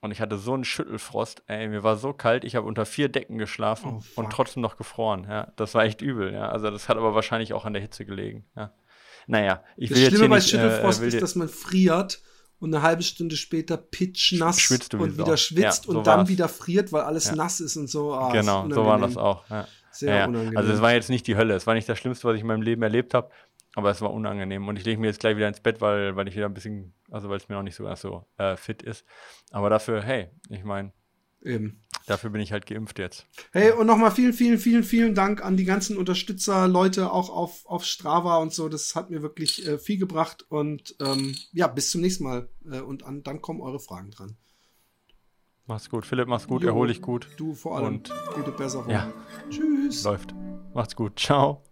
und 0.00 0.10
ich 0.10 0.22
hatte 0.22 0.38
so 0.38 0.54
einen 0.54 0.64
Schüttelfrost. 0.64 1.42
Ey, 1.46 1.68
mir 1.68 1.82
war 1.82 1.96
so 1.96 2.14
kalt, 2.14 2.44
ich 2.44 2.56
habe 2.56 2.66
unter 2.66 2.86
vier 2.86 3.10
Decken 3.10 3.36
geschlafen 3.36 3.98
Oh, 4.16 4.20
und 4.20 4.32
trotzdem 4.32 4.62
noch 4.62 4.78
gefroren. 4.78 5.26
Ja, 5.28 5.52
das 5.56 5.74
war 5.74 5.84
echt 5.84 6.00
übel. 6.00 6.32
Ja, 6.32 6.48
also 6.48 6.70
das 6.70 6.88
hat 6.88 6.96
aber 6.96 7.14
wahrscheinlich 7.14 7.52
auch 7.52 7.66
an 7.66 7.74
der 7.74 7.82
Hitze 7.82 8.06
gelegen. 8.06 8.46
Ja. 8.56 8.72
Naja, 9.26 9.62
ich 9.76 9.88
Das 9.90 9.96
will 9.96 10.04
jetzt 10.04 10.14
Schlimme 10.14 10.28
bei 10.28 10.36
nicht, 10.36 10.48
Schüttelfrost 10.48 10.98
äh, 10.98 11.02
will 11.02 11.08
ist, 11.14 11.22
dass 11.22 11.34
man 11.34 11.48
friert 11.48 12.22
und 12.58 12.74
eine 12.74 12.82
halbe 12.82 13.02
Stunde 13.02 13.36
später 13.36 13.76
wie 13.76 14.94
und 14.94 15.18
wieder 15.18 15.36
schwitzt 15.36 15.86
Ja, 15.86 15.92
so 15.92 15.98
und 15.98 16.06
dann 16.06 16.28
wieder 16.28 16.48
friert, 16.48 16.92
weil 16.92 17.02
alles 17.02 17.26
Ja. 17.26 17.36
nass 17.36 17.60
ist 17.60 17.76
und 17.76 17.88
so. 17.88 18.14
Ah, 18.14 18.32
Genau, 18.32 18.68
so 18.68 18.84
war 18.84 18.98
das 18.98 19.16
auch. 19.16 19.48
Ja. 19.48 19.66
Sehr 19.92 20.14
ja. 20.14 20.26
unangenehm. 20.26 20.56
Also 20.56 20.72
es 20.72 20.80
war 20.80 20.92
jetzt 20.92 21.10
nicht 21.10 21.26
die 21.26 21.36
Hölle, 21.36 21.54
es 21.54 21.66
war 21.66 21.74
nicht 21.74 21.88
das 21.88 21.98
Schlimmste, 21.98 22.28
was 22.28 22.34
ich 22.36 22.42
in 22.42 22.46
meinem 22.46 22.62
Leben 22.62 22.82
erlebt 22.82 23.14
habe, 23.14 23.30
aber 23.74 23.90
es 23.90 24.00
war 24.00 24.12
unangenehm. 24.12 24.68
Und 24.68 24.78
ich 24.78 24.84
lege 24.84 25.00
mir 25.00 25.08
jetzt 25.08 25.20
gleich 25.20 25.36
wieder 25.36 25.48
ins 25.48 25.60
Bett, 25.60 25.80
weil, 25.80 26.16
weil 26.16 26.28
ich 26.28 26.36
wieder 26.36 26.46
ein 26.46 26.54
bisschen, 26.54 26.94
also 27.10 27.28
weil 27.28 27.38
es 27.38 27.48
mir 27.48 27.56
noch 27.56 27.62
nicht 27.62 27.74
so 27.76 27.84
so 27.96 28.26
äh, 28.36 28.56
fit 28.56 28.82
ist. 28.82 29.04
Aber 29.50 29.70
dafür, 29.70 30.02
hey, 30.02 30.28
ich 30.48 30.64
meine, 30.64 30.92
Eben. 31.42 31.82
Dafür 32.10 32.30
bin 32.30 32.40
ich 32.40 32.52
halt 32.52 32.66
geimpft 32.66 32.98
jetzt. 32.98 33.26
Hey, 33.52 33.70
und 33.72 33.86
nochmal 33.86 34.10
vielen, 34.10 34.32
vielen, 34.32 34.58
vielen, 34.58 34.82
vielen 34.82 35.14
Dank 35.14 35.44
an 35.44 35.56
die 35.56 35.64
ganzen 35.64 35.96
Unterstützer, 35.96 36.66
Leute 36.66 37.12
auch 37.12 37.30
auf, 37.30 37.64
auf 37.66 37.84
Strava 37.84 38.38
und 38.38 38.52
so. 38.52 38.68
Das 38.68 38.94
hat 38.94 39.10
mir 39.10 39.22
wirklich 39.22 39.66
äh, 39.66 39.78
viel 39.78 39.98
gebracht. 39.98 40.44
Und 40.48 40.96
ähm, 41.00 41.36
ja, 41.52 41.68
bis 41.68 41.90
zum 41.90 42.00
nächsten 42.00 42.24
Mal. 42.24 42.48
Äh, 42.70 42.80
und 42.80 43.04
an, 43.04 43.22
dann 43.22 43.40
kommen 43.40 43.60
eure 43.60 43.80
Fragen 43.80 44.10
dran. 44.10 44.36
Mach's 45.66 45.88
gut, 45.88 46.04
Philipp, 46.04 46.26
mach's 46.26 46.48
gut, 46.48 46.62
Jo, 46.62 46.68
erhol 46.68 46.88
dich 46.88 47.00
gut. 47.00 47.28
Du 47.36 47.54
vor 47.54 47.76
allem. 47.76 47.86
Und 47.86 48.12
gute 48.34 48.50
Besserung. 48.50 48.90
ja. 48.90 49.12
Tschüss. 49.48 50.02
läuft. 50.02 50.34
Macht's 50.74 50.96
gut, 50.96 51.18
ciao. 51.18 51.62